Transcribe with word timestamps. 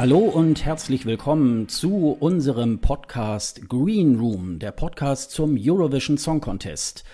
Hallo 0.00 0.20
und 0.20 0.64
herzlich 0.64 1.04
willkommen 1.04 1.68
zu 1.68 2.16
unserem 2.18 2.78
Podcast 2.78 3.68
Green 3.68 4.18
Room, 4.18 4.58
der 4.58 4.72
Podcast 4.72 5.30
zum 5.30 5.58
Eurovision 5.60 6.16
Song 6.16 6.40
Contest 6.40 7.04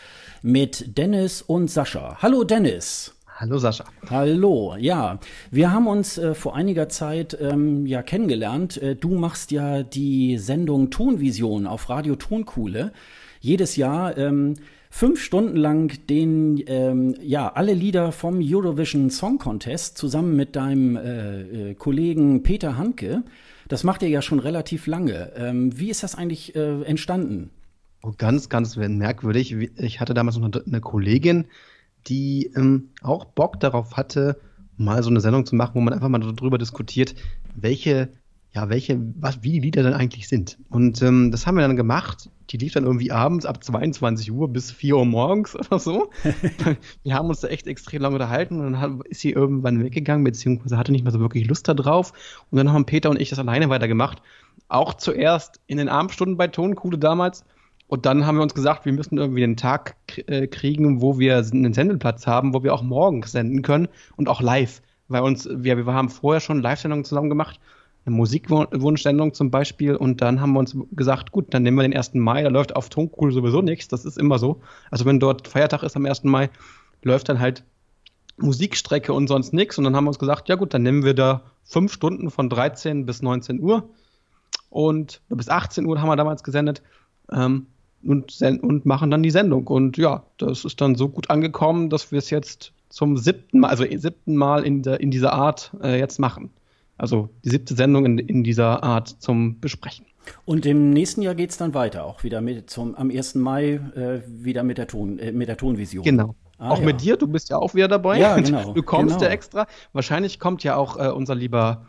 mit 0.41 0.97
Dennis 0.97 1.43
und 1.43 1.69
Sascha. 1.69 2.19
Hallo 2.23 2.45
Dennis. 2.45 3.13
Hallo 3.27 3.59
Sascha. 3.59 3.87
Hallo, 4.09 4.77
ja. 4.79 5.19
Wir 5.51 5.73
haben 5.73 5.89
uns 5.89 6.17
äh, 6.17 6.37
vor 6.37 6.55
einiger 6.55 6.89
Zeit 6.89 7.37
ähm, 7.41 7.87
ja 7.87 8.05
kennengelernt. 8.05 8.81
Äh, 8.81 8.95
du 8.95 9.17
machst 9.17 9.51
ja 9.51 9.83
die 9.83 10.39
Sendung 10.39 10.91
Tonvision 10.91 11.67
auf 11.67 11.89
Radio 11.89 12.15
Tonkuhle. 12.15 12.93
Jedes 13.41 13.75
Jahr 13.75 14.17
ähm, 14.17 14.55
fünf 14.91 15.21
Stunden 15.21 15.57
lang 15.57 16.07
den, 16.07 16.63
ähm, 16.67 17.15
ja, 17.21 17.53
alle 17.53 17.75
Lieder 17.75 18.13
vom 18.13 18.41
Eurovision 18.43 19.11
Song 19.11 19.39
Contest 19.39 19.99
zusammen 19.99 20.37
mit 20.37 20.57
deinem 20.57 20.97
äh, 20.97 21.71
äh, 21.71 21.75
Kollegen 21.75 22.43
Peter 22.43 22.77
Hanke. 22.77 23.23
Das 23.69 23.85
macht 23.85 24.03
ihr 24.03 24.09
ja 24.09 24.23
schon 24.23 24.39
relativ 24.39 24.87
lange. 24.87 25.33
Ähm, 25.37 25.79
wie 25.79 25.91
ist 25.91 26.03
das 26.03 26.15
eigentlich 26.15 26.55
äh, 26.55 26.83
entstanden? 26.83 27.51
Oh, 28.03 28.13
ganz, 28.17 28.49
ganz 28.49 28.77
merkwürdig. 28.77 29.57
Ich 29.77 30.01
hatte 30.01 30.15
damals 30.15 30.39
noch 30.39 30.51
eine 30.67 30.81
Kollegin, 30.81 31.47
die 32.07 32.53
ähm, 32.55 32.91
auch 33.03 33.25
Bock 33.25 33.59
darauf 33.59 33.97
hatte, 33.97 34.39
mal 34.77 35.03
so 35.03 35.11
eine 35.11 35.21
Sendung 35.21 35.47
zu 35.47 35.57
machen, 35.57 35.73
wo 35.75 35.81
man 35.81 35.95
einfach 35.95 36.09
mal 36.09 36.21
darüber 36.21 36.59
diskutiert, 36.59 37.15
welche, 37.55 38.09
ja, 38.57 38.71
welche, 38.71 38.99
was, 39.21 39.43
wie 39.43 39.53
die 39.53 39.61
Lieder 39.61 39.83
dann 39.83 39.93
eigentlich 39.93 40.29
sind. 40.29 40.57
Und 40.71 41.03
ähm, 41.03 41.31
das 41.31 41.47
haben 41.47 41.57
wir 41.57 41.63
dann 41.63 41.77
gemacht. 41.77 42.31
Die 42.49 42.57
lief 42.57 42.73
dann 42.73 42.85
irgendwie 42.85 43.13
abends 43.13 43.45
ab 43.45 43.63
22 43.63 44.33
Uhr 44.33 44.49
bis 44.49 44.73
4 44.73 44.97
Uhr 44.97 45.05
morgens 45.05 45.55
oder 45.55 45.79
so. 45.79 46.11
wir 47.03 47.15
haben 47.15 47.29
uns 47.29 47.41
da 47.41 47.49
echt 47.49 47.67
extrem 47.67 48.01
lange 48.01 48.15
unterhalten 48.15 48.59
und 48.59 48.73
dann 48.73 49.03
ist 49.03 49.21
sie 49.21 49.33
irgendwann 49.33 49.85
weggegangen, 49.85 50.25
beziehungsweise 50.25 50.79
hatte 50.79 50.91
nicht 50.91 51.05
mehr 51.05 51.13
so 51.13 51.21
wirklich 51.21 51.47
Lust 51.47 51.69
darauf. 51.69 52.15
Und 52.51 52.57
dann 52.57 52.73
haben 52.73 52.87
Peter 52.87 53.11
und 53.11 53.21
ich 53.21 53.29
das 53.29 53.39
alleine 53.39 53.69
weitergemacht. 53.69 54.23
Auch 54.69 54.95
zuerst 54.95 55.61
in 55.67 55.77
den 55.77 55.91
Abendstunden 55.91 56.39
bei 56.39 56.49
Tonkuhle 56.49 56.97
damals 56.97 57.45
und 57.89 58.07
dann 58.07 58.27
haben 58.27 58.37
wir 58.37 58.43
uns 58.43 58.55
gesagt, 58.55 58.87
wir 58.87 58.95
müssen 58.95 59.19
irgendwie 59.19 59.45
einen 59.45 59.59
Tag 59.59 59.97
äh, 60.29 60.47
kriegen, 60.47 61.03
wo 61.03 61.19
wir 61.19 61.37
einen 61.37 61.75
Sendeplatz 61.75 62.27
haben, 62.27 62.55
wo 62.55 62.63
wir 62.63 62.73
auch 62.73 62.83
morgens 62.83 63.33
senden 63.33 63.61
können 63.61 63.89
und 64.17 64.31
auch 64.31 64.41
live. 64.41 64.81
Weil 65.09 65.23
uns, 65.23 65.47
wir, 65.53 65.77
wir 65.77 65.93
haben 65.93 66.09
vorher 66.09 66.41
schon 66.41 66.63
Live-Sendungen 66.63 67.05
zusammen 67.05 67.29
gemacht, 67.29 67.61
eine 68.07 68.15
Musikwunschsendung 68.15 69.35
zum 69.35 69.51
Beispiel, 69.51 69.97
und 69.97 70.23
dann 70.23 70.41
haben 70.41 70.53
wir 70.53 70.61
uns 70.61 70.77
gesagt, 70.93 71.33
gut, 71.33 71.53
dann 71.53 71.65
nehmen 71.65 71.77
wir 71.77 71.83
den 71.83 71.97
1. 71.97 72.15
Mai, 72.15 72.43
da 72.43 72.49
läuft 72.49 72.77
auf 72.77 72.89
Tonkuhl 72.89 73.33
sowieso 73.33 73.63
nichts, 73.63 73.89
das 73.89 74.05
ist 74.05 74.17
immer 74.17 74.39
so. 74.39 74.61
Also 74.91 75.05
wenn 75.05 75.19
dort 75.19 75.49
Feiertag 75.49 75.83
ist 75.83 75.97
am 75.97 76.07
1. 76.07 76.25
Mai, 76.25 76.51
läuft 77.03 77.29
dann 77.29 77.41
halt 77.41 77.65
Musikstrecke 78.39 79.13
und 79.13 79.29
sonst 79.29 79.53
nichts. 79.53 79.79
Und 79.79 79.85
dann 79.85 79.97
haben 79.97 80.05
wir 80.05 80.11
uns 80.11 80.19
gesagt, 80.19 80.49
ja 80.49 80.55
gut, 80.55 80.75
dann 80.75 80.83
nehmen 80.83 81.05
wir 81.05 81.15
da 81.15 81.43
fünf 81.65 81.93
Stunden 81.93 82.31
von 82.31 82.49
13 82.49 83.07
bis 83.07 83.23
19 83.23 83.61
Uhr 83.61 83.89
und 84.71 85.21
bis 85.29 85.49
18 85.49 85.87
Uhr 85.87 86.01
haben 86.01 86.09
wir 86.09 86.17
damals 86.17 86.45
gesendet. 86.45 86.83
Ähm, 87.33 87.67
und, 88.05 88.41
und 88.63 88.87
machen 88.87 89.11
dann 89.11 89.23
die 89.23 89.31
Sendung. 89.31 89.67
Und 89.67 89.97
ja, 89.97 90.23
das 90.39 90.65
ist 90.65 90.81
dann 90.81 90.95
so 90.95 91.09
gut 91.09 91.31
angekommen, 91.31 91.91
dass 91.91 92.13
wir 92.13 92.19
es 92.19 92.31
jetzt 92.31 92.73
zum 92.89 93.17
siebten 93.17 93.61
Mal, 93.61 93.69
also 93.69 93.85
siebten 93.85 94.37
Mal 94.37 94.65
in, 94.65 94.83
der, 94.83 95.01
in 95.01 95.11
dieser 95.11 95.33
Art 95.33 95.73
äh, 95.83 95.99
jetzt 95.99 96.19
machen. 96.19 96.51
Also 96.99 97.31
die 97.45 97.51
siebte 97.51 97.75
Sendung 97.75 98.07
in, 98.07 98.19
in 98.19 98.45
dieser 98.45 98.83
Art 98.83 99.09
zum 99.09 99.61
Besprechen. 99.61 100.07
Und 100.45 100.67
im 100.67 100.91
nächsten 100.91 101.23
Jahr 101.23 101.35
geht 101.35 101.51
es 101.51 101.57
dann 101.57 101.75
weiter, 101.75 102.05
auch 102.05 102.25
wieder 102.25 102.41
mit 102.41 102.69
zum, 102.69 102.95
am 102.95 103.11
1. 103.11 103.37
Mai 103.37 103.75
äh, 103.95 104.23
wieder 104.27 104.63
mit 104.63 104.79
der, 104.79 104.89
Ton, 104.89 105.19
äh, 105.19 105.33
mit 105.33 105.49
der 105.49 105.57
Tonvision. 105.57 106.05
Genau. 106.05 106.35
Ah, 106.59 106.71
auch 106.71 106.81
ja. 106.81 106.87
mit 106.87 107.03
dir, 107.03 107.17
du 107.17 107.29
bist 107.29 107.51
ja 107.51 107.59
auch 107.59 107.75
wieder 107.75 107.89
dabei. 107.89 108.19
Ja, 108.19 108.37
genau. 108.41 108.73
Du 108.73 108.83
kommst 108.83 109.17
genau. 109.17 109.27
ja 109.27 109.33
extra. 109.33 109.67
Wahrscheinlich 109.93 110.41
kommt 110.41 110.65
ja 110.65 110.77
auch 110.77 110.99
äh, 110.99 111.11
unser 111.11 111.35
lieber 111.35 111.87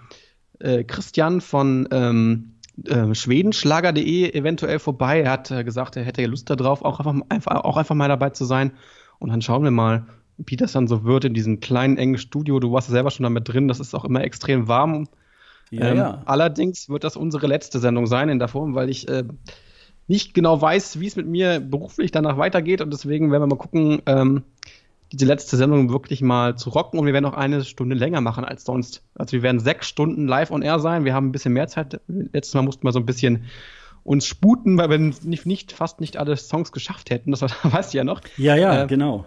äh, 0.60 0.84
Christian 0.84 1.42
von 1.42 1.88
ähm, 1.92 2.56
äh, 2.86 3.14
schwedenschlager.de 3.14 4.34
eventuell 4.34 4.80
vorbei. 4.80 5.22
Er 5.22 5.32
hat 5.32 5.52
äh, 5.52 5.64
gesagt, 5.64 5.96
er 5.96 6.04
hätte 6.04 6.26
Lust 6.26 6.50
darauf, 6.50 6.84
auch 6.84 7.00
einfach, 7.00 7.16
einfach, 7.30 7.64
auch 7.64 7.78
einfach 7.78 7.96
mal 7.96 8.10
dabei 8.10 8.32
zu 8.32 8.46
sein. 8.46 8.72
Und 9.20 9.30
dann 9.30 9.42
schauen 9.42 9.64
wir 9.64 9.72
mal, 9.72 10.06
wie 10.38 10.56
das 10.56 10.74
dann 10.74 10.88
so 10.88 11.04
wird 11.04 11.26
in 11.26 11.34
diesem 11.34 11.60
kleinen, 11.60 11.98
engen 11.98 12.18
Studio. 12.18 12.60
Du 12.60 12.72
warst 12.72 12.90
ja 12.90 12.94
selber 12.94 13.12
schon 13.12 13.24
damit 13.24 13.48
drin, 13.48 13.68
das 13.68 13.80
ist 13.80 13.94
auch 13.94 14.06
immer 14.06 14.24
extrem 14.24 14.68
warm. 14.68 15.08
Ja, 15.72 15.88
ähm, 15.88 15.98
ja. 15.98 16.22
Allerdings 16.26 16.90
wird 16.90 17.04
das 17.04 17.18
unsere 17.18 17.48
letzte 17.48 17.80
Sendung 17.80 18.08
sein 18.08 18.30
in 18.30 18.40
der 18.40 18.48
Form, 18.48 18.76
weil 18.76 18.90
ich 18.90 19.08
äh, 19.08 19.24
nicht 20.08 20.34
genau 20.34 20.62
weiß, 20.62 21.00
wie 21.00 21.08
es 21.08 21.16
mit 21.16 21.28
mir 21.28 21.60
beruflich 21.60 22.12
danach 22.12 22.38
weitergeht. 22.38 22.82
Und 22.82 22.92
deswegen 22.92 23.32
werden 23.32 23.44
wir 23.44 23.48
mal 23.48 23.58
gucken, 23.58 24.02
ähm, 24.06 24.44
diese 25.12 25.26
letzte 25.26 25.58
Sendung 25.58 25.90
wirklich 25.90 26.22
mal 26.22 26.58
zu 26.58 26.70
rocken 26.70 27.00
und 27.00 27.06
wir 27.06 27.14
werden 27.14 27.26
auch 27.26 27.34
eine 27.34 27.64
Stunde 27.64 27.96
länger 27.96 28.22
machen 28.22 28.44
als 28.44 28.66
sonst. 28.66 29.04
Also 29.16 29.34
wir 29.34 29.42
werden 29.42 29.60
sechs 29.60 29.88
Stunden 29.88 30.28
live 30.28 30.52
on 30.52 30.62
air 30.62 30.80
sein. 30.80 31.06
Wir 31.06 31.14
haben 31.14 31.28
ein 31.28 31.32
bisschen 31.32 31.54
mehr 31.54 31.68
Zeit. 31.68 32.00
Letztes 32.08 32.54
Mal 32.54 32.64
mussten 32.64 32.86
wir 32.86 32.92
so 32.92 33.00
ein 33.00 33.06
bisschen 33.06 33.46
uns 34.04 34.26
sputen, 34.26 34.78
weil 34.78 34.90
wir 34.90 34.98
nicht, 35.00 35.46
nicht 35.46 35.72
fast 35.72 36.02
nicht 36.02 36.18
alle 36.18 36.36
Songs 36.36 36.72
geschafft 36.72 37.10
hätten. 37.10 37.32
Das 37.32 37.42
weißt 37.64 37.94
du 37.94 37.98
ja 37.98 38.04
noch. 38.04 38.22
Ja, 38.38 38.56
ja, 38.56 38.84
äh, 38.84 38.88
genau. 38.88 39.26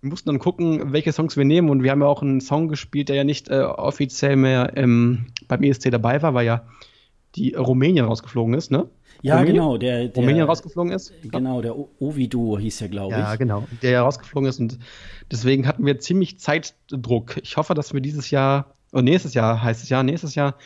Wir 0.00 0.10
mussten 0.10 0.30
dann 0.30 0.38
gucken, 0.38 0.92
welche 0.92 1.12
Songs 1.12 1.36
wir 1.36 1.44
nehmen 1.44 1.68
und 1.68 1.82
wir 1.82 1.90
haben 1.90 2.00
ja 2.00 2.06
auch 2.06 2.22
einen 2.22 2.40
Song 2.40 2.68
gespielt, 2.68 3.08
der 3.08 3.16
ja 3.16 3.24
nicht 3.24 3.48
äh, 3.48 3.60
offiziell 3.60 4.36
mehr 4.36 4.72
ähm, 4.76 5.26
beim 5.46 5.62
ESC 5.62 5.90
dabei 5.90 6.22
war, 6.22 6.34
weil 6.34 6.46
ja 6.46 6.64
die 7.34 7.54
Rumänien 7.54 8.06
rausgeflogen 8.06 8.54
ist, 8.54 8.70
ne? 8.70 8.88
Ja, 9.22 9.34
Rumänien? 9.34 9.54
genau, 9.56 9.76
der, 9.76 10.08
der 10.08 10.14
Rumänien 10.14 10.46
rausgeflogen 10.46 10.92
ist. 10.92 11.12
Genau, 11.22 11.60
der 11.60 11.76
Ovido 11.76 12.58
hieß 12.58 12.80
ja, 12.80 12.86
glaube 12.88 13.12
ich. 13.12 13.18
Ja, 13.18 13.36
genau, 13.36 13.66
der 13.82 13.90
ja 13.90 14.02
rausgeflogen 14.02 14.48
ist 14.48 14.58
und 14.58 14.78
deswegen 15.30 15.66
hatten 15.66 15.84
wir 15.84 15.98
ziemlich 15.98 16.40
Zeitdruck. 16.40 17.36
Ich 17.42 17.56
hoffe, 17.56 17.74
dass 17.74 17.92
wir 17.92 18.00
dieses 18.00 18.30
Jahr, 18.30 18.74
oder 18.92 19.02
nächstes 19.02 19.34
Jahr 19.34 19.62
heißt 19.62 19.82
es 19.82 19.90
ja, 19.90 20.02
nächstes 20.02 20.34
Jahr 20.34 20.56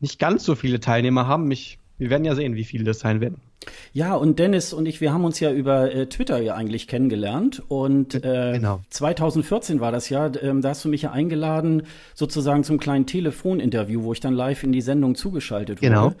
nicht 0.00 0.18
ganz 0.18 0.44
so 0.44 0.54
viele 0.54 0.80
Teilnehmer 0.80 1.26
haben. 1.26 1.50
Ich, 1.50 1.78
wir 2.00 2.08
werden 2.08 2.24
ja 2.24 2.34
sehen, 2.34 2.54
wie 2.54 2.64
viele 2.64 2.84
das 2.84 2.98
sein 3.00 3.20
werden. 3.20 3.36
Ja, 3.92 4.14
und 4.14 4.38
Dennis 4.38 4.72
und 4.72 4.86
ich, 4.86 5.02
wir 5.02 5.12
haben 5.12 5.24
uns 5.24 5.38
ja 5.38 5.52
über 5.52 5.94
äh, 5.94 6.06
Twitter 6.06 6.40
ja 6.40 6.54
eigentlich 6.54 6.88
kennengelernt. 6.88 7.62
Und 7.68 8.14
äh, 8.14 8.52
genau. 8.54 8.80
2014 8.88 9.80
war 9.80 9.92
das 9.92 10.08
ja, 10.08 10.28
äh, 10.28 10.60
da 10.60 10.70
hast 10.70 10.82
du 10.82 10.88
mich 10.88 11.02
ja 11.02 11.10
eingeladen, 11.10 11.82
sozusagen 12.14 12.64
zum 12.64 12.80
kleinen 12.80 13.04
Telefoninterview, 13.04 14.02
wo 14.02 14.14
ich 14.14 14.20
dann 14.20 14.32
live 14.32 14.62
in 14.62 14.72
die 14.72 14.80
Sendung 14.80 15.14
zugeschaltet 15.14 15.82
wurde. 15.82 15.92
Genau. 15.92 16.12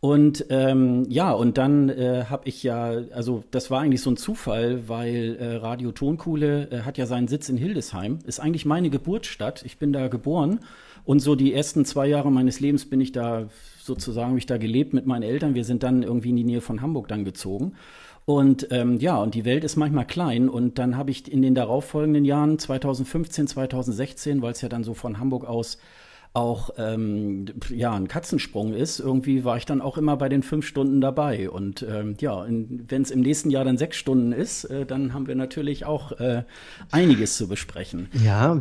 Und 0.00 0.46
ähm, 0.48 1.04
ja, 1.10 1.32
und 1.32 1.58
dann 1.58 1.90
äh, 1.90 2.24
habe 2.30 2.48
ich 2.48 2.62
ja, 2.62 2.92
also 3.12 3.44
das 3.50 3.70
war 3.70 3.80
eigentlich 3.80 4.00
so 4.00 4.10
ein 4.10 4.16
Zufall, 4.16 4.88
weil 4.88 5.36
äh, 5.38 5.56
Radio 5.56 5.92
Tonkuhle 5.92 6.68
äh, 6.70 6.80
hat 6.82 6.96
ja 6.96 7.04
seinen 7.04 7.28
Sitz 7.28 7.50
in 7.50 7.58
Hildesheim, 7.58 8.20
ist 8.24 8.40
eigentlich 8.40 8.64
meine 8.64 8.88
Geburtsstadt. 8.88 9.62
Ich 9.66 9.76
bin 9.76 9.92
da 9.92 10.08
geboren 10.08 10.60
und 11.04 11.18
so 11.20 11.34
die 11.34 11.52
ersten 11.52 11.84
zwei 11.84 12.06
Jahre 12.06 12.30
meines 12.30 12.60
Lebens 12.60 12.88
bin 12.88 13.00
ich 13.00 13.12
da 13.12 13.48
sozusagen, 13.88 14.28
habe 14.28 14.38
ich 14.38 14.46
da 14.46 14.58
gelebt 14.58 14.92
mit 14.92 15.06
meinen 15.06 15.24
Eltern. 15.24 15.56
Wir 15.56 15.64
sind 15.64 15.82
dann 15.82 16.04
irgendwie 16.04 16.30
in 16.30 16.36
die 16.36 16.44
Nähe 16.44 16.60
von 16.60 16.80
Hamburg 16.80 17.08
dann 17.08 17.24
gezogen. 17.24 17.72
Und 18.24 18.68
ähm, 18.70 18.98
ja, 19.00 19.16
und 19.16 19.34
die 19.34 19.44
Welt 19.44 19.64
ist 19.64 19.76
manchmal 19.76 20.06
klein. 20.06 20.48
Und 20.48 20.78
dann 20.78 20.96
habe 20.96 21.10
ich 21.10 21.32
in 21.32 21.42
den 21.42 21.54
darauffolgenden 21.54 22.24
Jahren, 22.24 22.58
2015, 22.58 23.48
2016, 23.48 24.42
weil 24.42 24.52
es 24.52 24.60
ja 24.60 24.68
dann 24.68 24.84
so 24.84 24.94
von 24.94 25.18
Hamburg 25.18 25.44
aus 25.44 25.78
auch 26.34 26.70
ähm, 26.76 27.46
ja 27.70 27.94
ein 27.94 28.06
Katzensprung 28.06 28.74
ist. 28.74 29.00
Irgendwie 29.00 29.44
war 29.44 29.56
ich 29.56 29.66
dann 29.66 29.80
auch 29.80 29.96
immer 29.96 30.16
bei 30.16 30.28
den 30.28 30.42
fünf 30.42 30.66
Stunden 30.66 31.00
dabei. 31.00 31.50
Und 31.50 31.82
ähm, 31.82 32.16
ja, 32.20 32.46
wenn 32.46 33.02
es 33.02 33.10
im 33.10 33.20
nächsten 33.20 33.50
Jahr 33.50 33.64
dann 33.64 33.78
sechs 33.78 33.96
Stunden 33.96 34.32
ist, 34.32 34.64
äh, 34.64 34.84
dann 34.84 35.14
haben 35.14 35.26
wir 35.26 35.34
natürlich 35.34 35.84
auch 35.84 36.12
äh, 36.12 36.44
einiges 36.90 37.36
zu 37.36 37.48
besprechen. 37.48 38.08
Ja, 38.24 38.60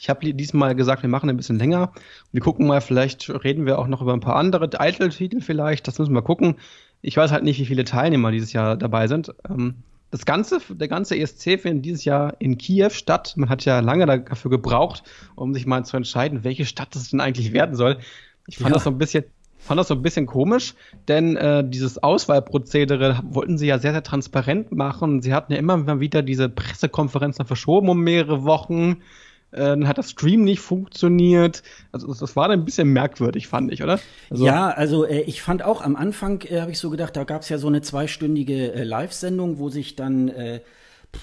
ich 0.00 0.08
habe 0.08 0.32
diesmal 0.32 0.74
gesagt, 0.74 1.02
wir 1.02 1.10
machen 1.10 1.28
ein 1.28 1.36
bisschen 1.36 1.58
länger. 1.58 1.92
Wir 2.32 2.40
gucken 2.40 2.66
mal, 2.66 2.80
vielleicht 2.80 3.28
reden 3.44 3.66
wir 3.66 3.78
auch 3.78 3.86
noch 3.86 4.00
über 4.00 4.14
ein 4.14 4.20
paar 4.20 4.36
andere 4.36 4.70
Titel 4.70 5.42
vielleicht. 5.42 5.86
Das 5.86 5.98
müssen 5.98 6.14
wir 6.14 6.22
gucken. 6.22 6.56
Ich 7.02 7.18
weiß 7.18 7.30
halt 7.32 7.44
nicht, 7.44 7.60
wie 7.60 7.66
viele 7.66 7.84
Teilnehmer 7.84 8.30
dieses 8.30 8.54
Jahr 8.54 8.78
dabei 8.78 9.08
sind. 9.08 9.34
Ähm, 9.46 9.74
das 10.10 10.24
ganze, 10.24 10.58
der 10.70 10.88
ganze 10.88 11.18
ESC 11.18 11.60
findet 11.60 11.84
dieses 11.84 12.06
Jahr 12.06 12.34
in 12.38 12.56
Kiew 12.56 12.88
statt. 12.88 13.34
Man 13.36 13.50
hat 13.50 13.66
ja 13.66 13.80
lange 13.80 14.06
dafür 14.06 14.50
gebraucht, 14.50 15.02
um 15.36 15.52
sich 15.52 15.66
mal 15.66 15.84
zu 15.84 15.98
entscheiden, 15.98 16.44
welche 16.44 16.64
Stadt 16.64 16.96
es 16.96 17.10
denn 17.10 17.20
eigentlich 17.20 17.52
werden 17.52 17.76
soll. 17.76 17.98
Ich 18.46 18.56
fand 18.56 18.70
ja. 18.70 18.74
das 18.76 18.84
so 18.84 18.90
ein 18.90 18.96
bisschen, 18.96 19.24
fand 19.58 19.78
das 19.78 19.88
so 19.88 19.94
ein 19.94 20.02
bisschen 20.02 20.24
komisch, 20.24 20.74
denn 21.08 21.36
äh, 21.36 21.62
dieses 21.62 22.02
Auswahlprozedere 22.02 23.20
wollten 23.24 23.58
sie 23.58 23.66
ja 23.66 23.78
sehr, 23.78 23.92
sehr 23.92 24.02
transparent 24.02 24.72
machen. 24.72 25.20
Sie 25.20 25.34
hatten 25.34 25.52
ja 25.52 25.58
immer 25.58 26.00
wieder 26.00 26.22
diese 26.22 26.48
Pressekonferenzen 26.48 27.44
verschoben 27.44 27.90
um 27.90 28.00
mehrere 28.00 28.44
Wochen. 28.44 29.02
Äh, 29.52 29.58
dann 29.58 29.88
hat 29.88 29.98
das 29.98 30.10
Stream 30.10 30.44
nicht 30.44 30.60
funktioniert. 30.60 31.62
Also 31.92 32.12
das, 32.12 32.36
war 32.36 32.48
dann 32.48 32.60
ein 32.60 32.64
bisschen 32.64 32.88
merkwürdig, 32.88 33.48
fand 33.48 33.72
ich, 33.72 33.82
oder? 33.82 33.98
Also, 34.30 34.46
ja, 34.46 34.68
also 34.68 35.04
äh, 35.04 35.22
ich 35.22 35.42
fand 35.42 35.62
auch 35.62 35.82
am 35.82 35.96
Anfang, 35.96 36.42
äh, 36.42 36.60
habe 36.60 36.70
ich 36.70 36.78
so 36.78 36.90
gedacht, 36.90 37.16
da 37.16 37.24
gab 37.24 37.42
es 37.42 37.48
ja 37.48 37.58
so 37.58 37.66
eine 37.66 37.82
zweistündige 37.82 38.72
äh, 38.72 38.84
Live-Sendung, 38.84 39.58
wo 39.58 39.68
sich 39.68 39.96
dann 39.96 40.28
äh, 40.28 40.60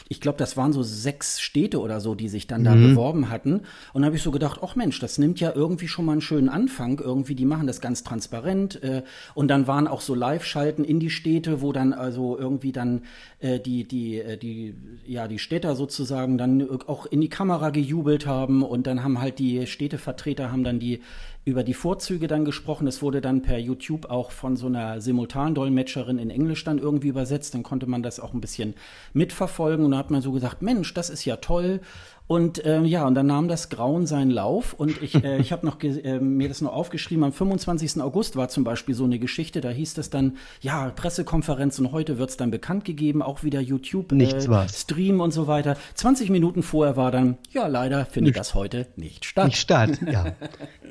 ich 0.09 0.21
glaube, 0.21 0.37
das 0.37 0.57
waren 0.57 0.73
so 0.73 0.83
sechs 0.83 1.39
Städte 1.39 1.79
oder 1.79 1.99
so, 1.99 2.15
die 2.15 2.29
sich 2.29 2.47
dann 2.47 2.63
da 2.63 2.75
mhm. 2.75 2.89
beworben 2.89 3.29
hatten. 3.29 3.61
Und 3.93 4.05
habe 4.05 4.15
ich 4.15 4.21
so 4.21 4.31
gedacht, 4.31 4.59
ach 4.63 4.75
Mensch, 4.75 4.99
das 4.99 5.17
nimmt 5.17 5.39
ja 5.39 5.53
irgendwie 5.53 5.87
schon 5.87 6.05
mal 6.05 6.13
einen 6.13 6.21
schönen 6.21 6.49
Anfang. 6.49 6.99
Irgendwie, 6.99 7.35
die 7.35 7.45
machen 7.45 7.67
das 7.67 7.81
ganz 7.81 8.03
transparent. 8.03 8.81
Äh, 8.83 9.03
und 9.33 9.49
dann 9.49 9.67
waren 9.67 9.87
auch 9.87 10.01
so 10.01 10.15
Live-Schalten 10.15 10.83
in 10.83 10.99
die 10.99 11.09
Städte, 11.09 11.61
wo 11.61 11.73
dann 11.73 11.93
also 11.93 12.37
irgendwie 12.37 12.71
dann 12.71 13.03
äh, 13.39 13.59
die, 13.59 13.85
die, 13.85 14.19
äh, 14.19 14.37
die, 14.37 14.75
ja, 15.05 15.27
die 15.27 15.39
Städter 15.39 15.75
sozusagen 15.75 16.37
dann 16.37 16.81
auch 16.87 17.05
in 17.05 17.21
die 17.21 17.29
Kamera 17.29 17.69
gejubelt 17.69 18.25
haben. 18.25 18.63
Und 18.63 18.87
dann 18.87 19.03
haben 19.03 19.19
halt 19.19 19.39
die 19.39 19.67
Städtevertreter 19.67 20.51
haben 20.51 20.63
dann 20.63 20.79
die 20.79 21.01
über 21.47 21.63
die 21.63 21.73
Vorzüge 21.73 22.27
dann 22.27 22.43
gesprochen. 22.43 22.87
Es 22.87 23.01
wurde 23.01 23.21
dann 23.21 23.41
per 23.41 23.57
YouTube 23.57 24.09
auch 24.09 24.31
von 24.31 24.57
so 24.57 24.67
einer 24.67 24.99
Simultandolmetscherin 24.99 26.19
in 26.19 26.29
Englisch 26.29 26.65
dann 26.65 26.77
irgendwie 26.77 27.07
übersetzt. 27.07 27.53
Dann 27.53 27.63
konnte 27.63 27.87
man 27.87 28.03
das 28.03 28.19
auch 28.19 28.33
ein 28.33 28.41
bisschen 28.41 28.73
mitverfolgen 29.13 29.85
und 29.85 29.91
da 29.91 29.97
hat 29.97 30.11
man 30.11 30.21
so 30.21 30.33
gesagt, 30.33 30.61
Mensch, 30.61 30.93
das 30.93 31.09
ist 31.09 31.23
ja 31.23 31.37
toll. 31.37 31.79
Und 32.27 32.63
äh, 32.65 32.81
ja, 32.81 33.07
und 33.07 33.15
dann 33.15 33.27
nahm 33.27 33.47
das 33.47 33.69
Grauen 33.69 34.05
seinen 34.05 34.31
Lauf 34.31 34.73
und 34.73 35.01
ich, 35.01 35.15
äh, 35.23 35.37
ich 35.39 35.53
habe 35.53 35.65
noch 35.65 35.81
äh, 35.81 36.19
mir 36.19 36.49
das 36.49 36.59
noch 36.59 36.73
aufgeschrieben. 36.73 37.23
Am 37.23 37.31
25. 37.31 38.01
August 38.01 38.35
war 38.35 38.49
zum 38.49 38.65
Beispiel 38.65 38.93
so 38.95 39.05
eine 39.05 39.17
Geschichte, 39.17 39.61
da 39.61 39.69
hieß 39.69 39.97
es 39.97 40.09
dann, 40.09 40.35
ja, 40.59 40.89
Pressekonferenz 40.89 41.79
und 41.79 41.93
heute 41.93 42.17
wird's 42.17 42.35
dann 42.35 42.51
bekannt 42.51 42.83
gegeben, 42.83 43.21
auch 43.21 43.43
wieder 43.43 43.61
YouTube, 43.61 44.11
Nichts 44.11 44.45
äh, 44.45 44.67
Stream 44.67 45.21
und 45.21 45.31
so 45.31 45.47
weiter. 45.47 45.77
20 45.95 46.29
Minuten 46.29 46.63
vorher 46.63 46.97
war 46.97 47.11
dann, 47.11 47.37
ja, 47.51 47.67
leider 47.67 48.05
findet 48.05 48.33
nicht, 48.33 48.39
das 48.39 48.53
heute 48.53 48.87
nicht 48.97 49.23
statt. 49.23 49.45
Nicht 49.45 49.61
statt, 49.61 49.99
ja. 50.11 50.33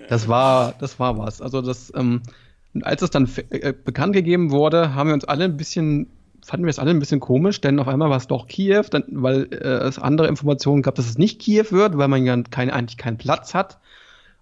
Das 0.09 0.29
war, 0.29 0.75
das 0.79 0.99
war 0.99 1.19
was. 1.19 1.43
Also 1.43 1.61
das, 1.61 1.93
ähm, 1.95 2.23
als 2.83 3.03
es 3.03 3.11
dann 3.11 3.29
äh, 3.51 3.73
bekannt 3.73 4.15
gegeben 4.15 4.53
wurde, 4.53 4.95
haben 4.95 5.09
wir 5.09 5.15
uns 5.15 5.25
alle 5.25 5.45
ein 5.45 5.57
bisschen 5.57 6.07
fanden 6.47 6.65
wir 6.65 6.71
es 6.71 6.79
alle 6.79 6.91
ein 6.91 7.01
bisschen 7.01 7.19
komisch, 7.19 7.61
denn 7.61 7.81
auf 7.81 7.89
einmal 7.89 8.09
war 8.09 8.17
es 8.17 8.29
doch 8.29 8.47
Kiew, 8.47 8.85
dann, 8.91 9.03
weil 9.09 9.49
äh, 9.51 9.87
es 9.89 9.99
andere 9.99 10.29
Informationen 10.29 10.83
gab, 10.83 10.95
dass 10.95 11.09
es 11.09 11.19
nicht 11.19 11.41
Kiew 11.41 11.67
wird, 11.71 11.99
weil 11.99 12.07
man 12.07 12.25
ja 12.25 12.41
kein, 12.51 12.71
eigentlich 12.71 12.97
keinen 12.97 13.19
Platz 13.19 13.53
hat. 13.53 13.79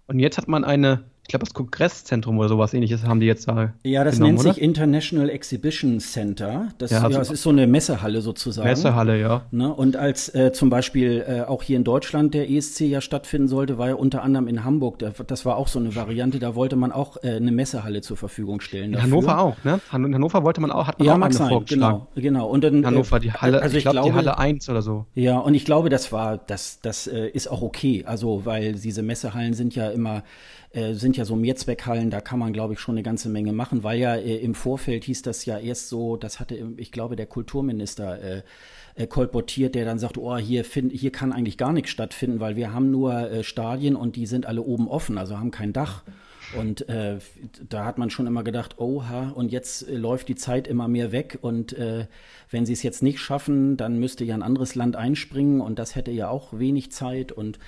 Und 0.07 0.19
jetzt 0.19 0.37
hat 0.37 0.47
man 0.47 0.63
eine 0.63 1.03
ich 1.25 1.29
glaube, 1.29 1.43
das 1.43 1.55
Kongresszentrum 1.55 2.37
oder 2.37 2.49
sowas 2.49 2.71
ähnliches 2.75 3.03
haben 3.03 3.19
die 3.19 3.25
jetzt 3.25 3.47
da. 3.47 3.73
Ja, 3.83 4.03
das 4.03 4.17
genommen, 4.17 4.35
nennt 4.35 4.45
oder? 4.45 4.53
sich 4.53 4.61
International 4.61 5.27
Exhibition 5.31 5.99
Center. 5.99 6.67
Das, 6.77 6.91
ja, 6.91 7.01
ja, 7.01 7.09
das 7.09 7.31
ist 7.31 7.41
so 7.41 7.49
eine 7.49 7.65
Messehalle 7.65 8.21
sozusagen. 8.21 8.69
Messehalle, 8.69 9.19
ja. 9.19 9.41
Ne? 9.49 9.73
Und 9.73 9.95
als 9.95 10.29
äh, 10.35 10.51
zum 10.51 10.69
Beispiel 10.69 11.25
äh, 11.27 11.41
auch 11.41 11.63
hier 11.63 11.77
in 11.77 11.83
Deutschland 11.83 12.35
der 12.35 12.47
ESC 12.47 12.81
ja 12.81 13.01
stattfinden 13.01 13.47
sollte, 13.47 13.79
war 13.79 13.87
ja 13.87 13.95
unter 13.95 14.21
anderem 14.21 14.47
in 14.47 14.63
Hamburg. 14.63 14.99
Das 14.99 15.45
war 15.47 15.57
auch 15.57 15.67
so 15.67 15.79
eine 15.79 15.95
Variante. 15.95 16.37
Da 16.37 16.53
wollte 16.53 16.75
man 16.75 16.91
auch 16.91 17.17
äh, 17.23 17.37
eine 17.37 17.51
Messehalle 17.51 18.01
zur 18.01 18.17
Verfügung 18.17 18.61
stellen. 18.61 18.93
In 18.93 19.01
Hannover 19.01 19.39
auch, 19.39 19.55
ne? 19.63 19.79
In 19.93 20.13
Hannover 20.13 20.43
wollte 20.43 20.61
man 20.61 20.69
auch, 20.69 20.85
hat 20.85 20.99
man 20.99 21.07
ja, 21.07 21.13
auch 21.15 21.17
mag 21.17 21.29
eine 21.29 21.37
sein, 21.37 21.65
genau, 21.65 22.07
genau. 22.13 22.47
Und 22.49 22.63
dann, 22.63 22.83
äh, 22.83 22.85
Hannover, 22.85 23.19
die 23.19 23.31
Halle, 23.31 23.63
also 23.63 23.75
ich, 23.75 23.83
ich 23.83 23.91
glaube, 23.91 24.07
die 24.07 24.13
Halle 24.13 24.37
1 24.37 24.69
oder 24.69 24.83
so. 24.83 25.07
Ja, 25.15 25.39
und 25.39 25.55
ich 25.55 25.65
glaube, 25.65 25.89
das 25.89 26.11
war, 26.11 26.37
das, 26.37 26.81
das 26.81 27.07
äh, 27.07 27.29
ist 27.29 27.49
auch 27.49 27.63
okay. 27.63 28.03
Also, 28.05 28.45
weil 28.45 28.73
diese 28.73 29.01
Messehallen 29.01 29.55
sind 29.55 29.73
ja 29.73 29.89
immer 29.89 30.21
äh, 30.75 30.93
sind 30.93 31.15
ja 31.15 31.23
so 31.23 31.35
Mehrzweckhallen, 31.35 32.09
da 32.09 32.19
kann 32.19 32.37
man, 32.37 32.51
glaube 32.51 32.73
ich, 32.73 32.79
schon 32.79 32.95
eine 32.95 33.03
ganze 33.03 33.29
Menge 33.29 33.53
machen, 33.53 33.83
weil 33.83 33.97
ja 33.97 34.15
äh, 34.15 34.35
im 34.35 34.53
Vorfeld 34.53 35.05
hieß 35.05 35.21
das 35.21 35.45
ja 35.45 35.57
erst 35.57 35.87
so, 35.87 36.17
das 36.17 36.41
hatte, 36.41 36.73
ich 36.75 36.91
glaube, 36.91 37.15
der 37.15 37.27
Kulturminister 37.27 38.21
äh, 38.21 38.41
äh, 38.95 39.07
kolportiert, 39.07 39.73
der 39.73 39.85
dann 39.85 39.99
sagt, 39.99 40.17
oh, 40.17 40.35
hier, 40.37 40.65
find, 40.65 40.91
hier 40.91 41.11
kann 41.11 41.31
eigentlich 41.31 41.57
gar 41.57 41.71
nichts 41.71 41.91
stattfinden, 41.91 42.41
weil 42.41 42.57
wir 42.57 42.73
haben 42.73 42.91
nur 42.91 43.13
äh, 43.13 43.43
Stadien 43.43 43.95
und 43.95 44.17
die 44.17 44.25
sind 44.25 44.45
alle 44.45 44.61
oben 44.61 44.89
offen, 44.89 45.17
also 45.17 45.39
haben 45.39 45.51
kein 45.51 45.71
Dach. 45.71 46.03
Und 46.57 46.87
äh, 46.89 47.17
da 47.69 47.85
hat 47.85 47.97
man 47.97 48.09
schon 48.09 48.27
immer 48.27 48.43
gedacht, 48.43 48.77
oha, 48.77 49.29
und 49.29 49.51
jetzt 49.51 49.87
äh, 49.87 49.95
läuft 49.95 50.27
die 50.27 50.35
Zeit 50.35 50.67
immer 50.67 50.87
mehr 50.87 51.11
weg. 51.11 51.39
Und 51.41 51.73
äh, 51.73 52.07
wenn 52.51 52.65
sie 52.65 52.73
es 52.73 52.83
jetzt 52.83 53.01
nicht 53.01 53.19
schaffen, 53.19 53.77
dann 53.77 53.99
müsste 53.99 54.23
ja 54.23 54.35
ein 54.35 54.43
anderes 54.43 54.75
Land 54.75 54.95
einspringen 54.95 55.61
und 55.61 55.79
das 55.79 55.95
hätte 55.95 56.11
ja 56.11 56.29
auch 56.29 56.59
wenig 56.59 56.91
Zeit. 56.91 57.31
Und 57.31 57.59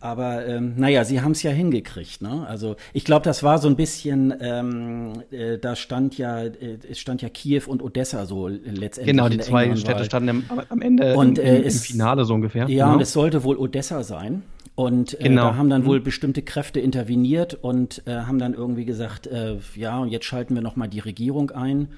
aber 0.00 0.46
ähm, 0.46 0.74
naja, 0.76 1.04
sie 1.04 1.20
haben 1.20 1.32
es 1.32 1.42
ja 1.42 1.50
hingekriegt. 1.50 2.22
Ne? 2.22 2.46
Also 2.48 2.76
ich 2.94 3.04
glaube, 3.04 3.22
das 3.22 3.42
war 3.42 3.58
so 3.58 3.68
ein 3.68 3.76
bisschen, 3.76 4.34
ähm, 4.40 5.22
äh, 5.30 5.58
da 5.58 5.76
stand 5.76 6.16
ja, 6.16 6.40
äh, 6.40 6.78
es 6.90 6.98
stand 6.98 7.20
ja 7.20 7.28
Kiew 7.28 7.62
und 7.66 7.82
Odessa 7.82 8.24
so 8.24 8.48
letztendlich. 8.48 9.06
Genau, 9.06 9.28
die 9.28 9.38
zwei 9.38 9.76
Städte 9.76 10.04
standen 10.04 10.44
am, 10.48 10.62
am 10.68 10.80
Ende 10.80 11.16
und, 11.16 11.38
im, 11.38 11.44
im, 11.44 11.54
äh, 11.54 11.60
im 11.60 11.70
Finale 11.70 12.24
so 12.24 12.32
ungefähr. 12.32 12.66
Ja, 12.68 12.86
genau. 12.86 12.96
und 12.96 13.02
es 13.02 13.12
sollte 13.12 13.44
wohl 13.44 13.58
Odessa 13.58 14.02
sein. 14.02 14.42
Und 14.74 15.20
äh, 15.20 15.24
genau. 15.24 15.50
da 15.50 15.56
haben 15.56 15.68
dann 15.68 15.82
mhm. 15.82 15.86
wohl 15.86 16.00
bestimmte 16.00 16.40
Kräfte 16.40 16.80
interveniert 16.80 17.52
und 17.52 18.02
äh, 18.06 18.12
haben 18.20 18.38
dann 18.38 18.54
irgendwie 18.54 18.86
gesagt, 18.86 19.26
äh, 19.26 19.56
ja, 19.74 19.98
und 19.98 20.08
jetzt 20.08 20.24
schalten 20.24 20.54
wir 20.54 20.62
nochmal 20.62 20.88
die 20.88 21.00
Regierung 21.00 21.50
ein. 21.50 21.88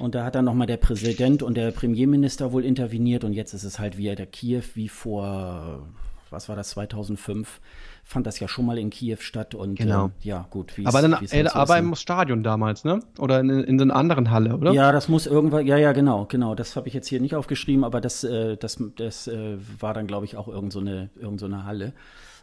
Und 0.00 0.16
da 0.16 0.24
hat 0.24 0.34
dann 0.34 0.46
nochmal 0.46 0.66
der 0.66 0.78
Präsident 0.78 1.44
und 1.44 1.56
der 1.56 1.70
Premierminister 1.70 2.52
wohl 2.52 2.64
interveniert 2.64 3.22
und 3.22 3.32
jetzt 3.34 3.52
ist 3.54 3.62
es 3.62 3.78
halt 3.78 3.96
wieder 3.96 4.16
der 4.16 4.26
Kiew 4.26 4.62
wie 4.74 4.88
vor 4.88 5.86
was 6.32 6.48
war 6.48 6.56
das, 6.56 6.70
2005, 6.70 7.60
fand 8.04 8.26
das 8.26 8.40
ja 8.40 8.48
schon 8.48 8.66
mal 8.66 8.78
in 8.78 8.90
Kiew 8.90 9.18
statt 9.20 9.54
und 9.54 9.76
genau. 9.76 10.06
äh, 10.06 10.10
ja, 10.22 10.46
gut. 10.50 10.72
Aber 10.84 11.02
dann 11.02 11.16
äh, 11.30 11.46
aber 11.46 11.78
im 11.78 11.94
Stadion 11.94 12.42
damals, 12.42 12.84
ne? 12.84 13.00
Oder 13.18 13.40
in, 13.40 13.50
in 13.50 13.80
einer 13.80 13.94
anderen 13.94 14.30
Halle, 14.30 14.56
oder? 14.56 14.72
Ja, 14.72 14.92
das 14.92 15.08
muss 15.08 15.26
irgendwann, 15.26 15.66
ja, 15.66 15.76
ja, 15.76 15.92
genau, 15.92 16.26
genau. 16.26 16.54
Das 16.54 16.76
habe 16.76 16.88
ich 16.88 16.94
jetzt 16.94 17.08
hier 17.08 17.20
nicht 17.20 17.34
aufgeschrieben, 17.34 17.84
aber 17.84 18.00
das, 18.00 18.24
äh, 18.24 18.56
das, 18.56 18.82
das 18.96 19.28
äh, 19.28 19.58
war 19.78 19.94
dann, 19.94 20.06
glaube 20.06 20.24
ich, 20.24 20.36
auch 20.36 20.48
irgend 20.48 20.72
so 20.72 20.80
eine, 20.80 21.10
irgend 21.20 21.40
so 21.40 21.46
eine 21.46 21.64
Halle. 21.64 21.92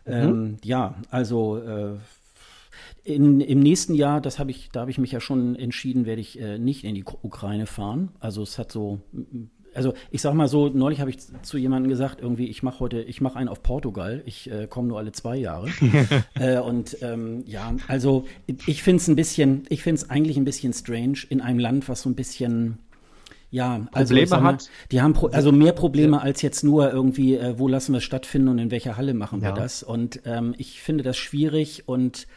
Mhm. 0.05 0.13
Ähm, 0.13 0.57
ja, 0.63 0.95
also 1.09 1.57
äh, 1.57 1.97
in, 3.03 3.41
Im 3.41 3.59
nächsten 3.59 3.95
Jahr, 3.95 4.21
das 4.21 4.39
habe 4.39 4.51
ich, 4.51 4.69
da 4.71 4.81
habe 4.81 4.91
ich 4.91 4.97
mich 4.97 5.11
ja 5.11 5.19
schon 5.19 5.55
entschieden, 5.55 6.05
werde 6.05 6.21
ich 6.21 6.39
äh, 6.39 6.57
nicht 6.57 6.83
in 6.83 6.95
die 6.95 7.03
Ukraine 7.03 7.65
fahren. 7.65 8.09
Also 8.19 8.43
es 8.43 8.59
hat 8.59 8.71
so 8.71 8.99
also 9.73 9.93
ich 10.11 10.21
sag 10.21 10.33
mal 10.33 10.47
so, 10.47 10.69
neulich 10.69 10.99
habe 10.99 11.09
ich 11.09 11.17
zu 11.41 11.57
jemandem 11.57 11.89
gesagt, 11.89 12.21
irgendwie, 12.21 12.47
ich 12.47 12.63
mache 12.63 12.79
heute, 12.79 13.01
ich 13.01 13.21
mache 13.21 13.37
einen 13.37 13.49
auf 13.49 13.63
Portugal, 13.63 14.21
ich 14.25 14.49
äh, 14.49 14.67
komme 14.67 14.87
nur 14.87 14.97
alle 14.97 15.11
zwei 15.11 15.37
Jahre. 15.37 15.69
äh, 16.39 16.59
und 16.59 16.97
ähm, 17.01 17.43
ja, 17.45 17.73
also 17.87 18.25
ich 18.47 18.83
finde 18.83 19.01
es 19.01 19.07
ein 19.07 19.15
bisschen, 19.15 19.63
ich 19.69 19.83
finde 19.83 20.01
es 20.01 20.09
eigentlich 20.09 20.37
ein 20.37 20.45
bisschen 20.45 20.73
strange 20.73 21.19
in 21.29 21.41
einem 21.41 21.59
Land, 21.59 21.89
was 21.89 22.01
so 22.01 22.09
ein 22.09 22.15
bisschen 22.15 22.79
ja, 23.51 23.87
also 23.91 24.13
Probleme 24.13 24.41
mal, 24.41 24.53
hat. 24.53 24.69
Die 24.91 25.01
haben 25.01 25.13
pro, 25.13 25.27
also 25.27 25.51
mehr 25.51 25.73
Probleme 25.73 26.17
ja. 26.17 26.23
als 26.23 26.41
jetzt 26.41 26.63
nur 26.63 26.91
irgendwie, 26.91 27.35
äh, 27.35 27.57
wo 27.57 27.67
lassen 27.67 27.93
wir 27.93 27.97
es 27.97 28.03
stattfinden 28.03 28.49
und 28.49 28.59
in 28.59 28.71
welcher 28.71 28.95
Halle 28.95 29.13
machen 29.13 29.41
wir 29.41 29.49
ja. 29.49 29.55
das. 29.55 29.81
Und 29.81 30.21
ähm, 30.25 30.53
ich 30.57 30.81
finde 30.81 31.03
das 31.03 31.17
schwierig 31.17 31.83
und 31.87 32.27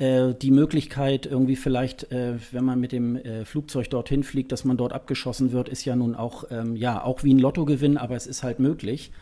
äh, 0.00 0.34
die 0.34 0.50
Möglichkeit, 0.50 1.26
irgendwie 1.26 1.56
vielleicht, 1.56 2.10
äh, 2.10 2.38
wenn 2.52 2.64
man 2.64 2.80
mit 2.80 2.90
dem 2.90 3.16
äh, 3.16 3.44
Flugzeug 3.44 3.90
dorthin 3.90 4.22
fliegt, 4.22 4.50
dass 4.50 4.64
man 4.64 4.78
dort 4.78 4.94
abgeschossen 4.94 5.52
wird, 5.52 5.68
ist 5.68 5.84
ja 5.84 5.94
nun 5.94 6.14
auch, 6.14 6.44
ähm, 6.50 6.74
ja, 6.74 7.04
auch 7.04 7.22
wie 7.22 7.34
ein 7.34 7.38
Lottogewinn, 7.38 7.98
aber 7.98 8.16
es 8.16 8.26
ist 8.26 8.42
halt 8.42 8.60
möglich. 8.60 9.12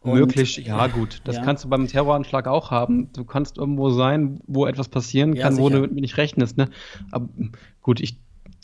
Und, 0.00 0.14
möglich, 0.14 0.56
ja 0.56 0.86
gut. 0.86 1.20
Das 1.24 1.36
ja. 1.36 1.42
kannst 1.44 1.64
du 1.64 1.68
beim 1.68 1.86
Terroranschlag 1.86 2.48
auch 2.48 2.70
haben. 2.70 3.12
Du 3.12 3.24
kannst 3.24 3.58
irgendwo 3.58 3.90
sein, 3.90 4.40
wo 4.46 4.66
etwas 4.66 4.88
passieren 4.88 5.34
kann, 5.34 5.56
ja, 5.56 5.62
wo 5.62 5.68
du 5.68 5.86
nicht 5.86 6.16
rechnest. 6.16 6.56
Ne? 6.56 6.70
Aber 7.10 7.28
gut, 7.82 8.00
ich 8.00 8.16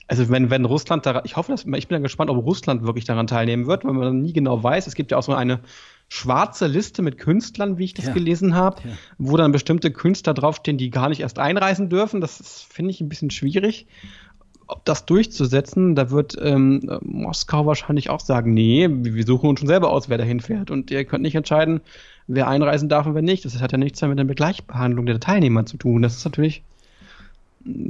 also 0.09 0.31
wenn, 0.31 0.49
wenn 0.49 0.65
Russland 0.65 1.05
da, 1.05 1.21
ich 1.25 1.37
hoffe, 1.37 1.53
dass, 1.53 1.67
ich 1.67 1.87
bin 1.87 1.97
dann 1.97 2.03
gespannt, 2.03 2.31
ob 2.31 2.43
Russland 2.43 2.83
wirklich 2.83 3.05
daran 3.05 3.27
teilnehmen 3.27 3.67
wird, 3.67 3.85
weil 3.85 3.93
man 3.93 4.23
nie 4.23 4.33
genau 4.33 4.63
weiß. 4.63 4.87
Es 4.87 4.95
gibt 4.95 5.11
ja 5.11 5.19
auch 5.19 5.23
so 5.23 5.35
eine 5.35 5.61
schwarze 6.09 6.67
Liste 6.67 7.03
mit 7.03 7.19
Künstlern, 7.19 7.79
wie 7.79 7.85
ich 7.85 7.95
das 7.95 8.07
ja. 8.07 8.13
gelesen 8.13 8.55
habe, 8.55 8.81
ja. 8.83 8.91
wo 9.19 9.37
dann 9.37 9.53
bestimmte 9.53 9.91
Künstler 9.91 10.35
draufstehen, 10.35 10.79
die 10.79 10.91
gar 10.91 11.09
nicht 11.11 11.21
erst 11.21 11.39
einreisen 11.39 11.91
dürfen. 11.91 12.21
Das 12.21 12.67
finde 12.69 12.91
ich 12.91 13.01
ein 13.01 13.09
bisschen 13.09 13.31
schwierig. 13.31 13.87
Ob 14.67 14.85
das 14.85 15.07
durchzusetzen, 15.07 15.95
da 15.95 16.11
wird 16.11 16.37
ähm, 16.41 16.99
Moskau 17.03 17.67
wahrscheinlich 17.67 18.11
auch 18.11 18.21
sagen, 18.21 18.53
nee, 18.53 18.89
wir 18.91 19.25
suchen 19.25 19.49
uns 19.49 19.61
schon 19.61 19.69
selber 19.69 19.91
aus, 19.91 20.09
wer 20.09 20.19
dahin 20.19 20.41
fährt. 20.41 20.71
Und 20.71 20.91
ihr 20.91 21.05
könnt 21.05 21.23
nicht 21.23 21.35
entscheiden, 21.35 21.81
wer 22.27 22.49
einreisen 22.49 22.89
darf 22.89 23.07
und 23.07 23.15
wer 23.15 23.23
nicht. 23.23 23.45
Das 23.45 23.61
hat 23.61 23.73
ja 23.73 23.79
nichts 23.79 24.01
mehr 24.01 24.09
mit 24.11 24.19
der 24.19 24.27
Gleichbehandlung 24.27 25.07
der 25.07 25.21
Teilnehmer 25.21 25.65
zu 25.65 25.77
tun. 25.79 26.03
Das 26.03 26.17
ist 26.17 26.25
natürlich 26.25 26.63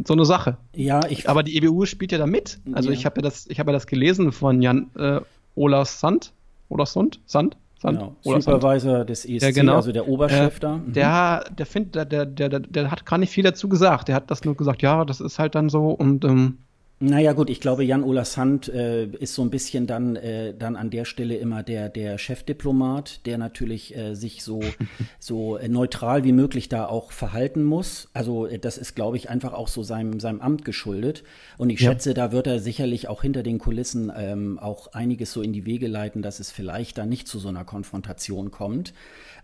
so 0.07 0.15
eine 0.15 0.25
Sache. 0.25 0.57
Ja, 0.75 1.01
ich. 1.09 1.29
Aber 1.29 1.43
die 1.43 1.57
EBU 1.57 1.85
spielt 1.87 2.13
ja 2.13 2.19
da 2.19 2.27
mit. 2.27 2.59
Also 2.73 2.91
ja. 2.91 2.95
ich 2.95 3.07
habe 3.07 3.17
ja 3.17 3.23
das, 3.23 3.47
ich 3.49 3.61
habe 3.61 3.71
ja 3.71 3.73
das 3.75 3.87
gelesen 3.87 4.33
von 4.33 4.63
Jan 4.63 4.91
äh, 4.97 5.21
Olas 5.55 6.01
Sand. 6.01 6.33
Olas 6.69 6.93
Sand? 6.93 7.21
Sand? 7.27 7.57
Sand? 7.79 7.99
Genau. 7.99 8.17
Supervisor 8.41 8.99
Sand. 8.99 9.11
des 9.11 9.25
ESC, 9.25 9.43
ja, 9.43 9.51
genau. 9.53 9.77
also 9.77 9.93
der 9.93 10.09
Oberchef 10.09 10.57
äh, 10.57 10.61
da. 10.61 10.77
Mhm. 10.77 10.93
Der, 10.93 11.45
der, 11.51 11.67
find, 11.67 11.95
der, 11.95 12.05
der, 12.05 12.27
der, 12.27 12.61
der 12.61 12.91
hat 12.91 13.07
gar 13.07 13.19
nicht 13.19 13.31
viel 13.31 13.45
dazu 13.45 13.69
gesagt. 13.69 14.09
Der 14.09 14.17
hat 14.17 14.31
das 14.31 14.45
nur 14.45 14.57
gesagt, 14.57 14.83
ja, 14.83 15.05
das 15.05 15.21
ist 15.21 15.39
halt 15.39 15.55
dann 15.55 15.69
so 15.69 15.91
und 15.91 16.25
ähm, 16.25 16.59
naja 17.01 17.33
gut, 17.33 17.49
ich 17.49 17.61
glaube, 17.61 17.85
Jan 17.85 18.03
Ola 18.03 18.25
Sand 18.25 18.69
äh, 18.69 19.07
ist 19.07 19.35
so 19.35 19.43
ein 19.43 19.51
bisschen 19.51 19.87
dann, 19.87 20.17
äh, 20.17 20.53
dann 20.53 20.75
an 20.75 20.91
der 20.91 21.05
Stelle 21.05 21.37
immer 21.37 21.63
der, 21.63 21.89
der 21.89 22.19
Chefdiplomat, 22.19 23.25
der 23.25 23.39
natürlich 23.39 23.97
äh, 23.97 24.15
sich 24.15 24.43
so, 24.43 24.61
so 25.21 25.59
neutral 25.69 26.25
wie 26.25 26.33
möglich 26.33 26.69
da 26.69 26.87
auch 26.87 27.13
verhalten 27.13 27.63
muss. 27.63 28.09
Also 28.15 28.47
äh, 28.47 28.59
das 28.59 28.79
ist, 28.79 28.97
glaube 28.97 29.17
ich, 29.17 29.31
einfach 29.31 29.53
auch 29.53 29.69
so 29.69 29.85
seinem, 29.85 30.19
seinem 30.19 30.41
Amt 30.41 30.65
geschuldet. 30.65 31.23
Und 31.57 31.71
ich 31.71 31.79
ja. 31.81 31.93
schätze, 31.93 32.15
da 32.15 32.33
wird 32.33 32.49
er 32.49 32.59
sicherlich 32.59 33.07
auch 33.07 33.23
hinter 33.23 33.45
den 33.45 33.59
Kulissen 33.59 34.11
ähm, 34.17 34.59
auch 34.59 34.89
einiges 34.93 35.33
so 35.33 35.41
in 35.41 35.53
die 35.53 35.67
Wege 35.67 35.87
leiten, 35.87 36.21
dass 36.21 36.41
es 36.41 36.51
vielleicht 36.51 36.99
da 36.99 37.07
nicht 37.07 37.29
zu 37.29 37.39
so 37.39 37.49
einer 37.49 37.65
Konfrontation 37.65 38.51
kommt. 38.51 38.93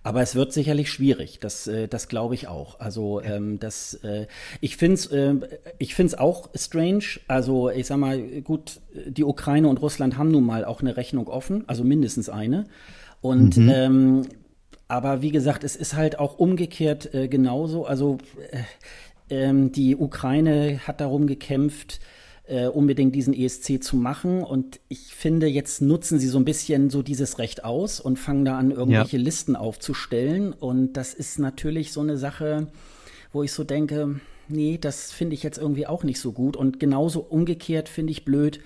Aber 0.04 0.22
es 0.22 0.36
wird 0.36 0.52
sicherlich 0.52 0.90
schwierig, 0.90 1.40
das, 1.40 1.66
äh, 1.66 1.88
das 1.88 2.08
glaube 2.08 2.34
ich 2.34 2.46
auch. 2.46 2.78
Also 2.78 3.20
ähm, 3.22 3.58
das, 3.58 3.94
äh, 4.04 4.26
ich 4.60 4.76
finde 4.76 4.94
es 4.94 5.06
äh, 5.06 5.34
ich 5.78 5.94
find's 5.94 6.14
auch 6.14 6.50
strange. 6.54 7.04
Also 7.26 7.44
Also 7.44 7.70
ich 7.70 7.86
sag 7.86 7.98
mal, 7.98 8.18
gut, 8.40 8.80
die 9.06 9.22
Ukraine 9.22 9.68
und 9.68 9.82
Russland 9.82 10.16
haben 10.16 10.30
nun 10.30 10.44
mal 10.44 10.64
auch 10.64 10.80
eine 10.80 10.96
Rechnung 10.96 11.28
offen, 11.28 11.64
also 11.68 11.84
mindestens 11.84 12.28
eine. 12.28 12.64
Und 13.20 13.58
mhm. 13.58 13.68
ähm, 13.74 14.22
aber 14.88 15.20
wie 15.20 15.30
gesagt, 15.30 15.62
es 15.62 15.76
ist 15.76 15.94
halt 15.94 16.18
auch 16.18 16.38
umgekehrt 16.38 17.14
äh, 17.14 17.28
genauso. 17.28 17.84
Also 17.84 18.18
äh, 18.50 18.62
ähm, 19.28 19.72
die 19.72 19.94
Ukraine 19.94 20.80
hat 20.86 21.00
darum 21.00 21.26
gekämpft, 21.26 22.00
äh, 22.46 22.66
unbedingt 22.66 23.14
diesen 23.14 23.34
ESC 23.34 23.82
zu 23.82 23.96
machen. 23.96 24.42
Und 24.42 24.80
ich 24.88 25.14
finde, 25.14 25.46
jetzt 25.46 25.80
nutzen 25.80 26.18
sie 26.18 26.28
so 26.28 26.38
ein 26.38 26.44
bisschen 26.44 26.90
so 26.90 27.02
dieses 27.02 27.38
Recht 27.38 27.64
aus 27.64 28.00
und 28.00 28.18
fangen 28.18 28.44
da 28.44 28.58
an, 28.58 28.70
irgendwelche 28.70 29.16
ja. 29.16 29.22
Listen 29.22 29.56
aufzustellen. 29.56 30.52
Und 30.52 30.94
das 30.94 31.14
ist 31.14 31.38
natürlich 31.38 31.92
so 31.92 32.00
eine 32.00 32.18
Sache, 32.18 32.68
wo 33.32 33.42
ich 33.42 33.52
so 33.52 33.64
denke, 33.64 34.20
nee, 34.48 34.78
das 34.78 35.12
finde 35.12 35.34
ich 35.34 35.42
jetzt 35.42 35.58
irgendwie 35.58 35.86
auch 35.86 36.04
nicht 36.04 36.20
so 36.20 36.32
gut. 36.32 36.56
Und 36.56 36.80
genauso 36.80 37.20
umgekehrt 37.20 37.88
finde 37.88 38.12
ich 38.12 38.24
blöd, 38.24 38.60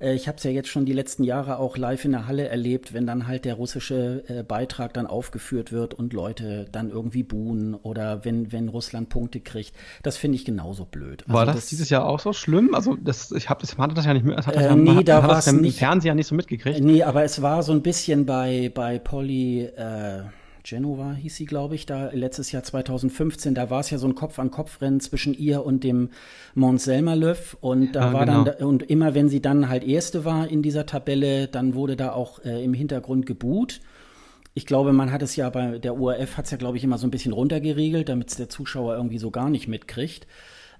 ich 0.00 0.28
habe 0.28 0.36
es 0.36 0.44
ja 0.44 0.50
jetzt 0.50 0.68
schon 0.68 0.84
die 0.84 0.92
letzten 0.92 1.24
Jahre 1.24 1.58
auch 1.58 1.76
live 1.76 2.04
in 2.04 2.12
der 2.12 2.26
Halle 2.26 2.48
erlebt, 2.48 2.92
wenn 2.92 3.06
dann 3.06 3.26
halt 3.26 3.44
der 3.44 3.54
russische 3.54 4.24
äh, 4.28 4.42
Beitrag 4.42 4.92
dann 4.94 5.06
aufgeführt 5.06 5.72
wird 5.72 5.94
und 5.94 6.12
Leute 6.12 6.66
dann 6.70 6.90
irgendwie 6.90 7.22
buhen 7.22 7.74
oder 7.74 8.24
wenn, 8.24 8.52
wenn 8.52 8.68
Russland 8.68 9.08
Punkte 9.08 9.40
kriegt. 9.40 9.72
Das 10.02 10.16
finde 10.16 10.36
ich 10.36 10.44
genauso 10.44 10.84
blöd. 10.84 11.22
Also 11.22 11.32
war 11.32 11.46
das, 11.46 11.56
das, 11.56 11.66
dieses 11.66 11.88
Jahr 11.88 12.06
auch 12.06 12.20
so 12.20 12.32
schlimm? 12.32 12.74
Also 12.74 12.96
das, 12.96 13.32
ich 13.32 13.48
habe 13.48 13.60
das, 13.60 13.76
man 13.78 13.90
hat 13.90 13.96
das 13.96 14.04
ja 14.04 14.14
nicht 14.14 14.26
mehr, 14.26 14.36
das 14.36 14.46
hat, 14.46 14.56
äh, 14.56 14.74
nee, 14.74 14.92
man, 14.92 15.04
da 15.04 15.26
war 15.26 15.38
es 15.38 15.46
im 15.46 15.64
Fernseher 15.72 16.14
nicht 16.14 16.26
so 16.26 16.34
mitgekriegt. 16.34 16.80
Nee, 16.80 17.02
aber 17.02 17.24
es 17.24 17.40
war 17.40 17.62
so 17.62 17.72
ein 17.72 17.82
bisschen 17.82 18.26
bei, 18.26 18.70
bei 18.74 18.98
Polly, 18.98 19.62
äh, 19.64 20.22
Genova 20.68 21.12
hieß 21.12 21.36
sie, 21.36 21.44
glaube 21.44 21.76
ich, 21.76 21.86
da 21.86 22.10
letztes 22.12 22.50
Jahr 22.50 22.64
2015, 22.64 23.54
da 23.54 23.70
war 23.70 23.80
es 23.80 23.90
ja 23.90 23.98
so 23.98 24.08
ein 24.08 24.16
Kopf-an-Kopf-Rennen 24.16 24.98
zwischen 24.98 25.32
ihr 25.32 25.64
und 25.64 25.84
dem 25.84 26.10
Mont 26.54 26.80
Selmerlöw 26.80 27.56
und 27.60 27.92
da 27.92 28.06
ja, 28.06 28.12
war 28.12 28.26
genau. 28.26 28.44
dann, 28.44 28.66
und 28.66 28.82
immer 28.82 29.14
wenn 29.14 29.28
sie 29.28 29.40
dann 29.40 29.68
halt 29.68 29.84
Erste 29.84 30.24
war 30.24 30.48
in 30.48 30.62
dieser 30.62 30.84
Tabelle, 30.84 31.46
dann 31.46 31.74
wurde 31.74 31.94
da 31.94 32.12
auch 32.12 32.44
äh, 32.44 32.64
im 32.64 32.74
Hintergrund 32.74 33.26
gebuht. 33.26 33.80
Ich 34.54 34.66
glaube, 34.66 34.92
man 34.92 35.12
hat 35.12 35.22
es 35.22 35.36
ja 35.36 35.48
bei 35.50 35.78
der 35.78 36.00
ORF 36.00 36.36
hat 36.36 36.46
es 36.46 36.50
ja, 36.50 36.56
glaube 36.56 36.78
ich, 36.78 36.84
immer 36.84 36.98
so 36.98 37.06
ein 37.06 37.12
bisschen 37.12 37.32
runtergeregelt, 37.32 38.08
damit 38.08 38.30
es 38.30 38.36
der 38.36 38.48
Zuschauer 38.48 38.96
irgendwie 38.96 39.18
so 39.18 39.30
gar 39.30 39.50
nicht 39.50 39.68
mitkriegt. 39.68 40.26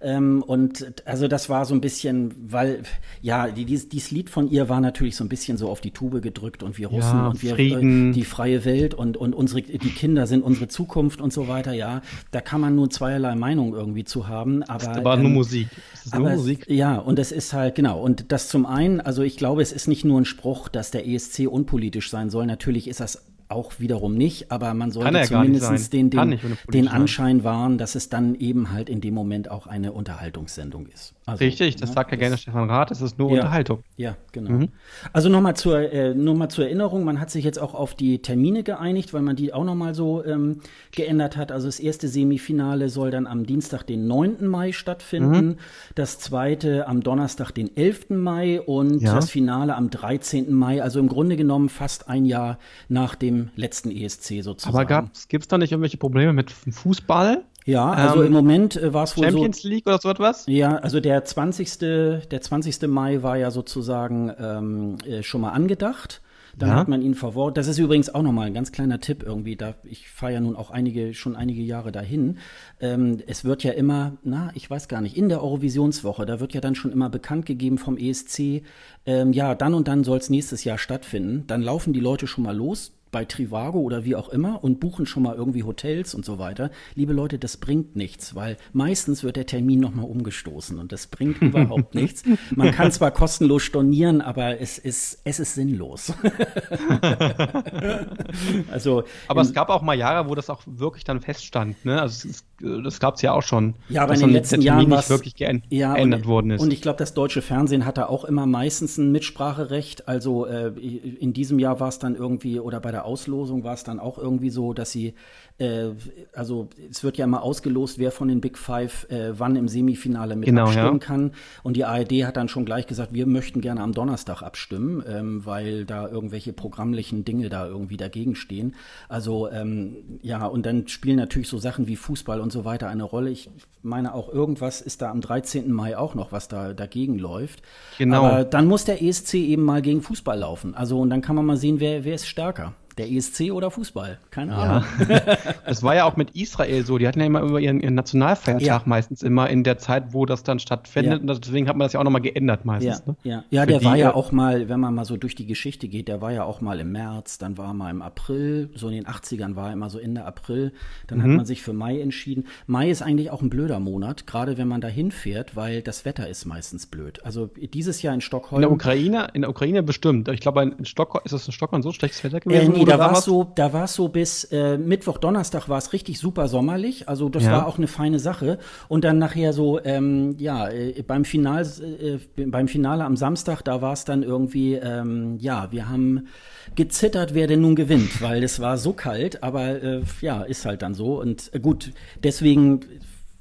Ähm, 0.01 0.43
und 0.47 0.93
also 1.05 1.29
das 1.29 1.49
war 1.49 1.65
so 1.65 1.75
ein 1.75 1.81
bisschen, 1.81 2.35
weil, 2.51 2.83
ja, 3.23 3.49
die, 3.49 3.65
dies, 3.65 3.89
dieses 3.89 4.11
Lied 4.11 4.31
von 4.31 4.51
ihr 4.51 4.69
war 4.69 4.81
natürlich 4.81 5.17
so 5.17 5.25
ein 5.25 5.29
bisschen 5.29 5.57
so 5.57 5.69
auf 5.69 5.81
die 5.81 5.91
Tube 5.91 6.21
gedrückt 6.23 6.63
und 6.63 6.79
wir 6.79 6.89
Russen 6.89 7.19
ja, 7.19 7.29
und 7.29 7.43
wir 7.43 7.59
äh, 7.59 8.13
die 8.13 8.25
freie 8.25 8.65
Welt 8.65 8.95
und, 8.95 9.17
und 9.17 9.35
unsere, 9.35 9.63
die 9.63 9.91
Kinder 9.91 10.27
sind 10.27 10.43
unsere 10.43 10.69
Zukunft 10.69 11.21
und 11.21 11.33
so 11.33 11.49
weiter, 11.49 11.73
ja. 11.73 12.03
Da 12.31 12.41
kann 12.41 12.61
man 12.61 12.75
nur 12.75 12.91
zweierlei 12.91 13.35
Meinung 13.35 13.75
irgendwie 13.75 14.05
zu 14.05 14.29
haben. 14.29 14.63
Aber, 14.65 14.85
das 14.85 15.05
war 15.05 15.17
ähm, 15.17 15.23
nur 15.23 15.33
Musik. 15.33 15.69
Das 15.93 16.07
ist 16.07 16.15
aber 16.15 16.29
nur 16.29 16.37
Musik. 16.37 16.67
Ja, 16.69 16.97
und 16.99 17.19
es 17.19 17.33
ist 17.33 17.53
halt, 17.53 17.75
genau, 17.75 18.01
und 18.01 18.33
das 18.33 18.49
zum 18.49 18.67
einen, 18.67 19.01
also 19.01 19.23
ich 19.23 19.37
glaube, 19.37 19.63
es 19.63 19.73
ist 19.73 19.89
nicht 19.89 20.05
nur 20.05 20.21
ein 20.21 20.25
Spruch, 20.25 20.69
dass 20.69 20.91
der 20.91 21.07
ESC 21.07 21.47
unpolitisch 21.49 22.11
sein 22.11 22.31
soll. 22.31 22.47
Natürlich 22.47 22.89
ist 22.89 23.01
das 23.01 23.25
auch 23.49 23.79
wiederum 23.79 24.15
nicht, 24.17 24.51
aber 24.51 24.75
man 24.75 24.91
sollte 24.91 25.23
zumindest 25.23 25.93
den, 25.93 26.11
den, 26.11 26.39
den 26.73 26.89
Anschein 26.89 27.45
wahren, 27.45 27.79
dass 27.79 27.95
es 27.95 28.09
dann 28.09 28.35
eben 28.35 28.73
halt 28.73 28.89
in 28.89 29.01
dem 29.01 29.15
Moment 29.15 29.51
auch 29.51 29.67
eine 29.67 29.93
Unterhaltungssendung 29.93 30.87
ist. 30.87 31.16
Also, 31.29 31.45
Richtig, 31.45 31.75
das 31.75 31.89
ja, 31.89 31.95
sagt 31.97 32.13
ja 32.13 32.17
gerne 32.17 32.39
Stefan 32.39 32.71
Rath, 32.71 32.93
es 32.93 33.01
ist 33.01 33.19
nur 33.19 33.31
ja, 33.31 33.35
Unterhaltung. 33.35 33.83
Ja, 33.97 34.17
genau. 34.31 34.51
Mhm. 34.51 34.69
Also 35.13 35.29
nochmal 35.29 35.57
zur, 35.57 35.93
äh, 35.93 36.15
nur 36.15 36.37
mal 36.37 36.49
zur 36.49 36.67
Erinnerung, 36.67 37.03
man 37.03 37.21
hat 37.21 37.33
sich 37.33 37.45
jetzt 37.45 37.59
auch 37.59 37.75
auf 37.75 37.95
die 37.95 38.23
Termine 38.23 38.63
geeinigt, 38.63 39.13
weil 39.13 39.23
man 39.23 39.35
die 39.35 39.53
auch 39.53 39.65
nochmal 39.65 39.93
so 39.93 40.25
ähm, 40.25 40.61
geändert 40.93 41.37
hat. 41.37 41.51
Also 41.51 41.67
das 41.67 41.81
erste 41.81 42.07
Semifinale 42.07 42.89
soll 42.91 43.11
dann 43.11 43.27
am 43.27 43.45
Dienstag, 43.45 43.83
den 43.83 44.07
9. 44.07 44.47
Mai 44.47 44.71
stattfinden, 44.71 45.47
mhm. 45.47 45.57
das 45.97 46.21
zweite 46.21 46.87
am 46.87 47.03
Donnerstag, 47.03 47.51
den 47.51 47.77
11. 47.77 48.11
Mai 48.11 48.61
und 48.61 49.03
ja. 49.03 49.17
das 49.17 49.29
Finale 49.29 49.75
am 49.75 49.91
13. 49.91 50.55
Mai. 50.55 50.81
Also 50.81 51.01
im 51.01 51.09
Grunde 51.09 51.35
genommen 51.35 51.71
fast 51.71 52.09
ein 52.09 52.25
Jahr 52.25 52.61
nach 52.89 53.17
dem 53.17 53.51
letzten 53.57 53.91
ESC 53.91 54.45
sozusagen. 54.45 54.77
Aber 54.77 55.11
gibt 55.29 55.43
es 55.43 55.49
da 55.49 55.59
nicht 55.59 55.73
irgendwelche 55.73 55.97
Probleme 55.97 56.33
mit 56.33 56.53
Fußball? 56.53 57.43
Ja, 57.67 57.91
also 57.91 58.21
ähm, 58.21 58.29
im 58.29 58.33
Moment 58.33 58.77
äh, 58.77 58.95
war 58.95 59.05
es 59.05 59.17
wohl 59.17 59.25
Champions 59.25 59.63
so, 59.63 59.69
League 59.69 59.87
oder 59.87 59.99
so 59.99 60.09
etwas? 60.09 60.45
Ja, 60.47 60.77
also 60.77 61.01
der 61.01 61.25
20. 61.25 61.79
Der 61.79 62.41
20. 62.41 62.83
Mai 62.83 63.23
war 63.23 63.37
ja 63.37 63.51
sozusagen 63.51 64.33
ähm, 64.39 64.97
äh, 65.05 65.23
schon 65.23 65.41
mal 65.41 65.51
angedacht. 65.51 66.23
Dann 66.59 66.71
ja. 66.71 66.77
hat 66.77 66.89
man 66.89 67.03
ihn 67.03 67.15
verworfen. 67.15 67.55
Das 67.55 67.67
ist 67.67 67.79
übrigens 67.79 68.15
auch 68.15 68.23
nochmal 68.23 68.47
ein 68.47 68.55
ganz 68.55 68.73
kleiner 68.73 68.99
Tipp 68.99 69.23
irgendwie. 69.23 69.57
Da, 69.57 69.75
ich 69.83 70.09
fahre 70.09 70.33
ja 70.33 70.41
nun 70.41 70.57
auch 70.57 70.71
einige, 70.71 71.13
schon 71.13 71.37
einige 71.37 71.61
Jahre 71.61 71.93
dahin. 71.93 72.39
Ähm, 72.81 73.19
es 73.27 73.45
wird 73.45 73.63
ja 73.63 73.73
immer, 73.73 74.17
na, 74.23 74.51
ich 74.55 74.71
weiß 74.71 74.89
gar 74.89 75.03
nicht, 75.03 75.19
in 75.19 75.29
der 75.29 75.43
Eurovisionswoche, 75.43 76.25
da 76.25 76.41
wird 76.41 76.55
ja 76.55 76.63
dann 76.63 76.75
schon 76.75 76.93
immer 76.93 77.11
bekannt 77.11 77.45
gegeben 77.45 77.77
vom 77.77 77.99
ESC, 77.99 78.63
ähm, 79.05 79.33
ja, 79.33 79.55
dann 79.55 79.75
und 79.75 79.87
dann 79.87 80.03
soll 80.03 80.17
es 80.17 80.31
nächstes 80.31 80.65
Jahr 80.65 80.79
stattfinden. 80.79 81.45
Dann 81.47 81.61
laufen 81.61 81.93
die 81.93 82.01
Leute 82.01 82.27
schon 82.27 82.45
mal 82.45 82.57
los, 82.57 82.96
bei 83.11 83.25
Trivago 83.25 83.79
oder 83.79 84.05
wie 84.05 84.17
auch 84.17 84.29
immer 84.29 84.63
und 84.63 84.81
buchen 84.81 85.07
schon 85.07 85.23
mal 85.23 85.35
irgendwie 85.35 85.63
Hotels 85.63 86.15
und 86.15 86.25
so 86.25 86.39
weiter. 86.39 86.71
Liebe 86.95 87.13
Leute, 87.13 87.39
das 87.39 87.57
bringt 87.57 87.97
nichts, 87.97 88.35
weil 88.35 88.57
meistens 88.73 89.25
wird 89.25 89.37
der 89.37 89.47
Termin 89.47 89.81
nochmal 89.81 90.07
umgestoßen 90.07 90.79
und 90.79 90.93
das 90.93 91.07
bringt 91.07 91.39
überhaupt 91.43 91.95
nichts. 91.95 92.25
Man 92.55 92.73
kann 92.73 92.93
zwar 92.93 93.13
kostenlos 93.13 93.63
stornieren, 93.63 94.21
aber 94.21 94.61
es 94.61 94.79
ist, 94.79 95.21
es 95.25 95.41
ist 95.41 95.55
sinnlos. 95.55 96.13
also, 98.71 99.05
aber 99.29 99.43
es 99.43 99.53
gab 99.53 99.71
auch 99.71 99.83
mal 99.83 99.95
Jahre, 99.95 100.29
wo 100.29 100.35
das 100.35 100.51
auch 100.51 100.63
wirklich 100.67 101.05
dann 101.05 101.21
feststand. 101.21 101.85
Ne? 101.85 102.01
Also 102.01 102.29
es, 102.29 102.45
das 102.61 103.01
gab 103.01 103.17
es 103.17 103.23
ja 103.23 103.33
auch 103.33 103.43
schon. 103.43 103.75
Ja, 103.89 104.03
aber 104.03 104.15
in 104.15 104.21
den 104.21 104.31
letzten 104.31 104.63
Jahren 104.63 104.89
nicht 104.89 105.11
wirklich 105.11 105.37
geändert 105.37 105.71
ja, 105.71 106.25
worden 106.25 106.53
ist. 106.53 106.63
Und 106.63 106.73
ich 106.73 106.83
glaube, 106.83 106.99
das 106.99 107.15
deutsche 107.15 107.43
Fernsehen 107.43 107.85
hatte 107.85 108.09
auch 108.09 108.25
immer 108.25 108.47
meistens 108.47 108.99
ein 108.99 109.13
Mitspracherecht. 109.13 110.09
Also 110.09 110.47
äh, 110.47 110.69
in 110.69 111.33
diesem 111.33 111.59
Jahr 111.59 111.81
war 111.81 111.89
es 111.89 111.99
dann 111.99 112.17
irgendwie, 112.17 112.61
oder 112.61 112.81
bei 112.81 112.91
der 112.91 112.96
Auslosung 113.05 113.65
war 113.65 113.75
es 113.75 113.85
dann 113.85 114.01
auch 114.01 114.19
irgendwie 114.19 114.51
so, 114.51 114.73
dass 114.73 114.91
sie, 114.91 115.15
äh, 115.59 115.91
also 116.33 116.69
es 116.91 117.05
wird 117.05 117.17
ja 117.19 117.25
immer 117.25 117.43
ausgelost, 117.43 117.99
wer 117.99 118.11
von 118.11 118.29
den 118.29 118.41
Big 118.41 118.59
Five 118.59 119.09
äh, 119.11 119.39
wann 119.39 119.57
im 119.57 119.69
Semifinale 119.69 120.37
mit 120.37 120.47
genau, 120.47 120.65
abstimmen 120.65 121.01
ja. 121.01 121.07
kann. 121.07 121.33
Und 121.63 121.77
die 121.77 121.85
ARD 121.85 122.25
hat 122.25 122.37
dann 122.37 122.49
schon 122.49 122.65
gleich 122.65 122.87
gesagt, 122.87 123.13
wir 123.13 123.27
möchten 123.27 123.61
gerne 123.61 123.83
am 123.83 123.93
Donnerstag 123.93 124.43
abstimmen, 124.43 125.03
ähm, 125.09 125.45
weil 125.45 125.85
da 125.85 126.09
irgendwelche 126.09 126.53
programmlichen 126.53 127.25
Dinge 127.25 127.49
da 127.49 127.67
irgendwie 127.67 127.97
dagegen 127.97 128.35
stehen. 128.35 128.75
Also 129.09 129.51
ähm, 129.51 130.19
ja, 130.23 130.47
und 130.47 130.67
dann 130.67 130.89
spielen 130.89 131.17
natürlich 131.17 131.49
so 131.49 131.59
Sachen 131.59 131.87
wie 131.87 131.97
Fußball 131.97 132.41
und 132.41 132.53
so 132.53 132.65
weiter 132.65 132.89
eine 132.89 133.05
Rolle. 133.05 133.31
Ich 133.31 133.51
meine 133.83 134.15
auch 134.15 134.29
irgendwas 134.29 134.81
ist 134.81 135.03
da 135.03 135.11
am 135.11 135.21
13. 135.21 135.73
Mai 135.73 135.97
auch 135.97 136.15
noch, 136.15 136.33
was 136.33 136.49
da 136.49 136.73
dagegen 136.73 137.19
läuft. 137.19 137.63
Genau. 137.99 138.25
Aber 138.25 138.45
dann 138.45 138.67
muss 138.67 138.85
der 138.85 139.03
ESC 139.03 139.35
eben 139.35 139.63
mal 139.63 139.83
gegen 139.83 140.03
Fußball 140.03 140.39
laufen. 140.39 140.75
Also 140.75 141.01
und 141.01 141.11
dann 141.11 141.23
kann 141.23 141.37
man 141.37 141.47
mal 141.47 141.57
sehen, 141.57 141.81
wer, 141.81 142.05
wer 142.05 142.15
ist 142.15 142.27
stärker. 142.27 142.75
Der 142.99 143.11
ESC 143.11 143.53
oder 143.53 143.71
Fußball? 143.71 144.19
Keine 144.31 144.55
Ahnung. 144.55 144.85
Ja. 145.09 145.37
das 145.67 145.83
war 145.83 145.95
ja 145.95 146.05
auch 146.05 146.17
mit 146.17 146.31
Israel 146.31 146.85
so. 146.85 146.99
Die 146.99 147.07
hatten 147.07 147.21
ja 147.21 147.27
immer 147.27 147.41
über 147.41 147.61
ihren, 147.61 147.81
ihren 147.81 147.95
Nationalfeiertag 147.95 148.67
ja. 148.67 148.83
meistens 148.85 149.23
immer 149.23 149.49
in 149.49 149.63
der 149.65 149.79
Zeit, 149.79 150.13
wo 150.13 150.27
das 150.27 150.43
dann 150.43 150.59
stattfindet. 150.59 151.23
Ja. 151.25 151.33
Und 151.33 151.45
deswegen 151.45 151.69
hat 151.69 151.77
man 151.77 151.85
das 151.85 151.93
ja 151.93 152.01
auch 152.01 152.05
nochmal 152.05 152.23
geändert 152.23 152.65
meistens. 152.65 153.03
Ja, 153.05 153.13
ne? 153.13 153.17
ja. 153.23 153.45
ja 153.51 153.67
der 153.67 153.79
die, 153.79 153.85
war 153.85 153.97
ja 153.97 154.15
auch 154.15 154.33
mal, 154.33 154.69
wenn 154.69 154.81
man 154.81 154.95
mal 154.95 155.05
so 155.05 155.17
durch 155.17 155.35
die 155.35 155.47
Geschichte 155.47 155.89
geht, 155.89 156.09
der 156.09 156.21
war 156.21 156.33
ja 156.33 156.45
auch 156.45 156.61
mal 156.61 156.81
im 156.81 156.93
März, 156.93 157.39
dann 157.39 157.59
war 157.59 157.69
er 157.69 157.75
mal 157.75 157.91
im 157.91 158.03
April, 158.03 158.71
so 158.75 158.89
in 158.89 158.95
den 158.95 159.07
80ern 159.07 159.57
war 159.57 159.69
er 159.69 159.73
immer 159.75 159.91
so 159.91 159.99
Ende 159.99 160.25
April. 160.25 160.73
Dann 161.07 161.19
mhm. 161.19 161.23
hat 161.23 161.31
man 161.31 161.47
sich 161.47 161.63
für 161.63 161.73
Mai 161.73 162.01
entschieden. 162.01 162.47
Mai 162.67 162.91
ist 162.91 163.03
eigentlich 163.03 163.31
auch 163.31 163.43
ein 163.43 163.51
blöder 163.51 163.79
Monat, 163.79 164.27
gerade 164.27 164.59
wenn 164.59 164.69
man 164.69 164.81
da 164.81 164.89
hinfährt, 164.89 165.57
weil 165.57 165.83
das 165.83 166.05
Wetter 166.05 166.29
ist 166.29 166.47
meistens 166.47 166.87
blöd. 166.87 167.25
Also 167.25 167.47
dieses 167.47 168.03
Jahr 168.03 168.15
in 168.15 168.21
Stockholm. 168.21 168.63
In 168.63 168.69
der 168.69 168.73
Ukraine, 168.73 169.29
in 169.35 169.43
der 169.43 169.51
Ukraine 169.51 169.83
bestimmt. 169.83 170.29
Ich 170.29 170.41
glaube, 170.41 170.63
in 170.63 170.85
Stockholm, 170.85 171.23
ist 171.25 171.33
das 171.33 171.47
in 171.47 171.53
Stockholm 171.53 171.83
so 171.83 171.93
schlechtes 171.93 172.25
Wetter 172.25 172.41
gewesen? 172.41 172.75
Äh, 172.75 172.79
nee, 172.79 172.86
da 172.87 172.99
war 172.99 173.13
es 173.13 173.25
so, 173.25 173.45
da 173.55 173.73
war 173.73 173.85
es 173.85 173.95
so 173.95 174.09
bis 174.09 174.45
äh, 174.45 174.79
Mittwoch, 174.79 175.19
Donnerstag 175.19 175.69
war 175.69 175.79
es 175.79 175.93
richtig 175.93 176.19
super 176.19 176.49
sommerlich. 176.49 177.09
Also 177.09 177.29
das 177.29 177.45
ja. 177.45 177.53
war 177.53 177.67
auch 177.67 177.79
eine 177.79 177.87
feine 177.87 178.19
Sache. 178.19 178.59
Und 178.89 179.05
dann 179.05 179.19
nachher 179.19 179.53
so, 179.53 179.83
ähm, 179.85 180.37
ja, 180.39 180.69
äh, 180.69 181.03
beim 181.03 181.25
Final, 181.25 181.63
äh, 181.63 182.45
beim 182.47 182.69
Finale 182.69 183.05
am 183.05 183.17
Samstag, 183.17 183.63
da 183.63 183.83
war 183.83 183.93
es 183.93 184.05
dann 184.05 184.23
irgendwie, 184.23 184.75
ähm, 184.75 185.37
ja, 185.41 185.71
wir 185.71 185.89
haben 185.89 186.29
gezittert, 186.75 187.35
wer 187.35 187.47
denn 187.47 187.61
nun 187.61 187.77
gewinnt, 187.77 188.21
weil 188.23 188.43
es 188.43 188.61
war 188.61 188.79
so 188.79 188.93
kalt, 188.93 189.43
aber 189.43 189.83
äh, 189.83 190.03
ja, 190.21 190.43
ist 190.43 190.65
halt 190.65 190.83
dann 190.83 190.95
so. 190.95 191.21
Und 191.21 191.51
äh, 191.55 191.61
gut, 191.61 191.93
deswegen 192.23 192.81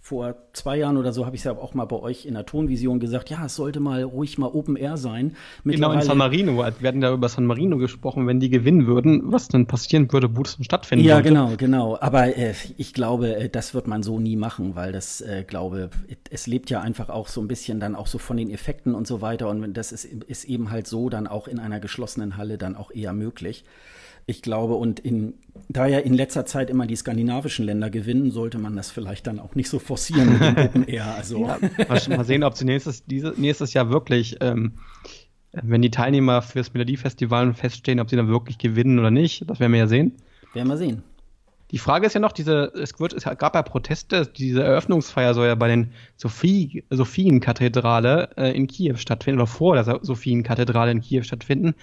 vor 0.05 0.35
zwei 0.53 0.77
Jahren 0.77 0.97
oder 0.97 1.11
so 1.13 1.25
habe 1.25 1.35
ich 1.35 1.41
es 1.41 1.45
ja 1.45 1.53
auch 1.53 1.73
mal 1.73 1.85
bei 1.85 1.95
euch 1.95 2.27
in 2.27 2.35
der 2.35 2.45
Tonvision 2.45 2.99
gesagt, 2.99 3.31
ja, 3.31 3.43
es 3.47 3.55
sollte 3.55 3.79
mal 3.79 4.03
ruhig 4.03 4.37
mal 4.37 4.45
Open 4.45 4.75
Air 4.75 4.97
sein. 4.97 5.35
Genau, 5.63 5.91
in 5.93 6.01
San 6.01 6.19
Marino. 6.19 6.57
Wir 6.57 6.87
hatten 6.87 7.01
da 7.01 7.11
über 7.11 7.27
San 7.27 7.47
Marino 7.47 7.77
gesprochen, 7.77 8.27
wenn 8.27 8.39
die 8.39 8.51
gewinnen 8.51 8.85
würden, 8.85 9.23
was 9.31 9.47
dann 9.47 9.65
passieren 9.65 10.13
würde, 10.13 10.37
wo 10.37 10.43
das 10.43 10.57
dann 10.57 10.63
stattfinden 10.63 11.03
Ja, 11.03 11.15
sollte. 11.15 11.29
genau, 11.29 11.53
genau. 11.57 11.97
Aber 11.99 12.37
äh, 12.37 12.53
ich 12.77 12.93
glaube, 12.93 13.35
äh, 13.35 13.49
das 13.49 13.73
wird 13.73 13.87
man 13.87 14.03
so 14.03 14.19
nie 14.19 14.35
machen, 14.35 14.75
weil 14.75 14.91
das, 14.91 15.21
äh, 15.21 15.43
glaube, 15.43 15.89
es 16.29 16.45
lebt 16.45 16.69
ja 16.69 16.81
einfach 16.81 17.09
auch 17.09 17.27
so 17.27 17.41
ein 17.41 17.47
bisschen 17.47 17.79
dann 17.79 17.95
auch 17.95 18.05
so 18.05 18.19
von 18.19 18.37
den 18.37 18.51
Effekten 18.51 18.93
und 18.93 19.07
so 19.07 19.21
weiter. 19.21 19.49
Und 19.49 19.73
das 19.73 19.91
ist, 19.91 20.05
ist 20.05 20.43
eben 20.43 20.69
halt 20.69 20.85
so 20.85 21.09
dann 21.09 21.25
auch 21.25 21.47
in 21.47 21.57
einer 21.57 21.79
geschlossenen 21.79 22.37
Halle 22.37 22.59
dann 22.59 22.75
auch 22.75 22.91
eher 22.91 23.13
möglich. 23.13 23.65
Ich 24.27 24.41
glaube, 24.41 24.75
und 24.75 24.99
in, 24.99 25.35
da 25.69 25.85
ja 25.85 25.99
in 25.99 26.13
letzter 26.13 26.45
Zeit 26.45 26.69
immer 26.69 26.87
die 26.87 26.95
skandinavischen 26.95 27.65
Länder 27.65 27.89
gewinnen, 27.91 28.31
sollte 28.31 28.57
man 28.57 28.75
das 28.75 28.89
vielleicht 28.89 29.27
dann 29.27 29.39
auch 29.39 29.53
nicht 29.53 29.69
so 29.69 29.77
forcieren 29.77 30.33
mit 30.33 30.41
dem 30.41 30.57
Open 30.57 30.87
Air. 30.87 31.13
Also. 31.15 31.47
Ja, 31.47 31.59
mal 32.09 32.25
sehen, 32.25 32.43
ob 32.43 32.57
sie 32.57 32.65
nächstes, 32.65 33.05
diese, 33.05 33.33
nächstes 33.37 33.73
Jahr 33.73 33.91
wirklich, 33.91 34.37
ähm, 34.41 34.73
wenn 35.51 35.81
die 35.81 35.91
Teilnehmer 35.91 36.41
fürs 36.41 36.73
Melodiefestival 36.73 37.53
feststehen, 37.53 37.99
ob 37.99 38.09
sie 38.09 38.15
dann 38.15 38.27
wirklich 38.27 38.57
gewinnen 38.57 38.97
oder 38.97 39.11
nicht. 39.11 39.47
Das 39.47 39.59
werden 39.59 39.71
wir 39.71 39.79
ja 39.79 39.87
sehen. 39.87 40.13
Werden 40.53 40.69
wir 40.69 40.77
sehen. 40.77 41.03
Die 41.71 41.79
Frage 41.79 42.05
ist 42.05 42.13
ja 42.13 42.19
noch, 42.19 42.31
diese, 42.31 42.71
es, 42.75 42.99
wird, 42.99 43.13
es 43.13 43.23
gab 43.23 43.55
ja 43.55 43.63
Proteste, 43.63 44.27
diese 44.27 44.63
Eröffnungsfeier 44.63 45.33
soll 45.33 45.47
ja 45.47 45.55
bei 45.55 45.67
den 45.67 45.91
Sophie, 46.15 46.83
Sophienkathedrale 46.89 48.29
äh, 48.37 48.55
in 48.55 48.67
Kiew 48.67 48.97
stattfinden 48.97 49.41
oder 49.41 49.47
vor 49.47 49.75
der 49.75 49.99
Sophienkathedrale 50.01 50.91
in 50.91 51.01
Kiew 51.01 51.23
stattfinden. 51.23 51.73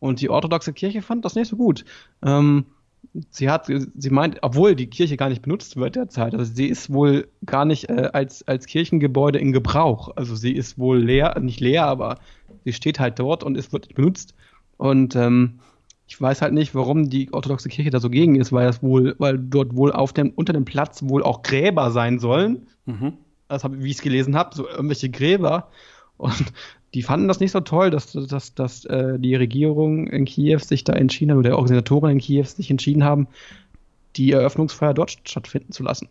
Und 0.00 0.20
die 0.20 0.30
orthodoxe 0.30 0.72
Kirche 0.72 1.02
fand 1.02 1.24
das 1.24 1.36
nicht 1.36 1.48
so 1.48 1.56
gut. 1.56 1.84
Ähm, 2.24 2.66
sie 3.30 3.48
hat, 3.48 3.66
sie 3.66 4.10
meint, 4.10 4.38
obwohl 4.42 4.74
die 4.74 4.88
Kirche 4.88 5.16
gar 5.16 5.28
nicht 5.28 5.42
benutzt 5.42 5.76
wird 5.76 5.96
derzeit, 5.96 6.34
also 6.34 6.52
sie 6.52 6.66
ist 6.66 6.92
wohl 6.92 7.28
gar 7.44 7.64
nicht 7.64 7.88
äh, 7.88 8.10
als, 8.12 8.46
als 8.46 8.66
Kirchengebäude 8.66 9.38
in 9.38 9.52
Gebrauch. 9.52 10.10
Also 10.16 10.34
sie 10.34 10.52
ist 10.52 10.78
wohl 10.78 10.98
leer, 10.98 11.38
nicht 11.40 11.60
leer, 11.60 11.86
aber 11.86 12.18
sie 12.64 12.72
steht 12.72 12.98
halt 12.98 13.18
dort 13.18 13.44
und 13.44 13.56
es 13.56 13.72
wird 13.72 13.86
nicht 13.86 13.96
benutzt. 13.96 14.34
Und 14.76 15.14
ähm, 15.16 15.60
ich 16.06 16.20
weiß 16.20 16.42
halt 16.42 16.54
nicht, 16.54 16.74
warum 16.74 17.08
die 17.08 17.32
orthodoxe 17.32 17.68
Kirche 17.68 17.90
da 17.90 18.00
so 18.00 18.10
gegen 18.10 18.34
ist, 18.34 18.52
weil 18.52 18.66
das 18.66 18.82
wohl, 18.82 19.14
weil 19.18 19.38
dort 19.38 19.76
wohl 19.76 19.92
auf 19.92 20.12
dem, 20.12 20.30
unter 20.30 20.52
dem 20.52 20.64
Platz 20.64 21.02
wohl 21.02 21.22
auch 21.22 21.42
Gräber 21.42 21.90
sein 21.90 22.18
sollen. 22.18 22.66
Mhm. 22.86 23.12
Das 23.48 23.64
hab, 23.64 23.72
wie 23.78 23.90
ich 23.90 23.96
es 23.96 24.02
gelesen 24.02 24.36
habe, 24.36 24.54
so 24.54 24.68
irgendwelche 24.68 25.10
Gräber. 25.10 25.68
Und 26.16 26.52
die 26.94 27.02
fanden 27.02 27.28
das 27.28 27.40
nicht 27.40 27.52
so 27.52 27.60
toll, 27.60 27.90
dass, 27.90 28.12
dass, 28.12 28.54
dass 28.54 28.84
äh, 28.84 29.18
die 29.18 29.34
Regierung 29.34 30.08
in 30.08 30.24
Kiew 30.24 30.58
sich 30.58 30.84
da 30.84 30.92
entschieden 30.92 31.32
hat, 31.32 31.38
oder 31.38 31.50
die 31.50 31.54
Organisatoren 31.54 32.10
in 32.10 32.18
Kiew 32.18 32.44
sich 32.44 32.70
entschieden 32.70 33.04
haben, 33.04 33.28
die 34.16 34.32
Eröffnungsfeier 34.32 34.92
dort 34.92 35.16
stattfinden 35.24 35.72
zu 35.72 35.84
lassen. 35.84 36.08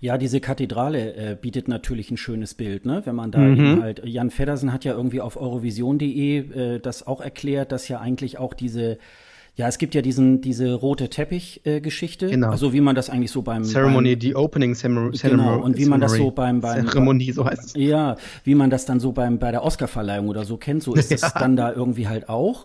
Ja, 0.00 0.16
diese 0.16 0.40
Kathedrale 0.40 1.14
äh, 1.14 1.36
bietet 1.40 1.68
natürlich 1.68 2.10
ein 2.10 2.16
schönes 2.16 2.54
Bild, 2.54 2.86
ne? 2.86 3.02
Wenn 3.04 3.14
man 3.14 3.30
da 3.30 3.40
mhm. 3.40 3.82
halt, 3.82 4.02
Jan 4.04 4.30
Feddersen 4.30 4.72
hat 4.72 4.84
ja 4.84 4.94
irgendwie 4.94 5.20
auf 5.20 5.36
eurovision.de 5.36 6.38
äh, 6.38 6.80
das 6.80 7.06
auch 7.06 7.20
erklärt, 7.20 7.72
dass 7.72 7.88
ja 7.88 8.00
eigentlich 8.00 8.38
auch 8.38 8.54
diese 8.54 8.98
ja, 9.54 9.68
es 9.68 9.76
gibt 9.76 9.94
ja 9.94 10.00
diesen, 10.00 10.40
diese 10.40 10.72
rote 10.72 11.10
Teppich-Geschichte. 11.10 12.26
Äh, 12.26 12.30
genau. 12.30 12.50
Also 12.50 12.72
wie 12.72 12.80
man 12.80 12.94
das 12.94 13.10
eigentlich 13.10 13.30
so 13.30 13.42
beim 13.42 13.64
Ceremony, 13.64 14.12
beim, 14.12 14.18
die 14.18 14.34
Opening 14.34 14.74
Ceremony. 14.74 15.18
Genau, 15.18 15.60
und 15.60 15.76
wie 15.76 15.84
man 15.84 16.00
das 16.00 16.12
so 16.14 16.30
beim, 16.30 16.62
beim 16.62 16.86
Zeremonie, 16.86 17.32
so 17.32 17.44
heißt 17.44 17.66
es. 17.66 17.74
Ja, 17.74 18.16
wie 18.44 18.54
man 18.54 18.70
das 18.70 18.86
dann 18.86 18.98
so 18.98 19.12
beim 19.12 19.38
bei 19.38 19.50
der 19.50 19.62
Oscarverleihung 19.62 20.28
oder 20.28 20.44
so 20.44 20.56
kennt, 20.56 20.82
so 20.82 20.94
ist 20.94 21.10
ja. 21.10 21.16
es 21.16 21.34
dann 21.34 21.56
da 21.56 21.70
irgendwie 21.70 22.08
halt 22.08 22.30
auch. 22.30 22.64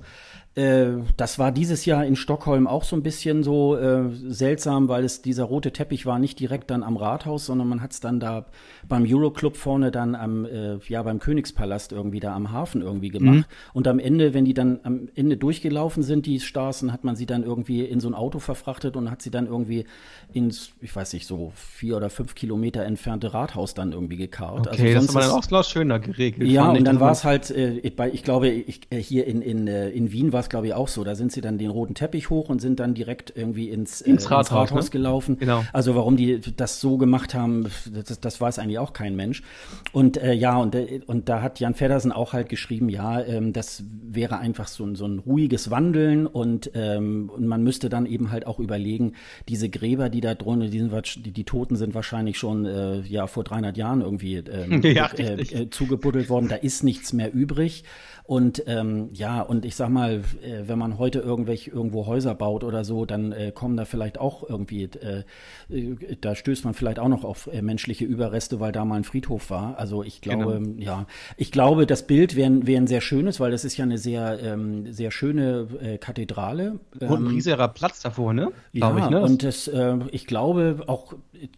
Äh, 0.58 1.04
das 1.18 1.38
war 1.38 1.52
dieses 1.52 1.86
Jahr 1.86 2.04
in 2.04 2.16
Stockholm 2.16 2.66
auch 2.66 2.84
so 2.84 2.96
ein 2.96 3.04
bisschen 3.04 3.44
so 3.44 3.78
äh, 3.78 4.10
seltsam, 4.28 4.90
weil 4.90 5.04
es 5.04 5.22
dieser 5.22 5.44
rote 5.44 5.72
Teppich 5.72 6.08
war 6.08 6.18
nicht 6.18 6.40
direkt 6.40 6.72
dann 6.72 6.82
am 6.82 6.98
Rathaus, 6.98 7.46
sondern 7.46 7.68
man 7.68 7.84
hat 7.84 7.92
es 7.92 8.00
dann 8.00 8.20
da 8.20 8.48
beim 8.90 9.06
Euroclub 9.08 9.56
vorne 9.56 9.92
dann 9.92 10.16
am 10.16 10.46
äh, 10.46 10.78
ja 10.88 11.04
beim 11.04 11.20
Königspalast 11.20 11.92
irgendwie 11.92 12.20
da 12.20 12.36
am 12.36 12.52
Hafen 12.52 12.82
irgendwie 12.82 13.10
gemacht. 13.10 13.36
Mhm. 13.36 13.46
Und 13.74 13.88
am 13.88 14.00
Ende, 14.00 14.34
wenn 14.34 14.46
die 14.46 14.56
dann 14.56 14.80
am 14.82 15.10
Ende 15.14 15.38
durchgelaufen 15.38 16.02
sind, 16.02 16.26
die 16.26 16.40
Straßen, 16.40 16.92
hat 16.92 17.04
man 17.04 17.16
sie 17.16 17.28
dann 17.28 17.44
irgendwie 17.44 17.82
in 17.82 18.00
so 18.00 18.08
ein 18.08 18.16
Auto 18.16 18.40
verfrachtet 18.40 18.96
und 18.96 19.12
hat 19.12 19.22
sie 19.22 19.30
dann 19.30 19.46
irgendwie 19.46 19.86
ins, 20.34 20.72
ich 20.82 20.96
weiß 20.96 21.14
nicht, 21.14 21.28
so 21.28 21.52
vier 21.54 21.98
oder 21.98 22.10
fünf 22.10 22.34
Kilometer 22.34 22.84
entfernte 22.84 23.32
Rathaus 23.32 23.76
dann 23.76 23.92
irgendwie 23.92 24.18
gekarrt. 24.18 24.68
Okay, 24.68 24.96
also 24.96 25.06
das 25.06 25.16
war 25.16 25.22
dann 25.22 25.60
auch 25.60 25.64
schöner 25.64 26.00
geregelt. 26.00 26.50
Ja, 26.50 26.72
und 26.72 26.84
dann 26.84 27.00
war 27.00 27.12
es 27.12 27.24
halt, 27.24 27.52
äh, 27.52 27.92
bei, 27.96 28.10
ich 28.10 28.24
glaube, 28.24 28.50
ich, 28.50 28.82
äh, 28.90 28.98
hier 28.98 29.28
in, 29.28 29.44
in, 29.44 29.68
in 29.68 30.12
Wien 30.12 30.34
war 30.34 30.40
es, 30.40 30.47
glaube 30.50 30.68
ich, 30.68 30.74
auch 30.74 30.88
so. 30.88 31.04
Da 31.04 31.16
sind 31.16 31.32
sie 31.32 31.42
dann 31.42 31.58
den 31.58 31.70
roten 31.70 31.94
Teppich 31.94 32.30
hoch 32.30 32.50
und 32.50 32.62
sind 32.62 32.80
dann 32.80 32.94
direkt 32.94 33.34
irgendwie 33.36 33.70
ins, 33.70 34.02
ins, 34.02 34.26
äh, 34.26 34.30
Rathaus, 34.30 34.48
ins 34.48 34.72
Rathaus 34.72 34.86
ne? 34.86 34.92
gelaufen. 34.92 35.38
Genau. 35.40 35.64
Also 35.74 35.96
warum 35.96 36.18
die 36.18 36.40
das 36.40 36.80
so 36.80 36.98
gemacht 36.98 37.34
haben, 37.34 37.68
das, 37.92 38.20
das 38.20 38.42
weiß 38.42 38.60
eigentlich 38.60 38.80
auch 38.80 38.94
kein 38.94 39.16
Mensch. 39.16 39.44
Und 39.92 40.18
äh, 40.18 40.34
ja, 40.34 40.58
und, 40.58 40.76
äh, 40.76 41.02
und 41.06 41.30
da 41.30 41.42
hat 41.42 41.60
Jan 41.60 41.74
Feddersen 41.74 42.12
auch 42.12 42.34
halt 42.34 42.50
geschrieben, 42.50 42.90
ja, 42.90 43.22
ähm, 43.22 43.54
das 43.54 43.84
wäre 44.10 44.38
einfach 44.38 44.68
so, 44.68 44.94
so 44.96 45.06
ein 45.06 45.20
ruhiges 45.20 45.70
Wandeln 45.70 46.28
und, 46.28 46.72
ähm, 46.74 47.30
und 47.34 47.48
man 47.48 47.64
müsste 47.64 47.90
dann 47.90 48.06
eben 48.06 48.32
halt 48.32 48.48
auch 48.48 48.60
überlegen, 48.60 49.14
diese 49.48 49.70
Gräber, 49.70 50.10
die 50.10 50.22
da 50.22 50.36
drunter, 50.36 50.68
die, 50.68 50.80
sind, 50.80 51.26
die, 51.26 51.32
die 51.32 51.44
Toten 51.44 51.76
sind 51.76 51.94
wahrscheinlich 51.94 52.38
schon 52.38 52.66
äh, 52.66 53.02
ja 53.02 53.28
vor 53.28 53.44
300 53.44 53.78
Jahren 53.78 54.02
irgendwie 54.02 54.38
ähm, 54.38 54.82
ja, 54.84 55.08
äh, 55.18 55.42
äh, 55.42 55.70
zugebuddelt 55.70 56.30
worden, 56.30 56.48
da 56.48 56.56
ist 56.56 56.84
nichts 56.84 57.14
mehr 57.14 57.34
übrig. 57.34 57.84
Und 58.28 58.64
ähm, 58.68 59.08
ja, 59.14 59.42
und 59.42 59.64
ich 59.64 59.78
sag 59.78 59.88
mal, 59.88 60.16
äh, 60.42 60.68
wenn 60.68 60.78
man 60.78 60.98
heute 60.98 61.20
irgendwelche 61.20 61.72
irgendwo 61.72 62.08
Häuser 62.08 62.36
baut 62.36 62.66
oder 62.66 62.84
so, 62.84 63.06
dann 63.06 63.32
äh, 63.32 63.54
kommen 63.56 63.78
da 63.78 63.86
vielleicht 63.86 64.20
auch 64.20 64.48
irgendwie, 64.48 64.84
äh, 64.84 65.24
äh, 65.70 65.96
da 66.20 66.36
stößt 66.36 66.66
man 66.66 66.74
vielleicht 66.74 67.00
auch 67.00 67.08
noch 67.08 67.24
auf 67.24 67.48
äh, 67.48 67.62
menschliche 67.62 68.04
Überreste, 68.04 68.60
weil 68.60 68.74
da 68.74 68.84
mal 68.84 68.96
ein 68.96 69.06
Friedhof 69.06 69.50
war. 69.50 69.80
Also 69.80 70.04
ich 70.04 70.20
glaube, 70.20 70.60
genau. 70.60 70.84
ja, 70.84 71.06
ich 71.38 71.54
glaube, 71.54 71.86
das 71.86 72.06
Bild 72.06 72.36
wäre 72.36 72.68
wär 72.68 72.78
ein 72.78 72.88
sehr 72.88 73.00
schönes, 73.00 73.40
weil 73.40 73.52
das 73.52 73.64
ist 73.64 73.78
ja 73.78 73.86
eine 73.86 73.98
sehr, 73.98 74.44
ähm, 74.44 74.92
sehr 74.92 75.12
schöne 75.12 75.70
äh, 75.82 75.98
Kathedrale. 75.98 76.82
Ähm, 77.00 77.10
und 77.10 77.24
ein 77.24 77.28
riesiger 77.28 77.70
Platz 77.70 78.02
davor, 78.02 78.34
ne? 78.34 78.52
Glaube 78.74 79.00
ja, 79.00 79.06
ich, 79.06 79.10
ne? 79.10 79.22
Und 79.22 79.44
das, 79.44 79.72
ich 80.12 80.28
glaube 80.28 80.84
auch, 80.88 81.14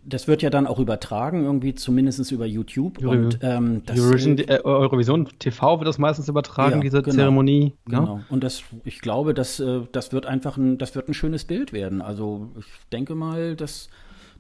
das 0.06 0.28
wird 0.28 0.42
ja 0.44 0.50
dann 0.52 0.68
auch 0.68 0.78
übertragen, 0.78 1.46
irgendwie 1.46 1.74
zumindest 1.74 2.32
über 2.32 2.46
YouTube. 2.46 3.02
Euro 3.02 3.12
und, 3.12 3.40
ähm, 3.42 3.82
das, 3.86 4.00
Eurovision 4.00 5.28
TV 5.40 5.80
wird 5.80 5.88
das 5.88 5.98
meistens 5.98 6.28
übertragen, 6.28 6.59
ja, 6.68 6.78
diese 6.80 7.02
genau, 7.02 7.16
Zeremonie. 7.16 7.74
Genau. 7.86 8.18
Ja? 8.18 8.24
Und 8.30 8.44
das, 8.44 8.64
ich 8.84 9.00
glaube, 9.00 9.34
das, 9.34 9.60
äh, 9.60 9.82
das 9.92 10.12
wird 10.12 10.26
einfach 10.26 10.58
ein, 10.58 10.78
das 10.78 10.96
wird 10.96 11.08
ein 11.08 11.14
schönes 11.14 11.46
Bild 11.46 11.74
werden. 11.74 12.02
Also 12.02 12.52
ich 12.58 12.66
denke 12.92 13.16
mal, 13.16 13.56
das, 13.56 13.90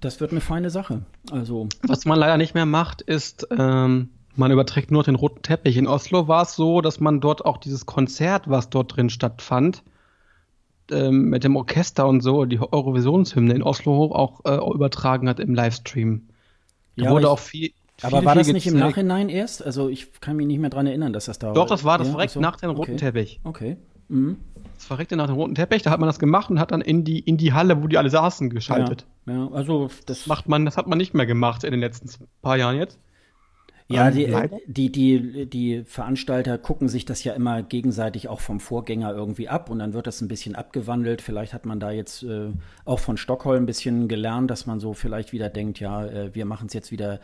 das 0.01 0.19
wird 0.19 0.31
eine 0.31 0.41
feine 0.41 0.69
Sache. 0.69 1.03
Also 1.31 1.67
was 1.83 2.05
man 2.05 2.19
leider 2.19 2.37
nicht 2.37 2.53
mehr 2.53 2.65
macht, 2.65 3.01
ist 3.01 3.47
ähm, 3.57 4.09
man 4.35 4.51
überträgt 4.51 4.89
nur 4.91 5.03
den 5.03 5.15
roten 5.15 5.41
Teppich. 5.41 5.77
In 5.77 5.87
Oslo 5.87 6.27
war 6.27 6.43
es 6.43 6.55
so, 6.55 6.81
dass 6.81 6.99
man 6.99 7.19
dort 7.19 7.45
auch 7.45 7.57
dieses 7.57 7.85
Konzert, 7.85 8.49
was 8.49 8.69
dort 8.69 8.95
drin 8.95 9.09
stattfand, 9.09 9.83
ähm, 10.91 11.29
mit 11.29 11.43
dem 11.43 11.55
Orchester 11.55 12.07
und 12.07 12.21
so, 12.21 12.45
die 12.45 12.59
Eurovisionshymne 12.59 13.53
in 13.53 13.63
Oslo 13.63 14.11
auch 14.13 14.45
äh, 14.45 14.55
übertragen 14.73 15.27
hat 15.27 15.39
im 15.39 15.53
Livestream. 15.53 16.29
Da 16.95 17.05
ja, 17.05 17.11
wurde 17.11 17.29
auch 17.29 17.39
viel. 17.39 17.71
Aber 18.01 18.23
war 18.25 18.35
das 18.35 18.47
nicht 18.47 18.67
im 18.67 18.77
Nachhinein 18.77 19.29
erst? 19.29 19.65
Also 19.65 19.89
ich 19.89 20.11
kann 20.21 20.35
mich 20.35 20.47
nicht 20.47 20.59
mehr 20.59 20.69
dran 20.69 20.87
erinnern, 20.87 21.13
dass 21.13 21.25
das 21.25 21.39
da 21.39 21.47
war. 21.47 21.53
Doch, 21.53 21.67
das 21.67 21.83
war 21.83 21.97
das 21.97 22.07
ja, 22.07 22.13
direkt 22.13 22.33
so? 22.33 22.39
nach 22.39 22.55
dem 22.57 22.71
roten 22.71 22.93
okay. 22.93 22.95
Teppich. 22.95 23.39
Okay. 23.43 23.77
Mhm. 24.07 24.37
Das 24.75 24.85
verreckte 24.85 25.15
nach 25.15 25.27
dem 25.27 25.35
roten 25.35 25.55
Teppich, 25.55 25.81
da 25.81 25.91
hat 25.91 25.99
man 25.99 26.07
das 26.07 26.19
gemacht 26.19 26.49
und 26.49 26.59
hat 26.59 26.71
dann 26.71 26.81
in 26.81 27.03
die, 27.03 27.19
in 27.19 27.37
die 27.37 27.53
Halle, 27.53 27.83
wo 27.83 27.87
die 27.87 27.97
alle 27.97 28.09
saßen, 28.09 28.49
geschaltet. 28.49 29.05
Ja, 29.25 29.33
ja 29.33 29.51
also 29.51 29.89
das 30.05 30.25
macht 30.27 30.47
man, 30.47 30.65
das 30.65 30.77
hat 30.77 30.87
man 30.87 30.97
nicht 30.97 31.13
mehr 31.13 31.25
gemacht 31.25 31.63
in 31.63 31.71
den 31.71 31.79
letzten 31.79 32.09
paar 32.41 32.57
Jahren 32.57 32.77
jetzt. 32.77 32.97
Ja, 33.91 34.11
die, 34.11 34.25
äh, 34.25 34.49
die, 34.67 34.91
die, 34.91 35.47
die 35.47 35.83
Veranstalter 35.83 36.59
gucken 36.59 36.87
sich 36.87 37.05
das 37.05 37.23
ja 37.23 37.33
immer 37.33 37.63
gegenseitig 37.63 38.27
auch 38.27 38.39
vom 38.39 38.59
Vorgänger 38.59 39.11
irgendwie 39.13 39.49
ab 39.49 39.71
und 39.71 39.79
dann 39.79 39.93
wird 39.93 40.05
das 40.05 40.21
ein 40.21 40.27
bisschen 40.27 40.55
abgewandelt. 40.55 41.23
Vielleicht 41.23 41.55
hat 41.55 41.65
man 41.65 41.79
da 41.79 41.89
jetzt 41.89 42.21
äh, 42.21 42.51
auch 42.85 42.99
von 42.99 43.17
Stockholm 43.17 43.63
ein 43.63 43.65
bisschen 43.65 44.07
gelernt, 44.07 44.51
dass 44.51 44.67
man 44.67 44.79
so 44.79 44.93
vielleicht 44.93 45.33
wieder 45.33 45.49
denkt, 45.49 45.79
ja, 45.79 46.05
äh, 46.05 46.35
wir 46.35 46.45
machen 46.45 46.67
es 46.67 46.73
jetzt 46.73 46.91
wieder 46.91 47.19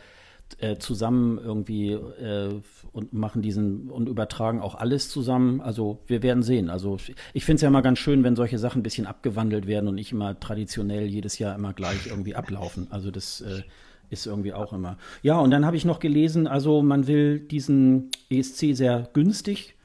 äh, 0.58 0.76
zusammen 0.76 1.38
irgendwie 1.38 1.92
äh, 1.92 2.60
und 2.92 3.12
machen 3.12 3.42
diesen 3.42 3.90
und 3.90 4.08
übertragen 4.08 4.60
auch 4.60 4.74
alles 4.74 5.10
zusammen. 5.10 5.60
Also 5.60 5.98
wir 6.06 6.22
werden 6.22 6.42
sehen. 6.42 6.70
Also 6.70 6.98
ich 7.34 7.44
finde 7.44 7.56
es 7.56 7.62
ja 7.62 7.68
immer 7.68 7.82
ganz 7.82 7.98
schön, 7.98 8.24
wenn 8.24 8.36
solche 8.36 8.58
Sachen 8.58 8.80
ein 8.80 8.82
bisschen 8.82 9.06
abgewandelt 9.06 9.66
werden 9.66 9.88
und 9.88 9.96
nicht 9.96 10.12
immer 10.12 10.38
traditionell 10.40 11.06
jedes 11.06 11.38
Jahr 11.38 11.54
immer 11.54 11.72
gleich 11.72 12.06
irgendwie 12.06 12.34
ablaufen. 12.34 12.86
Also 12.90 13.10
das 13.10 13.42
äh, 13.42 13.62
ist 14.10 14.26
irgendwie 14.26 14.52
auch 14.52 14.72
immer. 14.72 14.98
Ja, 15.22 15.38
und 15.38 15.50
dann 15.50 15.66
habe 15.66 15.76
ich 15.76 15.84
noch 15.84 16.00
gelesen, 16.00 16.46
also 16.46 16.82
man 16.82 17.06
will 17.06 17.40
diesen 17.40 18.10
ESC 18.30 18.74
sehr 18.74 19.08
günstig, 19.12 19.75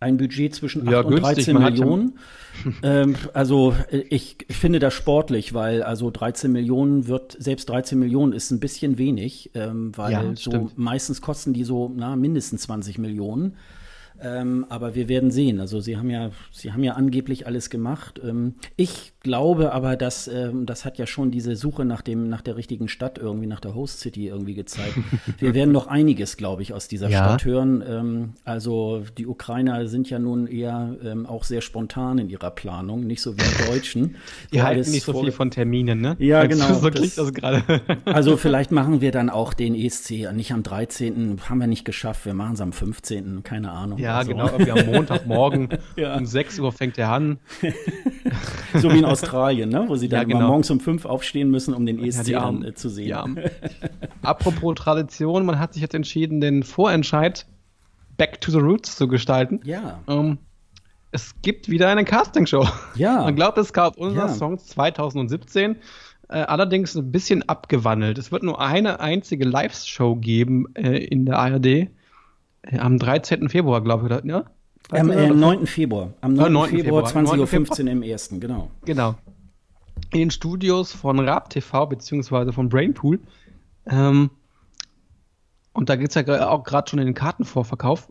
ein 0.00 0.16
Budget 0.16 0.54
zwischen 0.54 0.88
8 0.88 0.92
ja, 0.92 1.00
und 1.02 1.22
13 1.22 1.58
Millionen. 1.58 2.18
ähm, 2.82 3.16
also 3.34 3.74
äh, 3.90 3.98
ich 4.08 4.38
finde 4.48 4.78
das 4.78 4.94
sportlich, 4.94 5.54
weil 5.54 5.82
also 5.82 6.10
13 6.10 6.50
Millionen 6.50 7.06
wird, 7.06 7.36
selbst 7.38 7.68
13 7.68 7.98
Millionen 7.98 8.32
ist 8.32 8.50
ein 8.50 8.60
bisschen 8.60 8.98
wenig, 8.98 9.50
ähm, 9.54 9.96
weil 9.96 10.12
ja, 10.12 10.24
so 10.34 10.70
meistens 10.74 11.20
kosten 11.20 11.52
die 11.52 11.64
so 11.64 11.92
na, 11.94 12.16
mindestens 12.16 12.62
20 12.62 12.98
Millionen. 12.98 13.56
Ähm, 14.22 14.66
aber 14.68 14.94
wir 14.94 15.08
werden 15.08 15.30
sehen. 15.30 15.60
Also 15.60 15.80
sie 15.80 15.96
haben 15.96 16.10
ja, 16.10 16.30
sie 16.52 16.72
haben 16.72 16.82
ja 16.82 16.94
angeblich 16.94 17.46
alles 17.46 17.70
gemacht. 17.70 18.20
Ähm, 18.22 18.54
ich 18.76 19.12
glaube 19.20 19.72
aber, 19.72 19.96
dass 19.96 20.28
ähm, 20.28 20.66
das 20.66 20.84
hat 20.84 20.98
ja 20.98 21.06
schon 21.06 21.30
diese 21.30 21.56
Suche 21.56 21.84
nach 21.84 22.02
dem, 22.02 22.28
nach 22.28 22.40
der 22.40 22.56
richtigen 22.56 22.88
Stadt 22.88 23.18
irgendwie, 23.18 23.46
nach 23.46 23.60
der 23.60 23.74
Host 23.74 24.00
City 24.00 24.28
irgendwie 24.28 24.54
gezeigt. 24.54 24.96
wir 25.38 25.54
werden 25.54 25.72
noch 25.72 25.86
einiges, 25.86 26.36
glaube 26.36 26.62
ich, 26.62 26.72
aus 26.72 26.88
dieser 26.88 27.08
ja. 27.08 27.24
Stadt 27.24 27.44
hören. 27.44 27.82
Ähm, 27.86 28.34
also 28.44 29.02
die 29.16 29.26
Ukrainer 29.26 29.86
sind 29.86 30.10
ja 30.10 30.18
nun 30.18 30.46
eher 30.46 30.96
ähm, 31.02 31.26
auch 31.26 31.44
sehr 31.44 31.60
spontan 31.60 32.18
in 32.18 32.28
ihrer 32.28 32.50
Planung, 32.50 33.06
nicht 33.06 33.22
so 33.22 33.36
wie 33.36 33.42
die 33.42 33.70
Deutschen. 33.70 34.16
Die 34.52 34.62
halten 34.62 34.90
nicht 34.90 35.04
so 35.04 35.20
viel 35.20 35.32
von 35.32 35.50
Terminen, 35.50 36.00
ne? 36.00 36.16
Ja, 36.18 36.42
Jetzt 36.42 36.52
genau. 36.52 36.74
So 36.74 36.90
das, 36.90 37.14
das 37.14 37.32
gerade. 37.32 37.62
also 38.04 38.36
vielleicht 38.36 38.72
machen 38.72 39.00
wir 39.00 39.12
dann 39.12 39.30
auch 39.30 39.54
den 39.54 39.74
ESC 39.74 40.32
nicht 40.32 40.52
am 40.52 40.62
13. 40.62 41.38
haben 41.48 41.58
wir 41.58 41.66
nicht 41.66 41.84
geschafft, 41.84 42.26
wir 42.26 42.34
machen 42.34 42.54
es 42.54 42.60
am 42.60 42.72
15. 42.72 43.42
Keine 43.42 43.70
Ahnung. 43.70 43.98
Ja, 43.98 44.09
Ja, 44.10 44.24
so. 44.24 44.30
genau, 44.30 44.46
irgendwie 44.46 44.70
am 44.70 44.86
Montagmorgen 44.86 45.68
ja. 45.96 46.16
um 46.16 46.26
6 46.26 46.58
Uhr 46.60 46.72
fängt 46.72 46.98
er 46.98 47.10
an. 47.10 47.38
so 48.74 48.92
wie 48.92 48.98
in 48.98 49.04
Australien, 49.04 49.68
ne? 49.68 49.84
wo 49.88 49.96
sie 49.96 50.08
dann 50.08 50.28
ja, 50.28 50.36
genau. 50.36 50.48
morgens 50.48 50.70
um 50.70 50.80
5 50.80 51.04
aufstehen 51.04 51.50
müssen, 51.50 51.74
um 51.74 51.86
den 51.86 52.02
ESC 52.02 52.28
ja, 52.28 52.40
dann 52.40 52.64
äh, 52.64 52.74
zu 52.74 52.88
sehen. 52.88 53.08
Ja. 53.08 53.24
Apropos 54.22 54.74
Tradition, 54.76 55.44
man 55.46 55.58
hat 55.58 55.74
sich 55.74 55.82
jetzt 55.82 55.94
entschieden, 55.94 56.40
den 56.40 56.62
Vorentscheid 56.62 57.46
Back 58.16 58.40
to 58.40 58.50
the 58.50 58.58
Roots 58.58 58.96
zu 58.96 59.08
gestalten. 59.08 59.60
Ja. 59.64 60.00
Um, 60.06 60.38
es 61.10 61.34
gibt 61.42 61.68
wieder 61.68 61.88
eine 61.88 62.04
Castingshow. 62.04 62.68
Ja. 62.94 63.22
Man 63.22 63.34
glaubt, 63.34 63.58
es 63.58 63.72
gab 63.72 63.96
unsere 63.96 64.26
ja. 64.26 64.32
Songs 64.32 64.66
2017 64.66 65.76
äh, 66.30 66.42
allerdings 66.42 66.94
ein 66.94 67.10
bisschen 67.10 67.48
abgewandelt. 67.48 68.18
Es 68.18 68.30
wird 68.30 68.42
nur 68.42 68.60
eine 68.60 69.00
einzige 69.00 69.44
Live-Show 69.44 70.16
geben 70.16 70.66
äh, 70.74 70.98
in 70.98 71.26
der 71.26 71.38
ARD. 71.38 71.88
Äh, 72.62 72.78
am 72.78 72.98
13. 72.98 73.48
Februar, 73.48 73.82
glaube 73.82 74.06
ich, 74.06 74.12
oder? 74.12 74.24
Ja? 74.26 74.44
Am 74.90 75.10
äh, 75.10 75.28
9. 75.28 75.66
Februar. 75.66 76.12
Am 76.20 76.34
9. 76.34 76.52
9. 76.52 76.70
Februar, 76.70 77.04
20.15 77.04 77.84
Uhr 77.84 77.90
im 77.90 78.02
ersten, 78.02 78.40
genau. 78.40 78.70
Genau. 78.84 79.14
In 80.12 80.18
den 80.18 80.30
Studios 80.30 80.92
von 80.92 81.20
Rap 81.20 81.50
TV 81.50 81.86
beziehungsweise 81.86 82.52
von 82.52 82.68
Brainpool. 82.68 83.20
Ähm, 83.86 84.30
und 85.72 85.88
da 85.88 85.96
geht 85.96 86.08
es 86.08 86.14
ja 86.14 86.48
auch 86.48 86.64
gerade 86.64 86.90
schon 86.90 86.98
in 86.98 87.06
den 87.06 87.14
Kartenvorverkauf, 87.14 88.10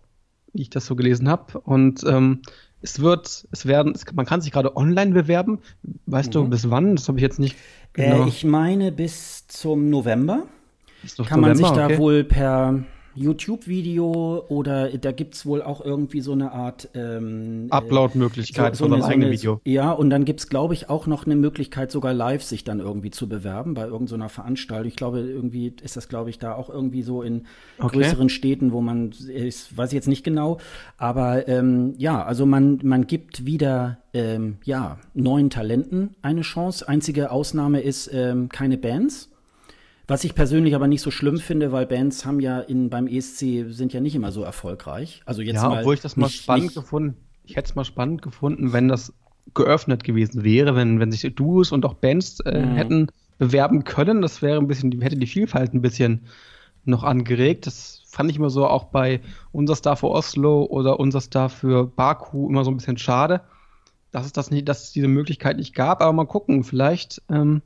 wie 0.54 0.62
ich 0.62 0.70
das 0.70 0.86
so 0.86 0.96
gelesen 0.96 1.28
habe. 1.28 1.60
Und 1.60 2.04
ähm, 2.06 2.42
es 2.82 3.02
wird, 3.02 3.48
es 3.52 3.66
werden, 3.66 3.94
es, 3.94 4.06
man 4.14 4.26
kann 4.26 4.42
sich 4.42 4.52
gerade 4.52 4.78
online 4.78 5.12
bewerben. 5.12 5.60
Weißt 6.06 6.30
mhm. 6.30 6.34
du, 6.34 6.50
bis 6.50 6.70
wann? 6.70 6.96
Das 6.96 7.08
habe 7.08 7.18
ich 7.18 7.24
jetzt 7.24 7.40
nicht 7.40 7.56
äh, 7.94 8.04
genau. 8.04 8.26
Äh, 8.26 8.30
ich 8.30 8.46
meine 8.46 8.92
bis 8.92 9.48
zum 9.48 9.90
November. 9.90 10.44
Bis 11.02 11.18
kann 11.18 11.42
November, 11.42 11.48
man 11.48 11.58
sich 11.58 11.70
da 11.70 11.86
okay. 11.86 11.98
wohl 11.98 12.24
per 12.24 12.84
YouTube-Video 13.20 14.46
oder 14.48 14.90
da 14.98 15.12
gibt 15.12 15.36
es 15.36 15.46
wohl 15.46 15.62
auch 15.62 15.84
irgendwie 15.84 16.22
so 16.22 16.32
eine 16.32 16.54
Art 16.54 16.90
ähm, 16.94 17.68
Upload-Möglichkeit 17.70 18.76
so, 18.76 18.86
so 18.86 18.90
von 18.90 18.94
einem 18.94 19.12
eigenen 19.12 19.32
Video. 19.32 19.60
Ja, 19.66 19.92
und 19.92 20.10
dann 20.10 20.24
gibt 20.24 20.40
es, 20.40 20.48
glaube 20.48 20.74
ich, 20.74 20.90
auch 20.90 21.06
noch 21.06 21.26
eine 21.26 21.36
Möglichkeit, 21.36 21.92
sogar 21.92 22.14
live 22.14 22.44
sich 22.44 22.64
dann 22.64 22.80
irgendwie 22.80 23.12
zu 23.12 23.28
bewerben 23.28 23.74
bei 23.74 23.86
irgendeiner 23.86 24.30
Veranstaltung. 24.30 24.88
Ich 24.88 24.96
glaube, 24.96 25.20
irgendwie 25.20 25.74
ist 25.82 25.98
das, 25.98 26.08
glaube 26.08 26.30
ich, 26.30 26.40
da 26.40 26.54
auch 26.54 26.70
irgendwie 26.70 27.04
so 27.04 27.22
in 27.22 27.46
okay. 27.78 27.98
größeren 27.98 28.30
Städten, 28.30 28.72
wo 28.72 28.80
man, 28.80 29.12
ist, 29.28 29.78
weiß 29.78 29.90
ich 29.90 29.96
jetzt 29.96 30.08
nicht 30.08 30.24
genau, 30.24 30.58
aber 30.98 31.48
ähm, 31.50 31.96
ja, 31.98 32.24
also 32.24 32.46
man, 32.46 32.80
man 32.84 33.06
gibt 33.06 33.46
wieder 33.46 33.98
ähm, 34.14 34.58
ja, 34.64 34.98
neuen 35.14 35.50
Talenten 35.50 36.16
eine 36.22 36.42
Chance. 36.42 36.88
Einzige 36.88 37.32
Ausnahme 37.32 37.82
ist 37.82 38.10
ähm, 38.14 38.50
keine 38.50 38.78
Bands. 38.78 39.30
Was 40.10 40.24
ich 40.24 40.34
persönlich 40.34 40.74
aber 40.74 40.88
nicht 40.88 41.02
so 41.02 41.12
schlimm 41.12 41.38
finde, 41.38 41.72
weil 41.72 41.86
Bands 41.86 42.26
haben 42.26 42.40
ja 42.40 42.60
in, 42.60 42.90
beim 42.90 43.08
ESC 43.08 43.66
sind 43.70 43.94
ja 43.94 44.02
nicht 44.02 44.16
immer 44.16 44.32
so 44.32 44.42
erfolgreich. 44.42 45.22
Also 45.28 45.44
jetzt 45.44 45.58
ja, 45.58 45.70
mal 45.70 45.80
obwohl 45.80 45.94
ich 45.94 46.02
das 46.02 46.18
mal 46.18 46.26
nicht, 46.26 46.42
spannend 46.42 46.64
nicht 46.64 46.76
gefunden, 46.76 47.16
ich 47.44 47.56
hätte 47.56 47.70
es 47.70 47.76
mal 47.76 47.86
spannend 47.86 48.24
gefunden, 48.24 48.74
wenn 48.74 48.88
das 48.88 49.14
geöffnet 49.54 50.04
gewesen 50.04 50.44
wäre, 50.44 50.76
wenn, 50.76 51.00
wenn 51.00 51.12
sich 51.12 51.22
Duos 51.36 51.72
und 51.72 51.86
auch 51.86 51.94
Bands 51.94 52.40
äh, 52.40 52.60
mhm. 52.60 52.76
hätten 52.76 53.08
bewerben 53.38 53.84
können. 53.84 54.24
Das 54.24 54.42
wäre 54.42 54.58
ein 54.58 54.68
bisschen, 54.68 55.00
hätte 55.00 55.16
die 55.16 55.28
Vielfalt 55.28 55.76
ein 55.76 55.82
bisschen 55.82 56.22
noch 56.86 57.04
angeregt. 57.04 57.68
Das 57.68 58.02
fand 58.08 58.32
ich 58.32 58.38
immer 58.38 58.50
so 58.50 58.66
auch 58.66 58.86
bei 58.86 59.22
Unser 59.52 59.76
Star 59.76 59.96
für 59.96 60.10
Oslo 60.10 60.64
oder 60.64 61.00
Unser 61.00 61.22
Star 61.22 61.50
für 61.50 61.86
Baku 61.86 62.50
immer 62.50 62.66
so 62.66 62.72
ein 62.72 62.78
bisschen 62.78 62.98
schade, 62.98 63.42
dass 64.12 64.26
es 64.26 64.34
das 64.34 64.50
nicht, 64.50 64.68
dass 64.68 64.86
es 64.86 64.92
diese 64.92 65.08
Möglichkeit 65.08 65.58
nicht 65.58 65.76
gab. 65.76 66.02
Aber 66.02 66.14
mal 66.14 66.26
gucken, 66.26 66.64
vielleicht 66.64 67.22
ähm, 67.30 67.62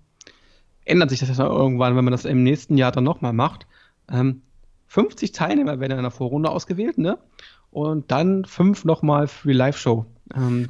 ändert 0.85 1.09
sich 1.09 1.19
das 1.19 1.37
ja 1.37 1.45
irgendwann, 1.45 1.95
wenn 1.95 2.05
man 2.05 2.11
das 2.11 2.25
im 2.25 2.43
nächsten 2.43 2.77
Jahr 2.77 2.91
dann 2.91 3.03
nochmal 3.03 3.33
macht. 3.33 3.67
Ähm, 4.11 4.41
50 4.87 5.31
Teilnehmer 5.31 5.79
werden 5.79 5.93
in 5.93 5.99
einer 5.99 6.11
Vorrunde 6.11 6.49
ausgewählt, 6.49 6.97
ne? 6.97 7.17
Und 7.71 8.11
dann 8.11 8.45
fünf 8.45 8.85
nochmal 8.85 9.27
für 9.27 9.47
die 9.47 9.55
Live-Show. 9.55 10.05
Ähm, 10.35 10.69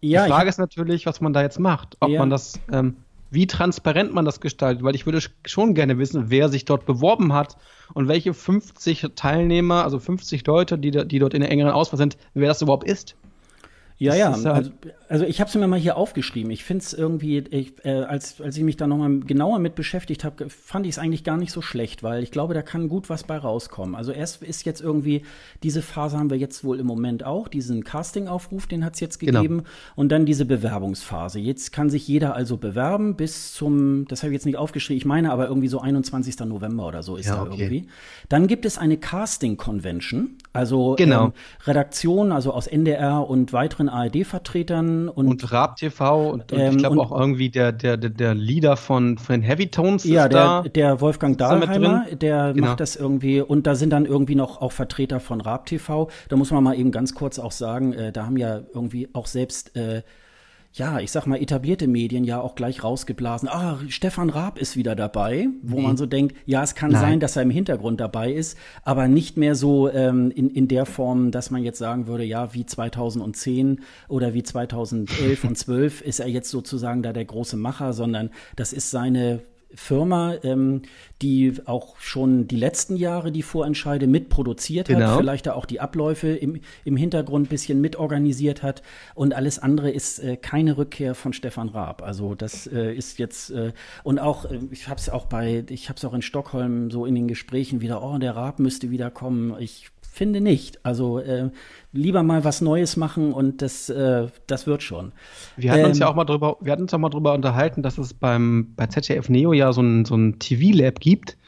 ja, 0.00 0.24
die 0.24 0.30
Frage 0.30 0.48
ist 0.48 0.58
natürlich, 0.58 1.06
was 1.06 1.20
man 1.20 1.32
da 1.32 1.40
jetzt 1.40 1.58
macht. 1.58 1.96
Ob 2.00 2.10
ja. 2.10 2.18
man 2.18 2.28
das, 2.28 2.60
ähm, 2.70 2.96
wie 3.30 3.46
transparent 3.46 4.12
man 4.12 4.26
das 4.26 4.40
gestaltet, 4.40 4.82
weil 4.84 4.94
ich 4.94 5.06
würde 5.06 5.20
schon 5.46 5.74
gerne 5.74 5.98
wissen, 5.98 6.26
wer 6.28 6.50
sich 6.50 6.66
dort 6.66 6.84
beworben 6.84 7.32
hat 7.32 7.56
und 7.94 8.08
welche 8.08 8.34
50 8.34 9.12
Teilnehmer, 9.16 9.84
also 9.84 9.98
50 9.98 10.46
Leute, 10.46 10.76
die, 10.78 10.90
die 10.90 11.18
dort 11.18 11.32
in 11.32 11.40
der 11.40 11.50
engeren 11.50 11.72
Auswahl 11.72 11.96
sind, 11.96 12.18
wer 12.34 12.48
das 12.48 12.60
überhaupt 12.60 12.84
ist. 12.84 13.16
Ja, 13.96 14.14
ja. 14.14 14.32
Also, 14.32 14.72
also, 15.12 15.26
ich 15.26 15.42
habe 15.42 15.48
es 15.48 15.54
mir 15.54 15.66
mal 15.66 15.78
hier 15.78 15.98
aufgeschrieben. 15.98 16.50
Ich 16.50 16.64
finde 16.64 16.84
es 16.84 16.94
irgendwie, 16.94 17.44
ich, 17.50 17.84
äh, 17.84 17.90
als, 17.90 18.40
als 18.40 18.56
ich 18.56 18.62
mich 18.62 18.78
da 18.78 18.86
nochmal 18.86 19.20
genauer 19.20 19.58
mit 19.58 19.74
beschäftigt 19.74 20.24
habe, 20.24 20.48
fand 20.48 20.86
ich 20.86 20.92
es 20.92 20.98
eigentlich 20.98 21.22
gar 21.22 21.36
nicht 21.36 21.52
so 21.52 21.60
schlecht, 21.60 22.02
weil 22.02 22.22
ich 22.22 22.30
glaube, 22.30 22.54
da 22.54 22.62
kann 22.62 22.88
gut 22.88 23.10
was 23.10 23.24
bei 23.24 23.36
rauskommen. 23.36 23.94
Also 23.94 24.10
erst 24.10 24.42
ist 24.42 24.64
jetzt 24.64 24.80
irgendwie, 24.80 25.20
diese 25.62 25.82
Phase 25.82 26.16
haben 26.16 26.30
wir 26.30 26.38
jetzt 26.38 26.64
wohl 26.64 26.80
im 26.80 26.86
Moment 26.86 27.24
auch, 27.24 27.48
diesen 27.48 27.84
Casting-Aufruf, 27.84 28.66
den 28.66 28.86
hat 28.86 28.94
es 28.94 29.00
jetzt 29.00 29.20
genau. 29.20 29.42
gegeben. 29.42 29.58
Genau. 29.58 29.68
Und 29.96 30.08
dann 30.12 30.24
diese 30.24 30.46
Bewerbungsphase. 30.46 31.38
Jetzt 31.40 31.72
kann 31.72 31.90
sich 31.90 32.08
jeder 32.08 32.34
also 32.34 32.56
bewerben 32.56 33.14
bis 33.14 33.52
zum, 33.52 34.06
das 34.08 34.22
habe 34.22 34.32
ich 34.32 34.36
jetzt 34.36 34.46
nicht 34.46 34.56
aufgeschrieben, 34.56 34.96
ich 34.96 35.04
meine 35.04 35.30
aber 35.30 35.46
irgendwie 35.46 35.68
so 35.68 35.78
21. 35.78 36.40
November 36.46 36.86
oder 36.86 37.02
so 37.02 37.16
ist 37.16 37.26
ja, 37.26 37.36
da 37.36 37.42
okay. 37.42 37.60
irgendwie. 37.60 37.86
Dann 38.30 38.46
gibt 38.46 38.64
es 38.64 38.78
eine 38.78 38.96
Casting-Convention, 38.96 40.38
also 40.54 40.94
genau. 40.96 41.26
ähm, 41.26 41.32
Redaktion, 41.66 42.32
also 42.32 42.54
aus 42.54 42.66
NDR 42.66 43.28
und 43.28 43.52
weiteren 43.52 43.90
ARD-Vertretern 43.90 45.01
und, 45.08 45.28
und 45.28 45.52
Raab 45.52 45.76
TV 45.76 46.30
und, 46.30 46.52
und 46.52 46.58
ähm, 46.58 46.72
ich 46.72 46.78
glaube 46.78 47.00
auch 47.00 47.12
irgendwie 47.12 47.50
der, 47.50 47.72
der, 47.72 47.96
der, 47.96 48.10
der 48.10 48.34
Leader 48.34 48.76
von, 48.76 49.18
von 49.18 49.42
Heavy 49.42 49.68
Tones 49.68 50.04
ja, 50.04 50.24
ist 50.24 50.32
der, 50.32 50.40
da. 50.40 50.62
der 50.62 51.00
Wolfgang 51.00 51.38
Dahlheimer, 51.38 52.06
der 52.12 52.52
genau. 52.52 52.68
macht 52.68 52.80
das 52.80 52.96
irgendwie 52.96 53.40
und 53.40 53.66
da 53.66 53.74
sind 53.74 53.90
dann 53.90 54.06
irgendwie 54.06 54.34
noch 54.34 54.60
auch 54.60 54.72
Vertreter 54.72 55.20
von 55.20 55.40
Raab 55.40 55.66
TV. 55.66 56.08
Da 56.28 56.36
muss 56.36 56.50
man 56.50 56.62
mal 56.64 56.78
eben 56.78 56.90
ganz 56.90 57.14
kurz 57.14 57.38
auch 57.38 57.52
sagen, 57.52 57.92
äh, 57.92 58.12
da 58.12 58.26
haben 58.26 58.36
ja 58.36 58.60
irgendwie 58.74 59.08
auch 59.12 59.26
selbst 59.26 59.76
äh, 59.76 60.02
ja, 60.74 61.00
ich 61.00 61.10
sag 61.10 61.26
mal, 61.26 61.40
etablierte 61.40 61.86
Medien 61.86 62.24
ja 62.24 62.40
auch 62.40 62.54
gleich 62.54 62.82
rausgeblasen. 62.82 63.48
Ah, 63.48 63.78
Stefan 63.88 64.30
Raab 64.30 64.58
ist 64.58 64.74
wieder 64.76 64.96
dabei, 64.96 65.48
wo 65.62 65.76
nee. 65.76 65.82
man 65.82 65.96
so 65.98 66.06
denkt, 66.06 66.34
ja, 66.46 66.62
es 66.62 66.74
kann 66.74 66.92
Nein. 66.92 67.00
sein, 67.00 67.20
dass 67.20 67.36
er 67.36 67.42
im 67.42 67.50
Hintergrund 67.50 68.00
dabei 68.00 68.32
ist, 68.32 68.56
aber 68.82 69.06
nicht 69.06 69.36
mehr 69.36 69.54
so 69.54 69.90
ähm, 69.90 70.30
in, 70.30 70.48
in 70.48 70.68
der 70.68 70.86
Form, 70.86 71.30
dass 71.30 71.50
man 71.50 71.62
jetzt 71.62 71.78
sagen 71.78 72.06
würde, 72.06 72.24
ja, 72.24 72.54
wie 72.54 72.64
2010 72.64 73.80
oder 74.08 74.32
wie 74.32 74.42
2011 74.42 75.44
und 75.44 75.58
12 75.58 76.00
ist 76.00 76.20
er 76.20 76.28
jetzt 76.28 76.50
sozusagen 76.50 77.02
da 77.02 77.12
der 77.12 77.26
große 77.26 77.58
Macher, 77.58 77.92
sondern 77.92 78.30
das 78.56 78.72
ist 78.72 78.90
seine 78.90 79.42
Firma, 79.74 80.34
ähm, 80.42 80.82
die 81.22 81.54
auch 81.66 81.98
schon 81.98 82.48
die 82.48 82.56
letzten 82.56 82.96
Jahre 82.96 83.32
die 83.32 83.42
Vorentscheide 83.42 84.06
mitproduziert 84.06 84.88
hat, 84.88 84.96
genau. 84.96 85.16
vielleicht 85.18 85.46
da 85.46 85.54
auch 85.54 85.66
die 85.66 85.80
Abläufe 85.80 86.28
im, 86.28 86.60
im 86.84 86.96
Hintergrund 86.96 87.48
bisschen 87.48 87.80
mitorganisiert 87.80 88.62
hat. 88.62 88.82
Und 89.14 89.34
alles 89.34 89.58
andere 89.58 89.90
ist 89.90 90.18
äh, 90.18 90.36
keine 90.36 90.76
Rückkehr 90.76 91.14
von 91.14 91.32
Stefan 91.32 91.68
Raab. 91.68 92.02
Also 92.02 92.34
das 92.34 92.66
äh, 92.66 92.92
ist 92.94 93.18
jetzt 93.18 93.50
äh, 93.50 93.72
und 94.02 94.18
auch, 94.18 94.44
äh, 94.44 94.58
ich 94.70 94.88
habe 94.88 94.98
es 94.98 95.08
auch 95.08 95.26
bei, 95.26 95.64
ich 95.68 95.88
habe 95.88 95.96
es 95.96 96.04
auch 96.04 96.14
in 96.14 96.22
Stockholm 96.22 96.90
so 96.90 97.06
in 97.06 97.14
den 97.14 97.28
Gesprächen 97.28 97.80
wieder, 97.80 98.02
oh, 98.02 98.18
der 98.18 98.36
Raab 98.36 98.58
müsste 98.58 98.90
wieder 98.90 99.10
kommen. 99.10 99.54
Ich 99.60 99.90
finde 100.12 100.42
nicht. 100.42 100.84
Also 100.84 101.18
äh, 101.18 101.48
lieber 101.92 102.22
mal 102.22 102.44
was 102.44 102.60
Neues 102.60 102.96
machen 102.96 103.32
und 103.32 103.62
das, 103.62 103.88
äh, 103.88 104.26
das 104.46 104.66
wird 104.66 104.82
schon. 104.82 105.12
Wir 105.56 105.72
hatten 105.72 105.80
ähm, 105.80 105.86
uns 105.88 105.98
ja 105.98 106.06
ähm, 106.06 106.12
auch 106.12 106.16
mal 106.16 106.24
drüber, 106.24 106.58
wir 106.60 106.70
hatten 106.70 106.82
uns 106.82 106.92
auch 106.92 106.98
mal 106.98 107.08
drüber 107.08 107.32
unterhalten, 107.32 107.82
dass 107.82 107.96
es 107.96 108.12
beim 108.12 108.74
bei 108.76 108.86
ZDF 108.86 109.30
Neo 109.30 109.54
ja 109.54 109.72
so 109.72 109.80
ein, 109.80 110.04
so 110.04 110.14
ein 110.14 110.38
TV-Lab 110.38 111.00
gibt. 111.00 111.38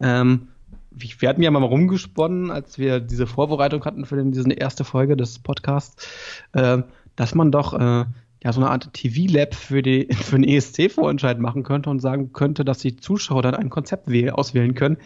Ähm, 0.00 0.48
wir 0.90 1.28
hatten 1.30 1.42
ja 1.42 1.50
mal 1.50 1.62
rumgesponnen, 1.62 2.50
als 2.50 2.78
wir 2.78 3.00
diese 3.00 3.26
Vorbereitung 3.26 3.84
hatten 3.86 4.04
für 4.04 4.16
den, 4.16 4.32
diese 4.32 4.52
erste 4.52 4.84
Folge 4.84 5.16
des 5.16 5.38
Podcasts, 5.38 6.06
äh, 6.52 6.82
dass 7.16 7.34
man 7.34 7.50
doch 7.50 7.72
äh, 7.72 8.04
ja 8.44 8.52
so 8.52 8.60
eine 8.60 8.70
Art 8.70 8.92
TV-Lab 8.92 9.54
für, 9.54 9.80
die, 9.80 10.08
für 10.12 10.38
den 10.38 10.44
ESC-Vorentscheid 10.44 11.38
machen 11.38 11.62
könnte 11.62 11.88
und 11.88 12.00
sagen 12.00 12.34
könnte, 12.34 12.66
dass 12.66 12.78
die 12.78 12.96
Zuschauer 12.96 13.40
dann 13.40 13.54
ein 13.54 13.70
Konzept 13.70 14.10
auswählen 14.32 14.74
können, 14.74 14.98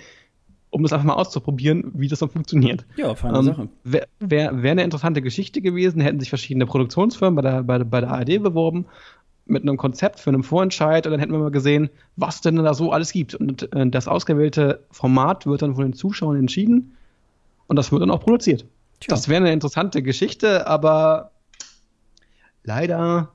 um 0.75 0.83
das 0.83 0.93
einfach 0.93 1.07
mal 1.07 1.15
auszuprobieren, 1.15 1.93
wie 1.95 2.09
das 2.09 2.19
dann 2.19 2.31
funktioniert. 2.31 2.85
Ja, 2.97 3.15
feine 3.15 3.39
ähm, 3.39 3.45
Sache. 3.45 3.69
Wäre 3.85 4.07
wär, 4.19 4.63
wär 4.63 4.73
eine 4.73 4.83
interessante 4.83 5.23
Geschichte 5.23 5.61
gewesen, 5.61 6.01
hätten 6.01 6.19
sich 6.19 6.29
verschiedene 6.29 6.67
Produktionsfirmen 6.67 7.37
bei 7.37 7.43
der, 7.43 7.63
bei, 7.63 7.79
bei 7.79 8.01
der 8.01 8.11
ARD 8.11 8.43
beworben 8.43 8.87
mit 9.47 9.63
einem 9.63 9.77
Konzept 9.77 10.19
für 10.19 10.31
einen 10.31 10.43
Vorentscheid 10.43 11.07
und 11.07 11.13
dann 11.13 11.21
hätten 11.21 11.33
wir 11.33 11.39
mal 11.39 11.51
gesehen, 11.53 11.91
was 12.17 12.41
denn 12.41 12.57
da 12.57 12.75
so 12.75 12.91
alles 12.91 13.13
gibt. 13.13 13.35
Und 13.35 13.73
äh, 13.73 13.89
das 13.89 14.09
ausgewählte 14.09 14.85
Format 14.91 15.47
wird 15.47 15.63
dann 15.63 15.77
von 15.77 15.85
den 15.85 15.93
Zuschauern 15.93 16.39
entschieden 16.39 16.97
und 17.69 17.77
das 17.77 17.93
wird 17.93 18.03
dann 18.03 18.11
auch 18.11 18.21
produziert. 18.21 18.65
Tja. 18.99 19.11
Das 19.11 19.29
wäre 19.29 19.43
eine 19.43 19.53
interessante 19.53 20.03
Geschichte, 20.03 20.67
aber 20.67 21.31
leider 22.65 23.29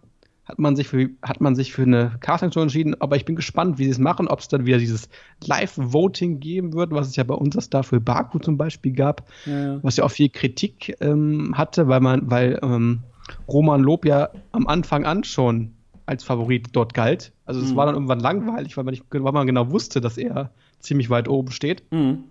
hat 0.50 0.58
man 0.58 0.76
sich 0.76 0.88
für, 0.88 1.10
hat 1.22 1.42
man 1.42 1.56
sich 1.56 1.74
für 1.74 1.84
eine 1.84 2.14
Castingshow 2.22 2.62
entschieden. 2.62 3.00
Aber 3.00 3.16
ich 3.16 3.24
bin 3.24 3.36
gespannt, 3.36 3.78
wie 3.78 3.86
sie 3.86 3.92
es 3.92 4.00
machen, 4.00 4.28
ob 4.28 4.40
es 4.40 4.48
dann 4.48 4.66
wieder 4.66 4.80
dieses 4.80 5.08
Live-Voting 5.46 6.40
geben 6.40 6.74
wird, 6.74 6.92
was 6.92 7.08
es 7.08 7.16
ja 7.16 7.24
bei 7.24 7.36
uns 7.36 7.56
das 7.56 7.70
da 7.70 7.84
für 7.84 8.02
Baku 8.02 8.40
zum 8.40 8.58
Beispiel 8.58 8.94
gab, 8.94 9.26
ja. 9.46 9.82
was 9.84 9.98
ja 9.98 10.04
auch 10.04 10.12
viel 10.12 10.30
Kritik 10.30 10.98
ähm, 11.02 11.54
hatte, 11.56 11.88
weil 11.88 12.00
man, 12.00 12.32
weil 12.32 12.60
ähm, 12.64 13.02
Roman 13.48 13.82
Lob 13.82 14.06
ja 14.06 14.30
am 14.52 14.66
Anfang 14.66 15.06
an 15.06 15.24
schon 15.24 15.74
als 16.08 16.24
Favorit 16.24 16.70
dort 16.72 16.96
galt. 16.96 17.32
Also 17.46 17.62
es 17.62 17.72
mhm. 17.72 17.76
war 17.76 17.86
dann 17.86 17.94
irgendwann 17.94 18.20
langweilig, 18.20 18.76
weil 18.76 18.84
man, 18.84 18.94
nicht, 18.94 19.06
weil 19.12 19.32
man 19.32 19.46
genau 19.46 19.70
wusste, 19.70 20.02
dass 20.02 20.18
er 20.18 20.50
ziemlich 20.80 21.12
weit 21.12 21.30
oben 21.30 21.52
steht. 21.52 21.84
Mhm. 21.92 22.24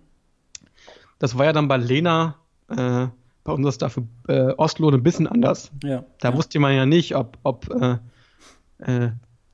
Das 1.19 1.37
war 1.37 1.45
ja 1.45 1.53
dann 1.53 1.69
bei 1.69 1.77
Lena, 1.77 2.35
äh, 2.67 3.07
bei 3.49 3.55
unserer 3.55 3.71
Staffel 3.73 4.03
äh, 4.27 4.53
Oslo 4.57 4.89
ein 4.89 5.03
bisschen 5.03 5.27
anders. 5.27 5.71
Ja. 5.83 6.05
Da 6.19 6.29
ja. 6.29 6.37
wusste 6.37 6.59
man 6.59 6.75
ja 6.75 6.85
nicht, 6.85 7.15
ob, 7.15 7.37
ob 7.43 7.69
äh, 7.69 7.97
äh, 8.79 9.09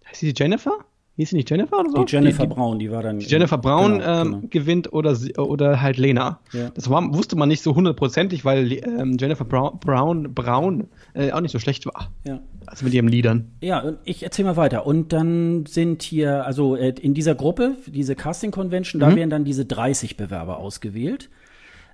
heißt 0.05 0.19
sie 0.19 0.33
Jennifer? 0.35 0.79
Hieß 1.15 1.29
sie 1.29 1.37
nicht 1.37 1.49
Jennifer 1.49 1.79
oder 1.79 1.89
so? 1.89 2.03
Die 2.03 2.11
Jennifer 2.11 2.43
die, 2.43 2.49
die, 2.49 2.55
Braun, 2.55 2.77
die 2.77 2.91
war 2.91 3.01
dann. 3.01 3.19
Die 3.19 3.25
Jennifer 3.25 3.57
Braun 3.57 3.99
genau, 3.99 4.21
ähm, 4.21 4.31
genau. 4.31 4.47
gewinnt 4.49 4.91
oder, 4.91 5.17
oder 5.37 5.81
halt 5.81 5.95
Lena. 5.95 6.41
Ja. 6.51 6.71
Das 6.71 6.89
war, 6.89 7.13
wusste 7.13 7.37
man 7.37 7.47
nicht 7.47 7.61
so 7.61 7.73
hundertprozentig, 7.73 8.43
weil 8.43 8.69
ähm, 8.73 9.15
Jennifer 9.17 9.45
Braun, 9.45 9.79
Braun, 9.79 10.33
Braun 10.33 10.87
äh, 11.13 11.31
auch 11.31 11.39
nicht 11.39 11.53
so 11.53 11.59
schlecht 11.59 11.85
war. 11.85 12.11
Ja. 12.27 12.41
Also 12.65 12.83
mit 12.83 12.93
ihren 12.93 13.07
Liedern. 13.07 13.53
Ja, 13.61 13.79
und 13.79 13.99
ich 14.03 14.23
erzähle 14.23 14.49
mal 14.49 14.57
weiter. 14.57 14.85
Und 14.85 15.13
dann 15.13 15.65
sind 15.67 16.03
hier, 16.03 16.45
also 16.45 16.75
äh, 16.75 16.89
in 16.99 17.13
dieser 17.13 17.33
Gruppe, 17.33 17.77
diese 17.87 18.15
Casting 18.15 18.51
Convention, 18.51 18.99
mhm. 18.99 19.05
da 19.05 19.15
werden 19.15 19.29
dann 19.29 19.45
diese 19.45 19.63
30 19.63 20.17
Bewerber 20.17 20.57
ausgewählt. 20.57 21.29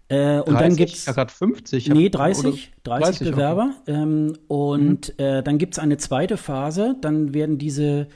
Äh, 0.08 0.40
und 0.40 0.54
30, 0.54 0.60
dann 0.60 0.76
gibt's 0.76 1.06
ja 1.06 1.14
gerade 1.14 1.32
50. 1.32 1.90
Nee, 1.90 2.10
30, 2.10 2.72
30, 2.84 3.20
30 3.20 3.32
Bewerber. 3.32 3.74
Okay. 3.82 3.92
Ähm, 3.94 4.38
und 4.48 5.14
mhm. 5.18 5.24
äh, 5.24 5.44
dann 5.44 5.58
gibt 5.58 5.76
es 5.76 5.80
eine 5.80 5.98
zweite 5.98 6.38
Phase. 6.38 6.96
Dann 7.02 7.34
werden 7.34 7.58
diese 7.58 8.08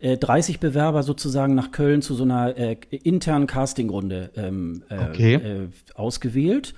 30 0.00 0.54
äh, 0.54 0.58
Bewerber 0.58 1.02
sozusagen 1.02 1.54
nach 1.54 1.72
Köln 1.72 2.02
zu 2.02 2.14
so 2.14 2.24
einer 2.24 2.56
äh, 2.56 2.76
internen 2.90 3.46
Castingrunde 3.46 4.30
ähm, 4.36 4.82
äh, 4.88 4.98
okay. 4.98 5.34
äh, 5.34 5.68
ausgewählt. 5.94 6.74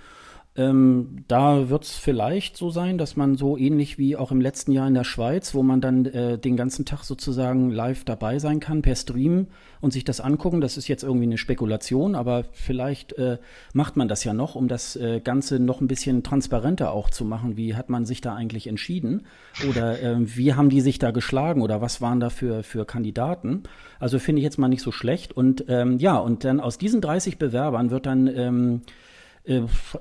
Ähm, 0.55 1.25
da 1.29 1.71
wird 1.71 1.85
es 1.85 1.97
vielleicht 1.97 2.59
so 2.59 2.69
sein, 2.69 2.99
dass 2.99 3.17
man 3.17 3.37
so 3.37 3.57
ähnlich 3.57 3.97
wie 3.97 4.17
auch 4.17 4.31
im 4.31 4.41
letzten 4.43 4.73
Jahr 4.73 4.87
in 4.87 4.93
der 4.93 5.05
Schweiz, 5.05 5.55
wo 5.55 5.63
man 5.63 5.81
dann 5.81 6.05
äh, 6.05 6.39
den 6.39 6.59
ganzen 6.59 6.85
Tag 6.85 7.05
sozusagen 7.05 7.71
live 7.71 8.05
dabei 8.05 8.39
sein 8.39 8.61
kann 8.61 8.83
per 8.83 8.95
Stream 8.95 9.47
und 9.81 9.95
sich 9.95 10.05
das 10.05 10.21
angucken. 10.21 10.61
Das 10.61 10.77
ist 10.77 10.89
jetzt 10.89 11.05
irgendwie 11.05 11.25
eine 11.25 11.39
Spekulation, 11.39 12.15
aber 12.15 12.45
vielleicht 12.53 13.15
äh, 13.15 13.39
macht 13.73 13.97
man 13.97 14.09
das 14.09 14.25
ja 14.25 14.35
noch, 14.35 14.55
um 14.55 14.69
das 14.69 14.95
äh, 14.97 15.21
Ganze 15.21 15.59
noch 15.59 15.81
ein 15.81 15.89
bisschen 15.89 16.23
transparenter 16.23 16.93
auch 16.93 17.09
zu 17.09 17.25
machen. 17.25 17.57
Wie 17.57 17.75
hat 17.75 17.89
man 17.89 18.05
sich 18.05 18.21
da 18.21 18.35
eigentlich 18.35 18.67
entschieden? 18.67 19.23
Oder 19.71 20.03
äh, 20.03 20.17
wie 20.19 20.53
haben 20.53 20.69
die 20.69 20.83
sich 20.83 20.99
da 20.99 21.13
geschlagen? 21.13 21.63
Oder 21.63 21.81
was 21.81 22.03
waren 22.03 22.21
da 22.21 22.29
für, 22.29 22.63
für 22.63 22.85
Kandidaten? 22.85 23.63
Also 23.99 24.19
finde 24.19 24.41
ich 24.41 24.45
jetzt 24.45 24.59
mal 24.59 24.69
nicht 24.69 24.83
so 24.83 24.93
schlecht. 24.93 25.33
Und 25.35 25.65
ähm, 25.69 25.97
ja, 25.99 26.19
und 26.19 26.45
dann 26.45 26.61
aus 26.61 26.77
diesen 26.77 27.01
30 27.01 27.39
Bewerbern 27.39 27.91
wird 27.91 28.05
dann 28.05 28.27
ähm, 28.27 28.83
äh, 28.85 29.12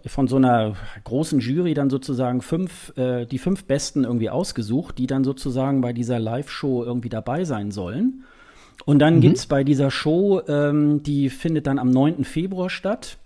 von 0.05 0.27
so 0.27 0.35
einer 0.35 0.75
großen 1.03 1.39
Jury 1.39 1.73
dann 1.73 1.89
sozusagen 1.89 2.41
fünf, 2.41 2.95
äh, 2.95 3.25
die 3.25 3.39
fünf 3.39 3.65
Besten 3.65 4.03
irgendwie 4.03 4.29
ausgesucht, 4.29 4.99
die 4.99 5.07
dann 5.07 5.23
sozusagen 5.23 5.81
bei 5.81 5.93
dieser 5.93 6.19
Live-Show 6.19 6.83
irgendwie 6.83 7.09
dabei 7.09 7.43
sein 7.43 7.71
sollen. 7.71 8.23
Und 8.85 8.99
dann 8.99 9.15
mhm. 9.15 9.21
gibt's 9.21 9.47
bei 9.47 9.63
dieser 9.63 9.89
Show, 9.89 10.41
ähm, 10.47 11.01
die 11.03 11.29
findet 11.29 11.65
dann 11.67 11.79
am 11.79 11.89
9. 11.89 12.23
Februar 12.23 12.69
statt. 12.69 13.17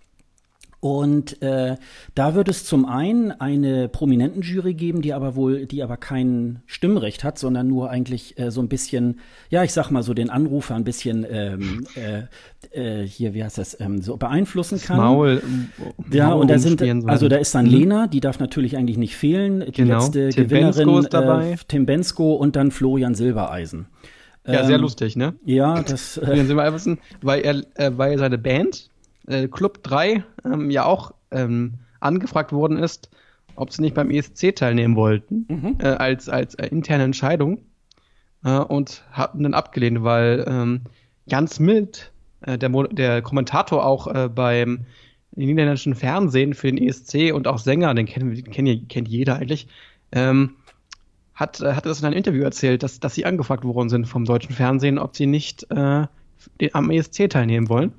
Und 0.86 1.42
äh, 1.42 1.78
da 2.14 2.36
wird 2.36 2.48
es 2.48 2.64
zum 2.64 2.86
einen 2.86 3.32
eine 3.32 3.90
prominenten 3.90 4.44
Jury 4.44 4.76
geben, 4.76 5.02
die 5.02 5.14
aber 5.14 5.36
wohl, 5.36 5.66
die 5.66 5.82
aber 5.82 5.98
kein 5.98 6.62
Stimmrecht 6.68 7.24
hat, 7.24 7.40
sondern 7.40 7.68
nur 7.68 7.90
eigentlich 7.90 8.38
äh, 8.38 8.52
so 8.52 8.62
ein 8.62 8.68
bisschen, 8.68 9.20
ja, 9.50 9.64
ich 9.64 9.74
sag 9.74 9.90
mal 9.90 10.04
so 10.04 10.14
den 10.14 10.30
Anrufer 10.30 10.76
ein 10.76 10.84
bisschen 10.84 11.26
ähm, 11.28 11.88
äh, 11.96 13.00
äh, 13.02 13.08
hier, 13.08 13.34
wie 13.34 13.44
heißt 13.44 13.58
das, 13.58 13.80
ähm, 13.80 14.04
so 14.04 14.18
beeinflussen 14.18 14.80
kann. 14.80 14.98
Maul, 14.98 15.42
ja, 16.12 16.30
Maul 16.30 16.42
und 16.42 16.52
da 16.52 16.60
sind, 16.60 16.80
also 17.10 17.30
da 17.30 17.38
ist 17.38 17.56
dann 17.56 17.66
mhm. 17.66 17.72
Lena, 17.72 18.06
die 18.06 18.20
darf 18.20 18.38
natürlich 18.38 18.78
eigentlich 18.78 19.00
nicht 19.00 19.16
fehlen, 19.16 19.62
die 19.62 19.72
genau. 19.72 19.96
letzte 19.96 20.30
Tim 20.30 20.44
Gewinnerin, 20.44 20.86
Bensko 20.86 21.00
ist 21.00 21.14
dabei. 21.16 21.52
Äh, 21.54 21.58
Tim 21.68 21.88
Bensko 21.88 22.36
und 22.36 22.56
dann 22.56 22.70
Florian 22.70 23.16
Silbereisen. 23.16 23.88
Ja, 24.46 24.64
sehr 24.64 24.76
ähm, 24.76 24.82
lustig, 24.82 25.16
ne? 25.16 25.34
Ja, 25.46 25.82
das. 25.82 26.18
Äh, 26.18 26.26
Florian 26.26 26.46
Silbereisen, 26.46 27.00
weil 27.24 27.42
er, 27.42 27.64
äh, 27.74 27.92
weil 27.98 28.20
seine 28.20 28.38
Band 28.38 28.92
äh, 29.28 29.48
Club 29.48 29.84
3 29.84 30.24
ähm, 30.46 30.70
ja 30.72 30.86
auch 30.86 31.14
ähm, 31.32 31.76
angefragt 32.00 32.52
worden 32.52 32.78
ist, 32.78 33.10
ob 33.56 33.72
sie 33.72 33.82
nicht 33.82 33.96
beim 33.96 34.12
ESC 34.12 34.56
teilnehmen 34.56 34.96
wollten, 34.96 35.46
mhm. 35.50 35.78
äh, 35.80 35.88
als, 35.88 36.30
als 36.30 36.56
äh, 36.56 36.68
interne 36.68 37.04
Entscheidung. 37.04 37.60
Äh, 38.46 38.60
und 38.60 39.04
hatten 39.12 39.44
dann 39.44 39.54
abgelehnt, 39.54 40.04
weil 40.04 40.46
ähm, 40.48 40.82
Jans 41.26 41.60
Mild, 41.60 42.12
äh, 42.42 42.58
der, 42.58 42.70
der 42.70 43.22
Kommentator 43.22 43.86
auch 43.86 44.08
äh, 44.08 44.30
beim 44.30 44.86
niederländischen 45.36 45.96
Fernsehen 45.96 46.54
für 46.54 46.72
den 46.72 46.78
ESC 46.78 47.34
und 47.34 47.48
auch 47.48 47.58
Sänger, 47.58 47.94
den, 47.94 48.06
kennen, 48.06 48.34
den 48.34 48.52
kennt, 48.52 48.88
kennt 48.88 49.08
jeder 49.08 49.38
eigentlich, 49.38 49.68
ähm, 50.12 50.56
hat, 51.34 51.60
hat 51.60 51.86
das 51.86 52.00
in 52.00 52.06
einem 52.06 52.16
Interview 52.16 52.44
erzählt, 52.44 52.84
dass, 52.84 53.02
dass 53.02 53.16
sie 53.16 53.26
angefragt 53.26 53.66
worden 53.66 53.90
sind 53.90 54.08
vom 54.08 54.24
deutschen 54.24 54.54
Fernsehen, 54.54 54.98
ob 54.98 55.18
sie 55.18 55.26
nicht 55.26 55.70
äh, 55.72 56.08
am 56.72 56.90
ESC 56.92 57.30
teilnehmen 57.30 57.68
wollen. 57.68 57.92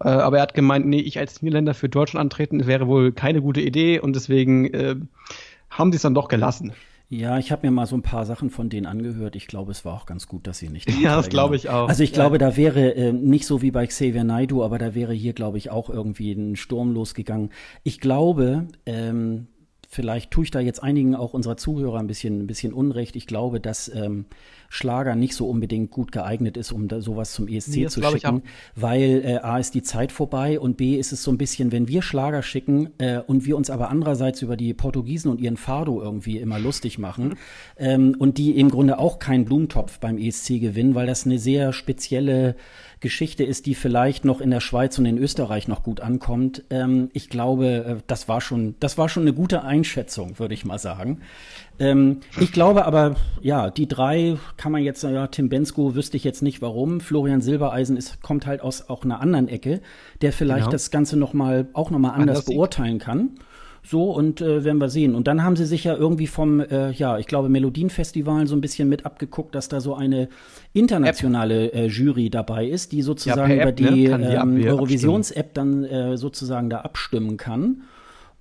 Äh, 0.00 0.08
aber 0.08 0.38
er 0.38 0.42
hat 0.42 0.54
gemeint, 0.54 0.86
nee, 0.86 1.00
ich 1.00 1.18
als 1.18 1.42
Niederländer 1.42 1.74
für 1.74 1.88
Deutschland 1.88 2.22
antreten 2.22 2.66
wäre 2.66 2.86
wohl 2.86 3.12
keine 3.12 3.42
gute 3.42 3.60
Idee 3.60 4.00
und 4.00 4.16
deswegen 4.16 4.72
äh, 4.72 4.96
haben 5.70 5.92
sie 5.92 5.96
es 5.96 6.02
dann 6.02 6.14
doch 6.14 6.28
gelassen. 6.28 6.72
Ja, 7.12 7.38
ich 7.38 7.50
habe 7.50 7.66
mir 7.66 7.72
mal 7.72 7.86
so 7.86 7.96
ein 7.96 8.02
paar 8.02 8.24
Sachen 8.24 8.50
von 8.50 8.68
denen 8.68 8.86
angehört. 8.86 9.34
Ich 9.34 9.48
glaube, 9.48 9.72
es 9.72 9.84
war 9.84 9.94
auch 9.94 10.06
ganz 10.06 10.28
gut, 10.28 10.46
dass 10.46 10.58
sie 10.58 10.68
nicht. 10.68 10.88
Ja, 11.00 11.16
das 11.16 11.28
glaube 11.28 11.56
ich 11.56 11.68
auch. 11.68 11.88
Also 11.88 12.04
ich 12.04 12.10
ja. 12.10 12.14
glaube, 12.14 12.38
da 12.38 12.56
wäre 12.56 12.94
äh, 12.94 13.12
nicht 13.12 13.46
so 13.46 13.62
wie 13.62 13.72
bei 13.72 13.84
Xavier 13.86 14.22
Naidu, 14.22 14.62
aber 14.62 14.78
da 14.78 14.94
wäre 14.94 15.12
hier, 15.12 15.32
glaube 15.32 15.58
ich, 15.58 15.70
auch 15.70 15.90
irgendwie 15.90 16.30
ein 16.32 16.54
Sturm 16.54 16.92
losgegangen. 16.92 17.50
Ich 17.82 17.98
glaube, 17.98 18.68
ähm, 18.86 19.48
vielleicht 19.92 20.30
tue 20.30 20.44
ich 20.44 20.52
da 20.52 20.60
jetzt 20.60 20.82
einigen 20.82 21.16
auch 21.16 21.34
unserer 21.34 21.56
Zuhörer 21.56 21.98
ein 21.98 22.06
bisschen, 22.06 22.44
ein 22.44 22.46
bisschen 22.46 22.72
Unrecht. 22.72 23.16
Ich 23.16 23.26
glaube, 23.26 23.58
dass 23.58 23.92
ähm, 23.92 24.26
Schlager 24.68 25.16
nicht 25.16 25.34
so 25.34 25.48
unbedingt 25.48 25.90
gut 25.90 26.12
geeignet 26.12 26.56
ist, 26.56 26.70
um 26.70 26.86
da 26.86 27.00
sowas 27.00 27.32
zum 27.32 27.48
ESC 27.48 27.74
nee, 27.74 27.86
zu 27.88 28.00
schicken, 28.00 28.44
weil 28.76 29.22
äh, 29.24 29.38
A 29.38 29.58
ist 29.58 29.74
die 29.74 29.82
Zeit 29.82 30.12
vorbei 30.12 30.60
und 30.60 30.76
B 30.76 30.94
ist 30.94 31.10
es 31.10 31.24
so 31.24 31.32
ein 31.32 31.38
bisschen, 31.38 31.72
wenn 31.72 31.88
wir 31.88 32.02
Schlager 32.02 32.44
schicken 32.44 32.90
äh, 32.98 33.18
und 33.18 33.46
wir 33.46 33.56
uns 33.56 33.68
aber 33.68 33.90
andererseits 33.90 34.42
über 34.42 34.56
die 34.56 34.72
Portugiesen 34.74 35.28
und 35.28 35.40
ihren 35.40 35.56
Fado 35.56 36.00
irgendwie 36.00 36.38
immer 36.38 36.60
lustig 36.60 37.00
machen 37.00 37.34
ähm, 37.76 38.14
und 38.16 38.38
die 38.38 38.56
im 38.60 38.70
Grunde 38.70 39.00
auch 39.00 39.18
keinen 39.18 39.44
Blumentopf 39.44 39.98
beim 39.98 40.18
ESC 40.18 40.60
gewinnen, 40.60 40.94
weil 40.94 41.08
das 41.08 41.26
eine 41.26 41.40
sehr 41.40 41.72
spezielle 41.72 42.54
Geschichte 43.00 43.44
ist, 43.44 43.66
die 43.66 43.74
vielleicht 43.74 44.24
noch 44.24 44.40
in 44.40 44.50
der 44.50 44.60
Schweiz 44.60 44.98
und 44.98 45.06
in 45.06 45.16
Österreich 45.16 45.68
noch 45.68 45.82
gut 45.82 46.00
ankommt. 46.00 46.64
Ähm, 46.68 47.10
ich 47.14 47.30
glaube, 47.30 47.66
äh, 47.66 47.96
das 48.06 48.28
war 48.28 48.40
schon, 48.40 48.74
das 48.78 48.98
war 48.98 49.08
schon 49.08 49.22
eine 49.22 49.32
gute 49.32 49.62
Einschätzung, 49.62 50.38
würde 50.38 50.54
ich 50.54 50.66
mal 50.66 50.78
sagen. 50.78 51.20
Ähm, 51.78 52.20
ich 52.38 52.52
glaube 52.52 52.84
aber, 52.84 53.16
ja, 53.40 53.70
die 53.70 53.88
drei 53.88 54.36
kann 54.58 54.70
man 54.70 54.82
jetzt, 54.82 55.02
ja, 55.02 55.26
Tim 55.28 55.48
Bensko 55.48 55.94
wüsste 55.94 56.18
ich 56.18 56.24
jetzt 56.24 56.42
nicht 56.42 56.60
warum. 56.60 57.00
Florian 57.00 57.40
Silbereisen 57.40 57.96
ist, 57.96 58.20
kommt 58.22 58.46
halt 58.46 58.60
aus 58.60 58.90
auch 58.90 59.02
einer 59.02 59.20
anderen 59.20 59.48
Ecke, 59.48 59.80
der 60.20 60.32
vielleicht 60.32 60.64
genau. 60.64 60.72
das 60.72 60.90
Ganze 60.90 61.16
noch 61.16 61.32
mal, 61.32 61.68
auch 61.72 61.90
noch 61.90 61.98
mal 61.98 62.10
anders, 62.10 62.40
anders 62.40 62.44
beurteilen 62.44 62.98
kann. 62.98 63.30
So, 63.82 64.10
und 64.10 64.40
äh, 64.40 64.64
werden 64.64 64.78
wir 64.78 64.88
sehen. 64.88 65.14
Und 65.14 65.26
dann 65.26 65.42
haben 65.42 65.56
sie 65.56 65.64
sich 65.64 65.84
ja 65.84 65.96
irgendwie 65.96 66.26
vom, 66.26 66.60
äh, 66.60 66.90
ja, 66.92 67.18
ich 67.18 67.26
glaube, 67.26 67.48
Melodienfestivalen 67.48 68.46
so 68.46 68.54
ein 68.54 68.60
bisschen 68.60 68.88
mit 68.88 69.06
abgeguckt, 69.06 69.54
dass 69.54 69.68
da 69.68 69.80
so 69.80 69.94
eine 69.94 70.28
internationale 70.72 71.72
äh, 71.72 71.86
Jury 71.86 72.30
dabei 72.30 72.66
ist, 72.66 72.92
die 72.92 73.02
sozusagen 73.02 73.50
ja, 73.50 73.56
über 73.56 73.70
App, 73.70 73.76
die, 73.76 74.08
ne? 74.08 74.38
ähm, 74.40 74.62
Eurovisions-App 74.62 75.54
dann 75.54 75.84
äh, 75.84 76.16
sozusagen 76.16 76.68
da 76.70 76.80
abstimmen 76.82 77.36
kann. 77.36 77.82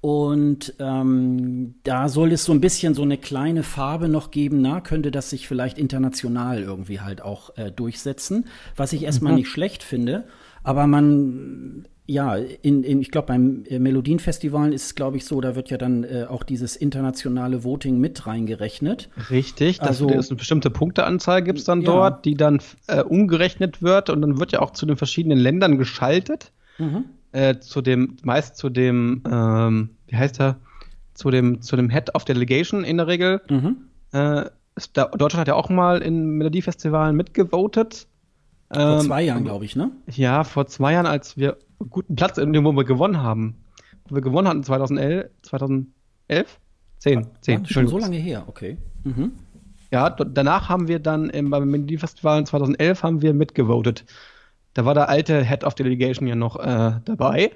Und 0.02 0.76
ähm, 0.80 1.76
da 1.84 2.08
soll 2.08 2.32
es 2.32 2.46
so 2.46 2.54
ein 2.54 2.62
bisschen 2.62 2.94
so 2.94 3.02
eine 3.02 3.18
kleine 3.18 3.64
Farbe 3.64 4.08
noch 4.08 4.32
geben. 4.32 4.62
Na, 4.62 4.80
könnte 4.80 5.12
das 5.12 5.30
sich 5.30 5.48
vielleicht 5.48 5.78
international 5.78 6.62
irgendwie 6.62 7.02
halt 7.02 7.22
auch 7.22 7.58
äh, 7.58 7.70
durchsetzen, 7.72 8.46
was 8.78 8.94
ich 8.94 9.04
erstmal 9.04 9.34
mhm. 9.34 9.40
nicht 9.40 9.50
schlecht 9.50 9.84
finde. 9.84 10.26
Aber 10.64 10.88
man 10.88 11.86
ja, 12.10 12.36
in, 12.36 12.84
in, 12.84 13.02
ich 13.02 13.12
glaube, 13.12 13.28
beim 13.28 13.64
äh, 13.70 13.78
Melodienfestival 13.78 14.74
ist 14.74 14.86
es, 14.86 14.96
glaube 14.96 15.18
ich, 15.18 15.26
so, 15.26 15.42
da 15.42 15.56
wird 15.56 15.70
ja 15.70 15.78
dann 15.78 16.04
äh, 16.04 16.26
auch 16.28 16.42
dieses 16.42 16.76
internationale 16.76 17.64
Voting 17.64 18.00
mit 18.00 18.26
reingerechnet. 18.26 19.10
Richtig, 19.30 19.78
dass 19.78 19.88
also, 19.90 20.10
es 20.10 20.32
eine 20.32 20.38
bestimmte 20.38 20.72
Punkteanzahl 20.72 21.44
gibt 21.44 21.60
es 21.60 21.66
dann 21.66 21.82
ja. 21.82 21.86
dort, 21.86 22.26
die 22.26 22.34
dann 22.34 22.62
äh, 22.88 23.04
umgerechnet 23.04 23.84
wird 23.84 24.10
und 24.10 24.22
dann 24.24 24.40
wird 24.40 24.54
ja 24.54 24.60
auch 24.60 24.72
zu 24.72 24.88
den 24.88 24.98
verschiedenen 24.98 25.38
Ländern 25.38 25.78
geschaltet. 25.78 26.52
Mhm. 26.80 27.06
Äh, 27.32 27.60
zu 27.60 27.82
dem, 27.82 28.18
meist 28.24 28.58
zu 28.58 28.70
dem, 28.70 29.22
ähm, 29.30 29.92
wie 30.08 30.16
heißt 30.16 30.40
er, 30.40 30.58
zu 31.14 31.30
dem, 31.30 31.62
zu 31.62 31.76
dem 31.76 31.92
Head 31.92 32.16
of 32.16 32.26
Delegation 32.26 32.84
in 32.84 32.98
der 32.98 33.06
Regel. 33.06 33.42
Mhm. 33.52 33.78
Äh, 34.14 34.46
Deutschland 34.94 35.36
hat 35.36 35.48
ja 35.48 35.54
auch 35.54 35.70
mal 35.70 36.02
in 36.02 36.26
Melodiefestivalen 36.38 37.16
mitgevotet. 37.16 38.08
Vor 38.72 38.82
ähm, 38.82 39.02
zwei 39.02 39.24
Jahren, 39.24 39.44
glaube 39.44 39.66
ich, 39.66 39.76
ne? 39.76 39.92
Ja, 40.08 40.44
vor 40.44 40.68
zwei 40.68 40.94
Jahren, 40.94 41.08
als 41.08 41.38
wir 41.38 41.58
guten 41.90 42.16
Platz, 42.16 42.38
in 42.38 42.54
dem 42.54 42.66
wo 42.66 42.72
wir 42.74 42.84
gewonnen 42.84 43.22
haben. 43.22 43.56
Wo 44.08 44.16
wir 44.16 44.22
gewonnen 44.22 44.48
hatten 44.48 44.64
2011, 44.64 45.30
2011? 45.42 46.60
10, 47.00 47.28
10. 47.42 47.66
schon 47.66 47.88
so 47.88 47.98
lange 47.98 48.18
her, 48.18 48.44
okay. 48.48 48.78
Mhm. 49.04 49.32
Ja, 49.92 50.10
danach 50.10 50.70
haben 50.70 50.88
wir 50.88 51.00
dann 51.00 51.30
im, 51.30 51.50
beim 51.50 51.70
Melodiefestival 51.70 52.46
2011 52.46 53.04
haben 53.04 53.22
wir 53.22 53.34
mitgevotet. 53.34 54.06
Da 54.74 54.86
war 54.86 54.94
der 54.94 55.10
alte 55.10 55.44
Head 55.44 55.64
of 55.64 55.74
Delegation 55.74 56.28
ja 56.28 56.36
noch 56.36 56.60
äh, 56.60 57.00
dabei 57.06 57.52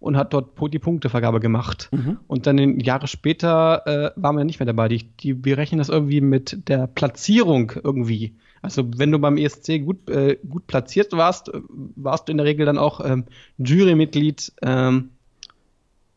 und 0.00 0.16
hat 0.16 0.32
dort 0.32 0.58
die 0.72 0.78
Punktevergabe 0.78 1.38
gemacht. 1.40 1.88
Mhm. 1.92 2.18
Und 2.26 2.46
dann 2.46 2.80
Jahre 2.80 3.06
später 3.06 3.86
äh, 3.86 4.10
waren 4.16 4.36
wir 4.36 4.44
nicht 4.44 4.58
mehr 4.58 4.66
dabei. 4.66 4.88
Die, 4.88 5.04
die 5.04 5.34
berechnen 5.34 5.78
das 5.78 5.88
irgendwie 5.88 6.20
mit 6.20 6.68
der 6.68 6.86
Platzierung 6.88 7.72
irgendwie. 7.82 8.34
Also 8.66 8.84
wenn 8.96 9.12
du 9.12 9.20
beim 9.20 9.36
ESC 9.36 9.84
gut, 9.84 10.10
äh, 10.10 10.38
gut 10.48 10.66
platziert 10.66 11.12
warst, 11.12 11.52
warst 11.94 12.26
du 12.26 12.32
in 12.32 12.38
der 12.38 12.46
Regel 12.46 12.66
dann 12.66 12.78
auch 12.78 13.00
ähm, 13.04 13.24
Jurymitglied 13.58 14.52
ähm, 14.60 15.10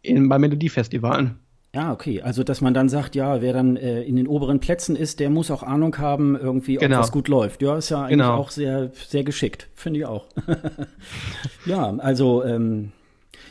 in, 0.02 0.28
bei 0.28 0.40
Melodiefestivalen. 0.40 1.38
Ja, 1.76 1.94
okay. 1.94 2.24
Also, 2.24 2.44
dass 2.44 2.62
man 2.62 2.74
dann 2.74 2.90
sagt, 2.90 3.16
ja, 3.16 3.42
wer 3.42 3.54
dann 3.54 3.78
äh, 3.78 4.02
in 4.02 4.16
den 4.16 4.28
oberen 4.28 4.60
Plätzen 4.60 4.96
ist, 4.96 5.20
der 5.20 5.30
muss 5.30 5.52
auch 5.52 5.62
Ahnung 5.62 5.96
haben, 6.00 6.36
irgendwie, 6.36 6.78
genau. 6.78 6.96
ob 6.96 7.02
das 7.04 7.12
gut 7.12 7.28
läuft. 7.28 7.62
Ja, 7.62 7.78
ist 7.78 7.90
ja 7.90 8.00
eigentlich 8.00 8.14
genau. 8.14 8.38
auch 8.38 8.50
sehr, 8.50 8.92
sehr 9.08 9.24
geschickt. 9.24 9.68
Finde 9.76 10.00
ich 10.00 10.06
auch. 10.08 10.26
ja, 11.68 11.96
also, 11.98 12.44
ähm, 12.44 12.92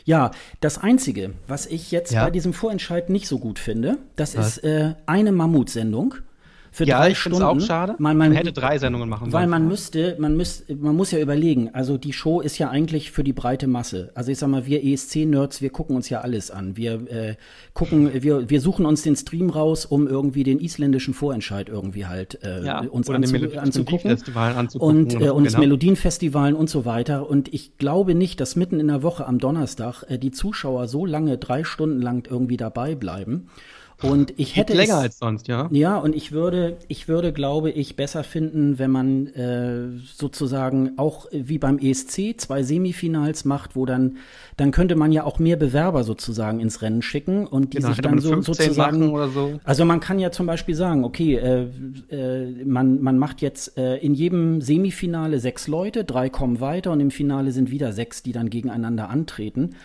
ja, 0.03 0.31
das 0.59 0.77
Einzige, 0.77 1.31
was 1.47 1.65
ich 1.65 1.91
jetzt 1.91 2.11
ja. 2.11 2.25
bei 2.25 2.31
diesem 2.31 2.51
Vorentscheid 2.51 3.09
nicht 3.09 3.29
so 3.29 3.39
gut 3.39 3.59
finde, 3.59 3.97
das 4.17 4.35
was? 4.35 4.57
ist 4.57 4.63
äh, 4.65 4.95
eine 5.05 5.31
Mammutsendung 5.31 6.15
für 6.79 6.85
ja, 6.85 6.99
drei 6.99 7.11
ich 7.11 7.17
Stunden. 7.17 7.43
auch 7.43 7.59
schade. 7.59 7.95
Man, 7.99 8.15
man, 8.15 8.29
man, 8.29 8.37
hätte 8.37 8.53
drei 8.53 8.77
Sendungen 8.77 9.09
machen 9.09 9.31
sollen. 9.31 9.43
Weil 9.43 9.49
man 9.49 9.67
müsste, 9.67 10.15
man 10.17 10.37
müsste, 10.37 10.73
man 10.77 10.95
muss 10.95 11.11
ja 11.11 11.19
überlegen. 11.19 11.71
Also 11.73 11.97
die 11.97 12.13
Show 12.13 12.39
ist 12.39 12.57
ja 12.57 12.69
eigentlich 12.69 13.11
für 13.11 13.25
die 13.25 13.33
breite 13.33 13.67
Masse. 13.67 14.11
Also 14.15 14.31
ich 14.31 14.37
sag 14.37 14.47
mal, 14.47 14.65
wir 14.65 14.81
ESC-Nerds, 14.81 15.61
wir 15.61 15.71
gucken 15.71 15.97
uns 15.97 16.07
ja 16.07 16.21
alles 16.21 16.51
an. 16.51 16.77
Wir 16.77 16.93
äh, 17.11 17.35
gucken, 17.73 18.23
wir, 18.23 18.49
wir 18.49 18.61
suchen 18.61 18.85
uns 18.85 19.01
den 19.01 19.17
Stream 19.17 19.49
raus, 19.49 19.85
um 19.85 20.07
irgendwie 20.07 20.43
den 20.43 20.61
isländischen 20.61 21.13
Vorentscheid 21.13 21.67
irgendwie 21.67 22.05
halt 22.05 22.41
äh, 22.45 22.63
ja, 22.63 22.79
uns 22.79 23.09
anzu, 23.09 23.35
anzugucken. 23.57 24.11
anzugucken. 24.37 24.79
Und 24.79 25.21
äh, 25.21 25.31
uns 25.31 25.49
genau. 25.49 25.59
Melodienfestivalen 25.59 26.55
und 26.55 26.69
so 26.69 26.85
weiter. 26.85 27.29
Und 27.29 27.53
ich 27.53 27.77
glaube 27.77 28.15
nicht, 28.15 28.39
dass 28.39 28.55
mitten 28.55 28.79
in 28.79 28.87
der 28.87 29.03
Woche 29.03 29.27
am 29.27 29.37
Donnerstag 29.37 30.03
äh, 30.07 30.17
die 30.17 30.31
Zuschauer 30.31 30.87
so 30.87 31.05
lange, 31.05 31.37
drei 31.37 31.65
Stunden 31.65 32.01
lang 32.01 32.25
irgendwie 32.31 32.55
dabei 32.55 32.95
bleiben. 32.95 33.49
Und 34.01 34.33
ich 34.37 34.55
hätte 34.55 34.73
länger 34.73 34.95
es, 34.95 34.99
als 34.99 35.19
sonst, 35.19 35.47
ja. 35.49 35.67
Ja, 35.71 35.97
und 35.97 36.15
ich 36.15 36.31
würde, 36.31 36.77
ich 36.87 37.09
würde, 37.09 37.33
glaube 37.33 37.69
ich, 37.69 37.97
besser 37.97 38.23
finden, 38.23 38.79
wenn 38.79 38.91
man 38.91 39.27
äh, 39.27 39.89
sozusagen 40.15 40.93
auch 40.97 41.27
wie 41.31 41.57
beim 41.57 41.77
ESC 41.79 42.35
zwei 42.37 42.63
Semifinals 42.63 43.43
macht, 43.43 43.75
wo 43.75 43.85
dann, 43.85 44.17
dann 44.55 44.71
könnte 44.71 44.95
man 44.95 45.11
ja 45.11 45.25
auch 45.25 45.37
mehr 45.39 45.57
Bewerber 45.57 46.05
sozusagen 46.05 46.61
ins 46.61 46.81
Rennen 46.81 47.01
schicken 47.01 47.45
und 47.45 47.73
die 47.73 47.77
genau, 47.77 47.89
sich 47.89 47.97
dann 47.99 48.19
so, 48.19 48.41
sozusagen. 48.41 49.09
So. 49.33 49.59
Also 49.65 49.83
man 49.83 49.99
kann 49.99 50.17
ja 50.17 50.31
zum 50.31 50.45
Beispiel 50.45 50.75
sagen, 50.75 51.03
okay, 51.03 51.35
äh, 51.35 51.67
äh, 52.09 52.63
man, 52.63 53.01
man 53.01 53.17
macht 53.17 53.41
jetzt 53.41 53.77
äh, 53.77 53.97
in 53.97 54.13
jedem 54.13 54.61
Semifinale 54.61 55.39
sechs 55.39 55.67
Leute, 55.67 56.05
drei 56.05 56.29
kommen 56.29 56.61
weiter 56.61 56.93
und 56.93 57.01
im 57.01 57.11
Finale 57.11 57.51
sind 57.51 57.69
wieder 57.69 57.91
sechs, 57.91 58.23
die 58.23 58.31
dann 58.31 58.49
gegeneinander 58.49 59.09
antreten. 59.09 59.75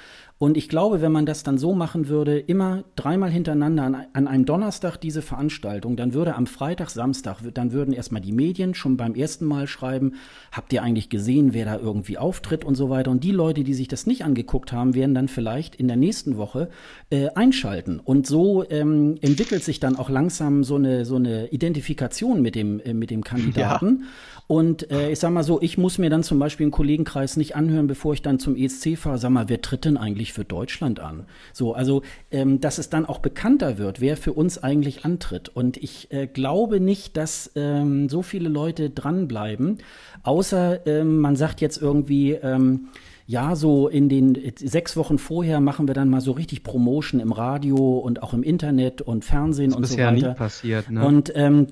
Und 0.45 0.59
ich 0.59 0.69
glaube, 0.69 1.01
wenn 1.01 1.11
man 1.11 1.25
das 1.25 1.43
dann 1.43 1.57
so 1.57 1.75
machen 1.75 2.09
würde, 2.09 2.39
immer 2.39 2.85
dreimal 2.97 3.31
hintereinander 3.31 3.85
an, 3.85 3.97
an, 4.13 4.29
einem 4.29 4.45
Donnerstag 4.45 4.99
diese 4.99 5.23
Veranstaltung, 5.23 5.97
dann 5.97 6.13
würde 6.13 6.35
am 6.35 6.47
Freitag, 6.47 6.91
Samstag, 6.91 7.39
dann 7.55 7.73
würden 7.73 7.95
erstmal 7.95 8.21
die 8.21 8.31
Medien 8.31 8.75
schon 8.75 8.99
beim 8.99 9.15
ersten 9.15 9.47
Mal 9.47 9.67
schreiben, 9.67 10.17
habt 10.53 10.71
ihr 10.75 10.83
eigentlich 10.83 11.09
gesehen, 11.09 11.55
wer 11.55 11.65
da 11.65 11.79
irgendwie 11.79 12.19
auftritt 12.19 12.63
und 12.63 12.75
so 12.75 12.91
weiter. 12.91 13.11
Und 13.11 13.25
die 13.25 13.31
Leute, 13.31 13.65
die 13.65 13.73
sich 13.73 13.89
das 13.89 14.07
nicht 14.07 14.23
angeguckt 14.23 14.71
haben, 14.71 14.95
werden 14.95 15.15
dann 15.15 15.29
vielleicht 15.29 15.77
in 15.77 15.89
der 15.89 15.97
nächsten 15.97 16.37
Woche 16.37 16.69
äh, 17.09 17.29
einschalten. 17.31 17.99
Und 17.99 18.27
so 18.27 18.69
ähm, 18.69 19.17
entwickelt 19.23 19.65
sich 19.65 19.81
dann 19.81 19.97
auch 19.97 20.11
langsam 20.11 20.63
so 20.63 20.75
eine, 20.75 21.07
so 21.07 21.17
eine 21.17 21.47
Identifikation 21.53 22.43
mit 22.43 22.55
dem, 22.55 22.81
äh, 22.81 22.93
mit 22.93 23.11
dem 23.11 23.25
Kandidaten. 23.25 24.01
Ja. 24.03 24.07
Und 24.47 24.91
äh, 24.91 25.11
ich 25.11 25.19
sag 25.19 25.31
mal 25.31 25.43
so, 25.43 25.63
ich 25.63 25.79
muss 25.79 25.97
mir 25.97 26.11
dann 26.11 26.23
zum 26.23 26.39
Beispiel 26.39 26.65
einen 26.65 26.71
Kollegenkreis 26.71 27.37
nicht 27.39 27.57
anhören, 27.57 27.87
bevor 27.87 28.13
ich 28.13 28.21
dann 28.21 28.39
zum 28.39 28.57
ESC 28.57 28.99
fahre. 28.99 29.17
Sag 29.17 29.31
mal, 29.31 29.49
wer 29.49 29.63
tritt 29.63 29.87
denn 29.87 29.97
eigentlich 29.97 30.35
für 30.35 30.45
Deutschland 30.45 31.01
an? 31.01 31.25
So, 31.55 31.73
also, 31.73 32.03
ähm, 32.31 32.61
dass 32.61 32.77
es 32.77 32.91
dann 32.91 33.07
auch 33.07 33.21
bekannter 33.21 33.79
wird, 33.79 34.03
wer 34.03 34.19
für 34.19 34.35
uns 34.35 34.63
eigentlich 34.63 35.05
antritt. 35.05 35.49
Und 35.49 35.79
ich 35.79 36.13
äh, 36.13 36.27
glaube 36.27 36.79
nicht, 36.79 37.17
dass 37.17 37.53
ähm, 37.55 38.11
so 38.11 38.21
viele 38.21 38.51
Leute 38.51 38.91
dranbleiben, 38.91 39.79
außer 40.23 40.87
ähm, 40.87 41.19
man 41.19 41.37
sagt 41.37 41.63
jetzt 41.63 41.81
irgendwie, 41.81 42.33
ähm, 42.33 42.89
ja, 43.27 43.57
so 43.57 43.89
in 43.89 44.11
den 44.11 44.53
sechs 44.57 44.97
Wochen 44.97 45.19
vorher 45.19 45.61
machen 45.61 45.89
wir 45.89 45.95
dann 45.95 46.11
mal 46.11 46.21
so 46.21 46.33
richtig 46.33 46.63
Promotion 46.63 47.21
im 47.21 47.33
Radio 47.33 47.99
und 47.99 48.23
auch 48.23 48.35
im 48.35 48.43
Internet 48.43 49.01
und 49.01 49.25
Fernsehen 49.25 49.71
das 49.71 49.77
und 49.79 49.87
so 49.87 49.97
weiter. 49.97 50.11
Das 50.11 50.15
ist 50.17 50.23
ja 50.23 50.29
nie 50.29 50.35
passiert, 50.35 50.91
ne? 50.91 51.07
Und 51.07 51.33
ähm, 51.35 51.69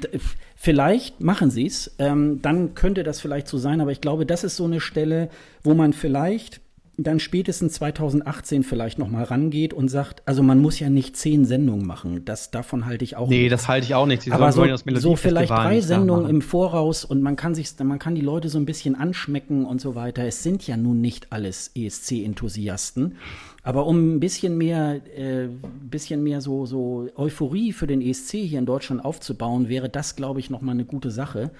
vielleicht 0.56 1.20
machen 1.20 1.50
sie 1.50 1.66
es, 1.66 1.94
ähm, 1.98 2.40
dann 2.40 2.74
könnte 2.74 3.02
das 3.02 3.20
vielleicht 3.20 3.48
so 3.48 3.58
sein, 3.58 3.82
aber 3.82 3.92
ich 3.92 4.00
glaube, 4.00 4.24
das 4.24 4.44
ist 4.44 4.56
so 4.56 4.64
eine 4.64 4.80
Stelle, 4.80 5.28
wo 5.62 5.74
man 5.74 5.92
vielleicht 5.92 6.61
dann 6.98 7.20
spätestens 7.20 7.74
2018 7.74 8.64
vielleicht 8.64 8.98
noch 8.98 9.08
mal 9.08 9.24
rangeht 9.24 9.72
und 9.72 9.88
sagt, 9.88 10.22
also 10.26 10.42
man 10.42 10.60
muss 10.60 10.78
ja 10.78 10.90
nicht 10.90 11.16
zehn 11.16 11.46
Sendungen 11.46 11.86
machen. 11.86 12.24
Das 12.26 12.50
davon 12.50 12.84
halte 12.84 13.02
ich 13.02 13.16
auch. 13.16 13.28
Nee, 13.28 13.44
nichts. 13.44 13.52
das 13.52 13.68
halte 13.68 13.86
ich 13.86 13.94
auch 13.94 14.04
nicht. 14.04 14.22
Sie 14.22 14.32
Aber 14.32 14.52
so, 14.52 14.64
so 14.76 15.16
vielleicht 15.16 15.50
drei 15.50 15.80
Sendungen 15.80 16.28
im 16.28 16.42
Voraus 16.42 17.04
und 17.04 17.22
man 17.22 17.36
kann 17.36 17.54
sich, 17.54 17.72
man 17.82 17.98
kann 17.98 18.14
die 18.14 18.20
Leute 18.20 18.50
so 18.50 18.58
ein 18.58 18.66
bisschen 18.66 18.94
anschmecken 18.94 19.64
und 19.64 19.80
so 19.80 19.94
weiter. 19.94 20.26
Es 20.26 20.42
sind 20.42 20.66
ja 20.66 20.76
nun 20.76 21.00
nicht 21.00 21.32
alles 21.32 21.70
ESC-Enthusiasten. 21.74 23.16
Aber 23.64 23.86
um 23.86 24.16
ein 24.16 24.20
bisschen 24.20 24.58
mehr, 24.58 25.00
äh, 25.16 25.48
bisschen 25.88 26.22
mehr 26.22 26.40
so, 26.40 26.66
so 26.66 27.08
Euphorie 27.14 27.72
für 27.72 27.86
den 27.86 28.02
ESC 28.02 28.32
hier 28.32 28.58
in 28.58 28.66
Deutschland 28.66 29.04
aufzubauen, 29.04 29.68
wäre 29.68 29.88
das, 29.88 30.16
glaube 30.16 30.40
ich, 30.40 30.50
noch 30.50 30.60
mal 30.60 30.72
eine 30.72 30.84
gute 30.84 31.10
Sache. 31.10 31.52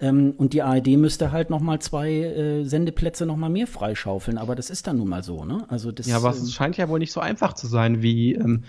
Ähm, 0.00 0.34
und 0.36 0.52
die 0.52 0.62
ARD 0.62 0.88
müsste 0.96 1.30
halt 1.30 1.50
noch 1.50 1.60
mal 1.60 1.80
zwei 1.80 2.10
äh, 2.10 2.64
Sendeplätze 2.64 3.26
noch 3.26 3.36
mal 3.36 3.50
mehr 3.50 3.66
freischaufeln. 3.66 4.38
Aber 4.38 4.54
das 4.54 4.70
ist 4.70 4.86
dann 4.86 4.98
nun 4.98 5.08
mal 5.08 5.22
so, 5.22 5.44
ne? 5.44 5.64
Also 5.68 5.92
das, 5.92 6.06
ja, 6.06 6.16
aber 6.16 6.30
es 6.30 6.40
ähm, 6.40 6.46
scheint 6.46 6.76
ja 6.76 6.88
wohl 6.88 6.98
nicht 6.98 7.12
so 7.12 7.20
einfach 7.20 7.52
zu 7.52 7.66
sein, 7.66 8.02
wie 8.02 8.34
ähm, 8.34 8.64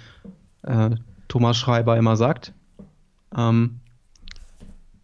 äh, 0.64 0.92
Thomas 1.28 1.58
Schreiber 1.58 1.98
immer 1.98 2.18
sagt. 2.18 2.54
Ähm, 3.36 3.81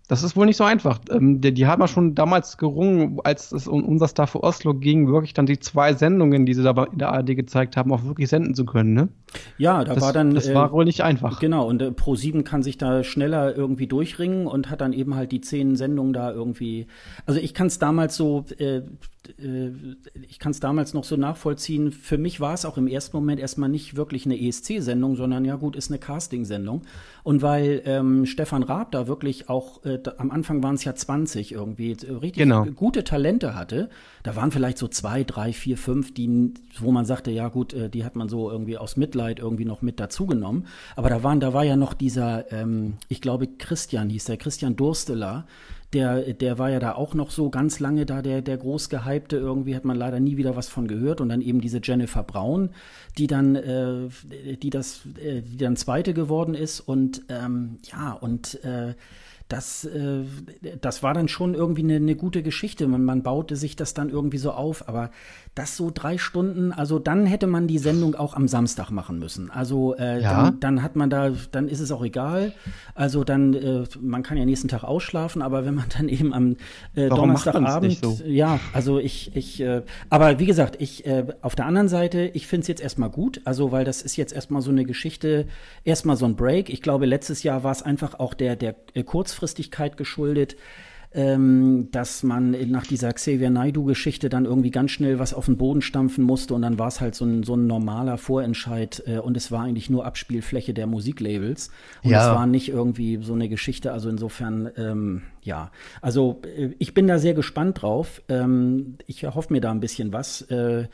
das 0.07 0.23
ist 0.23 0.37
wohl 0.37 0.45
nicht 0.45 0.55
so 0.55 0.63
einfach. 0.63 0.99
Ähm, 1.11 1.41
die, 1.41 1.53
die, 1.53 1.67
haben 1.67 1.81
ja 1.81 1.87
schon 1.87 2.15
damals 2.15 2.57
gerungen, 2.57 3.19
als 3.23 3.51
es 3.51 3.67
um 3.67 3.83
unser 3.83 4.07
Star 4.07 4.27
für 4.27 4.41
Oslo 4.41 4.73
ging, 4.73 5.07
wirklich 5.11 5.33
dann 5.33 5.45
die 5.45 5.59
zwei 5.59 5.93
Sendungen, 5.93 6.45
die 6.45 6.53
sie 6.53 6.63
da 6.63 6.71
in 6.85 6.97
der 6.97 7.09
ARD 7.09 7.35
gezeigt 7.35 7.75
haben, 7.75 7.91
auch 7.91 8.03
wirklich 8.05 8.29
senden 8.29 8.55
zu 8.55 8.65
können, 8.65 8.93
ne? 8.93 9.09
Ja, 9.57 9.83
da 9.83 9.95
das, 9.95 10.03
war 10.03 10.13
dann. 10.13 10.33
Das 10.33 10.47
äh, 10.47 10.55
war 10.55 10.71
wohl 10.71 10.85
nicht 10.85 11.01
einfach. 11.01 11.39
Genau, 11.39 11.67
und 11.67 11.81
äh, 11.81 11.87
Pro7 11.87 12.43
kann 12.43 12.63
sich 12.63 12.77
da 12.77 13.03
schneller 13.03 13.55
irgendwie 13.55 13.87
durchringen 13.87 14.47
und 14.47 14.69
hat 14.69 14.79
dann 14.79 14.93
eben 14.93 15.15
halt 15.15 15.33
die 15.33 15.41
zehn 15.41 15.75
Sendungen 15.75 16.13
da 16.13 16.31
irgendwie. 16.31 16.87
Also 17.25 17.39
ich 17.41 17.53
kann 17.53 17.67
es 17.67 17.77
damals 17.77 18.15
so. 18.15 18.45
Äh, 18.57 18.83
äh, 19.39 19.71
ich 20.27 20.39
kann 20.39 20.51
es 20.51 20.59
damals 20.59 20.93
noch 20.93 21.03
so 21.03 21.15
nachvollziehen. 21.15 21.91
Für 21.91 22.17
mich 22.17 22.39
war 22.39 22.53
es 22.53 22.65
auch 22.65 22.77
im 22.77 22.87
ersten 22.87 23.17
Moment 23.17 23.39
erstmal 23.39 23.69
nicht 23.69 23.95
wirklich 23.95 24.25
eine 24.25 24.39
ESC-Sendung, 24.39 25.15
sondern 25.15 25.45
ja 25.45 25.55
gut, 25.55 25.75
ist 25.75 25.91
eine 25.91 25.99
Casting-Sendung. 25.99 26.83
Und 27.23 27.41
weil 27.41 27.81
ähm, 27.85 28.25
Stefan 28.25 28.63
Raab 28.63 28.91
da 28.91 29.07
wirklich 29.07 29.49
auch, 29.49 29.83
äh, 29.85 29.96
da, 29.97 30.13
am 30.17 30.31
Anfang 30.31 30.63
waren 30.63 30.75
es 30.75 30.83
ja 30.83 30.95
20 30.95 31.51
irgendwie, 31.51 31.91
äh, 31.91 32.11
richtig 32.11 32.43
genau. 32.43 32.65
gute 32.65 33.03
Talente 33.03 33.55
hatte, 33.55 33.89
da 34.23 34.35
waren 34.35 34.51
vielleicht 34.51 34.77
so 34.77 34.87
zwei, 34.87 35.23
drei, 35.23 35.53
vier, 35.53 35.77
fünf, 35.77 36.13
die, 36.13 36.53
wo 36.79 36.91
man 36.91 37.05
sagte, 37.05 37.31
ja 37.31 37.49
gut, 37.49 37.73
äh, 37.73 37.89
die 37.89 38.03
hat 38.03 38.15
man 38.15 38.29
so 38.29 38.49
irgendwie 38.49 38.77
aus 38.77 38.97
Mitleid 38.97 39.39
irgendwie 39.39 39.65
noch 39.65 39.81
mit 39.81 39.99
dazugenommen. 39.99 40.67
Aber 40.95 41.09
da 41.09 41.23
waren, 41.23 41.39
da 41.39 41.53
war 41.53 41.63
ja 41.63 41.75
noch 41.75 41.93
dieser, 41.93 42.51
ähm, 42.51 42.95
ich 43.09 43.21
glaube 43.21 43.47
Christian 43.47 44.09
hieß 44.09 44.25
der, 44.25 44.37
Christian 44.37 44.75
Dursteler, 44.75 45.45
der, 45.93 46.33
der 46.33 46.59
war 46.59 46.69
ja 46.69 46.79
da 46.79 46.95
auch 46.95 47.13
noch 47.13 47.31
so 47.31 47.49
ganz 47.49 47.79
lange 47.79 48.05
da, 48.05 48.21
der, 48.21 48.41
der 48.41 48.57
groß 48.57 48.89
gehypte. 48.89 49.37
Irgendwie 49.37 49.75
hat 49.75 49.85
man 49.85 49.95
leider 49.95 50.19
nie 50.19 50.35
wieder 50.35 50.55
was 50.55 50.67
von 50.67 50.87
gehört. 50.87 51.21
Und 51.21 51.29
dann 51.29 51.41
eben 51.41 51.61
diese 51.61 51.79
Jennifer 51.81 52.23
Braun, 52.23 52.71
die 53.17 53.27
dann, 53.27 53.55
äh, 53.55 54.09
die 54.61 54.69
das, 54.69 55.01
äh, 55.23 55.41
die 55.41 55.57
dann 55.57 55.77
Zweite 55.77 56.13
geworden 56.13 56.55
ist. 56.55 56.81
Und 56.81 57.23
ähm, 57.29 57.77
ja, 57.89 58.11
und 58.11 58.61
äh, 58.65 58.95
das, 59.47 59.85
äh, 59.85 60.23
das 60.81 61.03
war 61.03 61.13
dann 61.13 61.27
schon 61.27 61.53
irgendwie 61.53 61.83
eine, 61.83 61.95
eine 61.95 62.15
gute 62.15 62.43
Geschichte. 62.43 62.87
Man, 62.87 63.03
man 63.05 63.23
baute 63.23 63.55
sich 63.55 63.75
das 63.75 63.93
dann 63.93 64.09
irgendwie 64.09 64.37
so 64.37 64.51
auf, 64.51 64.87
aber 64.89 65.09
das 65.55 65.75
so 65.75 65.91
drei 65.91 66.17
Stunden, 66.17 66.71
also 66.71 66.99
dann 66.99 67.25
hätte 67.25 67.47
man 67.47 67.67
die 67.67 67.79
Sendung 67.79 68.15
auch 68.15 68.35
am 68.35 68.47
Samstag 68.47 68.91
machen 68.91 69.17
müssen. 69.19 69.49
Also 69.49 69.95
äh, 69.95 70.21
ja. 70.21 70.43
dann, 70.43 70.59
dann, 70.59 70.83
hat 70.83 70.95
man 70.95 71.09
da, 71.09 71.31
dann 71.51 71.67
ist 71.67 71.79
es 71.79 71.91
auch 71.91 72.03
egal. 72.03 72.53
Also 72.93 73.23
dann, 73.23 73.53
äh, 73.53 73.83
man 73.99 74.21
kann 74.21 74.37
ja 74.37 74.45
nächsten 74.45 74.67
Tag 74.67 74.83
ausschlafen, 74.83 75.41
aber 75.41 75.65
wenn 75.65 75.75
man 75.75 75.85
dann 75.97 76.09
eben 76.09 76.33
am 76.33 76.57
äh, 76.95 77.09
Donnerstagabend, 77.09 77.97
so? 78.01 78.19
ja, 78.25 78.59
also 78.73 78.99
ich, 78.99 79.35
ich, 79.35 79.61
äh, 79.61 79.81
aber 80.09 80.39
wie 80.39 80.45
gesagt, 80.45 80.75
ich 80.79 81.05
äh, 81.05 81.25
auf 81.41 81.55
der 81.55 81.65
anderen 81.65 81.87
Seite, 81.87 82.29
ich 82.33 82.47
finde 82.47 82.61
es 82.61 82.67
jetzt 82.67 82.81
erstmal 82.81 83.09
gut, 83.09 83.41
also 83.45 83.71
weil 83.71 83.85
das 83.85 84.01
ist 84.01 84.15
jetzt 84.15 84.33
erstmal 84.33 84.61
so 84.61 84.69
eine 84.69 84.85
Geschichte, 84.85 85.47
erstmal 85.83 86.17
so 86.17 86.25
ein 86.25 86.35
Break. 86.35 86.69
Ich 86.69 86.81
glaube, 86.81 87.05
letztes 87.05 87.43
Jahr 87.43 87.63
war 87.63 87.71
es 87.71 87.81
einfach 87.81 88.19
auch 88.19 88.33
der, 88.33 88.55
der 88.55 88.75
äh, 88.93 89.03
Kurzfristigkeit 89.37 89.97
geschuldet 89.97 90.55
ähm, 91.13 91.87
dass 91.91 92.21
man 92.21 92.51
nach 92.69 92.85
dieser 92.85 93.13
Xavier 93.13 93.49
Naidu-Geschichte 93.49 94.27
dann 94.27 94.43
irgendwie 94.45 94.71
ganz 94.71 94.91
schnell 94.91 95.19
was 95.19 95.33
auf 95.33 95.45
den 95.45 95.57
Boden 95.57 95.81
stampfen 95.81 96.23
musste 96.23 96.53
und 96.53 96.61
dann 96.61 96.77
war 96.77 96.89
es 96.89 96.99
halt 96.99 97.15
so 97.15 97.23
ein, 97.23 97.43
so 97.43 97.55
ein 97.55 97.65
normaler 97.65 98.17
Vorentscheid 98.17 99.01
äh, 99.07 99.17
und 99.17 99.37
es 99.37 99.49
war 99.49 99.63
eigentlich 99.63 99.89
nur 99.89 100.05
Abspielfläche 100.05 100.73
der 100.73 100.85
Musiklabels 100.85 101.71
und 102.03 102.11
ja. 102.11 102.29
es 102.29 102.35
war 102.35 102.45
nicht 102.45 102.69
irgendwie 102.69 103.19
so 103.21 103.33
eine 103.33 103.47
Geschichte, 103.47 103.93
also 103.93 104.09
insofern, 104.09 104.69
ähm, 104.75 105.21
ja, 105.41 105.71
also 106.01 106.41
äh, 106.43 106.71
ich 106.77 106.93
bin 106.93 107.07
da 107.07 107.19
sehr 107.19 107.33
gespannt 107.33 107.81
drauf. 107.81 108.21
Ähm, 108.27 108.97
ich 109.07 109.23
hoffe 109.23 109.53
mir 109.53 109.61
da 109.61 109.71
ein 109.71 109.79
bisschen 109.79 110.11
was 110.11 110.41
äh, 110.51 110.87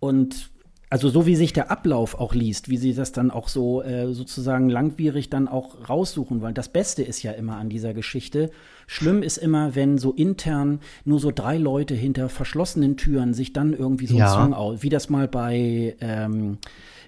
und 0.00 0.50
also 0.92 1.08
so 1.08 1.24
wie 1.24 1.36
sich 1.36 1.54
der 1.54 1.70
Ablauf 1.70 2.20
auch 2.20 2.34
liest, 2.34 2.68
wie 2.68 2.76
sie 2.76 2.92
das 2.92 3.12
dann 3.12 3.30
auch 3.30 3.48
so 3.48 3.82
äh, 3.82 4.12
sozusagen 4.12 4.68
langwierig 4.68 5.30
dann 5.30 5.48
auch 5.48 5.88
raussuchen 5.88 6.42
wollen. 6.42 6.52
Das 6.52 6.68
Beste 6.68 7.02
ist 7.02 7.22
ja 7.22 7.32
immer 7.32 7.56
an 7.56 7.70
dieser 7.70 7.94
Geschichte. 7.94 8.50
Schlimm 8.86 9.22
ist 9.22 9.38
immer, 9.38 9.74
wenn 9.74 9.96
so 9.96 10.12
intern 10.12 10.80
nur 11.06 11.18
so 11.18 11.30
drei 11.30 11.56
Leute 11.56 11.94
hinter 11.94 12.28
verschlossenen 12.28 12.98
Türen 12.98 13.32
sich 13.32 13.54
dann 13.54 13.72
irgendwie 13.72 14.06
so 14.06 14.18
ja. 14.18 14.26
einen 14.26 14.34
Song 14.34 14.52
aus, 14.54 14.82
wie 14.82 14.90
das 14.90 15.08
mal 15.08 15.28
bei 15.28 15.96
ähm, 16.02 16.58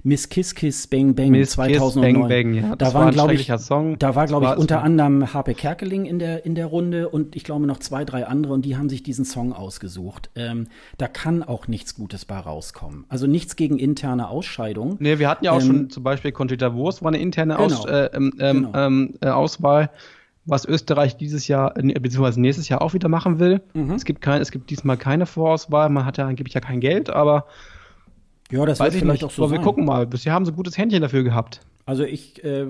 Miss 0.07 0.29
Kiss 0.29 0.55
Kiss 0.55 0.87
Bang 0.87 1.15
Bang 1.15 1.31
Miss 1.31 1.53
2009. 1.53 2.13
Kiss, 2.15 2.21
Bang, 2.21 2.29
Bang, 2.29 2.55
ja. 2.55 2.77
Da 2.77 2.93
waren, 2.93 3.11
glaube 3.11 3.33
ich, 3.33 3.51
Song. 3.57 3.99
da 3.99 4.15
war, 4.15 4.27
glaube 4.27 4.47
ich, 4.47 4.57
unter 4.59 4.83
anderem 4.83 5.33
Harpe 5.33 5.55
Kerkeling 5.55 6.05
in 6.05 6.19
der, 6.19 6.45
in 6.45 6.55
der 6.55 6.67
Runde 6.67 7.09
und 7.09 7.35
ich 7.35 7.43
glaube 7.43 7.67
noch 7.67 7.79
zwei, 7.79 8.05
drei 8.05 8.27
andere 8.27 8.53
und 8.53 8.67
die 8.67 8.77
haben 8.77 8.91
sich 8.91 9.03
diesen 9.03 9.25
Song 9.25 9.55
ausgesucht. 9.55 10.29
Ähm, 10.37 10.67
da 10.99 11.09
kann 11.09 11.43
auch 11.43 11.69
nichts 11.69 11.95
Gutes 11.95 12.27
bei 12.27 12.39
rauskommen. 12.39 13.07
Also 13.09 13.27
nichts 13.27 13.57
gegen 13.57 13.79
interne 13.79 14.29
Ausscheidung. 14.29 14.97
Nee, 15.01 15.19
wir 15.19 15.29
hatten 15.31 15.47
ja 15.47 15.53
auch 15.53 15.61
ähm, 15.61 15.67
schon 15.67 15.91
zum 15.91 16.03
Beispiel 16.03 16.33
Conchita 16.33 16.75
Wurst 16.75 17.03
war 17.03 17.09
eine 17.09 17.19
interne 17.19 17.55
genau, 17.55 17.65
Aus, 17.65 17.87
äh, 17.87 18.11
ähm, 18.13 18.35
ähm, 18.39 18.57
genau. 18.57 18.79
Ähm, 18.79 19.15
äh, 19.23 19.29
Auswahl 19.29 19.91
was 20.47 20.67
Österreich 20.67 21.17
dieses 21.17 21.49
Jahr, 21.49 21.77
äh, 21.79 21.99
beziehungsweise 21.99 22.39
nächstes 22.39 22.69
Jahr 22.69 22.83
auch 22.83 22.93
wieder 22.93 23.09
machen 23.09 23.39
will. 23.39 23.63
Mhm. 23.73 23.93
Es, 23.93 24.05
gibt 24.05 24.21
kein, 24.21 24.43
es 24.43 24.51
gibt 24.51 24.69
diesmal 24.69 24.99
keine 24.99 25.25
Vorauswahl, 25.25 25.89
man 25.89 26.05
hat 26.05 26.19
ja 26.19 26.27
angeblich 26.27 26.53
ja 26.53 26.61
kein 26.61 26.81
Geld, 26.81 27.09
aber 27.09 27.47
ja, 28.51 28.65
das 28.67 28.81
weiß 28.81 28.95
ich 28.95 29.01
vielleicht 29.01 29.23
nicht. 29.23 29.25
auch 29.25 29.31
so. 29.31 29.45
Aber 29.45 29.53
wir 29.53 29.61
gucken 29.61 29.85
mal. 29.85 30.07
Bisher 30.07 30.33
haben 30.33 30.45
sie 30.45 30.53
ein 30.53 30.57
gutes 30.57 30.77
Händchen 30.77 31.03
dafür 31.03 31.23
gehabt. 31.23 31.61
Also 31.87 32.05
ich, 32.05 32.43
äh, 32.43 32.67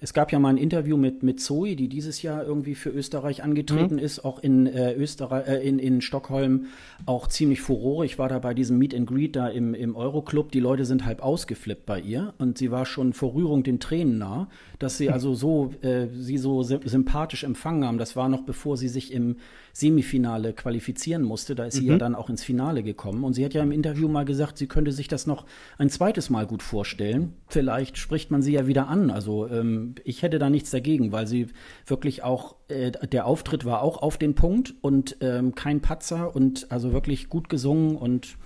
es 0.00 0.14
gab 0.14 0.32
ja 0.32 0.38
mal 0.38 0.48
ein 0.48 0.56
Interview 0.56 0.96
mit, 0.96 1.22
mit 1.22 1.38
Zoe, 1.38 1.76
die 1.76 1.88
dieses 1.88 2.22
Jahr 2.22 2.44
irgendwie 2.44 2.74
für 2.74 2.88
Österreich 2.88 3.42
angetreten 3.42 3.96
mhm. 3.96 4.00
ist, 4.00 4.24
auch 4.24 4.38
in 4.38 4.66
äh, 4.66 4.94
Österreich, 4.94 5.46
äh, 5.46 5.68
in, 5.68 5.78
in 5.78 6.00
Stockholm 6.00 6.66
auch 7.04 7.28
ziemlich 7.28 7.60
Furore. 7.60 8.06
Ich 8.06 8.18
war 8.18 8.30
da 8.30 8.38
bei 8.38 8.54
diesem 8.54 8.78
Meet 8.78 8.94
and 8.94 9.06
Greet 9.06 9.36
da 9.36 9.48
im, 9.48 9.74
im 9.74 9.96
Euroclub. 9.96 10.50
Die 10.50 10.60
Leute 10.60 10.86
sind 10.86 11.04
halb 11.04 11.22
ausgeflippt 11.22 11.84
bei 11.84 12.00
ihr 12.00 12.32
und 12.38 12.56
sie 12.56 12.70
war 12.70 12.86
schon 12.86 13.12
vor 13.12 13.34
Rührung 13.34 13.64
den 13.64 13.80
Tränen 13.80 14.16
nah, 14.16 14.48
dass 14.84 14.98
sie 14.98 15.10
also 15.10 15.34
so, 15.34 15.72
äh, 15.80 16.08
sie 16.12 16.36
so 16.36 16.62
sympathisch 16.62 17.42
empfangen 17.42 17.84
haben. 17.84 17.98
Das 17.98 18.16
war 18.16 18.28
noch 18.28 18.42
bevor 18.42 18.76
sie 18.76 18.88
sich 18.88 19.12
im 19.12 19.36
Semifinale 19.72 20.52
qualifizieren 20.52 21.22
musste. 21.22 21.54
Da 21.54 21.64
ist 21.64 21.76
mhm. 21.76 21.80
sie 21.80 21.86
ja 21.86 21.94
mhm. 21.94 21.98
dann 21.98 22.14
auch 22.14 22.28
ins 22.28 22.44
Finale 22.44 22.82
gekommen. 22.82 23.24
Und 23.24 23.32
sie 23.32 23.44
hat 23.44 23.54
ja 23.54 23.62
im 23.62 23.72
Interview 23.72 24.08
mal 24.08 24.24
gesagt, 24.24 24.58
sie 24.58 24.66
könnte 24.66 24.92
sich 24.92 25.08
das 25.08 25.26
noch 25.26 25.46
ein 25.78 25.88
zweites 25.88 26.28
Mal 26.28 26.46
gut 26.46 26.62
vorstellen. 26.62 27.32
Vielleicht 27.48 27.96
spricht 27.96 28.30
man 28.30 28.42
sie 28.42 28.52
ja 28.52 28.66
wieder 28.66 28.88
an. 28.88 29.10
Also 29.10 29.48
ähm, 29.48 29.94
ich 30.04 30.22
hätte 30.22 30.38
da 30.38 30.50
nichts 30.50 30.70
dagegen, 30.70 31.12
weil 31.12 31.26
sie 31.26 31.46
wirklich 31.86 32.22
auch, 32.22 32.56
äh, 32.68 32.90
der 32.90 33.26
Auftritt 33.26 33.64
war 33.64 33.80
auch 33.80 34.02
auf 34.02 34.18
den 34.18 34.34
Punkt 34.34 34.74
und 34.82 35.16
ähm, 35.22 35.54
kein 35.54 35.80
Patzer 35.80 36.36
und 36.36 36.70
also 36.70 36.92
wirklich 36.92 37.30
gut 37.30 37.48
gesungen 37.48 37.96
und 37.96 38.36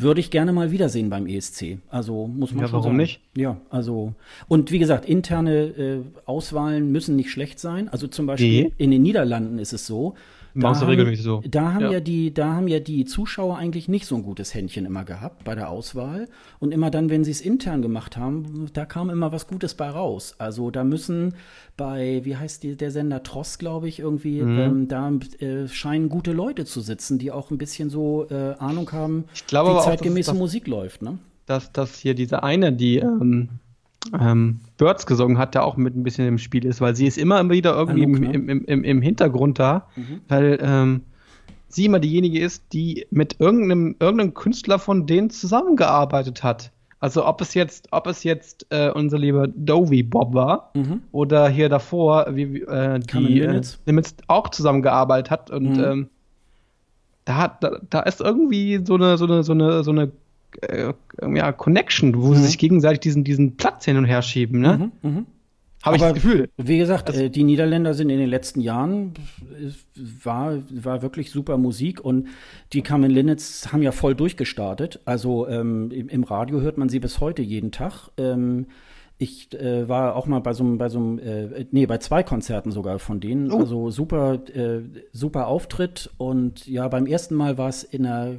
würde 0.00 0.20
ich 0.20 0.30
gerne 0.30 0.52
mal 0.52 0.70
wiedersehen 0.70 1.10
beim 1.10 1.26
ESC. 1.26 1.78
Also 1.90 2.26
muss 2.26 2.52
man 2.52 2.62
ja, 2.62 2.68
schon 2.68 2.72
warum 2.78 2.84
sagen. 2.90 2.96
nicht? 2.96 3.20
Ja, 3.36 3.60
also 3.70 4.14
und 4.46 4.70
wie 4.70 4.78
gesagt, 4.78 5.06
interne 5.06 5.54
äh, 5.54 6.00
Auswahlen 6.24 6.92
müssen 6.92 7.16
nicht 7.16 7.30
schlecht 7.30 7.58
sein. 7.58 7.88
Also 7.88 8.06
zum 8.06 8.26
Beispiel 8.26 8.64
nee. 8.64 8.72
in 8.78 8.90
den 8.90 9.02
Niederlanden 9.02 9.58
ist 9.58 9.72
es 9.72 9.86
so, 9.86 10.14
da 10.54 10.74
haben, 10.74 10.86
regelmäßig 10.88 11.24
so. 11.24 11.42
Da 11.48 11.72
haben 11.74 11.84
ja. 11.84 11.92
ja. 11.92 12.00
die, 12.00 12.32
da 12.32 12.54
haben 12.54 12.68
ja 12.68 12.80
die 12.80 13.04
Zuschauer 13.04 13.56
eigentlich 13.58 13.88
nicht 13.88 14.06
so 14.06 14.16
ein 14.16 14.22
gutes 14.22 14.54
Händchen 14.54 14.86
immer 14.86 15.04
gehabt 15.04 15.44
bei 15.44 15.54
der 15.54 15.70
Auswahl. 15.70 16.28
Und 16.58 16.72
immer 16.72 16.90
dann, 16.90 17.10
wenn 17.10 17.24
sie 17.24 17.30
es 17.30 17.40
intern 17.40 17.82
gemacht 17.82 18.16
haben, 18.16 18.70
da 18.72 18.84
kam 18.84 19.10
immer 19.10 19.32
was 19.32 19.46
Gutes 19.46 19.74
bei 19.74 19.88
raus. 19.88 20.34
Also 20.38 20.70
da 20.70 20.84
müssen 20.84 21.34
bei, 21.76 22.20
wie 22.24 22.36
heißt 22.36 22.62
die, 22.62 22.76
der 22.76 22.90
Sender 22.90 23.22
Tross, 23.22 23.58
glaube 23.58 23.88
ich, 23.88 24.00
irgendwie, 24.00 24.42
mhm. 24.42 24.58
ähm, 24.58 24.88
da 24.88 25.10
äh, 25.40 25.68
scheinen 25.68 26.08
gute 26.08 26.32
Leute 26.32 26.64
zu 26.64 26.80
sitzen, 26.80 27.18
die 27.18 27.30
auch 27.30 27.50
ein 27.50 27.58
bisschen 27.58 27.90
so 27.90 28.26
äh, 28.30 28.54
Ahnung 28.58 28.90
haben, 28.92 29.24
wie 29.34 29.84
zeitgemäße 29.84 30.34
Musik 30.34 30.66
läuft, 30.66 31.02
ne? 31.02 31.18
Dass, 31.46 31.72
dass 31.72 31.96
hier 31.98 32.14
diese 32.14 32.42
eine, 32.42 32.72
die 32.72 32.98
ähm 32.98 33.48
ähm, 34.18 34.60
Birds 34.76 35.06
gesungen 35.06 35.38
hat, 35.38 35.54
der 35.54 35.64
auch 35.64 35.76
mit 35.76 35.96
ein 35.96 36.02
bisschen 36.02 36.26
im 36.26 36.38
Spiel 36.38 36.64
ist, 36.64 36.80
weil 36.80 36.94
sie 36.94 37.06
ist 37.06 37.18
immer 37.18 37.48
wieder 37.50 37.74
irgendwie 37.74 38.02
im, 38.02 38.22
im, 38.22 38.64
im, 38.64 38.84
im, 38.84 39.02
Hintergrund 39.02 39.58
da, 39.58 39.86
mhm. 39.96 40.20
weil 40.28 40.58
ähm, 40.62 41.02
sie 41.68 41.86
immer 41.86 41.98
diejenige 41.98 42.40
ist, 42.40 42.72
die 42.72 43.06
mit 43.10 43.40
irgendeinem, 43.40 43.96
irgendeinem 43.98 44.34
Künstler 44.34 44.78
von 44.78 45.06
denen 45.06 45.30
zusammengearbeitet 45.30 46.42
hat. 46.42 46.70
Also 47.00 47.26
ob 47.26 47.40
es 47.40 47.54
jetzt, 47.54 47.88
ob 47.92 48.08
es 48.08 48.24
jetzt 48.24 48.66
äh, 48.70 48.90
unser 48.90 49.18
lieber 49.18 49.46
Dovey 49.46 50.02
Bob 50.02 50.34
war 50.34 50.72
mhm. 50.74 51.02
oder 51.12 51.48
hier 51.48 51.68
davor, 51.68 52.26
wie 52.30 52.62
äh, 52.62 52.98
die 52.98 53.40
äh, 53.40 53.60
Limits 53.86 54.16
auch 54.26 54.48
zusammengearbeitet 54.48 55.30
hat 55.30 55.50
und 55.50 55.76
mhm. 55.76 55.84
ähm, 55.84 56.08
da, 57.24 57.56
da, 57.60 57.78
da 57.90 58.00
ist 58.00 58.20
irgendwie 58.20 58.80
so 58.84 58.94
eine, 58.94 59.18
so 59.18 59.26
eine, 59.26 59.42
so 59.42 59.52
eine, 59.52 59.84
so 59.84 59.90
eine 59.90 60.10
äh, 60.62 60.92
ja, 61.34 61.52
Connection, 61.52 62.20
wo 62.20 62.28
mhm. 62.28 62.34
sie 62.36 62.44
sich 62.44 62.58
gegenseitig 62.58 63.00
diesen, 63.00 63.24
diesen 63.24 63.56
Platz 63.56 63.84
hin 63.84 63.96
und 63.96 64.04
her 64.04 64.22
schieben, 64.22 64.60
ne? 64.60 64.90
Mhm, 65.02 65.10
mh. 65.10 65.24
Habe 65.82 65.96
ich 65.96 66.02
das 66.02 66.14
Gefühl. 66.14 66.50
Wie 66.56 66.78
gesagt, 66.78 67.08
also, 67.08 67.22
äh, 67.22 67.30
die 67.30 67.44
Niederländer 67.44 67.94
sind 67.94 68.10
in 68.10 68.18
den 68.18 68.28
letzten 68.28 68.60
Jahren, 68.60 69.14
war, 69.94 70.58
war 70.70 71.02
wirklich 71.02 71.30
super 71.30 71.56
Musik 71.56 72.04
und 72.04 72.28
die 72.72 72.82
Carmen 72.82 73.10
Linnets 73.10 73.72
haben 73.72 73.82
ja 73.82 73.92
voll 73.92 74.14
durchgestartet. 74.14 75.00
Also 75.04 75.46
ähm, 75.46 75.90
im, 75.92 76.08
im, 76.08 76.24
Radio 76.24 76.60
hört 76.60 76.78
man 76.78 76.88
sie 76.88 76.98
bis 76.98 77.20
heute 77.20 77.42
jeden 77.42 77.70
Tag. 77.70 78.10
Ähm, 78.16 78.66
ich 79.18 79.52
äh, 79.54 79.88
war 79.88 80.16
auch 80.16 80.26
mal 80.26 80.40
bei 80.40 80.52
so 80.52 80.64
einem, 80.64 80.78
bei 80.78 80.88
so 80.88 80.98
einem, 80.98 81.18
äh, 81.20 81.66
nee, 81.70 81.86
bei 81.86 81.98
zwei 81.98 82.24
Konzerten 82.24 82.72
sogar 82.72 82.98
von 82.98 83.20
denen. 83.20 83.52
Oh. 83.52 83.60
Also 83.60 83.90
super, 83.90 84.40
äh, 84.54 84.80
super 85.12 85.46
Auftritt. 85.46 86.10
Und 86.18 86.66
ja, 86.66 86.88
beim 86.88 87.06
ersten 87.06 87.36
Mal 87.36 87.56
war 87.56 87.68
es 87.68 87.84
in 87.84 88.04
einer 88.04 88.36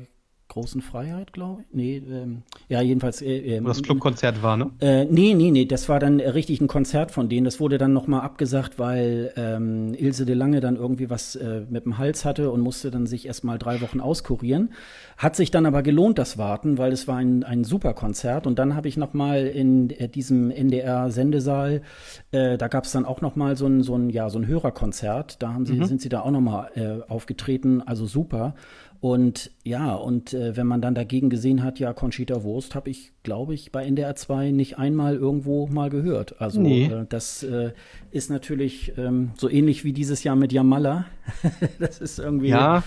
großen 0.49 0.81
Freiheit, 0.81 1.31
glaube 1.31 1.61
ich. 1.61 1.67
Nee, 1.71 1.97
ähm, 1.97 2.41
ja, 2.67 2.81
jedenfalls. 2.81 3.21
Äh, 3.21 3.57
äh, 3.57 3.61
das 3.61 3.83
Clubkonzert 3.83 4.41
war, 4.41 4.57
ne? 4.57 4.71
Äh, 4.79 5.05
nee, 5.05 5.33
nee, 5.35 5.51
nee, 5.51 5.65
das 5.65 5.87
war 5.87 5.99
dann 5.99 6.19
richtig 6.19 6.59
ein 6.59 6.67
Konzert 6.67 7.11
von 7.11 7.29
denen. 7.29 7.45
Das 7.45 7.59
wurde 7.59 7.77
dann 7.77 7.93
nochmal 7.93 8.21
abgesagt, 8.21 8.79
weil 8.79 9.31
ähm, 9.37 9.93
Ilse 9.93 10.25
de 10.25 10.35
Lange 10.35 10.59
dann 10.59 10.75
irgendwie 10.75 11.09
was 11.09 11.35
äh, 11.35 11.61
mit 11.69 11.85
dem 11.85 11.97
Hals 11.99 12.25
hatte 12.25 12.51
und 12.51 12.61
musste 12.61 12.89
dann 12.89 13.05
sich 13.05 13.27
erstmal 13.27 13.59
drei 13.59 13.79
Wochen 13.81 14.01
auskurieren. 14.01 14.73
Hat 15.17 15.35
sich 15.35 15.51
dann 15.51 15.67
aber 15.67 15.83
gelohnt, 15.83 16.17
das 16.17 16.37
Warten, 16.37 16.77
weil 16.79 16.91
es 16.91 17.07
war 17.07 17.17
ein, 17.17 17.43
ein 17.43 17.63
super 17.63 17.93
Konzert. 17.93 18.47
Und 18.47 18.57
dann 18.57 18.75
habe 18.75 18.87
ich 18.87 18.97
nochmal 18.97 19.45
in 19.45 19.91
äh, 19.91 20.09
diesem 20.09 20.49
NDR-Sendesaal, 20.49 21.83
äh, 22.31 22.57
da 22.57 22.67
gab 22.67 22.85
es 22.85 22.91
dann 22.91 23.05
auch 23.05 23.21
nochmal 23.21 23.55
so 23.55 23.67
ein, 23.67 23.83
so 23.83 23.95
ein, 23.95 24.09
ja, 24.09 24.29
so 24.29 24.39
ein 24.39 24.47
Hörerkonzert. 24.47 25.43
Da 25.43 25.53
haben 25.53 25.67
sie, 25.67 25.73
mhm. 25.73 25.85
sind 25.85 26.01
sie 26.01 26.09
da 26.09 26.21
auch 26.21 26.31
nochmal 26.31 26.71
äh, 26.75 27.07
aufgetreten. 27.07 27.83
Also 27.83 28.07
super. 28.07 28.55
Und 29.01 29.51
ja, 29.63 29.95
und 29.95 30.33
äh, 30.33 30.57
wenn 30.57 30.67
man 30.67 30.81
dann 30.81 30.93
dagegen 30.93 31.29
gesehen 31.29 31.63
hat, 31.63 31.79
ja, 31.79 31.93
Conchita 31.93 32.43
Wurst 32.43 32.75
habe 32.75 32.89
ich, 32.89 33.13
glaube 33.23 33.53
ich, 33.53 33.71
bei 33.71 33.85
NDR 33.85 34.13
2 34.13 34.51
nicht 34.51 34.77
einmal 34.77 35.15
irgendwo 35.15 35.67
mal 35.67 35.89
gehört. 35.89 36.41
Also 36.41 36.59
nee. 36.59 36.87
äh, 36.87 37.05
das 37.07 37.41
äh, 37.43 37.71
ist 38.11 38.29
natürlich 38.29 38.91
ähm, 38.97 39.31
so 39.37 39.49
ähnlich 39.49 39.85
wie 39.85 39.93
dieses 39.93 40.25
Jahr 40.25 40.35
mit 40.35 40.51
Jamala. 40.51 41.05
das 41.79 42.01
ist 42.01 42.19
irgendwie. 42.19 42.49
Ja, 42.49 42.83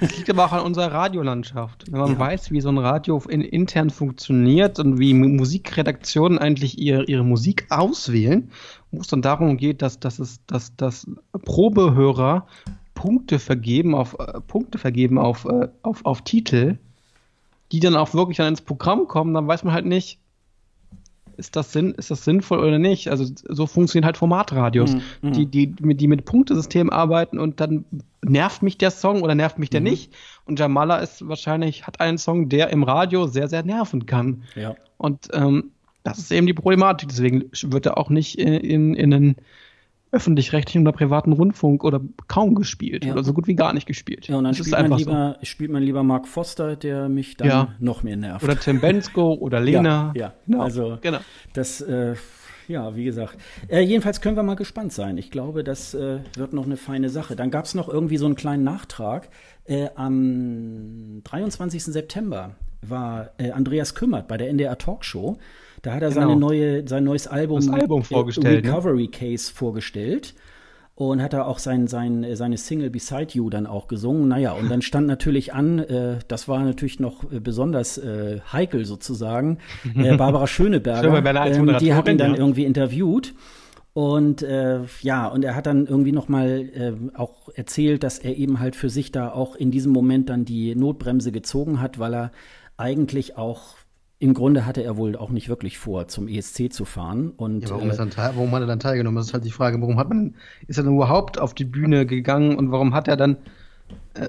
das 0.00 0.16
liegt 0.16 0.30
aber 0.30 0.44
auch 0.44 0.52
an 0.52 0.64
unserer 0.64 0.92
Radiolandschaft. 0.92 1.90
Wenn 1.90 1.98
man 1.98 2.12
ja. 2.12 2.18
weiß, 2.18 2.52
wie 2.52 2.60
so 2.60 2.68
ein 2.68 2.78
Radio 2.78 3.20
in, 3.28 3.40
intern 3.40 3.90
funktioniert 3.90 4.78
und 4.78 5.00
wie 5.00 5.14
Musikredaktionen 5.14 6.38
eigentlich 6.38 6.78
ihre, 6.78 7.06
ihre 7.06 7.24
Musik 7.24 7.66
auswählen, 7.70 8.52
wo 8.92 9.00
es 9.00 9.08
dann 9.08 9.20
darum 9.20 9.56
geht, 9.56 9.82
dass, 9.82 9.98
dass 9.98 10.20
es, 10.20 10.46
dass, 10.46 10.76
dass 10.76 11.10
Probehörer 11.32 12.46
Punkte 13.06 13.38
vergeben 13.38 13.94
auf 13.94 14.16
äh, 14.18 14.40
Punkte 14.40 14.78
vergeben 14.78 15.18
auf, 15.18 15.44
äh, 15.44 15.68
auf, 15.82 16.04
auf 16.04 16.22
Titel, 16.22 16.78
die 17.70 17.78
dann 17.78 17.94
auch 17.94 18.14
wirklich 18.14 18.38
dann 18.38 18.48
ins 18.48 18.62
Programm 18.62 19.06
kommen, 19.06 19.32
dann 19.32 19.46
weiß 19.46 19.62
man 19.62 19.72
halt 19.72 19.86
nicht, 19.86 20.18
ist 21.36 21.54
das, 21.54 21.72
Sinn, 21.72 21.92
ist 21.92 22.10
das 22.10 22.24
sinnvoll 22.24 22.58
oder 22.58 22.78
nicht? 22.78 23.08
Also 23.08 23.26
so 23.48 23.66
funktionieren 23.66 24.06
halt 24.06 24.16
Formatradios, 24.16 24.96
mhm. 25.22 25.32
die, 25.32 25.46
die, 25.46 25.66
die 25.68 26.08
mit 26.08 26.24
Punktesystemen 26.24 26.92
arbeiten 26.92 27.38
und 27.38 27.60
dann 27.60 27.84
nervt 28.22 28.62
mich 28.62 28.76
der 28.76 28.90
Song 28.90 29.22
oder 29.22 29.36
nervt 29.36 29.58
mich 29.58 29.70
der 29.70 29.80
mhm. 29.80 29.86
nicht. 29.86 30.12
Und 30.46 30.58
Jamala 30.58 30.96
ist 30.96 31.28
wahrscheinlich, 31.28 31.86
hat 31.86 32.00
einen 32.00 32.18
Song, 32.18 32.48
der 32.48 32.70
im 32.70 32.82
Radio 32.82 33.28
sehr, 33.28 33.48
sehr 33.48 33.62
nerven 33.62 34.06
kann. 34.06 34.42
Ja. 34.56 34.74
Und 34.96 35.28
ähm, 35.32 35.70
das 36.02 36.18
ist 36.18 36.32
eben 36.32 36.46
die 36.46 36.54
Problematik. 36.54 37.10
Deswegen 37.10 37.44
wird 37.52 37.86
er 37.86 37.98
auch 37.98 38.10
nicht 38.10 38.38
in, 38.38 38.54
in, 38.54 38.94
in 38.94 39.14
einen 39.14 39.36
öffentlich-rechtlichen 40.16 40.82
oder 40.82 40.92
privaten 40.92 41.32
Rundfunk 41.32 41.84
oder 41.84 42.00
kaum 42.26 42.54
gespielt 42.54 43.04
ja. 43.04 43.12
oder 43.12 43.22
so 43.22 43.32
gut 43.32 43.46
wie 43.46 43.54
gar 43.54 43.72
nicht 43.72 43.86
gespielt. 43.86 44.26
Ja, 44.28 44.36
und 44.36 44.44
dann 44.44 44.54
spielt 44.54 44.72
man, 44.72 44.98
lieber, 44.98 45.36
so. 45.38 45.46
spielt 45.46 45.70
man 45.70 45.82
lieber 45.82 46.02
Mark 46.02 46.26
Foster, 46.26 46.74
der 46.74 47.08
mich 47.08 47.36
dann 47.36 47.48
ja. 47.48 47.74
noch 47.78 48.02
mehr 48.02 48.16
nervt. 48.16 48.42
Oder 48.42 48.58
Tim 48.58 48.80
Bensko 48.80 49.34
oder 49.40 49.60
Lena. 49.60 50.12
Ja, 50.14 50.20
ja. 50.20 50.32
Genau. 50.46 50.62
also 50.62 50.98
genau. 51.00 51.18
das, 51.52 51.80
äh, 51.82 52.14
ja, 52.66 52.96
wie 52.96 53.04
gesagt. 53.04 53.36
Äh, 53.68 53.80
jedenfalls 53.80 54.20
können 54.20 54.36
wir 54.36 54.42
mal 54.42 54.56
gespannt 54.56 54.92
sein. 54.92 55.18
Ich 55.18 55.30
glaube, 55.30 55.62
das 55.62 55.94
äh, 55.94 56.20
wird 56.36 56.52
noch 56.52 56.64
eine 56.64 56.76
feine 56.76 57.10
Sache. 57.10 57.36
Dann 57.36 57.50
gab 57.50 57.66
es 57.66 57.74
noch 57.74 57.88
irgendwie 57.88 58.16
so 58.16 58.26
einen 58.26 58.34
kleinen 58.34 58.64
Nachtrag. 58.64 59.28
Äh, 59.64 59.88
am 59.94 61.20
23. 61.24 61.84
September 61.84 62.56
war 62.82 63.30
äh, 63.38 63.50
Andreas 63.50 63.94
Kümmert 63.94 64.28
bei 64.28 64.36
der 64.36 64.48
NDR 64.48 64.78
Talkshow. 64.78 65.38
Da 65.86 65.94
hat 65.94 66.02
er 66.02 66.08
genau. 66.08 66.20
seine 66.20 66.36
neue, 66.36 66.88
sein 66.88 67.04
neues 67.04 67.28
Album, 67.28 67.60
das 67.60 67.68
Album 67.68 68.02
vorgestellt, 68.02 68.64
ne? 68.64 68.72
Recovery 68.72 69.02
ne? 69.02 69.08
Case 69.08 69.52
vorgestellt. 69.52 70.34
Und 70.96 71.22
hat 71.22 71.32
er 71.32 71.46
auch 71.46 71.60
sein, 71.60 71.86
sein, 71.86 72.26
seine 72.32 72.56
Single 72.56 72.90
Beside 72.90 73.28
You 73.34 73.50
dann 73.50 73.68
auch 73.68 73.86
gesungen. 73.86 74.26
Naja, 74.26 74.50
und 74.54 74.68
dann 74.68 74.82
stand 74.82 75.06
natürlich 75.06 75.54
an, 75.54 75.78
äh, 75.78 76.18
das 76.26 76.48
war 76.48 76.58
natürlich 76.64 76.98
noch 76.98 77.30
äh, 77.30 77.38
besonders 77.38 77.98
äh, 77.98 78.40
heikel 78.52 78.84
sozusagen, 78.84 79.58
äh, 79.96 80.16
Barbara 80.16 80.48
Schöneberger, 80.48 81.02
Schöneberger 81.04 81.54
ähm, 81.54 81.78
die 81.78 81.94
hat 81.94 82.08
ihn 82.08 82.18
dann 82.18 82.32
ja. 82.32 82.38
irgendwie 82.38 82.64
interviewt. 82.64 83.34
Und 83.92 84.42
äh, 84.42 84.80
ja, 85.02 85.28
und 85.28 85.44
er 85.44 85.54
hat 85.54 85.66
dann 85.66 85.86
irgendwie 85.86 86.12
noch 86.12 86.28
mal 86.28 86.68
äh, 86.74 86.94
auch 87.16 87.48
erzählt, 87.54 88.02
dass 88.02 88.18
er 88.18 88.36
eben 88.36 88.58
halt 88.58 88.74
für 88.74 88.90
sich 88.90 89.12
da 89.12 89.30
auch 89.30 89.54
in 89.54 89.70
diesem 89.70 89.92
Moment 89.92 90.30
dann 90.30 90.44
die 90.44 90.74
Notbremse 90.74 91.30
gezogen 91.30 91.80
hat, 91.80 92.00
weil 92.00 92.12
er 92.12 92.32
eigentlich 92.76 93.38
auch 93.38 93.75
im 94.18 94.32
Grunde 94.32 94.64
hatte 94.64 94.82
er 94.82 94.96
wohl 94.96 95.14
auch 95.16 95.30
nicht 95.30 95.48
wirklich 95.48 95.78
vor, 95.78 96.08
zum 96.08 96.26
ESC 96.26 96.72
zu 96.72 96.84
fahren. 96.84 97.30
Und, 97.36 97.64
ja, 97.64 97.70
warum, 97.70 97.90
äh, 97.90 97.96
teil, 98.08 98.32
warum, 98.34 98.50
hat 98.52 98.62
er 98.62 98.66
dann 98.66 98.80
teilgenommen? 98.80 99.16
Das 99.16 99.26
ist 99.26 99.34
halt 99.34 99.44
die 99.44 99.50
Frage. 99.50 99.80
Warum 99.80 99.98
hat 99.98 100.08
man, 100.08 100.34
ist 100.66 100.78
er 100.78 100.84
dann 100.84 100.94
überhaupt 100.94 101.38
auf 101.38 101.52
die 101.52 101.64
Bühne 101.64 102.06
gegangen 102.06 102.56
und 102.56 102.70
warum 102.72 102.94
hat 102.94 103.08
er 103.08 103.16
dann, 103.16 103.36
äh, 104.14 104.28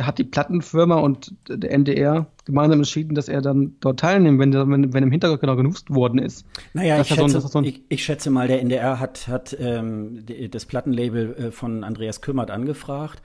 hat 0.00 0.16
die 0.16 0.24
Plattenfirma 0.24 0.94
und 0.94 1.34
der 1.48 1.72
NDR 1.72 2.28
gemeinsam 2.46 2.78
entschieden, 2.78 3.14
dass 3.14 3.28
er 3.28 3.42
dann 3.42 3.76
dort 3.80 4.00
teilnimmt, 4.00 4.38
wenn, 4.38 4.54
wenn, 4.54 4.94
wenn 4.94 5.02
im 5.02 5.10
Hintergrund 5.10 5.42
genau 5.42 5.56
genutzt 5.56 5.90
worden 5.90 6.18
ist. 6.18 6.46
Naja, 6.72 7.02
ich 7.02 7.08
schätze, 7.08 7.40
so 7.40 7.58
ein, 7.58 7.64
ich, 7.64 7.82
ich 7.90 8.02
schätze, 8.02 8.30
mal, 8.30 8.48
der 8.48 8.62
NDR 8.62 8.98
hat, 8.98 9.28
hat 9.28 9.54
ähm, 9.60 10.24
das 10.50 10.64
Plattenlabel 10.64 11.34
äh, 11.34 11.50
von 11.50 11.84
Andreas 11.84 12.22
Kümmert 12.22 12.50
angefragt 12.50 13.20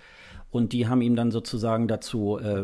und 0.55 0.71
die 0.71 0.87
haben 0.87 1.01
ihm 1.01 1.17
dann 1.17 1.31
sozusagen 1.31 1.89
dazu 1.89 2.39
äh, 2.39 2.61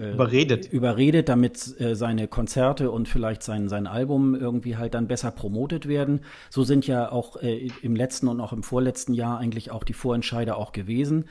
äh, 0.00 0.12
überredet. 0.12 0.72
überredet, 0.72 1.28
damit 1.28 1.80
äh, 1.80 1.96
seine 1.96 2.28
Konzerte 2.28 2.92
und 2.92 3.08
vielleicht 3.08 3.42
sein, 3.42 3.68
sein 3.68 3.88
Album 3.88 4.36
irgendwie 4.36 4.76
halt 4.76 4.94
dann 4.94 5.08
besser 5.08 5.32
promotet 5.32 5.88
werden. 5.88 6.20
So 6.50 6.62
sind 6.62 6.86
ja 6.86 7.10
auch 7.10 7.42
äh, 7.42 7.68
im 7.82 7.96
letzten 7.96 8.28
und 8.28 8.40
auch 8.40 8.52
im 8.52 8.62
vorletzten 8.62 9.12
Jahr 9.12 9.38
eigentlich 9.38 9.72
auch 9.72 9.82
die 9.82 9.92
Vorentscheider 9.92 10.56
auch 10.56 10.70
gewesen. 10.70 11.24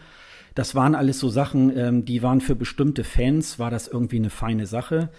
Das 0.54 0.76
waren 0.76 0.96
alles 0.96 1.18
so 1.18 1.30
Sachen, 1.30 1.76
ähm, 1.78 2.04
die 2.04 2.22
waren 2.22 2.42
für 2.42 2.56
bestimmte 2.56 3.06
Fans, 3.06 3.58
war 3.58 3.72
das 3.72 3.88
irgendwie 3.88 4.18
eine 4.18 4.30
feine 4.30 4.66
Sache. 4.66 5.12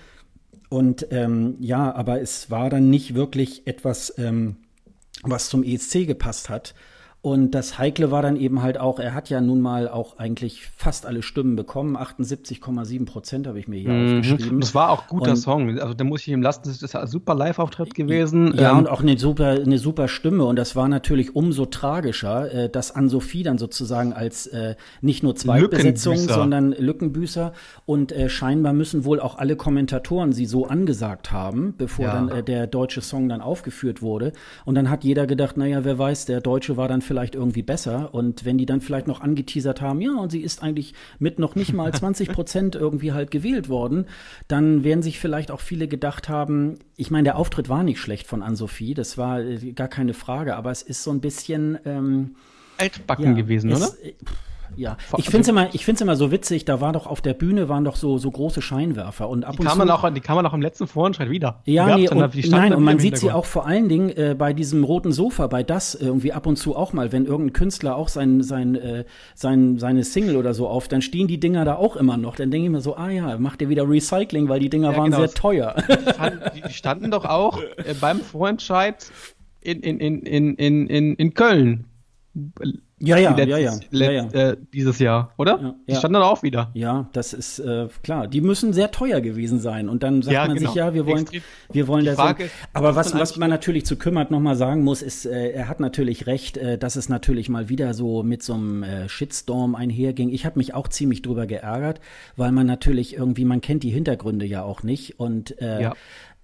Und 0.69 1.07
ähm, 1.11 1.57
ja, 1.61 1.95
aber 1.95 2.21
es 2.21 2.51
war 2.51 2.69
dann 2.69 2.91
nicht 2.91 3.15
wirklich 3.15 3.67
etwas, 3.67 4.13
ähm, 4.19 4.57
was 5.23 5.49
zum 5.49 5.63
ESC 5.63 6.07
gepasst 6.07 6.51
hat. 6.51 6.75
Und 7.25 7.53
das 7.53 7.79
Heikle 7.79 8.11
war 8.11 8.21
dann 8.21 8.35
eben 8.35 8.63
halt 8.63 8.79
auch, 8.79 8.99
er 8.99 9.15
hat 9.15 9.31
ja 9.31 9.41
nun 9.41 9.61
mal 9.61 9.89
auch 9.89 10.19
eigentlich 10.19 10.67
fast 10.77 11.07
alle 11.07 11.23
Stimmen 11.23 11.55
bekommen. 11.55 11.97
78,7 11.97 13.07
Prozent 13.07 13.47
habe 13.47 13.61
ich 13.61 13.69
mir 13.69 13.79
hier 13.79 13.91
mhm. 13.91 14.19
aufgeschrieben. 14.19 14.61
Das 14.61 14.75
war 14.75 14.91
auch 14.91 15.07
guter 15.07 15.31
und, 15.31 15.37
Song. 15.37 15.79
Also 15.79 15.95
da 15.95 16.03
muss 16.03 16.23
ich 16.23 16.29
ihm 16.29 16.43
lassen, 16.43 16.63
das 16.65 16.83
ist 16.83 16.97
ein 16.97 17.07
super 17.07 17.37
Live-Auftritt 17.37 17.95
gewesen. 17.95 18.53
Ja, 18.57 18.73
ähm, 18.73 18.79
und 18.79 18.89
auch 18.89 19.03
eine 19.03 19.17
super, 19.17 19.51
eine 19.51 19.79
super 19.79 20.09
Stimme. 20.09 20.45
Und 20.45 20.57
das 20.57 20.75
war 20.75 20.89
natürlich 20.89 21.37
umso 21.37 21.67
tragischer, 21.67 22.53
äh, 22.53 22.69
dass 22.69 22.91
Ann-Sophie 22.91 23.45
dann 23.45 23.57
sozusagen 23.57 24.13
als 24.13 24.49
äh, 24.49 24.75
nicht 25.01 25.23
nur 25.23 25.37
Zweitbesetzung, 25.37 26.17
sondern 26.17 26.73
Lückenbüßer. 26.73 27.53
Und 27.87 28.11
äh, 28.11 28.29
scheinbar 28.31 28.73
müssen 28.73 29.05
wohl 29.05 29.21
auch 29.21 29.39
alle 29.39 29.55
Kommentatoren 29.55 30.33
sie 30.33 30.47
so 30.47 30.67
angesagt 30.67 31.31
haben, 31.31 31.75
bevor 31.79 32.07
ja. 32.07 32.15
dann 32.15 32.29
äh, 32.31 32.43
der 32.43 32.67
deutsche 32.67 33.01
Song 33.01 33.29
dann 33.29 33.41
aufgeführt 33.41 34.03
wurde. 34.03 34.33
Und 34.65 34.75
dann 34.75 34.91
hat 34.91 35.05
jeder 35.05 35.29
gedacht, 35.29 35.57
naja, 35.57 35.85
wer 35.85 36.01
weiß, 36.01 36.27
der 36.27 36.41
Deutsche 36.41 36.77
war 36.77 36.89
dann 36.89 37.01
vielleicht 37.01 37.12
vielleicht 37.13 37.35
irgendwie 37.35 37.63
besser. 37.63 38.15
Und 38.15 38.47
wenn 38.47 38.57
die 38.57 38.65
dann 38.65 38.81
vielleicht 38.81 39.07
noch 39.07 39.21
angeteasert 39.21 39.83
haben, 39.83 40.01
ja, 40.01 40.15
und 40.15 40.33
sie 40.33 40.41
ist 40.41 40.63
eigentlich 40.63 40.95
mit 41.19 41.39
noch 41.39 41.57
nicht 41.57 41.75
mal 41.75 41.93
20 41.95 42.31
Prozent 42.31 42.75
irgendwie 42.75 43.13
halt 43.13 43.31
gewählt 43.31 43.69
worden, 43.69 44.07
dann 44.49 44.83
werden 44.83 45.03
sich 45.03 45.19
vielleicht 45.19 45.51
auch 45.51 45.61
viele 45.61 45.89
gedacht 45.89 46.31
haben, 46.31 46.79
ich 46.97 47.11
meine, 47.11 47.25
der 47.25 47.37
Auftritt 47.37 47.69
war 47.69 47.83
nicht 47.83 48.01
schlecht 48.01 48.27
von 48.27 48.43
Ann-Sophie, 48.43 48.95
das 48.95 49.19
war 49.19 49.41
äh, 49.41 49.73
gar 49.73 49.89
keine 49.89 50.15
Frage, 50.15 50.57
aber 50.57 50.71
es 50.71 50.81
ist 50.81 51.03
so 51.03 51.11
ein 51.11 51.21
bisschen 51.21 51.79
ähm, 51.85 52.37
altbacken 52.79 53.27
ja, 53.27 53.33
gewesen, 53.33 53.71
es, 53.71 53.83
oder? 53.83 54.05
Äh, 54.07 54.15
ja, 54.77 54.97
ich 55.17 55.27
finde 55.27 55.41
es 55.41 55.49
immer, 55.49 55.75
ich 55.75 55.85
find's 55.85 56.01
immer 56.01 56.17
so 56.17 56.31
witzig, 56.31 56.65
da 56.65 56.81
war 56.81 56.93
doch 56.93 57.07
auf 57.07 57.21
der 57.21 57.35
Bühne 57.35 57.69
waren 57.69 57.85
doch 57.85 57.97
so, 57.97 58.19
so 58.19 58.31
große 58.31 58.63
Scheinwerfer 58.63 59.29
und 59.29 59.45
ab 59.45 59.53
die 59.53 59.61
und 59.61 59.67
kann 59.67 59.73
zu. 59.75 59.79
Man 59.79 59.91
auch, 59.91 60.09
die 60.11 60.21
kann 60.21 60.37
man 60.37 60.47
auch 60.47 60.55
im 60.55 60.63
letzten 60.63 60.87
Vorentscheid 60.87 61.31
wieder. 61.31 61.61
Ja, 61.65 61.97
nee, 61.97 62.09
und, 62.09 62.51
nein, 62.51 62.75
und 62.75 62.83
man 62.83 62.99
sieht 62.99 63.19
sie 63.19 63.31
auch 63.31 63.45
vor 63.45 63.67
allen 63.67 63.89
Dingen 63.89 64.11
äh, 64.11 64.35
bei 64.39 64.53
diesem 64.53 64.85
roten 64.85 65.13
Sofa, 65.13 65.47
bei 65.47 65.63
das 65.63 65.95
irgendwie 65.95 66.33
ab 66.33 66.47
und 66.47 66.57
zu 66.57 66.77
auch 66.77 66.93
mal, 66.93 67.13
wenn 67.13 67.27
irgendein 67.27 67.53
Künstler 67.53 67.97
auch 67.97 68.09
sein, 68.09 68.43
sein, 68.43 68.75
äh, 68.75 69.05
sein, 69.35 69.79
seine 69.79 70.05
Single 70.05 70.37
oder 70.37 70.55
so 70.55 70.69
auf, 70.69 70.89
dann 70.89 71.03
stehen 71.03 71.29
die 71.29 71.41
Dinger 71.41 71.65
da 71.65 71.77
auch 71.77 71.97
immer 71.97 72.17
noch. 72.17 72.37
Dann 72.37 72.51
denke 72.51 72.67
ich 72.67 72.73
mir 72.73 72.81
so, 72.81 72.97
ah 72.97 73.11
ja, 73.11 73.39
macht 73.39 73.63
ihr 73.63 73.69
wieder 73.69 73.89
Recycling, 73.89 74.49
weil 74.49 74.61
die 74.61 74.71
Dinger 74.71 74.93
ja, 74.93 74.97
waren 74.97 75.11
genau. 75.11 75.19
sehr 75.19 75.31
teuer. 75.31 75.75
Die 76.55 76.73
standen 76.73 77.11
doch 77.11 77.25
auch 77.25 77.61
äh, 77.61 77.95
beim 78.01 78.21
Vorentscheid 78.21 79.11
in, 79.61 79.81
in, 79.81 79.99
in, 79.99 80.57
in, 80.57 80.87
in, 80.87 81.15
in 81.15 81.35
Köln 81.35 81.87
ja, 83.05 83.17
ja, 83.17 83.35
letztes, 83.35 83.49
ja, 83.91 84.11
ja, 84.11 84.13
ja, 84.13 84.29
ja. 84.33 84.51
Äh, 84.51 84.57
dieses 84.73 84.99
Jahr, 85.01 85.33
oder? 85.37 85.61
Ja, 85.61 85.75
die 85.89 85.95
standen 85.97 86.15
dann 86.15 86.23
auch 86.23 86.43
wieder. 86.43 86.71
Ja, 86.75 87.09
das 87.13 87.33
ist 87.33 87.59
äh, 87.59 87.89
klar. 88.03 88.29
Die 88.29 88.41
müssen 88.41 88.73
sehr 88.73 88.93
teuer 88.93 89.21
gewesen 89.21 89.59
sein. 89.59 89.89
Und 89.89 90.05
dann 90.05 90.23
sagt 90.23 90.37
man 90.37 90.57
genau. 90.57 90.71
sich, 90.71 90.77
ja, 90.77 90.95
wir 90.95 91.05
wollen, 91.07 91.23
Extrem. 91.23 91.43
wir 91.73 91.89
wollen 91.89 92.05
das. 92.05 92.19
Aber 92.73 92.95
was, 92.95 93.15
was 93.15 93.37
man 93.37 93.51
natürlich 93.51 93.85
zu 93.87 93.97
kümmert 93.97 94.31
nochmal 94.31 94.55
sagen 94.55 94.85
muss, 94.85 95.03
ist, 95.03 95.27
äh, 95.27 95.51
er 95.51 95.69
hat 95.69 95.81
natürlich 95.81 96.27
recht, 96.27 96.57
äh, 96.57 96.79
dass 96.79 96.95
es 96.95 97.09
natürlich 97.09 97.49
mal 97.49 97.69
wieder 97.69 97.93
so 97.93 98.23
mit 98.23 98.43
so 98.43 98.55
einem 98.55 98.85
äh, 98.85 99.09
Shitstorm 99.09 99.75
einherging. 99.75 100.31
Ich 100.31 100.47
habe 100.47 100.59
mich 100.59 100.75
auch 100.75 100.87
ziemlich 100.87 101.23
drüber 101.23 101.47
geärgert, 101.47 102.01
weil 102.37 102.53
man 102.53 102.67
natürlich 102.67 103.17
irgendwie, 103.17 103.45
man 103.45 103.61
kennt 103.61 103.83
die 103.83 103.91
Hintergründe 103.91 104.47
ja 104.47 104.63
auch 104.63 104.85
nicht. 104.85 105.19
Und 105.19 105.61
äh, 105.61 105.83
ja. 105.83 105.95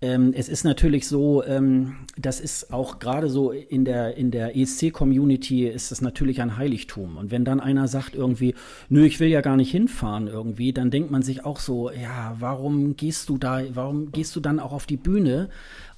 Ähm, 0.01 0.33
es 0.33 0.49
ist 0.49 0.63
natürlich 0.63 1.09
so, 1.09 1.43
ähm, 1.45 1.97
das 2.17 2.39
ist 2.39 2.73
auch 2.73 3.01
gerade 3.01 3.29
so 3.29 3.51
in 3.51 3.85
der, 3.85 4.17
in 4.17 4.31
der 4.31 4.57
ESC-Community 4.57 5.67
ist 5.67 5.91
es 5.91 6.01
natürlich 6.01 6.41
ein 6.41 6.57
Heiligtum. 6.57 7.17
Und 7.17 7.33
wenn 7.33 7.45
dann 7.45 7.59
einer 7.59 7.89
sagt 7.89 8.15
irgendwie, 8.15 8.55
nö, 8.89 9.05
ich 9.05 9.19
will 9.19 9.29
ja 9.29 9.41
gar 9.41 9.57
nicht 9.57 9.73
hinfahren 9.73 10.29
irgendwie, 10.29 10.73
dann 10.73 10.93
denkt 10.93 11.11
man 11.11 11.23
sich 11.23 11.45
auch 11.45 11.59
so, 11.59 11.91
ja, 11.91 12.37
warum 12.39 12.95
gehst 12.95 13.29
du 13.29 13.39
da, 13.39 13.63
warum 13.75 14.13
gehst 14.13 14.37
du 14.37 14.41
dann 14.41 14.61
auch 14.61 14.73
auf 14.73 14.87
die 14.87 14.97
Bühne? 14.97 15.49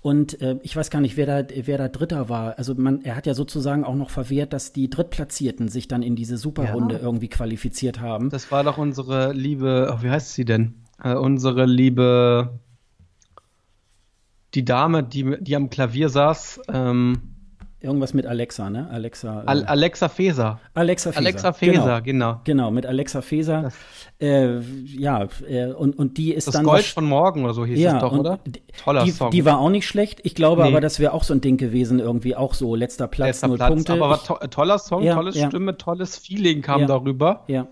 Und 0.01 0.40
äh, 0.40 0.57
ich 0.62 0.74
weiß 0.74 0.88
gar 0.88 1.03
nicht, 1.03 1.18
wer 1.18 1.26
da, 1.26 1.55
wer 1.55 1.76
da 1.76 1.88
Dritter 1.88 2.30
war. 2.30 2.57
Also 2.57 2.74
man, 2.74 3.03
er 3.05 3.16
hat 3.16 3.26
ja 3.26 3.34
sozusagen 3.34 3.84
auch 3.84 3.96
noch 3.96 4.09
verwehrt, 4.09 4.55
dass 4.55 4.72
die 4.72 4.88
Drittplatzierten 4.88 5.68
sich 5.68 5.88
dann 5.88 6.03
in 6.03 6.16
diese 6.16 6.38
Superrunde 6.38 6.94
ja. 6.94 7.03
irgendwie 7.03 7.28
qualifiziert 7.28 8.01
haben. 8.01 8.30
Das 8.30 8.51
war 8.51 8.64
doch 8.64 8.78
unsere 8.78 9.34
liebe, 9.34 9.94
oh, 9.94 10.03
wie 10.03 10.09
heißt 10.09 10.32
sie 10.32 10.46
denn? 10.46 10.72
Äh, 11.03 11.16
unsere 11.16 11.66
liebe 11.66 12.61
die 14.55 14.64
Dame, 14.64 15.03
die, 15.03 15.36
die 15.40 15.57
am 15.57 15.70
Klavier 15.70 16.09
saß, 16.09 16.61
ähm, 16.72 17.30
Irgendwas 17.82 18.12
mit 18.12 18.26
Alexa, 18.26 18.68
ne? 18.68 18.90
Alexa. 18.90 19.42
Äh, 19.44 19.64
Alexa 19.64 20.11
Feser. 20.11 20.61
Alexa 20.74 21.12
Feser. 21.12 21.18
Alexa 21.18 21.53
Feser, 21.55 22.03
genau. 22.03 22.03
Genau, 22.03 22.40
genau 22.44 22.70
mit 22.70 22.84
Alexa 22.84 23.22
Feser. 23.22 23.72
Äh, 24.20 24.61
ja, 24.84 25.28
äh, 25.48 25.68
und, 25.68 25.98
und 25.98 26.18
die 26.18 26.34
ist 26.34 26.46
das 26.46 26.53
dann. 26.53 26.64
Das 26.64 26.72
Gold 26.72 26.84
von 26.84 27.07
morgen 27.07 27.42
oder 27.42 27.55
so 27.55 27.64
hieß 27.64 27.78
ja, 27.78 27.96
es 27.96 28.03
doch, 28.03 28.12
oder? 28.12 28.38
Toller 28.84 29.05
die, 29.05 29.11
Song. 29.12 29.30
Die 29.30 29.46
war 29.46 29.59
auch 29.61 29.70
nicht 29.70 29.86
schlecht. 29.86 30.20
Ich 30.24 30.34
glaube 30.34 30.62
nee. 30.62 30.68
aber, 30.68 30.82
das 30.82 31.01
wäre 31.01 31.14
auch 31.14 31.24
so 31.24 31.32
ein 31.32 31.40
Ding 31.40 31.57
gewesen, 31.57 32.01
irgendwie 32.01 32.36
auch 32.36 32.53
so 32.53 32.74
letzter 32.74 33.09
Platz, 33.09 33.28
letzter 33.28 33.48
null 33.48 33.57
Platz, 33.57 33.70
Punkte. 33.70 33.92
Aber 33.94 34.22
to 34.22 34.34
toller 34.48 34.78
Song, 34.78 35.03
ja, 35.03 35.14
tolle 35.14 35.30
ja. 35.30 35.48
Stimme, 35.48 35.78
tolles 35.78 36.18
Feeling 36.18 36.61
kam 36.61 36.86
darüber. 36.86 37.44
Ja. 37.46 37.66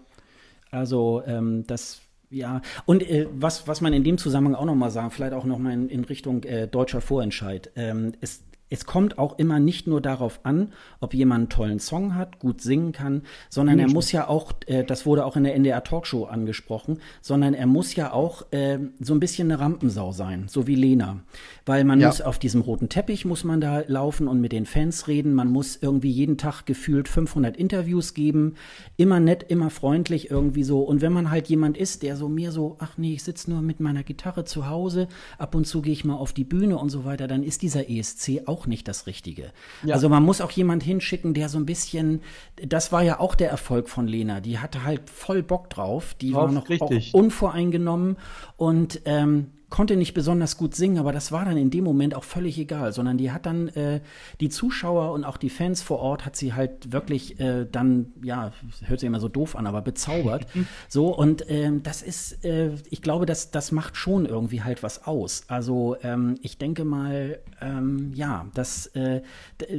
Also, 0.70 1.22
ähm, 1.26 1.64
das 1.66 2.00
ja, 2.30 2.60
und 2.84 3.02
äh, 3.02 3.26
was, 3.32 3.66
was 3.68 3.80
man 3.80 3.92
in 3.92 4.04
dem 4.04 4.18
Zusammenhang 4.18 4.54
auch 4.54 4.66
noch 4.66 4.74
mal 4.74 4.90
sagen, 4.90 5.10
vielleicht 5.10 5.32
auch 5.32 5.44
noch 5.44 5.58
mal 5.58 5.72
in, 5.72 5.88
in 5.88 6.04
Richtung 6.04 6.42
äh, 6.44 6.68
deutscher 6.68 7.00
Vorentscheid. 7.00 7.70
Ähm, 7.74 8.12
es, 8.20 8.42
es 8.70 8.84
kommt 8.84 9.18
auch 9.18 9.38
immer 9.38 9.60
nicht 9.60 9.86
nur 9.86 10.00
darauf 10.00 10.40
an, 10.42 10.72
ob 11.00 11.14
jemand 11.14 11.38
einen 11.38 11.48
tollen 11.48 11.78
Song 11.78 12.14
hat, 12.14 12.38
gut 12.38 12.60
singen 12.60 12.92
kann, 12.92 13.22
sondern 13.48 13.78
er 13.78 13.88
muss 13.88 14.12
ja 14.12 14.28
auch, 14.28 14.52
äh, 14.66 14.84
das 14.84 15.06
wurde 15.06 15.24
auch 15.24 15.36
in 15.36 15.44
der 15.44 15.54
NDR 15.54 15.82
Talkshow 15.82 16.24
angesprochen, 16.24 17.00
sondern 17.22 17.54
er 17.54 17.66
muss 17.66 17.94
ja 17.94 18.12
auch 18.12 18.50
äh, 18.52 18.78
so 19.00 19.14
ein 19.14 19.20
bisschen 19.20 19.50
eine 19.50 19.60
Rampensau 19.60 20.12
sein, 20.12 20.46
so 20.48 20.66
wie 20.66 20.74
Lena. 20.74 21.20
Weil 21.68 21.84
man 21.84 22.00
ja. 22.00 22.06
muss 22.06 22.22
auf 22.22 22.38
diesem 22.38 22.62
roten 22.62 22.88
Teppich 22.88 23.26
muss 23.26 23.44
man 23.44 23.60
da 23.60 23.82
laufen 23.86 24.26
und 24.26 24.40
mit 24.40 24.52
den 24.52 24.64
Fans 24.64 25.06
reden. 25.06 25.34
Man 25.34 25.48
muss 25.48 25.76
irgendwie 25.76 26.10
jeden 26.10 26.38
Tag 26.38 26.64
gefühlt 26.64 27.08
500 27.08 27.58
Interviews 27.58 28.14
geben. 28.14 28.54
Immer 28.96 29.20
nett, 29.20 29.44
immer 29.46 29.68
freundlich 29.68 30.30
irgendwie 30.30 30.62
so. 30.62 30.80
Und 30.80 31.02
wenn 31.02 31.12
man 31.12 31.30
halt 31.30 31.48
jemand 31.48 31.76
ist, 31.76 32.02
der 32.02 32.16
so 32.16 32.30
mir 32.30 32.52
so, 32.52 32.76
ach 32.78 32.96
nee, 32.96 33.12
ich 33.12 33.22
sitze 33.22 33.50
nur 33.50 33.60
mit 33.60 33.80
meiner 33.80 34.02
Gitarre 34.02 34.46
zu 34.46 34.70
Hause, 34.70 35.08
ab 35.36 35.54
und 35.54 35.66
zu 35.66 35.82
gehe 35.82 35.92
ich 35.92 36.06
mal 36.06 36.14
auf 36.14 36.32
die 36.32 36.44
Bühne 36.44 36.78
und 36.78 36.88
so 36.88 37.04
weiter, 37.04 37.28
dann 37.28 37.42
ist 37.42 37.60
dieser 37.60 37.90
ESC 37.90 38.44
auch 38.46 38.66
nicht 38.66 38.88
das 38.88 39.06
Richtige. 39.06 39.52
Ja. 39.84 39.94
Also 39.94 40.08
man 40.08 40.22
muss 40.22 40.40
auch 40.40 40.52
jemand 40.52 40.82
hinschicken, 40.82 41.34
der 41.34 41.50
so 41.50 41.58
ein 41.58 41.66
bisschen, 41.66 42.22
das 42.66 42.92
war 42.92 43.02
ja 43.02 43.20
auch 43.20 43.34
der 43.34 43.50
Erfolg 43.50 43.90
von 43.90 44.06
Lena, 44.06 44.40
die 44.40 44.58
hatte 44.58 44.84
halt 44.84 45.10
voll 45.10 45.42
Bock 45.42 45.68
drauf, 45.68 46.14
die 46.14 46.30
drauf, 46.30 46.44
war 46.44 46.52
noch 46.52 46.70
unvoreingenommen 47.12 48.16
und 48.56 49.02
ähm, 49.04 49.48
konnte 49.70 49.96
nicht 49.96 50.14
besonders 50.14 50.56
gut 50.56 50.74
singen, 50.74 50.98
aber 50.98 51.12
das 51.12 51.30
war 51.30 51.44
dann 51.44 51.56
in 51.56 51.70
dem 51.70 51.84
Moment 51.84 52.14
auch 52.14 52.24
völlig 52.24 52.58
egal, 52.58 52.92
sondern 52.92 53.18
die 53.18 53.30
hat 53.30 53.44
dann 53.44 53.68
äh, 53.68 54.00
die 54.40 54.48
Zuschauer 54.48 55.12
und 55.12 55.24
auch 55.24 55.36
die 55.36 55.50
Fans 55.50 55.82
vor 55.82 55.98
Ort 55.98 56.24
hat 56.24 56.36
sie 56.36 56.54
halt 56.54 56.92
wirklich 56.92 57.38
äh, 57.38 57.66
dann, 57.70 58.12
ja, 58.22 58.52
hört 58.84 59.00
sich 59.00 59.06
immer 59.06 59.20
so 59.20 59.28
doof 59.28 59.56
an, 59.56 59.66
aber 59.66 59.82
bezaubert. 59.82 60.46
so, 60.88 61.14
und 61.14 61.44
ähm, 61.50 61.82
das 61.82 62.02
ist, 62.02 62.44
äh, 62.44 62.70
ich 62.88 63.02
glaube, 63.02 63.26
das, 63.26 63.50
das 63.50 63.70
macht 63.70 63.96
schon 63.96 64.24
irgendwie 64.24 64.62
halt 64.62 64.82
was 64.82 65.06
aus. 65.06 65.44
Also 65.48 65.96
ähm, 66.02 66.36
ich 66.42 66.56
denke 66.56 66.84
mal, 66.84 67.38
ähm, 67.60 68.12
ja, 68.14 68.46
das, 68.54 68.86
äh, 68.88 69.22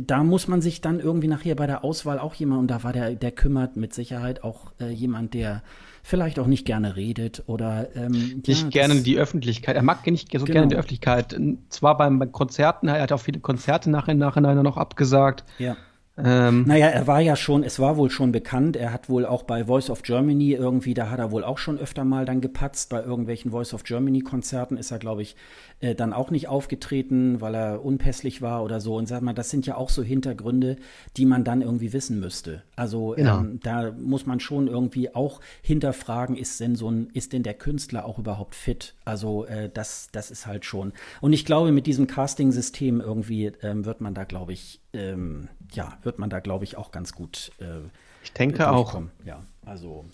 da 0.01 0.23
muss 0.23 0.47
man 0.47 0.61
sich 0.61 0.81
dann 0.81 0.99
irgendwie 0.99 1.27
nachher 1.27 1.55
bei 1.55 1.65
der 1.65 1.83
Auswahl 1.83 2.19
auch 2.19 2.35
jemand, 2.35 2.61
und 2.61 2.67
da 2.67 2.83
war 2.83 2.93
der, 2.93 3.15
der 3.15 3.31
kümmert 3.31 3.75
mit 3.75 3.93
Sicherheit 3.93 4.43
auch 4.43 4.71
äh, 4.79 4.89
jemand, 4.89 5.33
der 5.33 5.63
vielleicht 6.09 6.39
auch 6.39 6.47
nicht 6.47 6.65
gerne 6.65 6.95
redet 6.95 7.43
oder 7.45 7.95
ähm, 7.95 8.41
nicht 8.45 8.63
ja, 8.63 8.69
gerne 8.69 9.01
die 9.01 9.17
Öffentlichkeit. 9.17 9.75
Er 9.75 9.83
mag 9.83 10.05
nicht 10.07 10.31
so 10.31 10.39
genau. 10.39 10.53
gerne 10.53 10.67
die 10.67 10.75
Öffentlichkeit. 10.75 11.39
Zwar 11.69 11.97
beim 11.97 12.31
Konzerten, 12.31 12.87
er 12.87 13.01
hat 13.01 13.11
auch 13.11 13.19
viele 13.19 13.39
Konzerte 13.39 13.91
nach, 13.91 14.07
nachhinein 14.07 14.61
noch 14.63 14.77
abgesagt. 14.77 15.43
Ja. 15.59 15.77
Ähm, 16.23 16.63
naja, 16.67 16.87
er 16.87 17.07
war 17.07 17.21
ja 17.21 17.35
schon, 17.35 17.63
es 17.63 17.79
war 17.79 17.97
wohl 17.97 18.09
schon 18.09 18.31
bekannt, 18.31 18.75
er 18.75 18.93
hat 18.93 19.09
wohl 19.09 19.25
auch 19.25 19.43
bei 19.43 19.65
Voice 19.65 19.89
of 19.89 20.03
Germany 20.03 20.53
irgendwie, 20.53 20.93
da 20.93 21.09
hat 21.09 21.19
er 21.19 21.31
wohl 21.31 21.43
auch 21.43 21.57
schon 21.57 21.77
öfter 21.77 22.03
mal 22.03 22.25
dann 22.25 22.41
gepatzt, 22.41 22.89
bei 22.89 23.01
irgendwelchen 23.01 23.51
Voice 23.51 23.73
of 23.73 23.83
Germany 23.83 24.21
Konzerten 24.21 24.77
ist 24.77 24.91
er, 24.91 24.99
glaube 24.99 25.21
ich, 25.21 25.35
äh, 25.79 25.95
dann 25.95 26.13
auch 26.13 26.31
nicht 26.31 26.47
aufgetreten, 26.47 27.41
weil 27.41 27.55
er 27.55 27.85
unpässlich 27.85 28.41
war 28.41 28.63
oder 28.63 28.79
so. 28.79 28.95
Und 28.95 29.07
sag 29.07 29.21
mal, 29.21 29.33
das 29.33 29.49
sind 29.49 29.65
ja 29.65 29.75
auch 29.75 29.89
so 29.89 30.03
Hintergründe, 30.03 30.77
die 31.17 31.25
man 31.25 31.43
dann 31.43 31.61
irgendwie 31.61 31.93
wissen 31.93 32.19
müsste. 32.19 32.63
Also 32.75 33.13
genau. 33.15 33.39
ähm, 33.39 33.59
da 33.63 33.91
muss 33.91 34.25
man 34.25 34.39
schon 34.39 34.67
irgendwie 34.67 35.15
auch 35.15 35.39
hinterfragen, 35.61 36.35
ist 36.35 36.59
denn 36.59 36.75
so 36.75 36.89
ein, 36.89 37.09
ist 37.13 37.33
denn 37.33 37.43
der 37.43 37.53
Künstler 37.53 38.05
auch 38.05 38.19
überhaupt 38.19 38.55
fit? 38.55 38.95
Also 39.05 39.45
äh, 39.45 39.69
das, 39.73 40.09
das 40.11 40.31
ist 40.31 40.45
halt 40.45 40.65
schon. 40.65 40.93
Und 41.21 41.33
ich 41.33 41.45
glaube, 41.45 41.71
mit 41.71 41.87
diesem 41.87 42.07
Casting-System 42.07 43.01
irgendwie 43.01 43.51
ähm, 43.61 43.85
wird 43.85 44.01
man 44.01 44.13
da, 44.13 44.25
glaube 44.25 44.53
ich, 44.53 44.81
ähm, 44.93 45.47
ja, 45.73 45.97
wird 46.03 46.19
man 46.19 46.29
da, 46.29 46.39
glaube 46.39 46.63
ich, 46.63 46.77
auch 46.77 46.91
ganz 46.91 47.13
gut. 47.13 47.51
Äh, 47.59 47.87
ich 48.23 48.33
denke 48.33 48.69
auch. 48.69 49.01
Ja, 49.25 49.41
also 49.65 50.05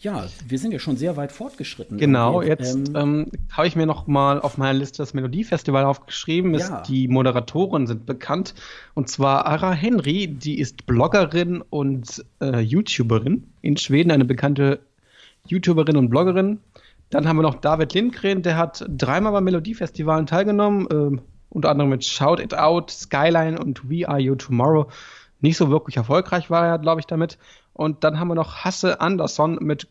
ja, 0.00 0.26
wir 0.46 0.58
sind 0.58 0.72
ja 0.72 0.78
schon 0.78 0.96
sehr 0.96 1.16
weit 1.16 1.32
fortgeschritten. 1.32 1.98
Genau, 1.98 2.42
jetzt 2.42 2.76
ähm, 2.76 2.96
ähm, 2.96 3.26
habe 3.50 3.66
ich 3.66 3.76
mir 3.76 3.86
noch 3.86 4.06
mal 4.06 4.40
auf 4.40 4.58
meiner 4.58 4.78
Liste 4.78 4.98
das 4.98 5.14
Melodiefestival 5.14 5.84
aufgeschrieben. 5.84 6.54
Ja. 6.54 6.82
die 6.82 7.08
Moderatoren 7.08 7.86
sind 7.86 8.06
bekannt. 8.06 8.54
Und 8.94 9.08
zwar 9.08 9.46
Ara 9.46 9.72
Henry, 9.72 10.26
die 10.26 10.58
ist 10.58 10.86
Bloggerin 10.86 11.62
und 11.62 12.24
äh, 12.40 12.60
YouTuberin. 12.60 13.52
In 13.62 13.76
Schweden 13.76 14.10
eine 14.10 14.24
bekannte 14.24 14.80
YouTuberin 15.46 15.96
und 15.96 16.08
Bloggerin. 16.08 16.60
Dann 17.10 17.28
haben 17.28 17.36
wir 17.36 17.42
noch 17.42 17.56
David 17.56 17.94
Lindgren, 17.94 18.42
der 18.42 18.56
hat 18.56 18.84
dreimal 18.88 19.32
beim 19.32 19.44
Melodiefestivalen 19.44 20.26
teilgenommen. 20.26 21.18
Äh, 21.18 21.20
unter 21.50 21.70
anderem 21.70 21.90
mit 21.90 22.04
Shout 22.04 22.40
It 22.40 22.54
Out, 22.54 22.90
Skyline 22.90 23.58
und 23.58 23.88
We 23.88 24.08
Are 24.08 24.18
You 24.18 24.34
Tomorrow. 24.34 24.88
Nicht 25.40 25.56
so 25.56 25.70
wirklich 25.70 25.96
erfolgreich 25.96 26.50
war 26.50 26.66
er, 26.66 26.78
glaube 26.78 27.00
ich, 27.00 27.06
damit. 27.06 27.38
Und 27.72 28.04
dann 28.04 28.18
haben 28.18 28.28
wir 28.28 28.34
noch 28.34 28.64
Hasse 28.64 29.00
Andersson 29.00 29.58
mit 29.60 29.88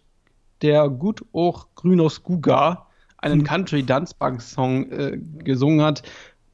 der 0.61 0.89
gut 0.89 1.23
auch 1.33 1.67
Grünos 1.75 2.23
Guga, 2.23 2.87
einen 3.17 3.41
hm. 3.41 3.43
Country 3.45 3.83
Dancebank 3.83 4.41
Song 4.41 4.91
äh, 4.91 5.19
gesungen 5.43 5.85
hat, 5.85 6.03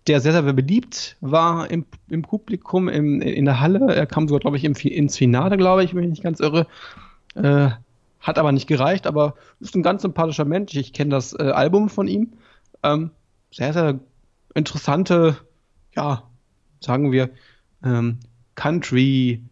der 0.08 0.22
sehr, 0.22 0.32
sehr 0.32 0.42
beliebt 0.42 1.18
war 1.22 1.70
im, 1.70 1.86
im 2.10 2.24
Publikum, 2.24 2.90
im, 2.90 3.22
in 3.22 3.46
der 3.46 3.60
Halle. 3.60 3.94
Er 3.94 4.08
kam 4.08 4.28
sogar, 4.28 4.40
glaube 4.40 4.58
ich, 4.58 4.64
im, 4.64 4.74
ins 4.74 5.18
Finale, 5.18 5.58
glaube 5.58 5.84
ich, 5.84 5.94
wenn 5.94 6.04
ich 6.04 6.10
nicht 6.10 6.24
ganz 6.24 6.40
irre. 6.40 6.68
Äh, 7.36 7.70
hat 8.20 8.38
aber 8.38 8.52
nicht 8.52 8.68
gereicht, 8.68 9.08
aber 9.08 9.36
ist 9.60 9.76
ein 9.76 9.84
ganz 9.84 10.02
sympathischer 10.02 10.46
Mensch. 10.46 10.76
Ich 10.76 10.94
kenne 10.94 11.12
das 11.12 11.34
äh, 11.34 11.52
Album 11.52 11.90
von 11.90 12.08
ihm. 12.08 12.34
Ähm, 12.84 13.12
sehr, 13.52 13.74
sehr 13.74 14.00
interessante, 14.54 15.38
ja, 15.96 16.24
sagen 16.80 17.12
wir, 17.12 17.30
ähm, 17.84 18.20
Country 18.56 19.44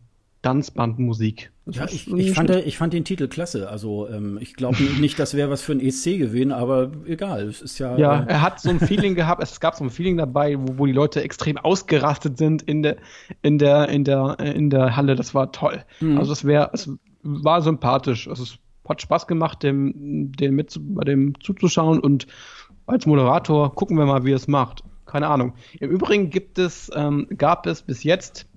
Tanzbandmusik. 0.42 1.52
Ja, 1.70 1.86
ich, 1.86 2.12
ich, 2.12 2.32
fand, 2.32 2.50
ich 2.50 2.78
fand 2.78 2.94
den 2.94 3.04
Titel 3.04 3.28
klasse. 3.28 3.70
Also 3.70 4.08
ähm, 4.08 4.38
ich 4.40 4.54
glaube 4.54 4.82
nicht, 5.02 5.20
das 5.20 5.34
wäre 5.34 5.50
was 5.50 5.62
für 5.62 5.74
ein 5.74 5.82
ESC 5.82 6.18
gewesen, 6.18 6.52
aber 6.54 6.92
egal. 7.06 7.48
Es 7.48 7.62
ist 7.62 7.80
ja. 7.80 7.98
Ja, 7.98 8.24
äh, 8.24 8.28
er 8.28 8.42
hat 8.42 8.62
so 8.62 8.70
ein 8.70 8.80
Feeling 8.80 9.16
gehabt. 9.16 9.44
Es 9.44 9.60
gab 9.60 9.76
so 9.76 9.84
ein 9.84 9.90
Feeling 9.90 10.18
dabei, 10.18 10.58
wo, 10.58 10.78
wo 10.78 10.86
die 10.86 10.94
Leute 10.94 11.22
extrem 11.22 11.58
ausgerastet 11.58 12.38
sind 12.38 12.62
in 12.62 12.84
der 12.84 12.98
in 13.42 13.58
der 13.58 13.90
in 13.90 14.06
der 14.06 14.40
in 14.40 14.70
der 14.70 14.96
Halle. 14.96 15.16
Das 15.16 15.34
war 15.34 15.52
toll. 15.52 15.84
Mhm. 16.00 16.18
Also 16.18 16.32
es 16.32 16.46
wäre, 16.46 16.70
es 16.74 16.90
war 17.24 17.62
sympathisch. 17.62 18.30
Also 18.30 18.44
es 18.44 18.58
hat 18.88 19.02
Spaß 19.02 19.28
gemacht, 19.28 19.64
dem, 19.64 20.32
dem 20.32 20.56
mit 20.56 20.80
bei 20.80 21.04
dem 21.04 21.40
zuzuschauen 21.42 22.00
und 22.00 22.28
als 22.88 23.06
Moderator 23.06 23.74
gucken 23.76 23.98
wir 23.98 24.06
mal, 24.06 24.26
wie 24.26 24.32
es 24.32 24.48
macht. 24.48 24.84
Keine 25.06 25.28
Ahnung. 25.28 25.54
Im 25.80 25.90
Übrigen 25.90 26.30
gibt 26.30 26.60
es, 26.60 26.92
ähm, 26.96 27.28
gab 27.38 27.66
es 27.66 27.82
bis 27.82 28.04
jetzt 28.04 28.48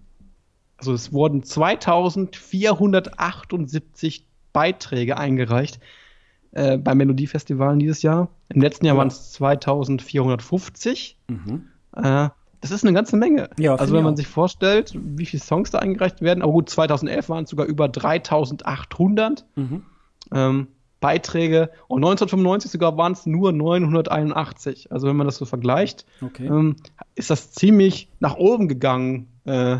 also 0.80 0.94
es 0.94 1.12
wurden 1.12 1.42
2478 1.42 4.24
Beiträge 4.52 5.16
eingereicht 5.16 5.80
äh, 6.52 6.78
beim 6.78 6.98
Melodiefestivalen 6.98 7.78
dieses 7.78 8.02
Jahr. 8.02 8.28
Im 8.48 8.60
letzten 8.62 8.86
Jahr 8.86 8.96
ja. 8.96 8.98
waren 8.98 9.06
es 9.08 9.32
2450. 9.32 11.18
Mhm. 11.28 11.66
Äh, 11.94 12.30
das 12.62 12.70
ist 12.70 12.84
eine 12.84 12.94
ganze 12.94 13.16
Menge. 13.16 13.50
Ja, 13.58 13.74
also 13.74 13.94
wenn 13.94 14.04
man 14.04 14.14
auch. 14.14 14.16
sich 14.16 14.26
vorstellt, 14.26 14.94
wie 14.94 15.26
viele 15.26 15.42
Songs 15.42 15.70
da 15.70 15.80
eingereicht 15.80 16.22
werden, 16.22 16.42
aber 16.42 16.52
gut, 16.52 16.70
2011 16.70 17.28
waren 17.28 17.44
es 17.44 17.50
sogar 17.50 17.66
über 17.66 17.88
3800 17.88 19.44
mhm. 19.56 19.82
ähm, 20.32 20.68
Beiträge 21.00 21.70
und 21.88 21.98
1995 21.98 22.70
sogar 22.70 22.96
waren 22.96 23.12
es 23.12 23.26
nur 23.26 23.52
981. 23.52 24.92
Also 24.92 25.06
wenn 25.08 25.16
man 25.16 25.26
das 25.26 25.36
so 25.36 25.44
vergleicht, 25.46 26.06
okay. 26.20 26.46
ähm, 26.46 26.76
ist 27.14 27.30
das 27.30 27.52
ziemlich 27.52 28.08
nach 28.20 28.36
oben 28.36 28.68
gegangen, 28.68 29.28
äh, 29.44 29.78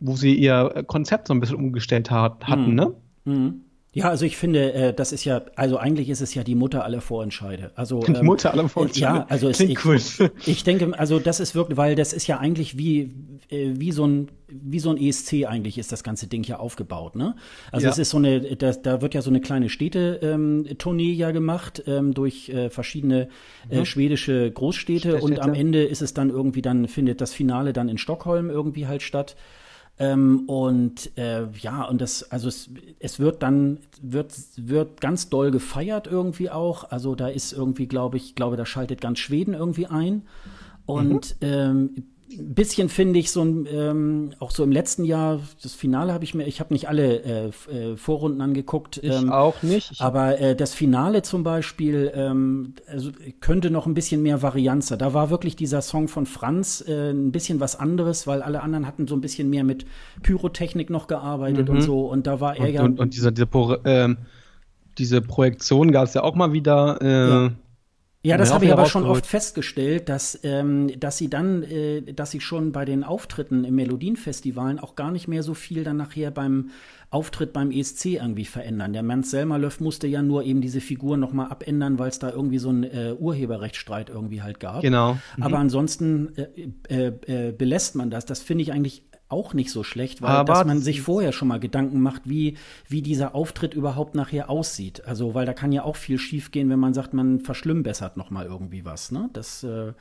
wo 0.00 0.16
sie 0.16 0.34
ihr 0.34 0.84
Konzept 0.86 1.28
so 1.28 1.34
ein 1.34 1.40
bisschen 1.40 1.56
umgestellt 1.56 2.10
hat, 2.10 2.46
hatten, 2.46 2.70
mhm. 2.70 2.74
ne? 2.74 2.94
Mhm. 3.24 3.60
Ja, 3.96 4.10
also 4.10 4.26
ich 4.26 4.36
finde, 4.36 4.74
äh, 4.74 4.92
das 4.92 5.10
ist 5.10 5.24
ja, 5.24 5.40
also 5.54 5.78
eigentlich 5.78 6.10
ist 6.10 6.20
es 6.20 6.34
ja 6.34 6.44
die 6.44 6.54
Mutter 6.54 6.84
aller 6.84 7.00
Vorentscheide. 7.00 7.70
Also 7.76 8.00
die 8.00 8.12
ähm, 8.12 8.26
Mutter 8.26 8.52
aller 8.52 8.68
Vorentscheide. 8.68 9.20
Ja, 9.20 9.26
also 9.30 9.48
es, 9.48 9.58
ich, 9.58 9.82
cool. 9.86 9.98
ich 10.44 10.64
denke, 10.64 10.98
also 10.98 11.18
das 11.18 11.40
ist 11.40 11.54
wirklich, 11.54 11.78
weil 11.78 11.94
das 11.94 12.12
ist 12.12 12.26
ja 12.26 12.36
eigentlich 12.36 12.76
wie 12.76 13.14
äh, 13.48 13.72
wie 13.76 13.92
so 13.92 14.06
ein 14.06 14.28
wie 14.48 14.80
so 14.80 14.90
ein 14.90 14.98
ESC 14.98 15.46
eigentlich 15.46 15.78
ist 15.78 15.92
das 15.92 16.04
ganze 16.04 16.26
Ding 16.26 16.44
ja 16.44 16.58
aufgebaut, 16.58 17.16
ne? 17.16 17.36
Also 17.72 17.86
ja. 17.86 17.90
es 17.90 17.96
ist 17.96 18.10
so 18.10 18.18
eine, 18.18 18.40
da, 18.56 18.72
da 18.72 19.00
wird 19.00 19.14
ja 19.14 19.22
so 19.22 19.30
eine 19.30 19.40
kleine 19.40 19.70
Städte-Tournee 19.70 21.12
ähm, 21.12 21.18
ja 21.18 21.30
gemacht 21.30 21.82
ähm, 21.86 22.12
durch 22.12 22.50
äh, 22.50 22.68
verschiedene 22.68 23.28
äh, 23.70 23.78
mhm. 23.78 23.86
schwedische 23.86 24.50
Großstädte 24.50 25.08
Städte. 25.08 25.24
und 25.24 25.40
am 25.40 25.54
Ende 25.54 25.82
ist 25.82 26.02
es 26.02 26.12
dann 26.12 26.28
irgendwie 26.28 26.60
dann 26.60 26.86
findet 26.86 27.22
das 27.22 27.32
Finale 27.32 27.72
dann 27.72 27.88
in 27.88 27.96
Stockholm 27.96 28.50
irgendwie 28.50 28.86
halt 28.86 29.00
statt. 29.00 29.36
Ähm, 29.98 30.40
und 30.46 31.16
äh, 31.16 31.46
ja, 31.58 31.84
und 31.84 32.00
das, 32.00 32.30
also 32.30 32.48
es, 32.48 32.68
es 32.98 33.18
wird 33.18 33.42
dann, 33.42 33.78
wird, 34.02 34.34
wird 34.56 35.00
ganz 35.00 35.30
doll 35.30 35.50
gefeiert 35.50 36.06
irgendwie 36.06 36.50
auch. 36.50 36.90
Also 36.90 37.14
da 37.14 37.28
ist 37.28 37.52
irgendwie, 37.52 37.86
glaube 37.86 38.18
ich, 38.18 38.34
glaube, 38.34 38.56
da 38.56 38.66
schaltet 38.66 39.00
ganz 39.00 39.18
Schweden 39.18 39.54
irgendwie 39.54 39.86
ein. 39.86 40.22
Und 40.84 41.36
mhm. 41.40 41.46
ähm, 41.48 42.04
ein 42.30 42.54
bisschen 42.54 42.88
finde 42.88 43.18
ich 43.18 43.30
so 43.30 43.42
ein, 43.42 43.66
ähm, 43.70 44.30
auch 44.40 44.50
so 44.50 44.64
im 44.64 44.72
letzten 44.72 45.04
Jahr, 45.04 45.40
das 45.62 45.74
Finale 45.74 46.12
habe 46.12 46.24
ich 46.24 46.34
mir, 46.34 46.46
ich 46.46 46.58
habe 46.58 46.74
nicht 46.74 46.88
alle 46.88 47.22
äh, 47.22 47.46
äh, 47.72 47.96
Vorrunden 47.96 48.40
angeguckt. 48.40 48.98
Ich 49.02 49.14
ähm, 49.14 49.30
auch 49.30 49.62
nicht. 49.62 49.92
Ich 49.92 50.00
aber 50.00 50.40
äh, 50.40 50.56
das 50.56 50.74
Finale 50.74 51.22
zum 51.22 51.44
Beispiel 51.44 52.10
ähm, 52.14 52.74
also 52.88 53.10
könnte 53.40 53.70
noch 53.70 53.86
ein 53.86 53.94
bisschen 53.94 54.22
mehr 54.22 54.42
Varianz 54.42 54.88
sein. 54.88 54.98
Da 54.98 55.14
war 55.14 55.30
wirklich 55.30 55.54
dieser 55.54 55.82
Song 55.82 56.08
von 56.08 56.26
Franz 56.26 56.84
äh, 56.86 57.10
ein 57.10 57.30
bisschen 57.30 57.60
was 57.60 57.78
anderes, 57.78 58.26
weil 58.26 58.42
alle 58.42 58.62
anderen 58.62 58.86
hatten 58.86 59.06
so 59.06 59.14
ein 59.14 59.20
bisschen 59.20 59.48
mehr 59.48 59.64
mit 59.64 59.86
Pyrotechnik 60.22 60.90
noch 60.90 61.06
gearbeitet 61.06 61.68
mhm. 61.68 61.76
und 61.76 61.82
so. 61.82 62.06
Und 62.06 62.26
da 62.26 62.40
war 62.40 62.56
er 62.56 62.66
und, 62.66 62.74
ja. 62.74 62.82
Und, 62.82 63.00
und 63.00 63.14
diese, 63.14 63.32
diese, 63.32 63.46
Pro, 63.46 63.76
ähm, 63.84 64.18
diese 64.98 65.20
Projektion 65.20 65.92
gab 65.92 66.06
es 66.06 66.14
ja 66.14 66.22
auch 66.22 66.34
mal 66.34 66.52
wieder. 66.52 66.98
Äh, 67.00 67.28
ja 67.30 67.52
ja, 68.26 68.36
das 68.36 68.52
habe 68.52 68.64
ich 68.64 68.72
aber 68.72 68.86
schon 68.86 69.04
oft 69.04 69.26
festgestellt, 69.26 70.08
dass, 70.08 70.38
ähm, 70.42 70.90
dass 70.98 71.16
sie 71.16 71.28
dann, 71.28 71.62
äh, 71.62 72.02
dass 72.02 72.30
sie 72.30 72.40
schon 72.40 72.72
bei 72.72 72.84
den 72.84 73.04
Auftritten 73.04 73.64
im 73.64 73.74
Melodienfestivalen 73.74 74.78
auch 74.78 74.96
gar 74.96 75.10
nicht 75.10 75.28
mehr 75.28 75.42
so 75.42 75.54
viel 75.54 75.84
dann 75.84 75.96
nachher 75.96 76.30
beim 76.30 76.70
Auftritt 77.10 77.52
beim 77.52 77.70
ESC 77.70 78.16
irgendwie 78.16 78.44
verändern. 78.44 78.92
Der 78.92 79.02
Mans 79.02 79.30
Selmerlöff 79.30 79.80
musste 79.80 80.06
ja 80.08 80.22
nur 80.22 80.42
eben 80.42 80.60
diese 80.60 80.80
Figur 80.80 81.16
nochmal 81.16 81.50
abändern, 81.50 81.98
weil 81.98 82.08
es 82.08 82.18
da 82.18 82.30
irgendwie 82.30 82.58
so 82.58 82.68
einen 82.68 82.84
äh, 82.84 83.14
Urheberrechtsstreit 83.18 84.10
irgendwie 84.10 84.42
halt 84.42 84.58
gab. 84.58 84.82
Genau. 84.82 85.14
Mhm. 85.36 85.42
Aber 85.42 85.58
ansonsten 85.58 86.32
äh, 86.36 87.08
äh, 87.08 87.48
äh, 87.48 87.52
belässt 87.52 87.94
man 87.94 88.10
das. 88.10 88.26
Das 88.26 88.40
finde 88.40 88.62
ich 88.62 88.72
eigentlich 88.72 89.04
auch 89.28 89.54
nicht 89.54 89.70
so 89.70 89.82
schlecht, 89.82 90.22
weil 90.22 90.44
dass 90.44 90.64
man 90.64 90.78
sich 90.78 91.00
vorher 91.00 91.32
schon 91.32 91.48
mal 91.48 91.58
Gedanken 91.58 92.00
macht, 92.00 92.22
wie, 92.26 92.56
wie 92.88 93.02
dieser 93.02 93.34
Auftritt 93.34 93.74
überhaupt 93.74 94.14
nachher 94.14 94.48
aussieht. 94.48 95.04
Also, 95.04 95.34
weil 95.34 95.46
da 95.46 95.52
kann 95.52 95.72
ja 95.72 95.82
auch 95.82 95.96
viel 95.96 96.18
schiefgehen, 96.18 96.70
wenn 96.70 96.78
man 96.78 96.94
sagt, 96.94 97.12
man 97.12 97.40
verschlimmbessert 97.40 98.16
noch 98.16 98.30
mal 98.30 98.46
irgendwie 98.46 98.84
was. 98.84 99.10
Ne? 99.10 99.28
Das, 99.32 99.64
äh, 99.64 99.92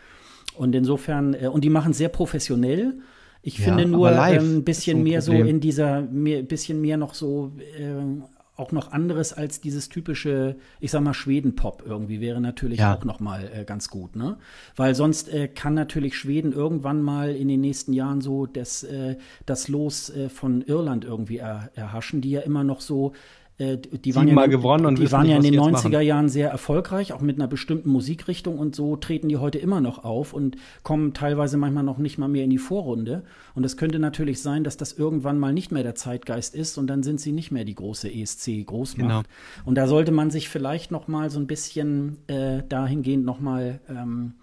und 0.57 0.75
insofern, 0.75 1.33
äh, 1.33 1.47
und 1.47 1.63
die 1.63 1.69
machen 1.69 1.93
sehr 1.93 2.09
professionell. 2.09 2.99
Ich 3.41 3.59
ja, 3.59 3.65
finde 3.65 3.85
nur 3.85 4.09
ein 4.09 4.39
ähm, 4.39 4.63
bisschen 4.63 5.03
mehr 5.03 5.21
so 5.21 5.31
in 5.33 5.59
dieser, 5.59 6.01
mehr, 6.01 6.43
bisschen 6.43 6.81
mehr 6.81 6.97
noch 6.97 7.13
so 7.13 7.51
äh, 7.77 8.21
auch 8.55 8.71
noch 8.71 8.91
anderes 8.91 9.33
als 9.33 9.59
dieses 9.59 9.89
typische, 9.89 10.55
ich 10.79 10.91
sag 10.91 11.01
mal, 11.01 11.13
Schweden-Pop 11.13 11.83
irgendwie 11.85 12.21
wäre 12.21 12.39
natürlich 12.39 12.79
ja. 12.79 12.95
auch 12.95 13.03
noch 13.03 13.19
mal 13.19 13.49
äh, 13.53 13.65
ganz 13.65 13.89
gut, 13.89 14.15
ne? 14.15 14.37
Weil 14.75 14.95
sonst 14.95 15.27
äh, 15.29 15.47
kann 15.47 15.73
natürlich 15.73 16.17
Schweden 16.17 16.53
irgendwann 16.53 17.01
mal 17.01 17.35
in 17.35 17.47
den 17.47 17.61
nächsten 17.61 17.91
Jahren 17.91 18.21
so 18.21 18.45
das, 18.45 18.83
äh, 18.83 19.17
das 19.45 19.67
Los 19.67 20.09
äh, 20.09 20.29
von 20.29 20.61
Irland 20.61 21.03
irgendwie 21.03 21.37
er, 21.37 21.69
erhaschen, 21.75 22.21
die 22.21 22.31
ja 22.31 22.41
immer 22.41 22.63
noch 22.63 22.79
so 22.79 23.13
äh, 23.57 23.77
die 23.77 24.15
waren 24.15 24.27
ja, 24.27 24.45
gewonnen 24.47 24.85
und 24.85 24.99
die 24.99 25.09
waren 25.13 25.29
ja 25.29 25.37
in 25.37 25.43
den 25.43 25.57
90er 25.57 26.01
Jahren 26.01 26.27
sehr 26.27 26.49
erfolgreich, 26.49 27.13
auch 27.13 27.21
mit 27.21 27.37
einer 27.37 27.47
bestimmten 27.47 27.89
Musikrichtung 27.89 28.59
und 28.59 28.75
so 28.75 28.97
treten 28.97 29.29
die 29.29 29.37
heute 29.37 29.59
immer 29.59 29.79
noch 29.79 30.03
auf 30.03 30.33
und 30.33 30.57
kommen 30.83 31.13
teilweise 31.13 31.55
manchmal 31.55 31.83
noch 31.83 31.97
nicht 31.97 32.17
mal 32.17 32.27
mehr 32.27 32.43
in 32.43 32.49
die 32.49 32.57
Vorrunde. 32.57 33.23
Und 33.53 33.63
es 33.63 33.77
könnte 33.77 33.99
natürlich 33.99 34.41
sein, 34.41 34.65
dass 34.65 34.75
das 34.75 34.91
irgendwann 34.91 35.39
mal 35.39 35.53
nicht 35.53 35.71
mehr 35.71 35.83
der 35.83 35.95
Zeitgeist 35.95 36.53
ist 36.53 36.77
und 36.77 36.87
dann 36.87 37.01
sind 37.01 37.21
sie 37.21 37.31
nicht 37.31 37.51
mehr 37.51 37.63
die 37.63 37.75
große 37.75 38.09
ESC-Großmacht. 38.09 39.07
Genau. 39.07 39.21
Und 39.63 39.75
da 39.75 39.87
sollte 39.87 40.11
man 40.11 40.31
sich 40.31 40.49
vielleicht 40.49 40.91
noch 40.91 41.07
mal 41.07 41.29
so 41.29 41.39
ein 41.39 41.47
bisschen 41.47 42.17
äh, 42.27 42.61
dahingehend 42.67 43.23
noch 43.23 43.39
mal 43.39 43.79
ähm, 43.89 44.33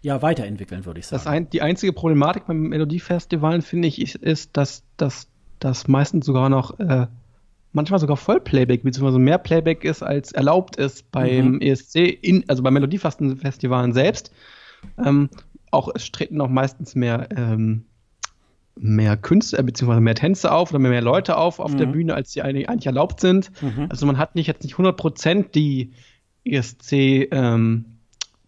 ja, 0.00 0.22
weiterentwickeln, 0.22 0.86
würde 0.86 1.00
ich 1.00 1.06
sagen. 1.06 1.26
Ein, 1.26 1.50
die 1.50 1.60
einzige 1.60 1.92
Problematik 1.92 2.46
beim 2.46 2.68
Melodiefestivalen, 2.68 3.60
finde 3.60 3.88
ich, 3.88 4.00
ist, 4.00 4.16
ist, 4.16 4.56
dass 4.56 4.82
das 5.58 5.88
meistens 5.88 6.24
sogar 6.24 6.48
noch 6.48 6.78
äh, 6.80 7.06
manchmal 7.72 8.00
sogar 8.00 8.16
Vollplayback, 8.16 8.82
beziehungsweise 8.82 9.18
mehr 9.18 9.38
Playback 9.38 9.84
ist, 9.84 10.02
als 10.02 10.32
erlaubt 10.32 10.76
ist 10.76 11.10
beim 11.10 11.52
mhm. 11.52 11.60
ESC, 11.60 11.96
in, 11.96 12.44
also 12.48 12.62
bei 12.62 12.70
Melodiefestivalen 12.70 13.92
selbst. 13.92 14.32
Ähm, 14.98 15.30
auch 15.70 15.88
es 15.94 16.10
treten 16.12 16.40
auch 16.40 16.48
meistens 16.48 16.94
mehr, 16.94 17.28
ähm, 17.36 17.84
mehr 18.76 19.16
Künstler 19.16 19.60
äh, 19.60 19.62
bzw. 19.62 20.00
mehr 20.00 20.14
Tänze 20.14 20.52
auf 20.52 20.70
oder 20.70 20.78
mehr, 20.78 20.90
mehr 20.90 21.02
Leute 21.02 21.36
auf 21.36 21.58
auf 21.60 21.72
mhm. 21.72 21.78
der 21.78 21.86
Bühne, 21.86 22.14
als 22.14 22.32
die 22.32 22.42
eigentlich, 22.42 22.68
eigentlich 22.68 22.86
erlaubt 22.86 23.20
sind. 23.20 23.50
Mhm. 23.62 23.86
Also 23.88 24.06
man 24.06 24.18
hat 24.18 24.34
nicht 24.34 24.46
jetzt 24.46 24.64
nicht 24.64 24.76
100% 24.76 25.50
die 25.52 25.92
ESC, 26.44 26.92
ähm, 27.32 27.84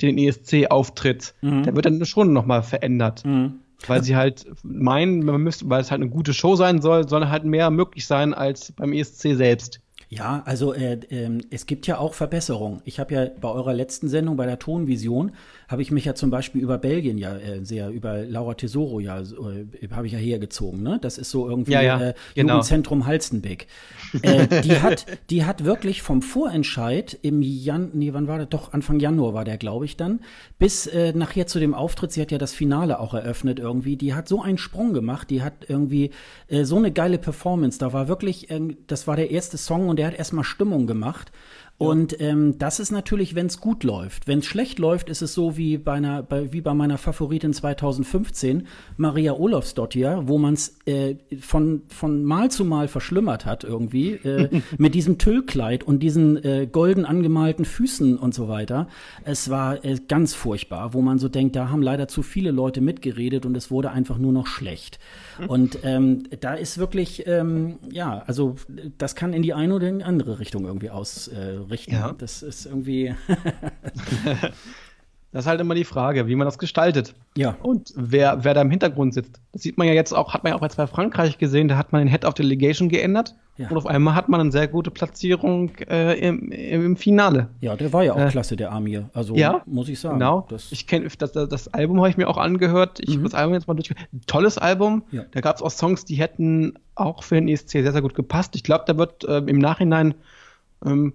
den 0.02 0.18
ESC-Auftritt. 0.18 1.34
Mhm. 1.40 1.62
Der 1.62 1.76
wird 1.76 1.86
dann 1.86 2.04
schon 2.04 2.32
nochmal 2.32 2.62
verändert. 2.62 3.24
Mhm. 3.24 3.60
Weil 3.88 4.02
sie 4.02 4.16
halt 4.16 4.46
meinen, 4.62 5.24
man 5.24 5.40
müsste, 5.42 5.68
weil 5.68 5.80
es 5.80 5.90
halt 5.90 6.00
eine 6.00 6.10
gute 6.10 6.34
Show 6.34 6.56
sein 6.56 6.80
soll, 6.80 7.08
soll 7.08 7.28
halt 7.28 7.44
mehr 7.44 7.70
möglich 7.70 8.06
sein 8.06 8.34
als 8.34 8.72
beim 8.72 8.92
ESC 8.92 9.34
selbst. 9.34 9.80
Ja, 10.08 10.42
also 10.44 10.74
äh, 10.74 10.94
äh, 11.10 11.40
es 11.50 11.66
gibt 11.66 11.86
ja 11.86 11.98
auch 11.98 12.14
Verbesserungen. 12.14 12.82
Ich 12.84 13.00
habe 13.00 13.14
ja 13.14 13.26
bei 13.40 13.48
eurer 13.48 13.72
letzten 13.72 14.08
Sendung, 14.08 14.36
bei 14.36 14.46
der 14.46 14.58
Tonvision, 14.58 15.32
habe 15.68 15.82
ich 15.82 15.90
mich 15.90 16.04
ja 16.04 16.14
zum 16.14 16.30
Beispiel 16.30 16.62
über 16.62 16.78
Belgien 16.78 17.18
ja 17.18 17.36
äh, 17.36 17.64
sehr, 17.64 17.90
über 17.90 18.24
Laura 18.24 18.54
Tesoro 18.54 19.00
ja, 19.00 19.20
äh, 19.20 19.88
habe 19.90 20.06
ich 20.06 20.12
ja 20.12 20.18
hergezogen. 20.18 20.82
Ne? 20.82 20.98
Das 21.00 21.18
ist 21.18 21.30
so 21.30 21.48
irgendwie 21.48 21.72
ja, 21.72 21.82
ja, 21.82 22.00
äh, 22.00 22.14
genau. 22.34 22.54
Jugendzentrum 22.54 23.06
Halstenbeck. 23.06 23.66
äh, 24.22 24.62
die, 24.62 24.80
hat, 24.82 25.06
die 25.30 25.44
hat 25.44 25.64
wirklich 25.64 26.02
vom 26.02 26.22
Vorentscheid 26.22 27.18
im 27.22 27.42
Jan, 27.42 27.90
nee, 27.94 28.12
wann 28.12 28.28
war 28.28 28.38
das? 28.38 28.48
Doch, 28.48 28.72
Anfang 28.72 29.00
Januar 29.00 29.34
war 29.34 29.44
der, 29.44 29.58
glaube 29.58 29.84
ich, 29.84 29.96
dann, 29.96 30.20
bis 30.58 30.86
äh, 30.86 31.12
nachher 31.12 31.46
zu 31.46 31.58
dem 31.58 31.74
Auftritt, 31.74 32.12
sie 32.12 32.20
hat 32.20 32.30
ja 32.30 32.38
das 32.38 32.52
Finale 32.52 33.00
auch 33.00 33.14
eröffnet 33.14 33.58
irgendwie, 33.58 33.96
die 33.96 34.14
hat 34.14 34.28
so 34.28 34.42
einen 34.42 34.58
Sprung 34.58 34.92
gemacht, 34.92 35.30
die 35.30 35.42
hat 35.42 35.66
irgendwie 35.68 36.10
äh, 36.48 36.64
so 36.64 36.76
eine 36.76 36.92
geile 36.92 37.18
Performance. 37.18 37.78
Da 37.78 37.92
war 37.92 38.08
wirklich, 38.08 38.50
äh, 38.50 38.60
das 38.86 39.06
war 39.06 39.16
der 39.16 39.30
erste 39.30 39.56
Song 39.56 39.88
und 39.88 39.98
der 39.98 40.08
hat 40.08 40.14
erstmal 40.14 40.44
Stimmung 40.44 40.86
gemacht. 40.86 41.32
Und 41.76 42.20
ähm, 42.20 42.56
das 42.58 42.78
ist 42.78 42.92
natürlich, 42.92 43.34
wenn 43.34 43.46
es 43.46 43.60
gut 43.60 43.82
läuft. 43.82 44.28
Wenn 44.28 44.38
es 44.38 44.46
schlecht 44.46 44.78
läuft, 44.78 45.10
ist 45.10 45.22
es 45.22 45.34
so 45.34 45.56
wie 45.56 45.76
bei, 45.76 45.94
einer, 45.94 46.22
bei, 46.22 46.52
wie 46.52 46.60
bei 46.60 46.72
meiner 46.72 46.98
Favoritin 46.98 47.52
2015, 47.52 48.68
Maria 48.96 49.32
Olofsdottir, 49.32 50.22
wo 50.26 50.38
man 50.38 50.54
es 50.54 50.78
äh, 50.86 51.16
von, 51.40 51.82
von 51.88 52.22
Mal 52.22 52.50
zu 52.52 52.64
Mal 52.64 52.86
verschlimmert 52.86 53.44
hat 53.44 53.64
irgendwie, 53.64 54.12
äh, 54.12 54.62
mit 54.78 54.94
diesem 54.94 55.18
Tüllkleid 55.18 55.82
und 55.82 55.98
diesen 56.00 56.42
äh, 56.44 56.68
golden 56.70 57.04
angemalten 57.04 57.64
Füßen 57.64 58.18
und 58.18 58.34
so 58.34 58.46
weiter. 58.46 58.86
Es 59.24 59.50
war 59.50 59.84
äh, 59.84 59.98
ganz 60.06 60.32
furchtbar, 60.32 60.94
wo 60.94 61.02
man 61.02 61.18
so 61.18 61.28
denkt, 61.28 61.56
da 61.56 61.70
haben 61.70 61.82
leider 61.82 62.06
zu 62.06 62.22
viele 62.22 62.52
Leute 62.52 62.82
mitgeredet 62.82 63.46
und 63.46 63.56
es 63.56 63.72
wurde 63.72 63.90
einfach 63.90 64.18
nur 64.18 64.32
noch 64.32 64.46
schlecht. 64.46 65.00
Mhm. 65.40 65.46
Und 65.46 65.78
ähm, 65.82 66.22
da 66.38 66.54
ist 66.54 66.78
wirklich, 66.78 67.26
ähm, 67.26 67.78
ja, 67.90 68.22
also 68.28 68.54
das 68.96 69.16
kann 69.16 69.32
in 69.32 69.42
die 69.42 69.54
eine 69.54 69.74
oder 69.74 69.88
in 69.88 69.98
die 69.98 70.04
andere 70.04 70.38
Richtung 70.38 70.66
irgendwie 70.66 70.90
ausrichten. 70.90 71.34
Äh, 71.34 71.63
ja. 71.86 72.12
Das 72.12 72.42
ist 72.42 72.66
irgendwie. 72.66 73.14
Das 75.34 75.46
ist 75.46 75.48
halt 75.48 75.60
immer 75.60 75.74
die 75.74 75.82
Frage, 75.82 76.28
wie 76.28 76.36
man 76.36 76.46
das 76.46 76.60
gestaltet. 76.60 77.12
Ja. 77.36 77.56
Und 77.60 77.92
wer, 77.96 78.44
wer 78.44 78.54
da 78.54 78.62
im 78.62 78.70
Hintergrund 78.70 79.14
sitzt. 79.14 79.40
Das 79.50 79.62
sieht 79.62 79.76
man 79.76 79.88
ja 79.88 79.92
jetzt 79.92 80.12
auch, 80.12 80.32
hat 80.32 80.44
man 80.44 80.52
ja 80.52 80.56
auch 80.56 80.62
jetzt 80.62 80.76
bei 80.76 80.86
Frankreich 80.86 81.38
gesehen, 81.38 81.66
da 81.66 81.76
hat 81.76 81.90
man 81.90 82.02
den 82.02 82.08
Head 82.08 82.24
of 82.24 82.34
Delegation 82.34 82.88
geändert. 82.88 83.34
Ja. 83.56 83.68
Und 83.68 83.76
auf 83.76 83.86
einmal 83.86 84.14
hat 84.14 84.28
man 84.28 84.40
eine 84.40 84.52
sehr 84.52 84.68
gute 84.68 84.92
Platzierung 84.92 85.72
äh, 85.90 86.16
im, 86.20 86.52
im, 86.52 86.96
Finale. 86.96 87.48
Ja, 87.60 87.74
der 87.74 87.92
war 87.92 88.04
ja 88.04 88.12
auch 88.12 88.20
äh, 88.20 88.28
klasse, 88.28 88.54
der 88.54 88.70
Amir. 88.70 89.10
Also 89.12 89.34
ja, 89.34 89.62
muss 89.66 89.88
ich 89.88 89.98
sagen. 89.98 90.20
Genau. 90.20 90.46
Das 90.50 90.70
ich 90.70 90.86
kenne 90.86 91.08
das, 91.18 91.32
das, 91.32 91.74
Album 91.74 91.98
habe 91.98 92.10
ich 92.10 92.16
mir 92.16 92.28
auch 92.28 92.38
angehört. 92.38 93.00
Ich 93.00 93.18
mhm. 93.18 93.24
das 93.24 93.34
Album 93.34 93.54
jetzt 93.54 93.66
mal 93.66 93.74
durchgehört. 93.74 94.08
Tolles 94.28 94.56
Album. 94.56 95.02
Ja. 95.10 95.24
Da 95.32 95.40
gab 95.40 95.56
es 95.56 95.62
auch 95.62 95.70
Songs, 95.70 96.04
die 96.04 96.14
hätten 96.14 96.74
auch 96.94 97.24
für 97.24 97.34
den 97.34 97.48
ESC 97.48 97.70
sehr, 97.70 97.90
sehr 97.90 98.02
gut 98.02 98.14
gepasst. 98.14 98.54
Ich 98.54 98.62
glaube, 98.62 98.84
da 98.86 98.96
wird 98.96 99.24
äh, 99.24 99.38
im 99.38 99.58
Nachhinein 99.58 100.14
ähm, 100.84 101.14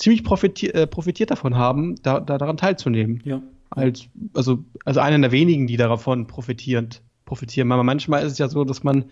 ziemlich 0.00 0.24
profitier, 0.24 0.74
äh, 0.74 0.86
profitiert 0.86 1.30
davon 1.30 1.54
haben, 1.54 1.94
da, 2.02 2.18
da 2.18 2.38
daran 2.38 2.56
teilzunehmen. 2.56 3.22
Ja 3.24 3.40
als, 3.70 4.08
also, 4.34 4.64
also 4.84 5.00
einer 5.00 5.18
der 5.18 5.32
wenigen, 5.32 5.66
die 5.66 5.76
davon 5.76 6.26
profitieren. 6.26 6.88
profitieren. 7.24 7.70
Aber 7.72 7.84
manchmal 7.84 8.24
ist 8.24 8.32
es 8.32 8.38
ja 8.38 8.48
so, 8.48 8.64
dass 8.64 8.82
man 8.82 9.04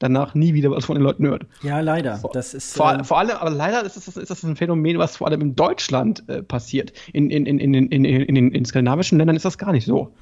danach 0.00 0.34
nie 0.34 0.54
wieder 0.54 0.70
was 0.70 0.86
von 0.86 0.96
den 0.96 1.04
Leuten 1.04 1.26
hört. 1.26 1.46
Ja, 1.62 1.80
leider. 1.80 2.16
Vor, 2.16 2.30
das 2.32 2.54
ist, 2.54 2.74
vor, 2.74 2.92
ähm, 2.92 3.04
vor 3.04 3.18
allem, 3.18 3.36
aber 3.36 3.50
leider 3.50 3.84
ist 3.84 3.96
das, 3.96 4.16
ist 4.16 4.30
das 4.30 4.42
ein 4.42 4.56
Phänomen, 4.56 4.98
was 4.98 5.16
vor 5.16 5.28
allem 5.28 5.40
in 5.40 5.56
Deutschland 5.56 6.28
äh, 6.28 6.42
passiert. 6.42 6.92
In, 7.12 7.30
in, 7.30 7.46
in, 7.46 7.58
in, 7.58 7.74
in, 7.74 8.04
in, 8.04 8.36
in, 8.36 8.52
in 8.52 8.64
skandinavischen 8.64 9.18
Ländern 9.18 9.36
ist 9.36 9.44
das 9.44 9.58
gar 9.58 9.72
nicht 9.72 9.86
so. 9.86 10.12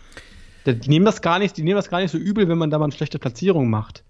Die 0.66 0.91
nehmen 0.91 1.07
das 1.07 1.23
gar 1.23 1.39
nicht, 1.39 1.57
die 1.57 1.62
nehmen 1.62 1.77
das 1.77 1.89
gar 1.89 2.01
nicht 2.01 2.11
so 2.11 2.19
übel, 2.19 2.49
wenn 2.49 2.59
man 2.59 2.69
da 2.69 2.79
mal 2.79 2.85
eine 2.85 2.93
schlechte 2.93 3.19
Platzierung 3.19 3.71
macht, 3.71 4.05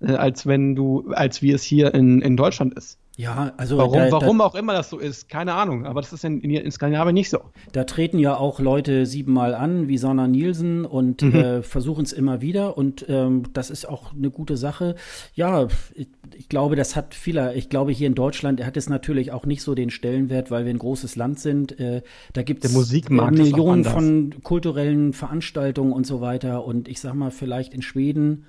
äh, 0.00 0.12
als 0.12 0.46
wenn 0.46 0.74
du, 0.74 1.12
als 1.12 1.40
wie 1.40 1.52
es 1.52 1.62
hier 1.62 1.94
in, 1.94 2.20
in 2.20 2.36
Deutschland 2.36 2.74
ist. 2.74 2.98
Ja, 3.16 3.52
also 3.56 3.78
warum, 3.78 3.92
da, 3.92 4.10
warum 4.10 4.38
da, 4.38 4.44
auch 4.44 4.56
immer 4.56 4.72
das 4.72 4.90
so 4.90 4.98
ist, 4.98 5.28
keine 5.28 5.54
Ahnung. 5.54 5.86
Aber 5.86 6.00
das 6.00 6.12
ist 6.12 6.24
in, 6.24 6.40
in, 6.40 6.70
Skandinavien 6.72 7.14
nicht 7.14 7.30
so. 7.30 7.38
Da 7.70 7.84
treten 7.84 8.18
ja 8.18 8.36
auch 8.36 8.58
Leute 8.58 9.06
siebenmal 9.06 9.54
an, 9.54 9.86
wie 9.86 9.98
Sanna 9.98 10.26
Nielsen, 10.26 10.84
und 10.84 11.22
mhm. 11.22 11.34
äh, 11.34 11.62
versuchen 11.62 12.04
es 12.04 12.12
immer 12.12 12.40
wieder. 12.40 12.76
Und 12.76 13.06
ähm, 13.08 13.44
das 13.52 13.70
ist 13.70 13.88
auch 13.88 14.12
eine 14.12 14.30
gute 14.30 14.56
Sache. 14.56 14.96
Ja, 15.34 15.68
ich, 15.94 16.08
ich, 16.36 16.48
glaube, 16.48 16.74
das 16.74 16.96
hat 16.96 17.14
vieler. 17.14 17.54
Ich 17.54 17.68
glaube, 17.68 17.92
hier 17.92 18.08
in 18.08 18.16
Deutschland 18.16 18.64
hat 18.64 18.76
es 18.76 18.88
natürlich 18.88 19.30
auch 19.30 19.46
nicht 19.46 19.62
so 19.62 19.76
den 19.76 19.90
Stellenwert, 19.90 20.50
weil 20.50 20.64
wir 20.64 20.74
ein 20.74 20.78
großes 20.78 21.14
Land 21.14 21.38
sind. 21.38 21.78
Äh, 21.78 22.02
da 22.32 22.42
gibt 22.42 22.64
es 22.64 22.74
Millionen 23.08 23.84
von 23.84 24.42
kulturellen 24.42 25.12
Veranstaltungen 25.12 25.92
und 25.92 26.04
so 26.04 26.20
weiter. 26.20 26.64
Und 26.64 26.88
ich 26.88 27.00
sag 27.00 27.14
mal, 27.14 27.30
vielleicht 27.30 27.74
in 27.74 27.82
Schweden 27.82 28.46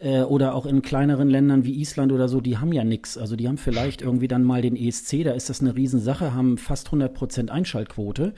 äh, 0.00 0.22
oder 0.22 0.54
auch 0.54 0.66
in 0.66 0.82
kleineren 0.82 1.28
Ländern 1.28 1.64
wie 1.64 1.78
Island 1.80 2.12
oder 2.12 2.28
so, 2.28 2.40
die 2.40 2.58
haben 2.58 2.72
ja 2.72 2.84
nichts. 2.84 3.16
Also 3.16 3.36
die 3.36 3.46
haben 3.46 3.58
vielleicht 3.58 4.02
irgendwie 4.02 4.28
dann 4.28 4.42
mal 4.42 4.62
den 4.62 4.76
ESC, 4.76 5.24
da 5.24 5.32
ist 5.32 5.50
das 5.50 5.60
eine 5.60 5.76
Riesensache, 5.76 6.34
haben 6.34 6.58
fast 6.58 6.88
100 6.88 7.14
Prozent 7.14 7.50
Einschaltquote. 7.50 8.32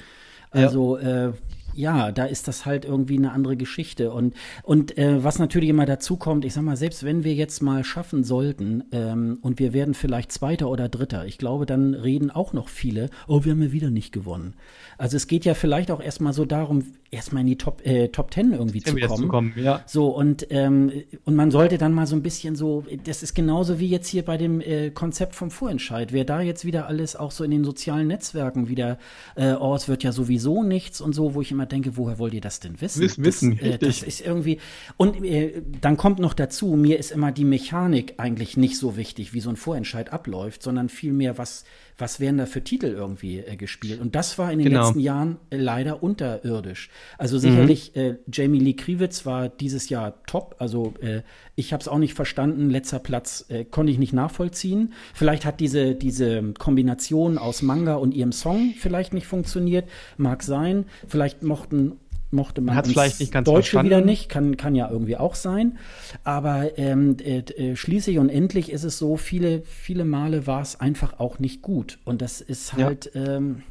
Also 0.51 0.99
ja. 0.99 1.29
äh, 1.29 1.33
ja, 1.75 2.13
da 2.13 2.25
ist 2.25 2.49
das 2.49 2.67
halt 2.67 2.85
irgendwie 2.85 3.17
eine 3.17 3.33
andere 3.33 3.57
Geschichte. 3.57 4.13
Und, 4.13 4.35
und 4.63 4.97
äh, 4.99 5.23
was 5.23 5.39
natürlich 5.39 5.69
immer 5.69 5.87
dazu 5.87 6.17
kommt, 6.17 6.45
ich 6.45 6.55
sag 6.55 6.63
mal, 6.63 6.77
selbst 6.77 7.05
wenn 7.05 7.25
wir 7.25 7.35
jetzt 7.35 7.63
mal 7.63 7.85
schaffen 7.85 8.25
sollten 8.25 8.85
ähm, 8.93 9.39
und 9.43 9.59
wir 9.59 9.73
werden 9.73 9.95
vielleicht 9.95 10.33
Zweiter 10.33 10.69
oder 10.69 10.89
Dritter, 10.89 11.27
ich 11.27 11.39
glaube, 11.39 11.67
dann 11.67 11.95
reden 11.95 12.31
auch 12.31 12.53
noch 12.53 12.69
viele, 12.69 13.11
oh, 13.27 13.45
wir 13.45 13.53
haben 13.53 13.63
ja 13.63 13.73
wieder 13.73 13.91
nicht 13.91 14.13
gewonnen. 14.13 14.55
Also 14.99 15.17
es 15.17 15.27
geht 15.27 15.45
ja 15.45 15.55
vielleicht 15.55 15.91
auch 15.91 16.01
erstmal 16.01 16.33
so 16.33 16.45
darum, 16.45 16.85
erstmal 17.13 17.43
in 17.43 17.47
die 17.47 17.59
Top, 17.59 17.87
äh, 17.87 18.09
Top 18.09 18.31
Ten 18.31 18.53
irgendwie 18.53 18.81
zu 18.81 18.97
kommen. 18.97 19.17
zu 19.17 19.29
kommen. 19.29 19.53
Ja. 19.57 19.83
So, 19.87 20.09
und, 20.09 20.47
ähm, 20.51 20.91
und 21.25 21.37
man 21.37 21.51
sollte 21.51 21.79
dann 21.79 21.93
mal 21.93 22.07
so 22.07 22.17
ein 22.17 22.23
bisschen 22.23 22.57
so, 22.57 22.85
das 23.05 23.23
ist 23.23 23.35
genauso 23.35 23.79
wie 23.79 23.87
jetzt 23.87 24.09
hier 24.09 24.25
bei 24.25 24.37
dem 24.39 24.61
äh, 24.61 24.91
Konzept 24.91 25.35
vom 25.35 25.51
Vorentscheid. 25.51 26.13
Wer 26.13 26.25
da 26.25 26.41
jetzt 26.41 26.65
wieder 26.65 26.87
alles 26.87 27.15
auch 27.15 27.31
so 27.31 27.45
in 27.45 27.51
den 27.51 27.65
sozialen 27.65 28.09
Netzwerken 28.09 28.69
wieder, 28.69 28.99
äh, 29.37 29.53
oh, 29.53 29.75
es 29.75 29.89
wird 29.89 30.03
ja 30.03 30.13
sowieso 30.13 30.63
nichts 30.63 31.01
und 31.01 31.13
so, 31.15 31.35
wo 31.35 31.43
ich 31.43 31.53
immer 31.53 31.62
denke, 31.67 31.97
woher 31.97 32.19
wollt 32.19 32.35
ihr 32.35 32.41
das 32.41 32.61
denn 32.61 32.81
wissen? 32.81 33.03
Wiss, 33.03 33.23
wissen, 33.23 33.59
das, 33.59 33.69
äh, 33.69 33.79
das 33.79 34.03
ist 34.03 34.21
irgendwie, 34.21 34.59
und 34.97 35.25
äh, 35.25 35.63
dann 35.81 35.97
kommt 35.97 36.19
noch 36.19 36.35
dazu, 36.35 36.75
mir 36.75 36.99
ist 36.99 37.11
immer 37.13 37.33
die 37.33 37.45
Mechanik 37.45 38.15
eigentlich 38.19 38.57
nicht 38.57 38.79
so 38.79 38.97
wichtig, 38.97 39.33
wie 39.35 39.41
so 39.41 39.51
ein 39.51 39.57
Vorentscheid 39.57 40.13
abläuft, 40.13 40.63
sondern 40.63 40.89
vielmehr, 40.89 41.39
was, 41.39 41.65
was 42.03 42.21
werden 42.21 42.37
da 42.37 42.47
für 42.47 42.63
Titel 42.63 42.87
irgendwie 42.87 43.39
äh, 43.39 43.57
gespielt. 43.57 44.01
Und 44.01 44.15
das 44.15 44.37
war 44.37 44.53
in 44.53 44.59
den 44.59 44.69
genau. 44.69 44.87
letzten 44.87 45.01
Jahren 45.01 45.39
äh, 45.51 45.57
leider 45.57 46.03
unterirdisch. 46.03 46.91
Also 47.17 47.39
sicherlich, 47.39 47.93
mhm. 47.95 48.01
äh, 48.01 48.15
Jamie 48.31 48.59
Lee 48.59 48.75
Kriewitz 48.75 49.25
war 49.25 49.49
dieses 49.49 49.89
Jahr 49.89 50.23
top. 50.27 50.57
Also 50.59 50.95
äh, 51.01 51.23
ich 51.55 51.73
habe 51.73 51.81
es 51.81 51.89
auch 51.89 51.99
nicht 51.99 52.15
verstanden. 52.15 52.69
Letzter 52.69 52.99
Platz 52.99 53.47
äh, 53.49 53.65
konnte 53.65 53.93
ich 53.93 53.99
nicht 53.99 54.13
nachvollziehen. 54.13 54.93
Vielleicht 55.15 55.47
hat 55.47 55.61
diese, 55.61 55.95
diese 55.95 56.53
Kombination 56.59 57.39
aus 57.39 57.63
Manga 57.63 57.95
und 57.95 58.13
ihrem 58.15 58.33
Song 58.33 58.75
vielleicht 58.77 59.15
nicht 59.15 59.29
funktioniert. 59.29 59.89
Mag 60.17 60.43
sein. 60.43 60.87
Vielleicht 61.07 61.45
mochten 61.45 61.99
mochte 62.33 62.61
man 62.61 62.75
Hat 62.75 62.87
vielleicht 62.87 63.21
nicht 63.21 63.33
ganz 63.33 63.47
Deutsche 63.47 63.71
verstanden. 63.73 63.87
wieder 63.87 64.01
nicht, 64.01 64.29
kann, 64.29 64.57
kann 64.57 64.75
ja 64.75 64.91
irgendwie 64.91 65.17
auch 65.17 65.35
sein. 65.35 65.79
Aber 66.25 66.79
ähm, 66.79 67.17
äh, 67.23 67.39
äh, 67.39 67.77
schließlich 67.77 68.19
und 68.19 68.29
endlich 68.29 68.71
ist 68.71 68.85
es 68.85 68.99
so, 68.99 69.17
viele, 69.17 69.63
viele 69.63 70.05
Male 70.05 70.47
war 70.47 70.63
es 70.63 70.81
einfach 70.81 71.19
auch 71.21 71.39
nicht 71.39 71.63
gut. 71.63 71.99
Und 72.05 72.23
das 72.23 72.41
ist 72.41 72.73
halt, 72.75 73.11
ja. 73.15 73.37
Ähm, 73.37 73.63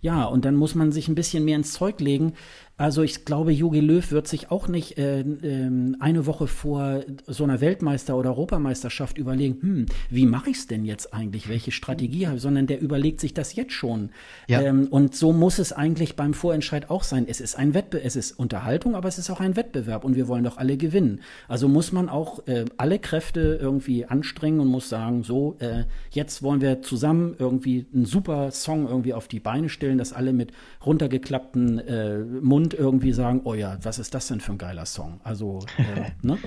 ja, 0.00 0.24
und 0.24 0.44
dann 0.44 0.56
muss 0.56 0.74
man 0.74 0.90
sich 0.90 1.08
ein 1.08 1.14
bisschen 1.14 1.44
mehr 1.44 1.56
ins 1.56 1.72
Zeug 1.72 2.00
legen. 2.00 2.34
Also 2.82 3.02
ich 3.02 3.24
glaube, 3.24 3.52
Jogi 3.52 3.78
Löw 3.78 4.10
wird 4.10 4.26
sich 4.26 4.50
auch 4.50 4.66
nicht 4.66 4.98
äh, 4.98 5.20
äh, 5.20 5.94
eine 6.00 6.26
Woche 6.26 6.48
vor 6.48 7.02
so 7.28 7.44
einer 7.44 7.60
Weltmeister- 7.60 8.16
oder 8.16 8.30
Europameisterschaft 8.30 9.18
überlegen, 9.18 9.58
hm, 9.62 9.86
wie 10.10 10.26
mache 10.26 10.50
ich 10.50 10.56
es 10.56 10.66
denn 10.66 10.84
jetzt 10.84 11.14
eigentlich, 11.14 11.48
welche 11.48 11.70
Strategie 11.70 12.26
habe 12.26 12.38
ich, 12.38 12.42
sondern 12.42 12.66
der 12.66 12.80
überlegt 12.80 13.20
sich 13.20 13.34
das 13.34 13.54
jetzt 13.54 13.72
schon. 13.72 14.10
Ja. 14.48 14.62
Ähm, 14.62 14.88
und 14.90 15.14
so 15.14 15.32
muss 15.32 15.60
es 15.60 15.72
eigentlich 15.72 16.16
beim 16.16 16.34
Vorentscheid 16.34 16.90
auch 16.90 17.04
sein. 17.04 17.26
Es 17.28 17.40
ist 17.40 17.56
ein 17.56 17.72
Wettbewerb, 17.72 18.04
es 18.04 18.16
ist 18.16 18.36
Unterhaltung, 18.36 18.96
aber 18.96 19.06
es 19.06 19.16
ist 19.16 19.30
auch 19.30 19.38
ein 19.38 19.54
Wettbewerb 19.54 20.04
und 20.04 20.16
wir 20.16 20.26
wollen 20.26 20.42
doch 20.42 20.56
alle 20.56 20.76
gewinnen. 20.76 21.20
Also 21.46 21.68
muss 21.68 21.92
man 21.92 22.08
auch 22.08 22.48
äh, 22.48 22.64
alle 22.78 22.98
Kräfte 22.98 23.60
irgendwie 23.62 24.06
anstrengen 24.06 24.58
und 24.58 24.66
muss 24.66 24.88
sagen, 24.88 25.22
so, 25.22 25.54
äh, 25.60 25.84
jetzt 26.10 26.42
wollen 26.42 26.60
wir 26.60 26.82
zusammen 26.82 27.36
irgendwie 27.38 27.86
einen 27.94 28.06
super 28.06 28.50
Song 28.50 28.88
irgendwie 28.88 29.14
auf 29.14 29.28
die 29.28 29.38
Beine 29.38 29.68
stellen, 29.68 29.98
dass 29.98 30.12
alle 30.12 30.32
mit 30.32 30.50
runtergeklappten 30.84 31.78
äh, 31.78 32.18
Mund 32.18 32.71
bestimmt 32.72 32.80
irgendwie 32.80 33.12
sagen, 33.12 33.40
oh 33.44 33.54
ja, 33.54 33.78
was 33.82 33.98
ist 33.98 34.14
das 34.14 34.26
denn 34.28 34.40
für 34.40 34.52
ein 34.52 34.58
geiler 34.58 34.86
Song? 34.86 35.20
Also, 35.24 35.60
äh, 35.78 36.10
ne? 36.26 36.38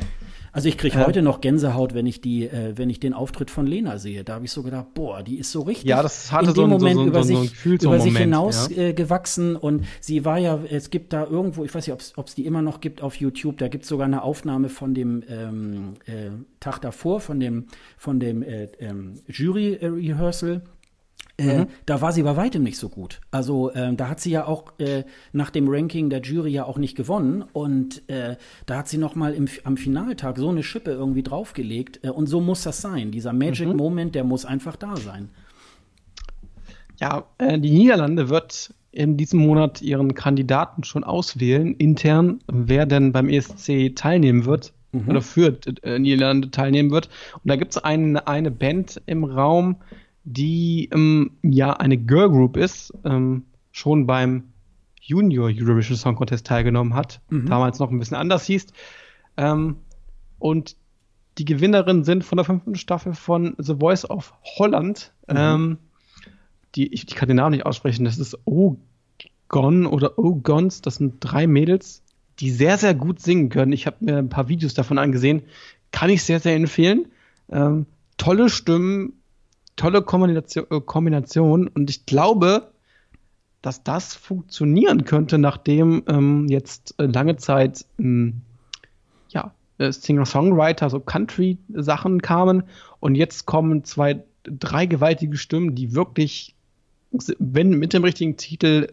Also 0.52 0.70
ich 0.70 0.78
kriege 0.78 0.98
ja. 0.98 1.06
heute 1.06 1.22
noch 1.22 1.42
Gänsehaut, 1.42 1.94
wenn 1.94 2.06
ich 2.06 2.22
die, 2.22 2.46
äh, 2.46 2.78
wenn 2.78 2.90
ich 2.90 3.02
den 3.02 3.14
Auftritt 3.14 3.52
von 3.52 3.68
Lena 3.68 3.98
sehe. 3.98 4.24
Da 4.24 4.36
habe 4.36 4.46
ich 4.46 4.52
so 4.52 4.64
gedacht, 4.64 4.94
boah, 4.94 5.22
die 5.22 5.38
ist 5.38 5.52
so 5.52 5.64
richtig 5.64 5.90
ja, 5.90 6.02
das 6.02 6.32
hatte 6.32 6.52
in 6.52 6.54
dem 6.54 6.56
so 6.56 6.68
Moment 6.68 6.96
so, 6.96 7.02
so, 7.02 7.08
über 7.08 7.24
sich, 7.24 7.66
über 7.66 8.00
sich 8.00 8.18
hinaus 8.18 8.70
ja. 8.70 8.84
äh, 8.84 8.94
gewachsen. 8.94 9.58
Und 9.58 9.86
sie 10.00 10.24
war 10.24 10.38
ja, 10.38 10.58
es 10.70 10.92
gibt 10.92 11.12
da 11.12 11.26
irgendwo, 11.26 11.66
ich 11.66 11.76
weiß 11.76 11.86
nicht, 11.86 12.14
ob 12.16 12.28
es 12.28 12.36
die 12.36 12.46
immer 12.46 12.62
noch 12.62 12.80
gibt 12.80 13.02
auf 13.02 13.16
YouTube, 13.16 13.58
da 13.58 13.68
gibt 13.68 13.84
es 13.84 13.90
sogar 13.90 14.06
eine 14.06 14.22
Aufnahme 14.22 14.70
von 14.70 14.94
dem 14.94 15.24
ähm, 15.28 15.96
äh, 16.06 16.30
Tag 16.62 16.80
davor, 16.80 17.20
von 17.20 17.42
dem, 17.42 17.66
von 17.98 18.22
dem 18.22 18.42
äh, 18.42 18.70
ähm, 18.80 19.16
Jury-Rehearsal. 19.28 20.62
Äh, 21.38 21.60
mhm. 21.60 21.68
Da 21.86 22.02
war 22.02 22.14
sie 22.14 22.24
bei 22.24 22.38
weitem 22.38 22.64
nicht 22.64 22.78
so 22.78 22.88
gut. 22.88 23.20
Also 23.30 23.74
ähm, 23.74 23.98
da 23.98 24.08
hat 24.08 24.22
sie 24.22 24.32
ja 24.32 24.46
auch 24.46 24.80
äh, 24.80 25.04
nach 25.34 25.50
dem 25.50 25.68
Ranking 25.68 26.10
der 26.10 26.22
Jury 26.22 26.52
ja 26.52 26.64
auch 26.64 26.78
nicht 26.78 26.96
gewonnen 26.96 27.44
und 27.52 28.08
äh, 28.10 28.38
da 28.66 28.78
hat 28.78 28.88
sie 28.88 28.98
noch 28.98 29.16
mal 29.16 29.34
im, 29.34 29.48
am 29.66 29.76
Finaltag 29.76 30.38
so 30.38 30.50
eine 30.50 30.64
Schippe 30.64 30.92
irgendwie 30.92 31.24
draufgelegt 31.24 32.00
äh, 32.04 32.10
und 32.10 32.28
so 32.28 32.40
muss 32.40 32.64
das 32.64 32.82
sein. 32.82 33.12
Dieser 33.12 33.34
Magic 33.34 33.68
mhm. 33.68 33.76
Moment, 33.76 34.16
der 34.16 34.24
muss 34.24 34.46
einfach 34.46 34.78
da 34.78 34.96
sein. 34.96 35.30
Ja, 37.02 37.26
äh, 37.38 37.60
die 37.60 37.72
Niederlande 37.72 38.30
wird 38.30 38.74
in 38.92 39.18
diesem 39.18 39.42
Monat 39.42 39.82
ihren 39.82 40.16
Kandidaten 40.16 40.86
schon 40.86 41.04
auswählen 41.04 41.76
intern, 41.76 42.40
wer 42.48 42.86
denn 42.86 43.12
beim 43.12 43.28
ESC 43.28 43.94
teilnehmen 43.94 44.46
wird 44.46 44.72
mhm. 44.94 45.10
oder 45.10 45.22
für 45.22 45.58
äh, 45.84 46.00
Niederlande 46.00 46.50
teilnehmen 46.50 46.92
wird. 46.92 47.10
Und 47.34 47.50
da 47.50 47.58
gibt 47.58 47.76
es 47.76 47.84
eine, 47.84 48.26
eine 48.26 48.52
Band 48.52 49.02
im 49.06 49.26
Raum, 49.26 49.78
die 50.26 50.90
ähm, 50.92 51.32
ja 51.44 51.74
eine 51.74 51.98
Girl 51.98 52.30
Group 52.30 52.58
ist, 52.58 52.94
ähm, 53.06 53.46
schon 53.72 54.08
beim 54.08 54.46
Junior 55.00 55.50
Eurovision 55.54 55.96
Song 55.96 56.16
Contest 56.16 56.48
teilgenommen 56.48 56.96
hat, 56.96 57.22
mhm. 57.30 57.46
damals 57.46 57.80
noch 57.80 57.92
ein 57.92 58.00
bisschen 58.00 58.18
anders 58.18 58.46
hieß. 58.46 58.68
Ähm, 59.38 59.78
und 60.40 60.76
die 61.38 61.46
Gewinnerinnen 61.46 62.04
sind 62.04 62.24
von 62.24 62.38
der 62.38 62.46
fünften 62.46 62.76
Staffel 62.76 63.14
von 63.14 63.56
The 63.58 63.76
Voice 63.76 64.10
of 64.10 64.34
Holland. 64.58 65.14
Mhm. 65.28 65.36
Ähm, 65.38 65.78
die, 66.76 66.88
ich, 66.94 67.08
ich, 67.08 67.16
kann 67.16 67.28
den 67.28 67.38
Namen 67.38 67.52
nicht 67.52 67.66
aussprechen, 67.66 68.04
das 68.04 68.18
ist 68.18 68.38
Ogon 68.46 69.86
oder 69.86 70.18
Ogons, 70.18 70.82
das 70.82 70.96
sind 70.96 71.18
drei 71.20 71.48
Mädels, 71.48 72.04
die 72.40 72.52
sehr, 72.52 72.78
sehr 72.78 72.94
gut 72.96 73.22
singen 73.22 73.50
können. 73.50 73.72
Ich 73.72 73.86
habe 73.86 73.98
mir 74.02 74.18
ein 74.18 74.30
paar 74.30 74.50
Videos 74.50 74.74
davon 74.74 74.98
angesehen, 74.98 75.44
kann 75.92 76.10
ich 76.10 76.24
sehr, 76.24 76.40
sehr 76.40 76.56
empfehlen. 76.56 77.08
Ähm, 77.50 77.86
tolle 78.18 78.50
Stimmen, 78.50 79.14
tolle 79.76 80.02
Kombination, 80.02 80.66
äh, 80.70 80.82
Kombination. 80.82 81.68
Und 81.68 81.90
ich 81.90 82.06
glaube, 82.06 82.72
dass 83.62 83.84
das 83.84 84.14
funktionieren 84.14 85.06
könnte, 85.06 85.38
nachdem 85.38 86.04
ähm, 86.08 86.48
jetzt 86.48 86.96
äh, 87.00 87.06
lange 87.06 87.36
Zeit 87.38 87.86
ähm, 88.00 88.42
ja, 89.30 89.54
äh, 89.78 89.92
Singer-Songwriter, 89.92 90.90
so 90.90 91.00
Country-Sachen 91.00 92.22
kamen. 92.22 92.64
Und 93.00 93.16
jetzt 93.16 93.46
kommen 93.46 93.84
zwei, 93.84 94.24
drei 94.44 94.86
gewaltige 94.86 95.38
Stimmen, 95.38 95.76
die 95.76 95.96
wirklich, 95.96 96.56
wenn 97.40 97.72
mit 97.72 97.94
dem 97.94 98.04
richtigen 98.04 98.38
Titel 98.38 98.90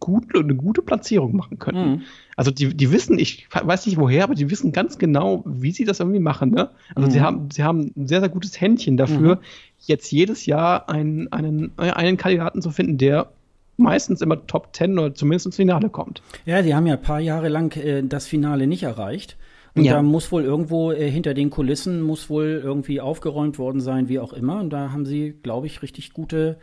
gut, 0.00 0.34
eine 0.34 0.54
gute 0.54 0.82
Platzierung 0.82 1.36
machen 1.36 1.58
können. 1.58 1.90
Mhm. 1.90 2.02
Also 2.36 2.50
die, 2.50 2.74
die 2.74 2.92
wissen, 2.92 3.18
ich 3.18 3.46
weiß 3.50 3.86
nicht 3.86 3.98
woher, 3.98 4.24
aber 4.24 4.34
die 4.34 4.50
wissen 4.50 4.72
ganz 4.72 4.98
genau, 4.98 5.42
wie 5.46 5.70
sie 5.70 5.84
das 5.84 6.00
irgendwie 6.00 6.20
machen. 6.20 6.50
Ne? 6.50 6.70
Also 6.94 7.08
mhm. 7.08 7.12
sie 7.12 7.20
haben, 7.20 7.48
sie 7.50 7.62
haben 7.62 7.92
ein 7.96 8.06
sehr, 8.06 8.20
sehr 8.20 8.28
gutes 8.28 8.60
Händchen 8.60 8.96
dafür, 8.96 9.36
mhm. 9.36 9.40
jetzt 9.86 10.10
jedes 10.10 10.46
Jahr 10.46 10.88
einen, 10.88 11.32
einen, 11.32 11.72
einen 11.78 12.16
Kandidaten 12.16 12.62
zu 12.62 12.70
finden, 12.70 12.98
der 12.98 13.30
meistens 13.76 14.20
immer 14.20 14.46
Top 14.46 14.72
Ten 14.72 14.98
oder 14.98 15.14
zumindest 15.14 15.46
ins 15.46 15.56
Finale 15.56 15.88
kommt. 15.88 16.22
Ja, 16.44 16.62
die 16.62 16.74
haben 16.74 16.86
ja 16.86 16.94
ein 16.94 17.02
paar 17.02 17.20
Jahre 17.20 17.48
lang 17.48 17.76
äh, 17.76 18.02
das 18.02 18.26
Finale 18.26 18.66
nicht 18.66 18.82
erreicht. 18.82 19.36
Und 19.74 19.84
ja. 19.84 19.94
da 19.94 20.02
muss 20.02 20.30
wohl 20.30 20.44
irgendwo 20.44 20.92
äh, 20.92 21.10
hinter 21.10 21.34
den 21.34 21.50
Kulissen 21.50 22.00
muss 22.00 22.30
wohl 22.30 22.60
irgendwie 22.62 23.00
aufgeräumt 23.00 23.58
worden 23.58 23.80
sein, 23.80 24.08
wie 24.08 24.20
auch 24.20 24.32
immer. 24.32 24.60
Und 24.60 24.70
da 24.70 24.92
haben 24.92 25.04
sie, 25.04 25.34
glaube 25.42 25.66
ich, 25.66 25.82
richtig 25.82 26.12
gute 26.12 26.58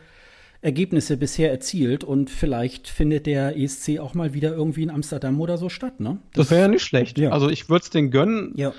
Ergebnisse 0.61 1.17
bisher 1.17 1.51
erzielt 1.51 2.03
und 2.03 2.29
vielleicht 2.29 2.87
findet 2.87 3.25
der 3.25 3.57
ESC 3.57 3.99
auch 3.99 4.13
mal 4.13 4.33
wieder 4.33 4.53
irgendwie 4.53 4.83
in 4.83 4.91
Amsterdam 4.91 5.41
oder 5.41 5.57
so 5.57 5.69
statt, 5.69 5.99
ne? 5.99 6.19
Das, 6.33 6.47
das 6.47 6.51
wäre 6.51 6.61
ja 6.61 6.67
nicht 6.67 6.83
schlecht. 6.83 7.17
Ja. 7.17 7.31
Also 7.31 7.49
ich 7.49 7.67
würde 7.67 7.83
es 7.83 7.89
den 7.89 8.11
gönnen. 8.11 8.53
Ja. 8.55 8.71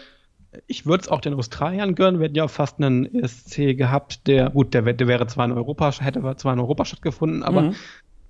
Ich 0.66 0.86
würde 0.86 1.02
es 1.02 1.08
auch 1.08 1.20
den 1.20 1.34
Australiern 1.34 1.94
gönnen. 1.94 2.20
Wir 2.20 2.26
hätten 2.26 2.36
ja 2.36 2.46
fast 2.46 2.78
einen 2.78 3.12
ESC 3.12 3.76
gehabt, 3.76 4.26
der, 4.28 4.50
gut, 4.50 4.74
der, 4.74 4.82
der 4.82 5.08
wäre 5.08 5.26
zwar 5.26 5.44
in 5.46 5.52
Europa, 5.52 5.90
hätte 5.98 6.20
zwar 6.36 6.52
in 6.52 6.60
Europa 6.60 6.84
stattgefunden, 6.84 7.42
aber 7.42 7.62
mhm. 7.62 7.74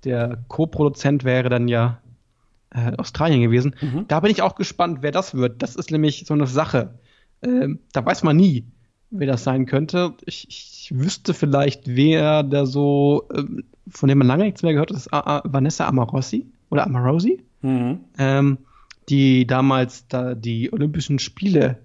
der 0.03 0.43
Co-Produzent 0.47 1.23
wäre 1.23 1.49
dann 1.49 1.67
ja 1.67 2.01
äh, 2.71 2.93
Australien 2.97 3.41
gewesen. 3.41 3.75
Mhm. 3.81 4.05
Da 4.07 4.19
bin 4.21 4.31
ich 4.31 4.41
auch 4.41 4.55
gespannt, 4.55 4.99
wer 5.01 5.11
das 5.11 5.35
wird. 5.35 5.61
Das 5.61 5.75
ist 5.75 5.91
nämlich 5.91 6.23
so 6.25 6.33
eine 6.33 6.47
Sache. 6.47 6.97
Ähm, 7.43 7.81
da 7.91 8.03
weiß 8.03 8.23
man 8.23 8.35
nie, 8.35 8.65
wer 9.13 9.27
das 9.27 9.43
sein 9.43 9.65
könnte. 9.65 10.13
Ich, 10.25 10.47
ich 10.49 10.91
wüsste 10.93 11.33
vielleicht, 11.33 11.95
wer 11.95 12.43
da 12.43 12.65
so, 12.65 13.27
ähm, 13.33 13.63
von 13.87 14.09
dem 14.09 14.17
man 14.17 14.27
lange 14.27 14.45
nichts 14.45 14.63
mehr 14.63 14.73
gehört 14.73 14.89
hat, 14.89 14.97
ist 14.97 15.11
Vanessa 15.11 15.87
Amarossi 15.87 16.47
oder 16.69 16.85
Amarosi, 16.85 17.43
mhm. 17.61 17.99
ähm, 18.17 18.57
die 19.09 19.45
damals 19.45 20.07
da 20.07 20.33
die 20.33 20.73
Olympischen 20.73 21.19
Spiele 21.19 21.79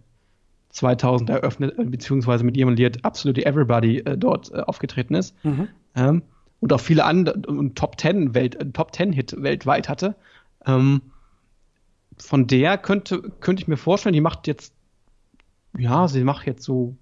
2000 0.70 1.30
eröffnet, 1.30 1.78
äh, 1.78 1.84
beziehungsweise 1.84 2.44
mit 2.44 2.56
ihrem 2.56 2.74
Lied 2.74 3.04
Absolutely 3.04 3.44
Everybody 3.44 3.98
äh, 3.98 4.16
dort 4.16 4.50
äh, 4.52 4.60
aufgetreten 4.60 5.14
ist. 5.14 5.34
Mhm. 5.44 5.68
Ähm, 5.94 6.22
und 6.60 6.72
auch 6.72 6.80
viele 6.80 7.04
andere 7.04 7.38
und 7.46 7.76
Top 7.76 7.98
Ten 7.98 8.34
Welt, 8.34 8.54
äh, 8.56 8.66
Top 8.72 8.92
Ten 8.92 9.12
Hit 9.12 9.42
weltweit 9.42 9.88
hatte. 9.88 10.16
Ähm, 10.66 11.02
von 12.16 12.46
der 12.46 12.78
könnte, 12.78 13.22
könnte 13.40 13.62
ich 13.62 13.68
mir 13.68 13.76
vorstellen, 13.76 14.12
die 14.12 14.20
macht 14.20 14.46
jetzt, 14.46 14.72
ja, 15.76 16.08
sie 16.08 16.24
macht 16.24 16.46
jetzt 16.46 16.64
so 16.64 16.96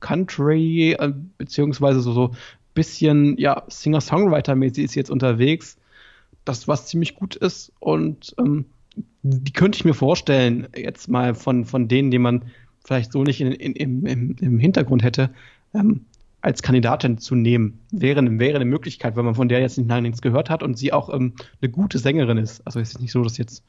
Country, 0.00 0.92
äh, 0.92 1.12
beziehungsweise 1.38 2.00
so, 2.00 2.12
so 2.12 2.34
bisschen, 2.74 3.36
ja, 3.38 3.62
Singer-Songwriter-mäßig 3.68 4.84
ist 4.84 4.94
jetzt 4.94 5.10
unterwegs. 5.10 5.76
Das, 6.44 6.66
was 6.66 6.86
ziemlich 6.86 7.14
gut 7.14 7.36
ist. 7.36 7.72
Und 7.78 8.34
ähm, 8.38 8.64
die 9.22 9.52
könnte 9.52 9.76
ich 9.76 9.84
mir 9.84 9.94
vorstellen, 9.94 10.68
jetzt 10.76 11.08
mal 11.08 11.34
von, 11.34 11.64
von 11.64 11.88
denen, 11.88 12.10
die 12.10 12.18
man 12.18 12.44
vielleicht 12.84 13.12
so 13.12 13.22
nicht 13.22 13.40
in, 13.40 13.52
in, 13.52 13.72
im, 13.74 14.06
im, 14.06 14.36
im 14.40 14.58
Hintergrund 14.58 15.02
hätte, 15.02 15.30
ähm, 15.74 16.06
als 16.40 16.62
Kandidatin 16.62 17.18
zu 17.18 17.36
nehmen. 17.36 17.78
Wäre, 17.92 18.38
wäre 18.38 18.56
eine 18.56 18.64
Möglichkeit, 18.64 19.14
wenn 19.14 19.24
man 19.24 19.36
von 19.36 19.48
der 19.48 19.60
jetzt 19.60 19.78
nicht 19.78 19.88
lange 19.88 20.02
nichts 20.02 20.22
gehört 20.22 20.50
hat 20.50 20.62
und 20.62 20.76
sie 20.76 20.92
auch 20.92 21.12
ähm, 21.14 21.34
eine 21.60 21.70
gute 21.70 21.98
Sängerin 21.98 22.38
ist. 22.38 22.66
Also 22.66 22.80
es 22.80 22.90
ist 22.90 23.00
nicht 23.00 23.12
so, 23.12 23.22
dass 23.22 23.38
jetzt 23.38 23.62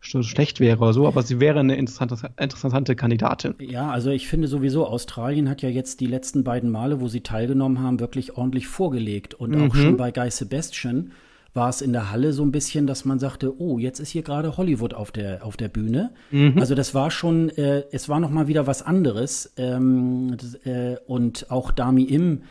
schlecht 0.00 0.60
wäre 0.60 0.78
oder 0.78 0.92
so, 0.92 1.06
aber 1.06 1.22
sie 1.22 1.40
wäre 1.40 1.60
eine 1.60 1.76
interessante, 1.76 2.30
interessante 2.38 2.96
Kandidatin. 2.96 3.54
Ja, 3.60 3.90
also 3.90 4.10
ich 4.10 4.28
finde 4.28 4.48
sowieso, 4.48 4.86
Australien 4.86 5.48
hat 5.48 5.62
ja 5.62 5.68
jetzt 5.68 6.00
die 6.00 6.06
letzten 6.06 6.42
beiden 6.42 6.70
Male, 6.70 7.00
wo 7.00 7.08
sie 7.08 7.20
teilgenommen 7.20 7.80
haben, 7.80 8.00
wirklich 8.00 8.36
ordentlich 8.36 8.66
vorgelegt. 8.66 9.34
Und 9.34 9.54
mhm. 9.54 9.70
auch 9.70 9.74
schon 9.74 9.96
bei 9.96 10.10
Guy 10.10 10.30
Sebastian 10.30 11.12
war 11.52 11.68
es 11.68 11.82
in 11.82 11.92
der 11.92 12.10
Halle 12.10 12.32
so 12.32 12.44
ein 12.44 12.52
bisschen, 12.52 12.86
dass 12.86 13.04
man 13.04 13.18
sagte, 13.18 13.60
oh, 13.60 13.78
jetzt 13.78 13.98
ist 13.98 14.10
hier 14.10 14.22
gerade 14.22 14.56
Hollywood 14.56 14.94
auf 14.94 15.10
der, 15.10 15.44
auf 15.44 15.56
der 15.56 15.68
Bühne. 15.68 16.12
Mhm. 16.30 16.54
Also 16.58 16.74
das 16.74 16.94
war 16.94 17.10
schon, 17.10 17.48
äh, 17.50 17.84
es 17.90 18.08
war 18.08 18.20
noch 18.20 18.30
mal 18.30 18.48
wieder 18.48 18.66
was 18.66 18.82
anderes. 18.82 19.52
Ähm, 19.56 20.36
das, 20.38 20.54
äh, 20.66 20.96
und 21.06 21.50
auch 21.50 21.72
Dami 21.72 22.04
Im, 22.04 22.42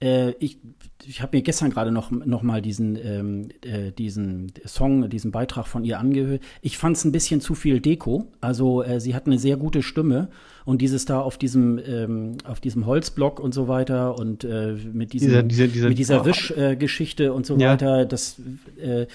äh, 0.00 0.30
ich 0.38 0.58
ich 1.06 1.22
habe 1.22 1.36
mir 1.36 1.42
gestern 1.42 1.70
gerade 1.70 1.90
noch, 1.90 2.10
noch 2.10 2.42
mal 2.42 2.62
diesen, 2.62 2.96
ähm, 2.96 3.48
äh, 3.62 3.92
diesen 3.92 4.52
Song, 4.66 5.08
diesen 5.08 5.30
Beitrag 5.30 5.66
von 5.66 5.84
ihr 5.84 5.98
angehört. 5.98 6.42
Ich 6.62 6.78
fand 6.78 6.96
es 6.96 7.04
ein 7.04 7.12
bisschen 7.12 7.40
zu 7.40 7.54
viel 7.54 7.80
Deko. 7.80 8.26
Also 8.40 8.82
äh, 8.82 9.00
sie 9.00 9.14
hat 9.14 9.26
eine 9.26 9.38
sehr 9.38 9.56
gute 9.56 9.82
Stimme 9.82 10.28
und 10.64 10.80
dieses 10.80 11.04
da 11.04 11.20
auf 11.20 11.36
diesem, 11.36 11.78
ähm, 11.86 12.36
auf 12.44 12.60
diesem 12.60 12.86
Holzblock 12.86 13.38
und 13.38 13.52
so 13.52 13.68
weiter 13.68 14.18
und 14.18 14.44
äh, 14.44 14.72
mit, 14.92 15.12
diesem, 15.12 15.28
diese, 15.28 15.42
diese, 15.44 15.68
diese, 15.68 15.88
mit 15.88 15.98
dieser 15.98 16.24
Wischgeschichte 16.24 17.32
und 17.32 17.44
so 17.44 17.56
ja. 17.58 17.72
weiter, 17.72 18.06
das, 18.06 18.40
äh, 18.80 19.06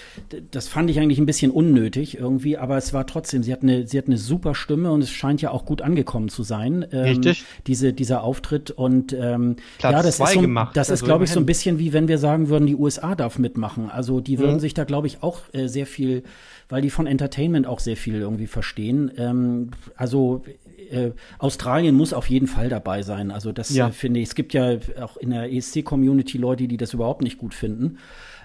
das 0.51 0.67
fand 0.67 0.89
ich 0.91 0.99
eigentlich 0.99 1.17
ein 1.17 1.25
bisschen 1.25 1.51
unnötig 1.51 2.17
irgendwie, 2.17 2.57
aber 2.57 2.77
es 2.77 2.93
war 2.93 3.07
trotzdem, 3.07 3.41
sie 3.41 3.51
hat 3.51 3.63
eine, 3.63 3.87
sie 3.87 3.97
hat 3.97 4.05
eine 4.05 4.17
super 4.17 4.53
Stimme 4.53 4.91
und 4.91 5.01
es 5.01 5.09
scheint 5.09 5.41
ja 5.41 5.49
auch 5.49 5.65
gut 5.65 5.81
angekommen 5.81 6.29
zu 6.29 6.43
sein. 6.43 6.85
Ähm, 6.91 7.03
Richtig. 7.05 7.43
Diese, 7.65 7.93
dieser 7.93 8.23
Auftritt 8.23 8.69
und 8.69 9.13
ähm, 9.13 9.55
ja, 9.81 9.91
das 9.91 10.19
ist 10.19 10.33
so, 10.33 10.41
gemacht. 10.41 10.77
das 10.77 10.87
ist, 10.87 10.91
also 10.91 11.05
glaube 11.05 11.23
ich, 11.23 11.31
so 11.31 11.39
ein 11.39 11.47
bisschen 11.47 11.78
wie 11.80 11.93
wenn 11.93 12.07
wir 12.07 12.17
sagen 12.17 12.49
würden, 12.49 12.67
die 12.67 12.75
USA 12.75 13.15
darf 13.15 13.39
mitmachen. 13.39 13.89
Also 13.89 14.19
die 14.19 14.38
würden 14.38 14.55
mhm. 14.55 14.59
sich 14.59 14.73
da, 14.73 14.84
glaube 14.84 15.07
ich, 15.07 15.23
auch 15.23 15.41
äh, 15.53 15.67
sehr 15.67 15.86
viel, 15.86 16.23
weil 16.67 16.82
die 16.82 16.89
von 16.89 17.07
Entertainment 17.07 17.65
auch 17.65 17.80
sehr 17.80 17.97
viel 17.97 18.15
irgendwie 18.15 18.47
verstehen. 18.47 19.11
Ähm, 19.17 19.71
also 19.95 20.43
äh, 20.91 21.11
Australien 21.38 21.95
muss 21.95 22.13
auf 22.13 22.30
jeden 22.30 22.47
Fall 22.47 22.69
dabei 22.69 23.01
sein. 23.01 23.32
Also 23.32 23.51
das 23.51 23.73
ja. 23.73 23.88
äh, 23.88 23.91
finde 23.91 24.19
ich. 24.19 24.30
Es 24.30 24.36
gibt 24.36 24.53
ja 24.53 24.77
auch 25.01 25.17
in 25.17 25.32
der 25.32 25.51
ESC-Community 25.51 26.38
Leute, 26.38 26.67
die 26.67 26.77
das 26.77 26.93
überhaupt 26.93 27.21
nicht 27.21 27.38
gut 27.38 27.53
finden. 27.53 27.97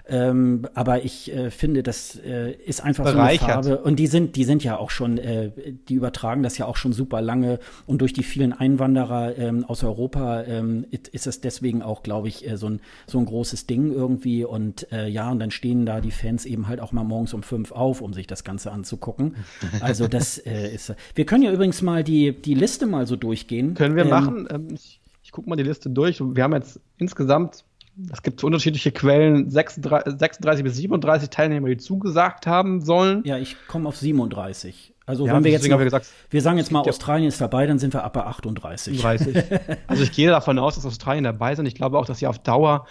Ähm, 0.07 0.67
aber 0.73 1.03
ich 1.03 1.33
äh, 1.33 1.49
finde, 1.49 1.81
das 1.81 2.15
äh, 2.15 2.51
ist 2.51 2.83
einfach 2.83 3.05
Bereichert. 3.05 3.39
so 3.39 3.45
eine 3.45 3.77
Farbe. 3.77 3.77
Und 3.83 3.97
die 3.97 4.07
sind, 4.07 4.35
die 4.35 4.43
sind 4.43 4.63
ja 4.63 4.77
auch 4.77 4.91
schon, 4.91 5.17
äh, 5.17 5.51
die 5.89 5.95
übertragen 5.95 6.43
das 6.43 6.57
ja 6.57 6.65
auch 6.65 6.77
schon 6.77 6.93
super 6.93 7.21
lange. 7.21 7.59
Und 7.87 8.01
durch 8.01 8.13
die 8.13 8.23
vielen 8.23 8.53
Einwanderer 8.53 9.37
ähm, 9.37 9.65
aus 9.65 9.83
Europa 9.83 10.43
ähm, 10.43 10.85
ist 11.11 11.25
es 11.25 11.41
deswegen 11.41 11.81
auch, 11.81 12.03
glaube 12.03 12.27
ich, 12.27 12.47
äh, 12.47 12.57
so, 12.57 12.69
ein, 12.69 12.81
so 13.07 13.17
ein 13.17 13.25
großes 13.25 13.65
Ding 13.65 13.91
irgendwie. 13.91 14.45
Und 14.45 14.91
äh, 14.91 15.07
ja, 15.07 15.31
und 15.31 15.39
dann 15.39 15.51
stehen 15.51 15.85
da 15.85 16.01
die 16.01 16.11
Fans 16.11 16.45
eben 16.45 16.67
halt 16.67 16.81
auch 16.81 16.91
mal 16.91 17.03
morgens 17.03 17.33
um 17.33 17.41
fünf 17.41 17.71
auf, 17.71 18.01
um 18.01 18.13
sich 18.13 18.27
das 18.27 18.43
Ganze 18.43 18.71
anzugucken. 18.71 19.35
Also 19.81 20.07
das 20.09 20.37
äh, 20.37 20.73
ist. 20.73 20.93
Wir 21.15 21.25
können 21.25 21.43
ja 21.43 21.51
übrigens 21.51 21.81
mal 21.81 22.03
die, 22.03 22.31
die 22.31 22.53
Liste 22.53 22.85
mal 22.85 23.07
so 23.07 23.15
durchgehen. 23.15 23.73
Können 23.73 23.95
wir 23.95 24.03
ähm, 24.03 24.09
machen. 24.09 24.47
Ähm, 24.51 24.67
ich, 24.71 24.99
ich 25.23 25.31
gucke 25.31 25.49
mal 25.49 25.55
die 25.55 25.63
Liste 25.63 25.89
durch. 25.89 26.21
Wir 26.21 26.43
haben 26.43 26.53
jetzt 26.53 26.79
insgesamt 26.97 27.65
es 28.11 28.23
gibt 28.23 28.43
unterschiedliche 28.43 28.91
Quellen, 28.91 29.49
36, 29.49 30.19
36, 30.19 30.63
bis 30.63 30.75
37 30.75 31.29
Teilnehmer, 31.29 31.69
die 31.69 31.77
zugesagt 31.77 32.45
haben 32.45 32.81
sollen. 32.81 33.23
Ja, 33.25 33.37
ich 33.37 33.55
komme 33.67 33.87
auf 33.87 33.95
37. 33.95 34.93
Also 35.05 35.27
ja, 35.27 35.33
wenn 35.33 35.43
wir 35.43 35.51
jetzt 35.51 35.67
noch, 35.67 35.77
wir, 35.77 35.85
gesagt, 35.85 36.07
wir 36.29 36.41
sagen 36.41 36.57
jetzt 36.57 36.71
mal, 36.71 36.81
Australien 36.81 37.27
ist 37.27 37.39
dabei, 37.39 37.67
dann 37.67 37.77
sind 37.77 37.93
wir 37.93 38.03
ab 38.03 38.13
bei 38.13 38.23
38. 38.23 38.99
30. 38.99 39.37
also 39.87 40.03
ich 40.03 40.11
gehe 40.11 40.29
davon 40.29 40.57
aus, 40.57 40.75
dass 40.75 40.85
Australien 40.85 41.23
dabei 41.23 41.55
sind. 41.55 41.67
Ich 41.67 41.75
glaube 41.75 41.97
auch, 41.99 42.05
dass 42.05 42.19
sie 42.19 42.27
auf 42.27 42.39
Dauer 42.39 42.87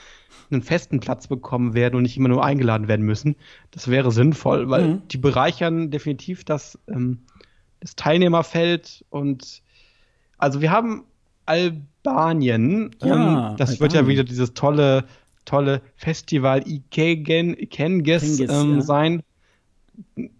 einen 0.50 0.62
festen 0.62 1.00
Platz 1.00 1.26
bekommen 1.26 1.74
werden 1.74 1.96
und 1.96 2.02
nicht 2.04 2.16
immer 2.16 2.28
nur 2.28 2.44
eingeladen 2.44 2.88
werden 2.88 3.04
müssen. 3.04 3.36
Das 3.72 3.88
wäre 3.88 4.12
sinnvoll, 4.12 4.70
weil 4.70 4.84
mhm. 4.84 5.08
die 5.08 5.18
bereichern 5.18 5.90
definitiv 5.90 6.44
das, 6.44 6.78
ähm, 6.88 7.24
das 7.80 7.96
Teilnehmerfeld 7.96 9.04
und 9.10 9.62
also 10.38 10.60
wir 10.60 10.70
haben 10.70 11.04
Albanien. 12.04 12.90
Ja, 13.02 13.50
ähm, 13.50 13.56
das 13.56 13.70
Albanien. 13.70 13.80
wird 13.80 13.92
ja 13.94 14.08
wieder 14.08 14.24
dieses 14.24 14.54
tolle, 14.54 15.04
tolle 15.44 15.80
Festival 15.96 16.66
Ikegen, 16.66 17.58
Ikenges 17.58 18.40
ähm, 18.40 18.76
ja. 18.76 18.80
sein. 18.80 19.22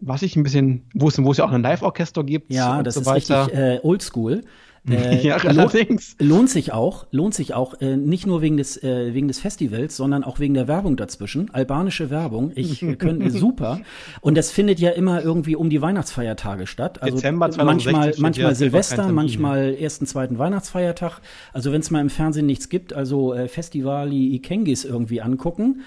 Was 0.00 0.22
ich 0.22 0.36
ein 0.36 0.42
bisschen, 0.42 0.84
wo 0.94 1.08
es, 1.08 1.22
wo 1.22 1.30
es 1.30 1.38
ja 1.38 1.44
auch 1.44 1.52
ein 1.52 1.62
Live-Orchester 1.62 2.24
gibt. 2.24 2.52
Ja, 2.52 2.82
das 2.82 2.94
so 2.94 3.00
ist 3.00 3.06
weiter. 3.06 3.46
richtig 3.46 3.58
äh, 3.58 3.78
oldschool. 3.82 4.42
Äh, 4.89 5.20
ja, 5.22 5.37
allerdings. 5.37 6.16
Lohnt, 6.18 6.30
lohnt 6.30 6.51
sich 6.51 6.72
auch, 6.72 7.07
lohnt 7.11 7.35
sich 7.35 7.55
auch, 7.55 7.80
äh, 7.80 7.97
nicht 7.97 8.26
nur 8.26 8.43
wegen 8.43 8.57
des, 8.57 8.82
äh, 8.82 9.14
wegen 9.14 9.28
des 9.28 9.41
Festivals, 9.41 9.97
sondern 9.97 10.24
auch 10.24 10.39
wegen 10.39 10.55
der 10.55 10.68
Werbung 10.68 10.97
dazwischen. 10.97 11.53
Albanische 11.53 12.11
Werbung, 12.11 12.53
ich 12.55 12.82
äh, 12.82 12.97
könnte 12.97 13.30
super. 13.30 13.80
Und 14.20 14.37
das 14.37 14.51
findet 14.51 14.80
ja 14.80 14.91
immer 14.91 15.22
irgendwie 15.22 15.57
um 15.57 15.70
die 15.70 15.80
Weihnachtsfeiertage 15.80 16.66
statt. 16.66 17.03
Also 17.03 17.16
Dezember 17.16 17.51
2016 17.51 17.93
manchmal, 17.93 18.14
manchmal 18.18 18.55
Silvester, 18.55 19.12
manchmal 19.12 19.74
ersten, 19.74 20.07
zweiten 20.07 20.39
Weihnachtsfeiertag. 20.39 21.20
Also 21.53 21.72
wenn 21.72 21.80
es 21.80 21.91
mal 21.91 22.01
im 22.01 22.11
Fernsehen 22.11 22.47
nichts 22.47 22.68
gibt, 22.68 22.93
also 22.93 23.35
äh, 23.35 23.49
Festivali 23.49 24.35
Ikengis 24.35 24.85
irgendwie 24.85 25.20
angucken. 25.22 25.82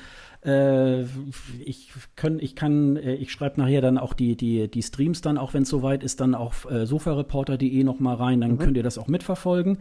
Äh, 0.45 1.03
ich, 1.63 1.91
können, 2.15 2.39
ich 2.39 2.55
kann, 2.55 2.95
äh, 2.97 3.15
ich 3.15 3.31
schreibe 3.31 3.59
nachher 3.59 3.81
dann 3.81 3.97
auch 3.97 4.13
die, 4.13 4.35
die, 4.35 4.69
die 4.69 4.83
Streams 4.83 5.21
dann, 5.21 5.38
auch 5.38 5.53
wenn 5.53 5.63
es 5.63 5.69
soweit 5.69 6.03
ist, 6.03 6.21
dann 6.21 6.35
auf 6.35 6.69
äh, 6.69 6.85
sofareporter.de 6.85 7.83
noch 7.83 7.99
mal 7.99 8.15
rein, 8.15 8.41
dann 8.41 8.51
mhm. 8.51 8.57
könnt 8.59 8.77
ihr 8.77 8.83
das 8.83 8.97
auch 8.97 9.07
mitverfolgen. 9.07 9.79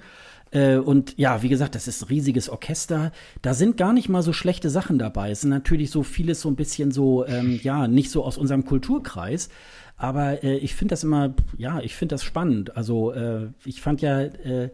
Äh, 0.51 0.77
und 0.77 1.17
ja, 1.19 1.43
wie 1.43 1.49
gesagt, 1.49 1.75
das 1.75 1.89
ist 1.89 2.03
ein 2.03 2.09
riesiges 2.09 2.49
Orchester. 2.49 3.13
Da 3.43 3.55
sind 3.55 3.77
gar 3.77 3.93
nicht 3.93 4.09
mal 4.09 4.23
so 4.23 4.33
schlechte 4.33 4.71
Sachen 4.71 4.99
dabei. 4.99 5.31
Es 5.31 5.43
sind 5.43 5.51
natürlich 5.51 5.91
so 5.91 6.03
vieles 6.03 6.41
so 6.41 6.49
ein 6.49 6.57
bisschen 6.57 6.91
so, 6.93 7.27
ähm, 7.27 7.61
ja, 7.63 7.89
nicht 7.89 8.11
so 8.11 8.25
aus 8.25 8.39
unserem 8.39 8.65
Kulturkreis. 8.65 9.49
Aber 9.97 10.45
äh, 10.45 10.57
ich 10.59 10.75
finde 10.75 10.93
das 10.93 11.05
immer, 11.05 11.35
ja, 11.57 11.81
ich 11.81 11.95
finde 11.95 12.15
das 12.15 12.23
spannend. 12.23 12.77
Also 12.77 13.13
äh, 13.13 13.49
ich 13.65 13.81
fand 13.81 14.03
ja 14.03 14.21
äh, 14.21 14.71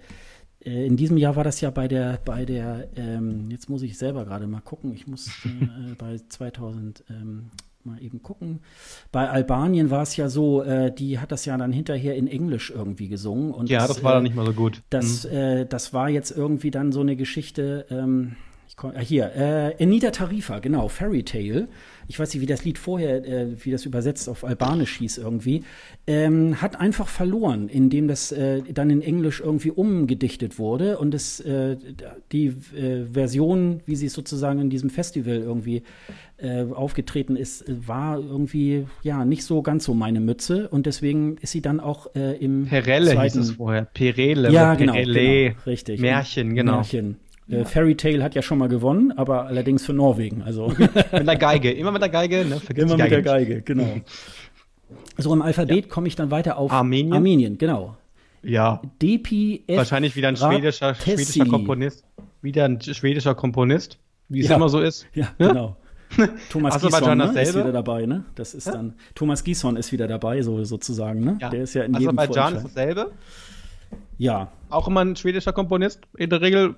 in 0.64 0.96
diesem 0.96 1.16
Jahr 1.16 1.36
war 1.36 1.44
das 1.44 1.60
ja 1.60 1.70
bei 1.70 1.88
der, 1.88 2.20
bei 2.24 2.44
der, 2.44 2.88
ähm, 2.96 3.50
jetzt 3.50 3.68
muss 3.68 3.82
ich 3.82 3.98
selber 3.98 4.24
gerade 4.24 4.46
mal 4.46 4.60
gucken, 4.60 4.92
ich 4.92 5.06
muss 5.06 5.28
äh, 5.44 5.94
bei 5.98 6.18
2000 6.28 7.04
ähm, 7.10 7.50
mal 7.84 8.00
eben 8.02 8.22
gucken. 8.22 8.60
Bei 9.10 9.28
Albanien 9.28 9.90
war 9.90 10.02
es 10.02 10.16
ja 10.16 10.28
so, 10.28 10.62
äh, 10.62 10.94
die 10.94 11.18
hat 11.18 11.32
das 11.32 11.44
ja 11.44 11.56
dann 11.56 11.72
hinterher 11.72 12.14
in 12.14 12.28
Englisch 12.28 12.70
irgendwie 12.70 13.08
gesungen. 13.08 13.52
Und 13.52 13.68
ja, 13.70 13.80
das, 13.80 13.96
das 13.96 14.04
war 14.04 14.14
dann 14.14 14.22
nicht 14.22 14.36
mal 14.36 14.46
so 14.46 14.52
gut. 14.52 14.82
Das, 14.90 15.24
mhm. 15.24 15.36
äh, 15.36 15.66
das 15.66 15.92
war 15.92 16.08
jetzt 16.08 16.30
irgendwie 16.30 16.70
dann 16.70 16.92
so 16.92 17.00
eine 17.00 17.16
Geschichte, 17.16 17.86
ähm, 17.90 18.36
komm, 18.76 18.94
äh, 18.94 19.04
hier, 19.04 19.34
äh, 19.34 19.82
Anita 19.82 20.10
Tarifa, 20.10 20.60
genau, 20.60 20.88
Fairy 20.88 21.24
Tale 21.24 21.68
ich 22.12 22.18
weiß 22.18 22.34
nicht, 22.34 22.42
wie 22.42 22.46
das 22.46 22.62
Lied 22.62 22.76
vorher, 22.76 23.26
äh, 23.26 23.64
wie 23.64 23.70
das 23.70 23.86
übersetzt 23.86 24.28
auf 24.28 24.44
Albanisch 24.44 24.98
hieß 24.98 25.16
irgendwie, 25.16 25.64
ähm, 26.06 26.60
hat 26.60 26.78
einfach 26.78 27.08
verloren, 27.08 27.70
indem 27.70 28.06
das 28.06 28.32
äh, 28.32 28.60
dann 28.70 28.90
in 28.90 29.00
Englisch 29.00 29.40
irgendwie 29.40 29.70
umgedichtet 29.70 30.58
wurde 30.58 30.98
und 30.98 31.14
es, 31.14 31.40
äh, 31.40 31.78
die 32.30 32.48
äh, 32.76 33.06
Version, 33.10 33.80
wie 33.86 33.96
sie 33.96 34.08
sozusagen 34.08 34.60
in 34.60 34.68
diesem 34.68 34.90
Festival 34.90 35.36
irgendwie 35.36 35.84
äh, 36.36 36.64
aufgetreten 36.64 37.34
ist, 37.34 37.64
war 37.86 38.18
irgendwie 38.18 38.86
ja 39.02 39.24
nicht 39.24 39.44
so 39.44 39.62
ganz 39.62 39.84
so 39.84 39.94
meine 39.94 40.20
Mütze 40.20 40.68
und 40.68 40.84
deswegen 40.84 41.38
ist 41.38 41.52
sie 41.52 41.62
dann 41.62 41.80
auch 41.80 42.14
äh, 42.14 42.36
im 42.36 42.66
Perelle 42.66 43.12
zweiten, 43.12 43.38
hieß 43.38 43.48
es 43.48 43.50
vorher, 43.52 43.86
Perele, 43.86 44.52
ja, 44.52 44.74
genau, 44.74 44.92
genau, 44.92 45.56
richtig, 45.64 45.98
Märchen, 45.98 46.54
genau. 46.54 46.72
Märchen. 46.74 47.16
Äh, 47.53 47.64
Fairy 47.64 47.96
Tale 47.96 48.22
hat 48.22 48.34
ja 48.34 48.42
schon 48.42 48.59
mal 48.59 48.68
gewonnen, 48.68 49.12
aber 49.12 49.46
allerdings 49.46 49.84
für 49.84 49.92
Norwegen. 49.92 50.42
Also 50.42 50.68
mit 51.12 51.26
der 51.26 51.36
Geige, 51.36 51.70
immer 51.70 51.92
mit 51.92 52.03
der 52.03 52.09
Geige, 52.09 52.44
ne? 52.44 52.61
Vergiss 52.61 52.84
immer 52.84 52.96
mit 52.96 53.11
der 53.11 53.22
Geige, 53.22 53.62
genau. 53.62 54.00
So 55.18 55.32
im 55.32 55.42
Alphabet 55.42 55.86
ja. 55.86 55.90
komme 55.90 56.09
ich 56.09 56.16
dann 56.16 56.30
weiter 56.30 56.57
auf 56.57 56.72
Armenien. 56.72 57.12
Armenien, 57.12 57.59
genau. 57.59 57.96
Ja. 58.42 58.82
DPF. 59.00 59.76
Wahrscheinlich 59.76 60.16
wieder 60.16 60.28
ein 60.28 60.36
schwedischer, 60.36 60.94
schwedischer 60.94 61.46
Komponist. 61.46 62.05
Wieder 62.40 62.64
ein 62.64 62.80
schwedischer 62.80 63.34
Komponist, 63.34 63.98
wie 64.28 64.40
es 64.40 64.48
ja. 64.48 64.57
immer 64.57 64.68
so 64.68 64.80
ist. 64.80 65.07
Ja, 65.14 65.28
ja? 65.38 65.48
genau. 65.48 65.76
Thomas 66.50 66.78
Gison 66.78 67.18
ne, 67.18 67.40
ist 67.40 67.55
wieder 67.55 67.72
dabei, 67.72 68.05
ne? 68.05 68.24
Das 68.34 68.53
ist 68.53 68.68
dann 68.68 68.94
Thomas 69.14 69.44
Gison 69.44 69.76
ist 69.76 69.92
wieder 69.92 70.07
dabei, 70.07 70.42
so 70.42 70.62
sozusagen, 70.62 71.24
ne? 71.24 71.38
Der 71.40 71.62
ist 71.62 71.72
ja 71.72 71.84
in 71.84 71.94
jedem 71.94 72.18
Aserbaidschan 72.18 72.57
ist 72.57 72.64
dasselbe. 72.64 73.12
Ja. 74.18 74.53
Auch 74.68 74.88
immer 74.88 75.00
ein 75.00 75.16
schwedischer 75.16 75.53
Komponist. 75.53 76.03
In 76.16 76.28
der 76.28 76.42
Regel 76.42 76.74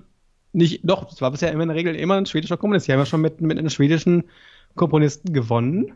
nicht, 0.55 0.81
doch, 0.83 1.11
es 1.11 1.21
war 1.21 1.31
bisher 1.31 1.51
immer 1.51 1.63
in 1.63 1.69
der 1.69 1.77
Regel 1.77 1.95
immer 1.95 2.15
ein 2.15 2.25
schwedischer 2.25 2.57
Komponist. 2.57 2.87
Die 2.87 2.91
haben 2.93 2.99
ja 2.99 3.05
schon 3.05 3.21
mit, 3.21 3.41
mit 3.41 3.57
einem 3.57 3.69
schwedischen 3.69 4.23
Komponisten 4.75 5.33
gewonnen. 5.33 5.93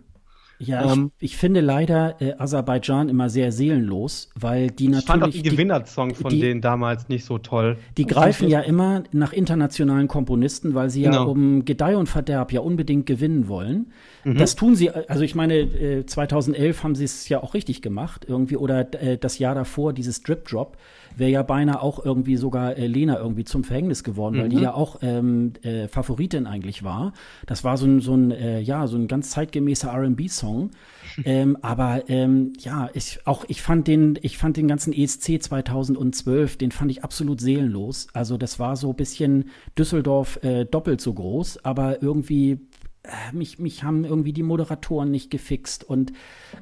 Ja, 0.62 0.92
ähm, 0.92 1.12
ich, 1.20 1.32
ich, 1.32 1.38
finde 1.38 1.62
leider 1.62 2.22
äh, 2.22 2.34
Aserbaidschan 2.38 3.08
immer 3.08 3.30
sehr 3.30 3.54
seelenlos, 3.54 4.30
weil 4.36 4.70
die 4.70 4.90
natürlich. 4.90 5.00
Ich 5.00 5.08
fand 5.08 5.24
auch 5.24 5.30
die 5.30 5.42
Gewinnersong 5.42 6.16
von 6.16 6.32
die, 6.32 6.42
denen 6.42 6.60
damals 6.60 7.08
nicht 7.08 7.24
so 7.24 7.38
toll. 7.38 7.78
Die 7.96 8.06
greifen 8.06 8.50
ja 8.50 8.60
immer 8.60 9.04
nach 9.14 9.32
internationalen 9.32 10.10
Komponisten, 10.10 10.76
weil 10.76 10.90
sie 10.90 11.04
genau. 11.04 11.16
ja 11.16 11.22
um 11.24 11.64
Gedeih 11.64 11.96
und 11.96 12.08
Verderb 12.08 12.52
ja 12.52 12.60
unbedingt 12.60 13.06
gewinnen 13.06 13.48
wollen. 13.48 13.94
Mhm. 14.26 14.38
Das 14.38 14.58
tun 14.58 14.76
sie, 14.76 14.90
also 14.90 15.24
ich 15.24 15.34
meine, 15.34 15.60
äh, 15.60 16.06
2011 16.06 16.84
haben 16.84 16.96
sie 16.96 17.06
es 17.06 17.30
ja 17.30 17.42
auch 17.42 17.54
richtig 17.54 17.82
gemacht, 17.82 18.26
irgendwie, 18.28 18.58
oder 18.58 18.94
äh, 19.02 19.18
das 19.18 19.40
Jahr 19.40 19.56
davor, 19.56 19.94
dieses 19.94 20.24
Drip 20.24 20.46
Drop 20.46 20.78
wäre 21.16 21.32
ja 21.32 21.44
beinahe 21.44 21.82
auch 21.82 22.04
irgendwie 22.04 22.38
sogar 22.38 22.78
äh, 22.78 22.88
Lena 22.88 23.18
irgendwie 23.18 23.44
zum 23.44 23.64
Verhängnis 23.64 24.04
geworden, 24.04 24.38
mhm. 24.38 24.42
weil 24.42 24.50
die 24.50 24.58
mhm. 24.58 24.64
ja 24.64 24.74
auch 24.74 25.00
ähm, 25.02 25.54
äh, 25.62 25.88
Favoritin 25.88 26.48
eigentlich 26.48 26.84
war. 26.84 27.14
Das 27.46 27.64
war 27.64 27.78
so 27.78 27.86
ein, 27.86 28.00
so 28.02 28.16
ein 28.16 28.32
äh, 28.32 28.60
ja, 28.60 28.88
so 28.88 28.98
ein 28.98 29.08
ganz 29.08 29.32
zeitgemäßer 29.32 29.90
R&B-Song. 29.90 30.72
ähm, 31.26 31.58
aber 31.62 32.04
ähm, 32.08 32.54
ja, 32.60 32.90
ich, 32.94 33.20
auch 33.26 33.46
ich 33.48 33.62
fand 33.62 33.88
den, 33.88 34.18
ich 34.22 34.38
fand 34.38 34.58
den 34.58 34.68
ganzen 34.68 34.94
ESC 34.94 35.42
2012, 35.42 36.58
den 36.58 36.72
fand 36.72 36.92
ich 36.92 37.04
absolut 37.04 37.42
seelenlos. 37.42 38.08
Also 38.14 38.38
das 38.38 38.60
war 38.60 38.76
so 38.76 38.92
ein 38.92 38.96
bisschen 38.96 39.50
Düsseldorf 39.78 40.40
äh, 40.44 40.66
doppelt 40.66 41.02
so 41.02 41.14
groß, 41.14 41.66
aber 41.66 42.02
irgendwie 42.02 42.60
mich, 43.32 43.60
mich 43.60 43.84
haben 43.84 44.04
irgendwie 44.04 44.34
die 44.34 44.44
Moderatoren 44.44 45.10
nicht 45.10 45.32
gefixt 45.32 45.86
und 45.86 46.12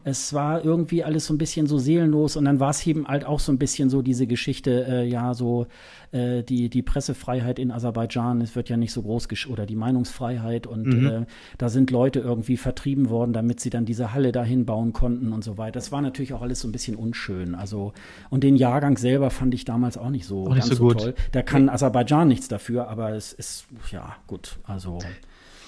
es 0.03 0.33
war 0.33 0.63
irgendwie 0.63 1.03
alles 1.03 1.25
so 1.25 1.33
ein 1.33 1.39
bisschen 1.39 1.65
so 1.65 1.79
seelenlos 1.79 2.35
und 2.35 2.45
dann 2.45 2.59
war 2.59 2.69
es 2.69 2.85
eben 2.85 3.07
halt 3.07 3.25
auch 3.25 3.39
so 3.39 3.51
ein 3.51 3.57
bisschen 3.57 3.89
so 3.89 4.03
diese 4.03 4.27
Geschichte, 4.27 4.85
äh, 4.88 5.07
ja, 5.07 5.33
so 5.33 5.65
äh, 6.11 6.43
die, 6.43 6.69
die 6.69 6.83
Pressefreiheit 6.83 7.57
in 7.57 7.71
Aserbaidschan, 7.71 8.41
es 8.41 8.55
wird 8.55 8.69
ja 8.69 8.77
nicht 8.77 8.93
so 8.93 9.01
groß 9.01 9.27
oder 9.49 9.65
die 9.65 9.75
Meinungsfreiheit 9.75 10.67
und 10.67 10.85
mhm. 10.85 11.07
äh, 11.07 11.25
da 11.57 11.69
sind 11.69 11.89
Leute 11.89 12.19
irgendwie 12.19 12.57
vertrieben 12.57 13.09
worden, 13.09 13.33
damit 13.33 13.59
sie 13.59 13.71
dann 13.71 13.85
diese 13.85 14.13
Halle 14.13 14.31
dahin 14.31 14.65
bauen 14.65 14.93
konnten 14.93 15.33
und 15.33 15.43
so 15.43 15.57
weiter. 15.57 15.73
Das 15.73 15.91
war 15.91 16.01
natürlich 16.01 16.33
auch 16.33 16.43
alles 16.43 16.59
so 16.59 16.67
ein 16.67 16.71
bisschen 16.71 16.95
unschön. 16.95 17.55
Also, 17.55 17.93
und 18.29 18.43
den 18.43 18.55
Jahrgang 18.55 18.97
selber 18.97 19.31
fand 19.31 19.55
ich 19.55 19.65
damals 19.65 19.97
auch 19.97 20.09
nicht 20.09 20.25
so, 20.25 20.47
auch 20.47 20.55
nicht 20.55 20.65
so, 20.65 20.75
so 20.75 20.93
toll. 20.93 21.15
Da 21.31 21.41
kann 21.41 21.67
Aserbaidschan 21.67 22.27
nichts 22.27 22.47
dafür, 22.47 22.89
aber 22.89 23.13
es 23.13 23.33
ist, 23.33 23.65
ja, 23.91 24.15
gut, 24.27 24.59
also. 24.63 24.99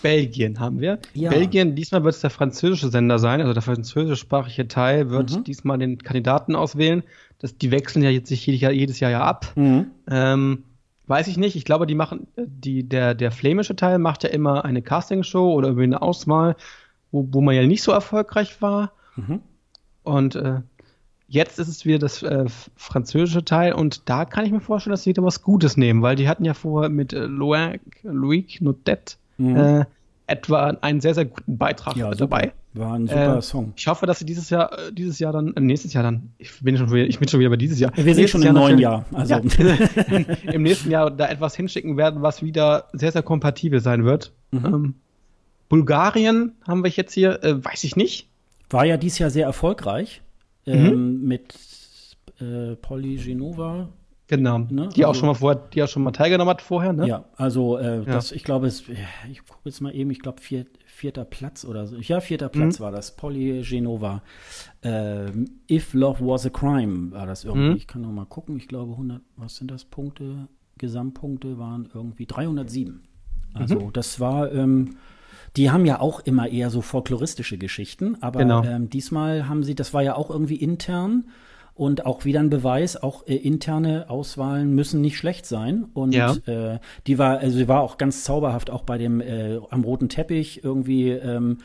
Belgien 0.01 0.59
haben 0.59 0.79
wir. 0.79 0.99
Ja. 1.13 1.29
Belgien, 1.29 1.75
diesmal 1.75 2.03
wird 2.03 2.15
es 2.15 2.21
der 2.21 2.29
französische 2.29 2.89
Sender 2.89 3.19
sein, 3.19 3.41
also 3.41 3.53
der 3.53 3.61
französischsprachige 3.61 4.67
Teil 4.67 5.09
wird 5.09 5.31
mhm. 5.35 5.43
diesmal 5.43 5.77
den 5.77 5.97
Kandidaten 5.97 6.55
auswählen. 6.55 7.03
Das, 7.39 7.57
die 7.57 7.71
wechseln 7.71 8.03
ja 8.03 8.09
jetzt 8.09 8.29
sich 8.29 8.45
jedes 8.45 8.61
Jahr, 8.61 8.71
jedes 8.71 8.99
Jahr 8.99 9.11
ja 9.11 9.21
ab. 9.21 9.53
Mhm. 9.55 9.87
Ähm, 10.09 10.63
weiß 11.07 11.27
ich 11.27 11.37
nicht. 11.37 11.55
Ich 11.55 11.65
glaube, 11.65 11.87
die 11.87 11.95
machen, 11.95 12.27
die, 12.37 12.87
der, 12.87 13.15
der 13.15 13.31
flämische 13.31 13.75
Teil 13.75 13.97
macht 13.97 14.23
ja 14.23 14.29
immer 14.29 14.65
eine 14.65 14.81
Castingshow 14.81 15.53
oder 15.53 15.69
irgendwie 15.69 15.85
eine 15.85 16.01
Auswahl, 16.01 16.55
wo, 17.11 17.27
wo 17.31 17.41
man 17.41 17.55
ja 17.55 17.65
nicht 17.65 17.83
so 17.83 17.91
erfolgreich 17.91 18.61
war. 18.61 18.91
Mhm. 19.15 19.39
Und 20.03 20.35
äh, 20.35 20.61
jetzt 21.27 21.59
ist 21.59 21.67
es 21.67 21.85
wieder 21.85 21.99
das 21.99 22.23
äh, 22.23 22.45
französische 22.75 23.45
Teil 23.45 23.73
und 23.73 24.09
da 24.09 24.25
kann 24.25 24.45
ich 24.45 24.51
mir 24.51 24.59
vorstellen, 24.59 24.91
dass 24.91 25.03
sie 25.03 25.11
wieder 25.11 25.23
was 25.23 25.41
Gutes 25.41 25.77
nehmen, 25.77 26.01
weil 26.01 26.15
die 26.15 26.27
hatten 26.27 26.45
ja 26.45 26.53
vorher 26.53 26.89
mit 26.89 27.13
äh, 27.13 27.25
Loic, 27.25 27.81
Loic 28.03 28.61
Notet 28.61 29.17
mhm. 29.39 29.55
äh, 29.55 29.85
etwa 30.27 30.77
einen 30.81 31.01
sehr, 31.01 31.15
sehr 31.15 31.25
guten 31.25 31.57
Beitrag 31.57 31.95
ja, 31.95 32.11
dabei. 32.11 32.53
War 32.73 32.93
ein 32.93 33.07
super 33.07 33.37
äh, 33.37 33.41
Song. 33.41 33.73
Ich 33.75 33.87
hoffe, 33.87 34.05
dass 34.05 34.19
sie 34.19 34.25
dieses 34.25 34.49
Jahr, 34.51 34.71
äh, 34.77 34.93
dieses 34.93 35.17
Jahr 35.17 35.33
dann, 35.33 35.53
äh, 35.55 35.59
nächstes 35.59 35.93
Jahr 35.93 36.03
dann, 36.03 36.31
ich 36.37 36.59
bin 36.61 36.77
schon 36.77 36.91
wieder, 36.91 37.07
ich 37.07 37.17
bin 37.17 37.27
schon 37.27 37.39
wieder 37.39 37.49
bei 37.49 37.57
dieses 37.57 37.79
Jahr. 37.79 37.91
Wir 37.95 38.13
sind 38.13 38.29
schon 38.29 38.43
im 38.43 38.53
neuen 38.53 38.77
Jahr. 38.77 39.05
Also. 39.11 39.35
Ja, 39.35 39.41
Im 40.53 40.61
nächsten 40.61 40.91
Jahr 40.91 41.09
da 41.09 41.27
etwas 41.27 41.55
hinschicken 41.55 41.97
werden, 41.97 42.21
was 42.21 42.43
wieder 42.43 42.85
sehr, 42.93 43.11
sehr 43.11 43.23
kompatibel 43.23 43.79
sein 43.79 44.05
wird. 44.05 44.31
Mhm. 44.51 44.65
Ähm, 44.65 44.95
Bulgarien 45.67 46.53
haben 46.67 46.83
wir 46.83 46.91
jetzt 46.91 47.13
hier, 47.13 47.43
äh, 47.43 47.63
weiß 47.63 47.83
ich 47.83 47.95
nicht. 47.95 48.27
War 48.69 48.85
ja 48.85 48.97
dieses 48.97 49.17
Jahr 49.17 49.29
sehr 49.31 49.45
erfolgreich. 49.45 50.21
Ähm, 50.67 51.21
mhm. 51.21 51.27
mit 51.27 51.55
äh, 52.39 52.75
Polly 52.75 53.15
Genova. 53.15 53.89
Genau. 54.29 54.59
Ne? 54.59 54.89
Die 54.95 55.03
also, 55.03 55.05
auch 55.05 55.15
schon 55.15 55.27
mal 55.27 55.33
vorher, 55.33 55.59
die 55.73 55.81
auch 55.81 55.87
schon 55.87 56.03
mal 56.03 56.11
teilgenommen 56.11 56.51
hat 56.51 56.61
vorher, 56.61 56.93
ne? 56.93 57.07
Ja, 57.07 57.25
also 57.35 57.79
äh, 57.79 57.97
ja. 57.97 58.03
das, 58.03 58.31
ich 58.31 58.43
glaube, 58.43 58.67
es, 58.67 58.83
ich 59.29 59.43
gucke 59.43 59.61
jetzt 59.65 59.81
mal 59.81 59.93
eben, 59.93 60.11
ich 60.11 60.19
glaube 60.19 60.39
vier, 60.39 60.67
vierter 60.85 61.25
Platz 61.25 61.65
oder 61.65 61.87
so. 61.87 61.97
Ja, 61.97 62.19
vierter 62.19 62.47
Platz 62.47 62.79
mhm. 62.79 62.83
war 62.83 62.91
das. 62.91 63.15
Polly 63.15 63.63
Genova. 63.67 64.21
Äh, 64.81 65.31
If 65.69 65.95
Love 65.95 66.23
Was 66.25 66.45
a 66.45 66.51
Crime 66.51 67.11
war 67.11 67.25
das 67.25 67.43
irgendwie. 67.43 67.71
Mhm. 67.71 67.75
Ich 67.75 67.87
kann 67.87 68.03
noch 68.03 68.11
mal 68.11 68.25
gucken. 68.25 68.55
Ich 68.57 68.67
glaube 68.67 68.91
100, 68.91 69.19
was 69.35 69.55
sind 69.55 69.71
das 69.71 69.83
Punkte? 69.83 70.47
Gesamtpunkte 70.77 71.57
waren 71.57 71.89
irgendwie 71.91 72.27
307. 72.27 73.01
Also 73.55 73.79
mhm. 73.79 73.93
das 73.93 74.19
war 74.19 74.51
ähm, 74.51 74.95
die 75.55 75.71
haben 75.71 75.85
ja 75.85 75.99
auch 75.99 76.19
immer 76.19 76.47
eher 76.47 76.69
so 76.69 76.81
folkloristische 76.81 77.57
Geschichten, 77.57 78.17
aber 78.21 78.39
genau. 78.39 78.63
ähm, 78.63 78.89
diesmal 78.89 79.49
haben 79.49 79.63
sie, 79.63 79.73
das 79.73 79.93
war 79.93 80.03
ja 80.03 80.15
auch 80.15 80.29
irgendwie 80.29 80.57
intern 80.57 81.25
und 81.79 82.05
auch 82.05 82.25
wieder 82.25 82.41
ein 82.41 82.49
Beweis, 82.49 83.01
auch 83.01 83.25
äh, 83.25 83.35
interne 83.35 84.09
Auswahlen 84.09 84.75
müssen 84.75 84.99
nicht 84.99 85.17
schlecht 85.17 85.45
sein. 85.45 85.85
Und 85.93 86.13
ja. 86.13 86.35
äh, 86.45 86.79
die 87.07 87.17
war, 87.17 87.39
also 87.39 87.57
sie 87.57 87.69
war 87.69 87.79
auch 87.79 87.97
ganz 87.97 88.25
zauberhaft, 88.25 88.69
auch 88.69 88.83
bei 88.83 88.97
dem 88.97 89.21
äh, 89.21 89.59
am 89.69 89.85
roten 89.85 90.09
Teppich 90.09 90.61
irgendwie. 90.61 91.11
Ähm, 91.11 91.59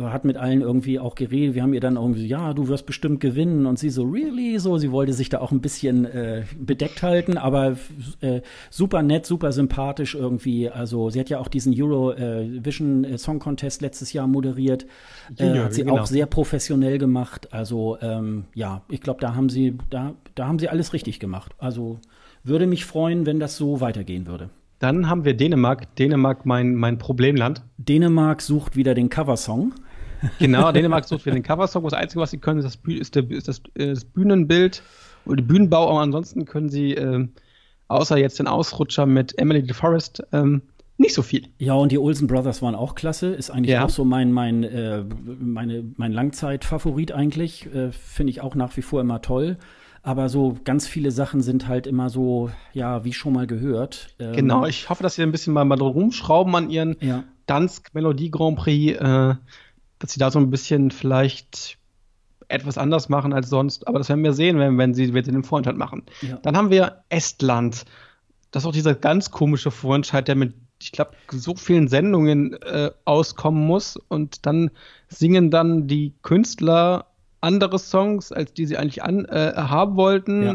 hat 0.00 0.24
mit 0.24 0.36
allen 0.36 0.60
irgendwie 0.60 0.98
auch 0.98 1.14
geredet. 1.14 1.54
Wir 1.54 1.62
haben 1.62 1.74
ihr 1.74 1.80
dann 1.80 1.96
irgendwie, 1.96 2.26
ja, 2.26 2.54
du 2.54 2.68
wirst 2.68 2.86
bestimmt 2.86 3.20
gewinnen. 3.20 3.66
Und 3.66 3.78
sie 3.78 3.90
so, 3.90 4.04
really? 4.04 4.58
So, 4.58 4.78
sie 4.78 4.92
wollte 4.92 5.12
sich 5.12 5.28
da 5.28 5.40
auch 5.40 5.52
ein 5.52 5.60
bisschen 5.60 6.04
äh, 6.04 6.44
bedeckt 6.58 7.02
halten, 7.02 7.36
aber 7.36 7.76
äh, 8.20 8.40
super 8.70 9.02
nett, 9.02 9.26
super 9.26 9.52
sympathisch 9.52 10.14
irgendwie. 10.14 10.68
Also 10.68 11.10
sie 11.10 11.20
hat 11.20 11.30
ja 11.30 11.38
auch 11.38 11.48
diesen 11.48 11.74
Eurovision 11.76 13.04
äh, 13.04 13.18
Song 13.18 13.38
Contest 13.38 13.82
letztes 13.82 14.12
Jahr 14.12 14.26
moderiert. 14.26 14.86
Äh, 15.38 15.56
ja, 15.56 15.64
hat 15.64 15.74
sie 15.74 15.82
genau. 15.82 15.98
auch 15.98 16.06
sehr 16.06 16.26
professionell 16.26 16.98
gemacht. 16.98 17.52
Also 17.52 17.98
ähm, 18.00 18.44
ja, 18.54 18.82
ich 18.88 19.00
glaube, 19.00 19.20
da 19.20 19.34
haben 19.34 19.48
sie, 19.48 19.76
da, 19.90 20.14
da 20.34 20.46
haben 20.46 20.58
sie 20.58 20.68
alles 20.68 20.92
richtig 20.92 21.20
gemacht. 21.20 21.54
Also 21.58 21.98
würde 22.44 22.66
mich 22.66 22.84
freuen, 22.84 23.26
wenn 23.26 23.40
das 23.40 23.56
so 23.56 23.80
weitergehen 23.80 24.26
würde. 24.26 24.50
Dann 24.78 25.08
haben 25.08 25.24
wir 25.24 25.34
Dänemark. 25.34 25.94
Dänemark, 25.96 26.46
mein, 26.46 26.74
mein 26.74 26.98
Problemland. 26.98 27.62
Dänemark 27.78 28.42
sucht 28.42 28.76
wieder 28.76 28.94
den 28.94 29.08
Coversong. 29.08 29.74
Genau, 30.38 30.72
Dänemark 30.72 31.04
sucht 31.04 31.26
wieder 31.26 31.34
den 31.34 31.42
Coversong. 31.42 31.84
Das 31.84 31.94
Einzige, 31.94 32.20
was 32.20 32.30
sie 32.30 32.38
können, 32.38 32.60
ist 32.60 32.64
das, 32.64 32.78
ist 32.86 33.14
der, 33.14 33.30
ist 33.30 33.48
das, 33.48 33.62
äh, 33.74 33.88
das 33.88 34.04
Bühnenbild 34.04 34.82
oder 35.24 35.36
der 35.36 35.44
Bühnenbau. 35.44 35.90
Aber 35.90 36.00
ansonsten 36.00 36.44
können 36.44 36.68
sie, 36.68 36.94
äh, 36.94 37.26
außer 37.88 38.16
jetzt 38.18 38.38
den 38.38 38.46
Ausrutscher 38.46 39.06
mit 39.06 39.36
Emily 39.38 39.64
the 39.66 39.74
Forest, 39.74 40.22
ähm, 40.32 40.62
nicht 41.00 41.14
so 41.14 41.22
viel. 41.22 41.48
Ja, 41.58 41.74
und 41.74 41.92
die 41.92 41.98
Olsen 41.98 42.26
Brothers 42.26 42.60
waren 42.60 42.74
auch 42.74 42.96
klasse. 42.96 43.28
Ist 43.28 43.50
eigentlich 43.50 43.70
ja. 43.70 43.84
auch 43.84 43.90
so 43.90 44.04
mein, 44.04 44.32
mein, 44.32 44.64
äh, 44.64 45.04
meine, 45.40 45.84
mein 45.96 46.12
Langzeitfavorit 46.12 47.12
eigentlich. 47.12 47.72
Äh, 47.72 47.92
Finde 47.92 48.32
ich 48.32 48.40
auch 48.40 48.56
nach 48.56 48.76
wie 48.76 48.82
vor 48.82 49.00
immer 49.00 49.22
toll. 49.22 49.58
Aber 50.08 50.30
so 50.30 50.56
ganz 50.64 50.86
viele 50.86 51.10
Sachen 51.10 51.42
sind 51.42 51.68
halt 51.68 51.86
immer 51.86 52.08
so, 52.08 52.50
ja, 52.72 53.04
wie 53.04 53.12
schon 53.12 53.34
mal 53.34 53.46
gehört. 53.46 54.08
Ähm, 54.18 54.32
genau, 54.32 54.64
ich 54.64 54.88
hoffe, 54.88 55.02
dass 55.02 55.16
sie 55.16 55.22
ein 55.22 55.32
bisschen 55.32 55.52
mal, 55.52 55.66
mal 55.66 55.78
rumschrauben 55.78 56.54
an 56.54 56.70
ihren 56.70 56.96
ja. 57.00 57.24
Dansk 57.44 57.92
Melodie 57.92 58.30
Grand 58.30 58.56
Prix, 58.56 58.98
äh, 58.98 59.34
dass 59.98 60.10
sie 60.10 60.18
da 60.18 60.30
so 60.30 60.38
ein 60.38 60.48
bisschen 60.48 60.90
vielleicht 60.92 61.76
etwas 62.48 62.78
anders 62.78 63.10
machen 63.10 63.34
als 63.34 63.50
sonst. 63.50 63.86
Aber 63.86 63.98
das 63.98 64.08
werden 64.08 64.24
wir 64.24 64.32
sehen, 64.32 64.58
wenn, 64.58 64.78
wenn, 64.78 64.94
sie, 64.94 65.12
wenn 65.12 65.26
sie 65.26 65.30
den 65.30 65.44
Vorentscheid 65.44 65.76
machen. 65.76 66.04
Ja. 66.22 66.38
Dann 66.38 66.56
haben 66.56 66.70
wir 66.70 67.04
Estland. 67.10 67.84
Das 68.50 68.62
ist 68.62 68.66
auch 68.66 68.72
dieser 68.72 68.94
ganz 68.94 69.30
komische 69.30 69.70
Vorentscheid, 69.70 70.26
der 70.26 70.36
mit, 70.36 70.54
ich 70.80 70.90
glaube, 70.90 71.10
so 71.30 71.54
vielen 71.54 71.86
Sendungen 71.86 72.54
äh, 72.62 72.92
auskommen 73.04 73.66
muss. 73.66 73.98
Und 74.08 74.46
dann 74.46 74.70
singen 75.08 75.50
dann 75.50 75.86
die 75.86 76.14
Künstler 76.22 77.04
andere 77.40 77.78
Songs, 77.78 78.32
als 78.32 78.52
die 78.52 78.66
sie 78.66 78.76
eigentlich 78.76 79.02
an, 79.02 79.24
äh, 79.26 79.52
haben 79.56 79.96
wollten. 79.96 80.42
Ja. 80.42 80.54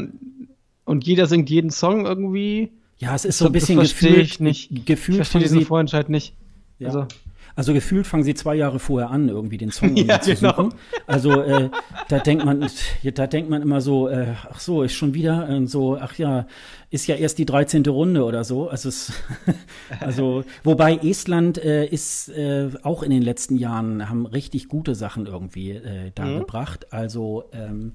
Und 0.85 1.05
jeder 1.05 1.27
singt 1.27 1.49
jeden 1.49 1.69
Song 1.69 2.05
irgendwie. 2.05 2.71
Ja, 2.97 3.15
es 3.15 3.25
ist 3.25 3.37
so 3.37 3.45
ein 3.45 3.51
bisschen 3.51 3.79
gefühlt. 3.79 4.17
Ich 4.17 4.39
nicht. 4.39 4.85
Gefühlt 4.85 5.21
ich 5.21 5.27
verstehe 5.27 5.41
diesen 5.41 5.65
Vorentscheid 5.65 6.09
nicht. 6.09 6.33
Ja. 6.79 6.87
Also, 6.87 7.07
also 7.55 7.73
gefühlt 7.73 8.07
fangen 8.07 8.23
sie 8.23 8.33
zwei 8.33 8.55
Jahre 8.55 8.79
vorher 8.79 9.09
an, 9.09 9.29
irgendwie 9.29 9.57
den 9.57 9.71
Song 9.71 9.95
ja, 9.95 10.19
zu 10.19 10.33
genau. 10.35 10.55
suchen. 10.55 10.73
Also 11.05 11.41
äh, 11.41 11.69
da 12.07 12.19
denkt 12.19 12.45
man, 12.45 12.67
da 13.13 13.27
denkt 13.27 13.49
man 13.49 13.61
immer 13.61 13.81
so, 13.81 14.07
äh, 14.09 14.33
ach 14.51 14.59
so, 14.59 14.83
ist 14.83 14.93
schon 14.93 15.13
wieder 15.13 15.49
äh, 15.49 15.65
so, 15.67 15.97
ach 15.97 16.17
ja, 16.17 16.47
ist 16.89 17.07
ja 17.07 17.15
erst 17.15 17.37
die 17.37 17.45
13. 17.45 17.85
Runde 17.85 18.23
oder 18.23 18.43
so. 18.43 18.69
Also, 18.69 18.89
es, 18.89 19.13
also 19.99 20.43
wobei 20.63 20.97
Estland 20.97 21.57
äh, 21.57 21.85
ist 21.85 22.29
äh, 22.29 22.69
auch 22.83 23.03
in 23.03 23.11
den 23.11 23.21
letzten 23.21 23.57
Jahren 23.57 24.09
haben 24.09 24.25
richtig 24.25 24.67
gute 24.67 24.95
Sachen 24.95 25.25
irgendwie 25.25 25.71
äh, 25.71 26.11
dargebracht. 26.15 26.87
Mhm. 26.91 26.97
Also 26.97 27.45
ähm, 27.51 27.93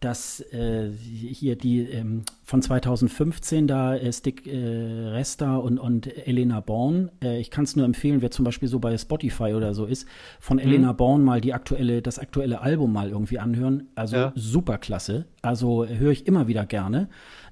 dass 0.00 0.40
äh, 0.52 0.90
hier 0.92 1.56
die 1.56 1.80
ähm, 1.80 2.22
von 2.44 2.62
2015 2.62 3.66
da 3.66 3.96
äh, 3.96 4.12
Stick 4.12 4.46
äh, 4.46 4.56
Resta 4.56 5.56
und, 5.56 5.78
und 5.78 6.06
Elena 6.26 6.60
Born, 6.60 7.10
äh, 7.22 7.40
ich 7.40 7.50
kann 7.50 7.64
es 7.64 7.74
nur 7.74 7.84
empfehlen, 7.84 8.22
wer 8.22 8.30
zum 8.30 8.44
Beispiel 8.44 8.68
so 8.68 8.78
bei 8.78 8.96
Spotify 8.96 9.54
oder 9.54 9.74
so 9.74 9.86
ist, 9.86 10.06
von 10.38 10.58
mhm. 10.58 10.62
Elena 10.62 10.92
Born 10.92 11.24
mal 11.24 11.40
die 11.40 11.52
aktuelle, 11.52 12.00
das 12.00 12.18
aktuelle 12.18 12.60
Album 12.60 12.92
mal 12.92 13.10
irgendwie 13.10 13.40
anhören. 13.40 13.88
Also 13.96 14.16
ja. 14.16 14.32
super 14.36 14.78
klasse. 14.78 15.26
Also 15.42 15.86
höre 15.86 16.12
ich 16.12 16.26
immer 16.26 16.46
wieder 16.46 16.64
gerne. 16.64 17.08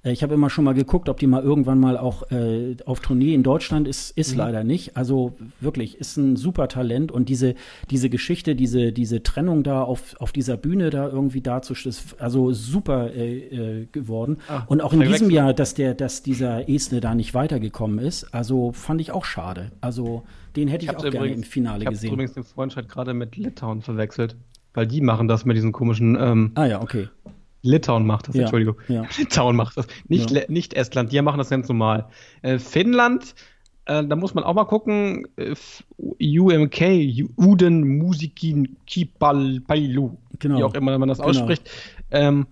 Äh, 0.07 0.12
ich 0.12 0.22
habe 0.22 0.34
immer 0.34 0.48
schon 0.48 0.64
mal 0.64 0.74
geguckt, 0.74 1.09
ob 1.09 1.18
die 1.18 1.26
mal 1.26 1.42
irgendwann 1.42 1.80
mal 1.80 1.98
auch 1.98 2.30
äh, 2.30 2.76
auf 2.86 3.00
Tournee 3.00 3.34
in 3.34 3.42
Deutschland 3.42 3.88
ist, 3.88 4.11
ist 4.16 4.32
mhm. 4.32 4.38
leider 4.38 4.64
nicht. 4.64 4.96
Also 4.96 5.36
wirklich, 5.61 5.98
ist 5.98 6.16
ein 6.16 6.36
super 6.36 6.68
Talent 6.68 7.12
und 7.12 7.28
diese, 7.28 7.54
diese 7.90 8.09
Geschichte, 8.09 8.54
diese, 8.54 8.92
diese 8.92 9.22
Trennung 9.22 9.62
da 9.62 9.82
auf, 9.82 10.16
auf 10.20 10.32
dieser 10.32 10.57
Bühne 10.57 10.90
da 10.90 11.09
irgendwie 11.09 11.40
darzustellen, 11.40 11.90
ist 11.90 12.20
also 12.20 12.52
super 12.52 13.12
äh, 13.12 13.82
äh, 13.82 13.86
geworden. 13.86 14.38
Ach, 14.48 14.66
und 14.68 14.80
auch 14.80 14.92
in 14.92 15.00
diesem 15.00 15.30
Jahr, 15.30 15.52
dass 15.52 15.74
der, 15.74 15.94
dass 15.94 16.22
dieser 16.22 16.68
Esne 16.68 17.00
da 17.00 17.14
nicht 17.14 17.34
weitergekommen 17.34 17.98
ist, 17.98 18.32
also 18.32 18.72
fand 18.72 19.00
ich 19.00 19.11
auch 19.12 19.24
schade. 19.24 19.72
Also 19.80 20.22
den 20.54 20.68
hätte 20.68 20.84
ich, 20.84 20.90
ich 20.90 20.96
auch 20.96 21.02
gerne 21.02 21.16
übrigens, 21.16 21.38
im 21.38 21.42
Finale 21.44 21.84
ich 21.84 21.90
gesehen. 21.90 22.07
Ich 22.07 22.11
habe 22.12 22.22
übrigens 22.22 22.34
den 22.34 22.44
Freundschaft 22.44 22.88
gerade 22.88 23.12
mit 23.14 23.36
Litauen 23.36 23.82
verwechselt, 23.82 24.36
weil 24.74 24.86
die 24.86 25.00
machen 25.00 25.28
das 25.28 25.44
mit 25.44 25.57
diesen 25.57 25.72
komischen 25.72 26.16
ähm, 26.18 26.52
Ah 26.54 26.66
ja, 26.66 26.80
okay. 26.80 27.09
Litauen 27.66 28.06
macht 28.06 28.28
das, 28.28 28.34
ja, 28.34 28.42
Entschuldigung. 28.42 28.76
Ja. 28.88 29.04
Litauen 29.18 29.56
macht 29.56 29.76
das. 29.76 29.86
Nicht, 30.08 30.30
ja. 30.30 30.42
nicht 30.48 30.74
Estland, 30.74 31.12
die 31.12 31.20
machen 31.20 31.38
das 31.38 31.50
ganz 31.50 31.68
normal. 31.68 32.06
Äh, 32.42 32.58
Finnland, 32.58 33.34
äh, 33.86 34.04
da 34.04 34.16
muss 34.16 34.34
man 34.34 34.44
auch 34.44 34.54
mal 34.54 34.64
gucken. 34.64 35.26
Äh, 35.36 35.54
UMK, 35.98 37.28
Uden 37.36 37.98
Musikin 37.98 38.76
Kipalpailu. 38.86 40.16
Genau. 40.38 40.58
Wie 40.58 40.62
auch 40.64 40.74
immer 40.74 40.96
man 40.98 41.08
das 41.08 41.18
genau. 41.18 41.30
ausspricht. 41.30 41.70
Ähm, 42.10 42.46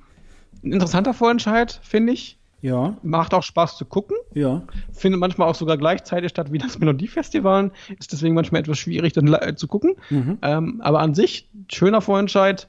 ein 0.62 0.72
interessanter 0.72 1.12
Vorentscheid, 1.12 1.78
finde 1.82 2.12
ich. 2.12 2.38
Ja. 2.62 2.96
Macht 3.02 3.34
auch 3.34 3.42
Spaß 3.42 3.76
zu 3.76 3.84
gucken. 3.84 4.16
Ja. 4.32 4.62
Findet 4.90 5.20
manchmal 5.20 5.48
auch 5.48 5.54
sogar 5.54 5.76
gleichzeitig 5.76 6.30
statt 6.30 6.50
wie 6.50 6.56
das 6.56 6.78
Melodiefestival. 6.78 7.72
Ist 7.98 8.12
deswegen 8.12 8.34
manchmal 8.34 8.62
etwas 8.62 8.78
schwierig 8.78 9.12
dann 9.12 9.36
zu 9.56 9.68
gucken. 9.68 9.96
Mhm. 10.08 10.38
Ähm, 10.40 10.80
aber 10.82 11.00
an 11.00 11.14
sich, 11.14 11.50
schöner 11.70 12.00
Vorentscheid. 12.00 12.66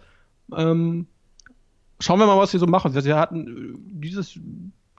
Ähm, 0.53 1.07
schauen 1.99 2.19
wir 2.19 2.25
mal, 2.25 2.37
was 2.37 2.51
sie 2.51 2.59
so 2.59 2.67
machen. 2.67 2.91
Sie 2.91 3.13
hatten 3.13 3.47
äh, 3.47 3.77
dieses, 4.05 4.39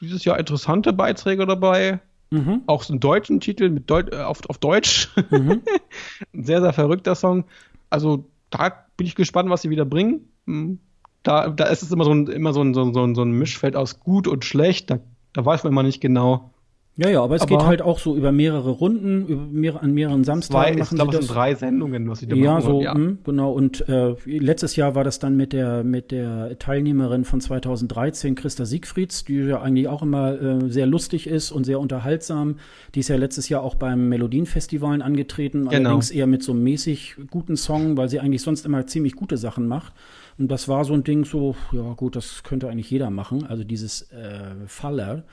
dieses 0.00 0.24
Jahr 0.24 0.38
interessante 0.38 0.92
Beiträge 0.92 1.46
dabei. 1.46 2.00
Mhm. 2.30 2.62
Auch 2.66 2.82
so 2.82 2.92
einen 2.92 3.00
deutschen 3.00 3.40
Titel 3.40 3.70
mit 3.70 3.88
Deut 3.88 4.12
äh, 4.12 4.18
auf, 4.18 4.40
auf 4.48 4.58
Deutsch. 4.58 5.10
Mhm. 5.30 5.62
Ein 6.34 6.44
sehr, 6.44 6.60
sehr 6.60 6.72
verrückter 6.72 7.14
Song. 7.14 7.44
Also 7.90 8.26
da 8.50 8.86
bin 8.96 9.06
ich 9.06 9.14
gespannt, 9.14 9.50
was 9.50 9.62
sie 9.62 9.70
wieder 9.70 9.84
bringen. 9.84 10.28
Hm, 10.46 10.78
da, 11.22 11.48
da 11.48 11.64
ist 11.66 11.82
es 11.82 11.92
immer 11.92 12.04
so 12.04 12.12
ein, 12.12 12.26
immer 12.28 12.52
so 12.52 12.62
ein, 12.62 12.74
so 12.74 12.82
ein, 12.82 13.14
so 13.14 13.22
ein 13.22 13.30
Mischfeld 13.30 13.76
aus 13.76 14.00
gut 14.00 14.26
und 14.28 14.44
schlecht. 14.44 14.90
Da, 14.90 14.98
da 15.32 15.44
weiß 15.44 15.64
man 15.64 15.72
immer 15.72 15.82
nicht 15.82 16.00
genau. 16.00 16.52
Ja, 16.98 17.10
ja, 17.10 17.22
aber 17.22 17.34
es 17.34 17.42
aber 17.42 17.58
geht 17.58 17.66
halt 17.66 17.82
auch 17.82 17.98
so 17.98 18.16
über 18.16 18.32
mehrere 18.32 18.70
Runden, 18.70 19.26
über 19.26 19.42
mehrere, 19.42 19.82
an 19.82 19.92
mehreren 19.92 20.24
Samstagen. 20.24 20.76
Zwei, 20.76 20.82
ich 20.82 20.88
glaube, 20.88 21.14
es 21.14 21.26
sind 21.26 21.34
drei 21.34 21.54
Sendungen, 21.54 22.08
was 22.08 22.20
sie 22.20 22.26
da 22.26 22.36
ja, 22.36 22.54
machen. 22.54 22.62
So, 22.62 22.80
ja, 22.80 22.92
so, 22.92 22.98
hm, 22.98 23.18
genau. 23.22 23.52
Und 23.52 23.86
äh, 23.86 24.14
letztes 24.24 24.76
Jahr 24.76 24.94
war 24.94 25.04
das 25.04 25.18
dann 25.18 25.36
mit 25.36 25.52
der, 25.52 25.84
mit 25.84 26.10
der 26.10 26.58
Teilnehmerin 26.58 27.26
von 27.26 27.42
2013, 27.42 28.34
Christa 28.34 28.64
Siegfrieds, 28.64 29.24
die 29.24 29.34
ja 29.40 29.60
eigentlich 29.60 29.88
auch 29.88 30.00
immer 30.00 30.40
äh, 30.40 30.70
sehr 30.70 30.86
lustig 30.86 31.26
ist 31.26 31.52
und 31.52 31.64
sehr 31.64 31.80
unterhaltsam. 31.80 32.56
Die 32.94 33.00
ist 33.00 33.08
ja 33.08 33.16
letztes 33.16 33.50
Jahr 33.50 33.62
auch 33.62 33.74
beim 33.74 34.08
Melodienfestivalen 34.08 35.02
angetreten, 35.02 35.68
genau. 35.68 35.90
allerdings 35.90 36.10
eher 36.10 36.26
mit 36.26 36.42
so 36.42 36.52
einem 36.52 36.62
mäßig 36.62 37.16
guten 37.30 37.56
Song, 37.56 37.98
weil 37.98 38.08
sie 38.08 38.20
eigentlich 38.20 38.40
sonst 38.40 38.64
immer 38.64 38.86
ziemlich 38.86 39.16
gute 39.16 39.36
Sachen 39.36 39.68
macht. 39.68 39.92
Und 40.38 40.48
das 40.50 40.66
war 40.66 40.84
so 40.86 40.94
ein 40.94 41.04
Ding 41.04 41.26
so, 41.26 41.56
ja 41.72 41.92
gut, 41.92 42.16
das 42.16 42.42
könnte 42.42 42.70
eigentlich 42.70 42.90
jeder 42.90 43.10
machen. 43.10 43.44
Also 43.46 43.64
dieses 43.64 44.10
äh, 44.12 44.66
Faller. 44.66 45.24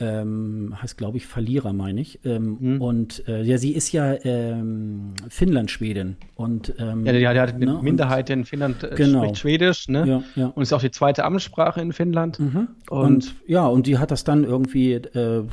Ähm, 0.00 0.74
heißt 0.80 0.96
glaube 0.96 1.18
ich 1.18 1.26
Verlierer, 1.26 1.72
meine 1.72 2.00
ich. 2.00 2.20
Ähm, 2.24 2.56
mhm. 2.58 2.80
Und 2.80 3.28
äh, 3.28 3.42
ja, 3.42 3.58
sie 3.58 3.72
ist 3.72 3.92
ja 3.92 4.14
ähm, 4.24 5.12
Finnland-Schwedin. 5.28 6.16
Und, 6.34 6.74
ähm, 6.78 7.04
ja, 7.04 7.12
die, 7.12 7.18
die 7.18 7.26
hat 7.26 7.54
eine 7.54 7.66
ne? 7.66 7.78
Minderheit 7.82 8.30
in 8.30 8.44
Finnland, 8.44 8.82
äh, 8.82 8.94
genau. 8.94 9.24
spricht 9.24 9.38
Schwedisch, 9.38 9.88
ne? 9.88 10.06
Ja, 10.06 10.22
ja. 10.36 10.46
Und 10.48 10.62
ist 10.62 10.72
auch 10.72 10.80
die 10.80 10.90
zweite 10.90 11.24
Amtssprache 11.24 11.80
in 11.80 11.92
Finnland. 11.92 12.40
Mhm. 12.40 12.68
Und, 12.88 13.04
und, 13.04 13.34
ja, 13.46 13.66
und 13.66 13.86
die 13.86 13.98
hat 13.98 14.10
das 14.10 14.24
dann 14.24 14.44
irgendwie 14.44 14.92
äh, 14.92 15.44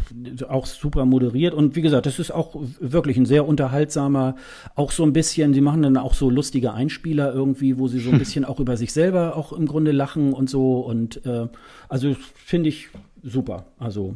auch 0.47 0.65
super 0.65 1.05
moderiert. 1.05 1.53
Und 1.53 1.75
wie 1.75 1.81
gesagt, 1.81 2.05
das 2.05 2.19
ist 2.19 2.31
auch 2.31 2.55
wirklich 2.79 3.17
ein 3.17 3.25
sehr 3.25 3.47
unterhaltsamer, 3.47 4.35
auch 4.75 4.91
so 4.91 5.03
ein 5.03 5.13
bisschen, 5.13 5.53
sie 5.53 5.61
machen 5.61 5.81
dann 5.81 5.97
auch 5.97 6.13
so 6.13 6.29
lustige 6.29 6.73
Einspieler 6.73 7.33
irgendwie, 7.33 7.77
wo 7.77 7.87
sie 7.87 7.99
so 7.99 8.11
ein 8.11 8.19
bisschen 8.19 8.45
auch 8.45 8.59
über 8.59 8.77
sich 8.77 8.93
selber 8.93 9.35
auch 9.35 9.51
im 9.51 9.65
Grunde 9.65 9.91
lachen 9.91 10.33
und 10.33 10.49
so. 10.49 10.79
Und 10.79 11.25
äh, 11.25 11.47
also 11.89 12.15
finde 12.33 12.69
ich 12.69 12.89
super. 13.23 13.65
Also 13.77 14.15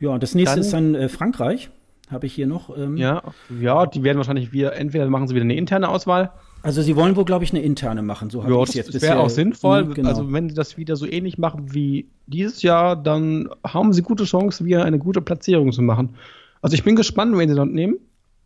ja, 0.00 0.18
das 0.18 0.34
nächste 0.34 0.56
dann, 0.56 0.64
ist 0.64 0.72
dann 0.72 0.94
äh, 0.94 1.08
Frankreich. 1.08 1.70
Habe 2.10 2.26
ich 2.26 2.34
hier 2.34 2.46
noch. 2.46 2.76
Ähm, 2.76 2.96
ja, 2.96 3.22
ja, 3.60 3.84
die 3.86 4.04
werden 4.04 4.18
wahrscheinlich 4.18 4.52
wieder, 4.52 4.76
entweder 4.76 5.08
machen 5.08 5.26
sie 5.26 5.34
wieder 5.34 5.42
eine 5.42 5.56
interne 5.56 5.88
Auswahl. 5.88 6.30
Also 6.62 6.82
sie 6.82 6.94
wollen 6.94 7.16
wohl, 7.16 7.24
glaube 7.24 7.44
ich, 7.44 7.52
eine 7.52 7.62
interne 7.62 8.02
machen. 8.02 8.30
So 8.30 8.44
habe 8.44 8.52
ja, 8.52 8.62
ich 8.62 8.68
es 8.70 8.74
jetzt 8.74 8.94
Das 8.94 9.02
wäre 9.02 9.18
auch 9.18 9.30
sinnvoll. 9.30 9.84
Mh, 9.84 9.94
genau. 9.94 10.08
Also 10.08 10.32
wenn 10.32 10.48
sie 10.48 10.54
das 10.54 10.76
wieder 10.76 10.96
so 10.96 11.06
ähnlich 11.06 11.38
machen 11.38 11.74
wie 11.74 12.08
dieses 12.26 12.62
Jahr, 12.62 12.96
dann 12.96 13.48
haben 13.64 13.92
sie 13.92 14.02
gute 14.02 14.24
Chance, 14.24 14.64
wieder 14.64 14.84
eine 14.84 14.98
gute 14.98 15.20
Platzierung 15.20 15.72
zu 15.72 15.82
machen. 15.82 16.16
Also 16.62 16.74
ich 16.74 16.84
bin 16.84 16.96
gespannt, 16.96 17.36
wen 17.36 17.48
sie 17.48 17.54
dort 17.54 17.70
nehmen. 17.70 17.96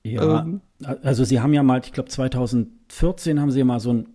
Ja, 0.02 0.40
ähm, 0.40 0.60
also 1.02 1.24
sie 1.24 1.40
haben 1.40 1.52
ja 1.52 1.62
mal, 1.62 1.80
ich 1.84 1.92
glaube 1.92 2.08
2014 2.08 3.40
haben 3.40 3.50
sie 3.50 3.58
ja 3.58 3.64
mal 3.64 3.80
so 3.80 3.92
ein, 3.92 4.06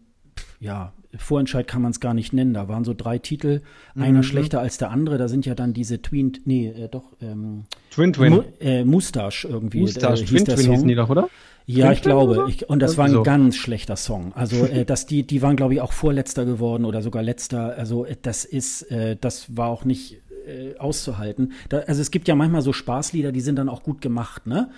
ja, 0.60 0.94
Vorentscheid 1.18 1.68
kann 1.68 1.82
man 1.82 1.92
es 1.92 2.00
gar 2.00 2.14
nicht 2.14 2.34
nennen. 2.34 2.54
Da 2.54 2.68
waren 2.68 2.84
so 2.84 2.94
drei 2.94 3.18
Titel, 3.18 3.62
mhm. 3.94 4.04
einer 4.04 4.24
schlechter 4.24 4.60
als 4.60 4.78
der 4.78 4.92
andere. 4.92 5.18
Da 5.18 5.28
sind 5.28 5.46
ja 5.46 5.56
dann 5.56 5.74
diese 5.74 6.02
Twin, 6.02 6.34
nee, 6.46 6.68
äh, 6.68 6.90
doch, 6.90 7.14
ähm, 7.22 7.64
Twin 7.92 8.14
Twin. 8.14 8.34
Mu 8.34 8.44
äh, 8.60 8.84
Mustache 8.84 9.48
irgendwie. 9.48 9.82
Mustache, 9.82 10.24
äh, 10.24 10.26
Twin 10.26 10.46
Twin 10.46 10.72
hießen 10.72 10.88
die 10.88 10.96
doch, 10.96 11.10
oder? 11.10 11.30
Ja, 11.68 11.92
ich 11.92 12.02
glaube. 12.02 12.46
Ich, 12.48 12.70
und 12.70 12.80
das 12.80 12.98
war 12.98 13.06
ein 13.06 13.12
so. 13.12 13.24
ganz 13.24 13.56
schlechter 13.56 13.96
Song. 13.96 14.34
Also, 14.36 14.66
äh, 14.66 14.86
dass 14.86 15.08
die, 15.08 15.24
die 15.24 15.42
waren, 15.42 15.56
glaube 15.56 15.74
ich, 15.74 15.82
auch 15.82 15.94
vorletzter 15.94 16.46
geworden 16.46 16.86
oder 16.86 17.02
sogar 17.02 17.24
letzter. 17.24 17.76
Also, 17.78 18.06
äh, 18.06 18.16
das 18.22 18.46
ist, 18.46 18.84
äh, 18.92 19.18
das 19.20 19.58
war 19.58 19.70
auch 19.70 19.84
nicht 19.84 20.22
äh, 20.46 20.78
auszuhalten. 20.78 21.54
Da, 21.70 21.80
also 21.80 22.02
es 22.02 22.12
gibt 22.12 22.28
ja 22.28 22.36
manchmal 22.36 22.62
so 22.62 22.74
Spaßlieder, 22.74 23.32
die 23.32 23.42
sind 23.42 23.58
dann 23.58 23.70
auch 23.70 23.84
gut 23.84 24.02
gemacht, 24.02 24.48
ne? 24.48 24.70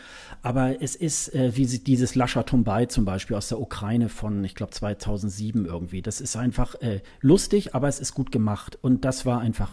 Aber 0.41 0.81
es 0.81 0.95
ist 0.95 1.33
äh, 1.33 1.55
wie 1.55 1.65
dieses 1.65 2.15
Lascha 2.15 2.43
Tumbai 2.43 2.85
zum 2.85 3.05
Beispiel 3.05 3.35
aus 3.35 3.49
der 3.49 3.59
Ukraine 3.59 4.09
von, 4.09 4.43
ich 4.43 4.55
glaube, 4.55 4.71
2007 4.71 5.65
irgendwie. 5.65 6.01
Das 6.01 6.21
ist 6.21 6.35
einfach 6.37 6.75
äh, 6.81 7.01
lustig, 7.21 7.75
aber 7.75 7.87
es 7.87 7.99
ist 7.99 8.13
gut 8.13 8.31
gemacht. 8.31 8.77
Und 8.81 9.03
das 9.05 9.25
war 9.25 9.39
einfach, 9.39 9.71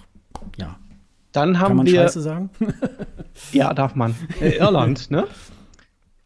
ja. 0.59 0.77
Dann 1.33 1.59
haben 1.59 1.69
Kann 1.69 1.77
man 1.79 1.87
wir, 1.87 2.03
Scheiße 2.03 2.21
sagen? 2.21 2.51
ja, 3.53 3.75
darf 3.75 3.95
man. 3.95 4.15
Äh, 4.41 4.57
Irland, 4.57 5.11
ne? 5.11 5.27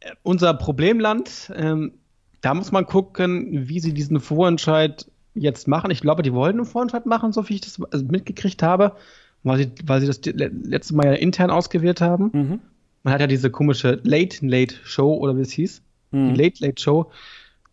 Äh, 0.01 0.13
unser 0.23 0.55
Problemland, 0.55 1.53
ähm, 1.55 1.93
da 2.41 2.55
muss 2.55 2.73
man 2.73 2.87
gucken, 2.87 3.69
wie 3.69 3.81
sie 3.81 3.95
diesen 3.95 4.21
Vorentscheid 4.21 5.11
jetzt 5.35 5.69
machen. 5.69 5.91
Ich 5.91 6.01
glaube, 6.01 6.23
die 6.23 6.33
wollen 6.33 6.57
einen 6.57 6.67
Vorentscheid 6.67 7.07
machen, 7.07 7.33
so 7.33 7.49
wie 7.49 7.55
ich 7.55 7.61
das 7.61 7.81
also 7.91 8.05
mitgekriegt 8.05 8.63
habe 8.63 8.97
weil 9.49 9.59
sie, 9.59 9.73
weil 9.85 10.01
sie 10.01 10.07
das 10.07 10.21
letzte 10.25 10.95
Mal 10.95 11.07
ja 11.07 11.13
intern 11.13 11.51
ausgewählt 11.51 12.01
haben. 12.01 12.31
Mhm. 12.33 12.61
Man 13.03 13.15
hat 13.15 13.21
ja 13.21 13.27
diese 13.27 13.51
komische 13.51 14.01
Late 14.03 14.47
Late 14.47 14.75
Show 14.85 15.15
oder 15.15 15.37
wie 15.37 15.43
es 15.43 15.53
hieß, 15.53 15.83
mhm. 16.11 16.35
die 16.35 16.43
Late 16.43 16.65
Late 16.65 16.81
Show, 16.83 17.11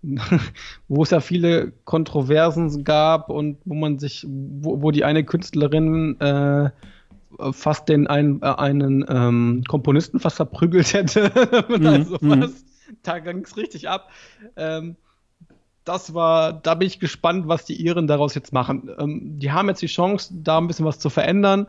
wo 0.87 1.03
es 1.03 1.09
ja 1.09 1.19
viele 1.19 1.71
Kontroversen 1.83 2.83
gab 2.83 3.29
und 3.29 3.57
wo 3.65 3.73
man 3.73 3.99
sich, 3.99 4.25
wo, 4.27 4.81
wo 4.81 4.91
die 4.91 5.03
eine 5.03 5.23
Künstlerin 5.23 6.19
äh, 6.19 6.69
fast 7.51 7.89
den 7.89 8.07
einen, 8.07 8.41
äh, 8.41 8.45
einen 8.45 9.05
ähm, 9.07 9.63
Komponisten 9.67 10.19
fast 10.19 10.37
verprügelt 10.37 10.93
hätte. 10.93 11.31
Mhm. 11.67 11.87
also 11.87 12.17
was, 12.21 12.65
da 13.03 13.19
ging 13.19 13.43
es 13.43 13.57
richtig 13.57 13.89
ab. 13.89 14.09
Ähm, 14.55 14.95
das 15.85 16.13
war, 16.13 16.51
da 16.53 16.75
bin 16.75 16.87
ich 16.87 16.99
gespannt, 16.99 17.47
was 17.47 17.65
die 17.65 17.75
Iren 17.75 18.07
daraus 18.07 18.35
jetzt 18.35 18.51
machen. 18.51 18.89
Ähm, 18.99 19.39
die 19.39 19.51
haben 19.51 19.69
jetzt 19.69 19.81
die 19.81 19.87
Chance, 19.87 20.33
da 20.43 20.57
ein 20.57 20.67
bisschen 20.67 20.85
was 20.85 20.99
zu 20.99 21.09
verändern. 21.09 21.67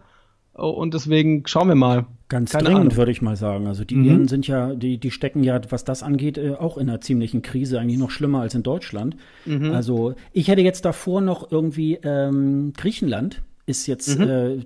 Oh, 0.59 0.71
und 0.71 0.95
deswegen 0.95 1.47
schauen 1.47 1.69
wir 1.69 1.75
mal. 1.75 2.07
Ganz 2.29 2.53
Keine 2.53 2.71
dringend, 2.71 2.97
würde 2.97 3.13
ich 3.13 3.21
mal 3.21 3.37
sagen. 3.37 3.67
Also 3.67 3.85
die 3.85 3.95
mhm. 3.95 4.05
Iren 4.05 4.29
sind 4.29 4.47
ja, 4.47 4.75
die, 4.75 4.99
die 4.99 5.11
stecken 5.11 5.45
ja, 5.45 5.61
was 5.69 5.85
das 5.85 6.03
angeht, 6.03 6.39
äh, 6.39 6.55
auch 6.55 6.79
in 6.79 6.89
einer 6.89 7.01
ziemlichen 7.01 7.43
Krise, 7.43 7.79
eigentlich 7.79 7.99
noch 7.99 8.11
schlimmer 8.11 8.41
als 8.41 8.55
in 8.55 8.63
Deutschland. 8.63 9.17
Mhm. 9.45 9.71
Also 9.73 10.15
ich 10.33 10.49
hätte 10.49 10.63
jetzt 10.63 10.87
davor 10.87 11.21
noch 11.21 11.53
irgendwie 11.53 11.99
ähm, 12.03 12.73
Griechenland 12.77 13.43
ist 13.67 13.89
jetzt, 13.89 14.19
mhm. 14.19 14.29
äh, 14.29 14.57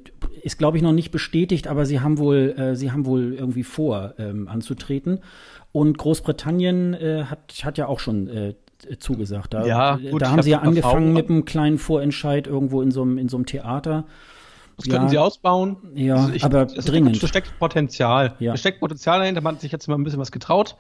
ist 0.43 0.59
glaube 0.59 0.77
ich 0.77 0.83
noch 0.83 0.93
nicht 0.93 1.11
bestätigt, 1.11 1.67
aber 1.67 1.87
sie 1.87 2.01
haben 2.01 2.19
wohl, 2.19 2.55
äh, 2.57 2.77
sie 2.77 2.93
haben 2.93 3.07
wohl 3.07 3.35
irgendwie 3.35 3.65
vor, 3.65 4.15
ähm, 4.19 4.47
anzutreten. 4.47 5.21
Und 5.73 5.99
Großbritannien 5.99 6.95
äh, 6.95 7.25
hat, 7.25 7.53
hat 7.63 7.79
ja 7.79 7.87
auch 7.87 7.99
schon 7.99 8.29
äh, 8.29 8.55
zugesagt. 8.99 9.55
Da, 9.55 9.67
ja, 9.67 9.97
gut, 9.97 10.23
da 10.23 10.31
haben 10.31 10.43
sie 10.43 10.51
ja 10.51 10.61
angefangen 10.61 11.13
mit 11.13 11.29
einem 11.29 11.45
kleinen 11.45 11.79
Vorentscheid 11.79 12.47
irgendwo 12.47 12.83
in 12.83 12.91
so 12.91 13.03
einem, 13.03 13.19
in 13.19 13.29
so 13.29 13.37
einem 13.37 13.47
Theater. 13.47 14.05
Das 14.77 14.87
ja, 14.87 14.95
könnten 14.95 15.11
sie 15.11 15.19
ausbauen. 15.19 15.77
Ja, 15.95 16.17
also 16.17 16.33
ich, 16.33 16.45
aber 16.45 16.67
dringend. 16.67 17.23
Da 17.23 17.27
steckt 17.27 17.59
Potenzial. 17.59 18.35
Ja. 18.39 18.53
Da 18.53 18.57
steckt 18.57 18.81
Potenzial 18.81 19.19
dahinter. 19.19 19.43
Man 19.43 19.55
hat 19.55 19.61
sich 19.61 19.73
jetzt 19.73 19.89
mal 19.89 19.97
ein 19.97 20.05
bisschen 20.05 20.21
was 20.21 20.33
getraut. 20.33 20.77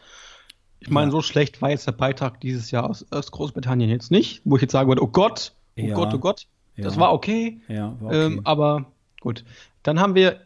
Ich 0.78 0.89
meine, 0.89 1.09
ja. 1.09 1.12
so 1.12 1.20
schlecht 1.20 1.60
war 1.60 1.70
jetzt 1.70 1.86
der 1.86 1.93
Beitrag 1.93 2.40
dieses 2.40 2.70
Jahr 2.70 2.89
aus, 2.89 3.05
aus, 3.10 3.31
Großbritannien 3.31 3.90
jetzt 3.90 4.10
nicht, 4.10 4.40
wo 4.47 4.56
ich 4.56 4.62
jetzt 4.62 4.72
sagen 4.72 4.89
würde, 4.89 5.02
oh 5.02 5.09
Gott, 5.09 5.52
oh 5.77 5.82
ja. 5.82 5.94
Gott, 5.94 6.14
oh 6.14 6.18
Gott. 6.18 6.47
Das 6.78 6.98
war 6.98 7.12
okay. 7.12 7.60
Ja, 7.68 7.94
war 8.01 8.09
okay. 8.09 8.27
Ähm, 8.27 8.40
aber 8.44 8.86
gut. 9.20 9.44
Dann 9.82 10.01
haben 10.01 10.14
wir 10.14 10.40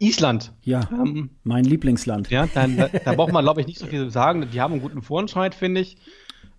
Island. 0.00 0.52
Ja, 0.62 0.80
ähm, 0.90 1.30
mein 1.44 1.64
Lieblingsland. 1.64 2.30
Ja, 2.30 2.48
dann, 2.52 2.76
da, 2.76 2.88
da 2.88 3.12
braucht 3.12 3.32
man, 3.32 3.44
glaube 3.44 3.60
ich, 3.60 3.68
nicht 3.68 3.78
so 3.78 3.86
viel 3.86 4.04
zu 4.04 4.10
sagen. 4.10 4.48
Die 4.52 4.60
haben 4.60 4.72
einen 4.72 4.82
guten 4.82 5.02
Vorentscheid, 5.02 5.54
finde 5.54 5.82
ich. 5.82 5.96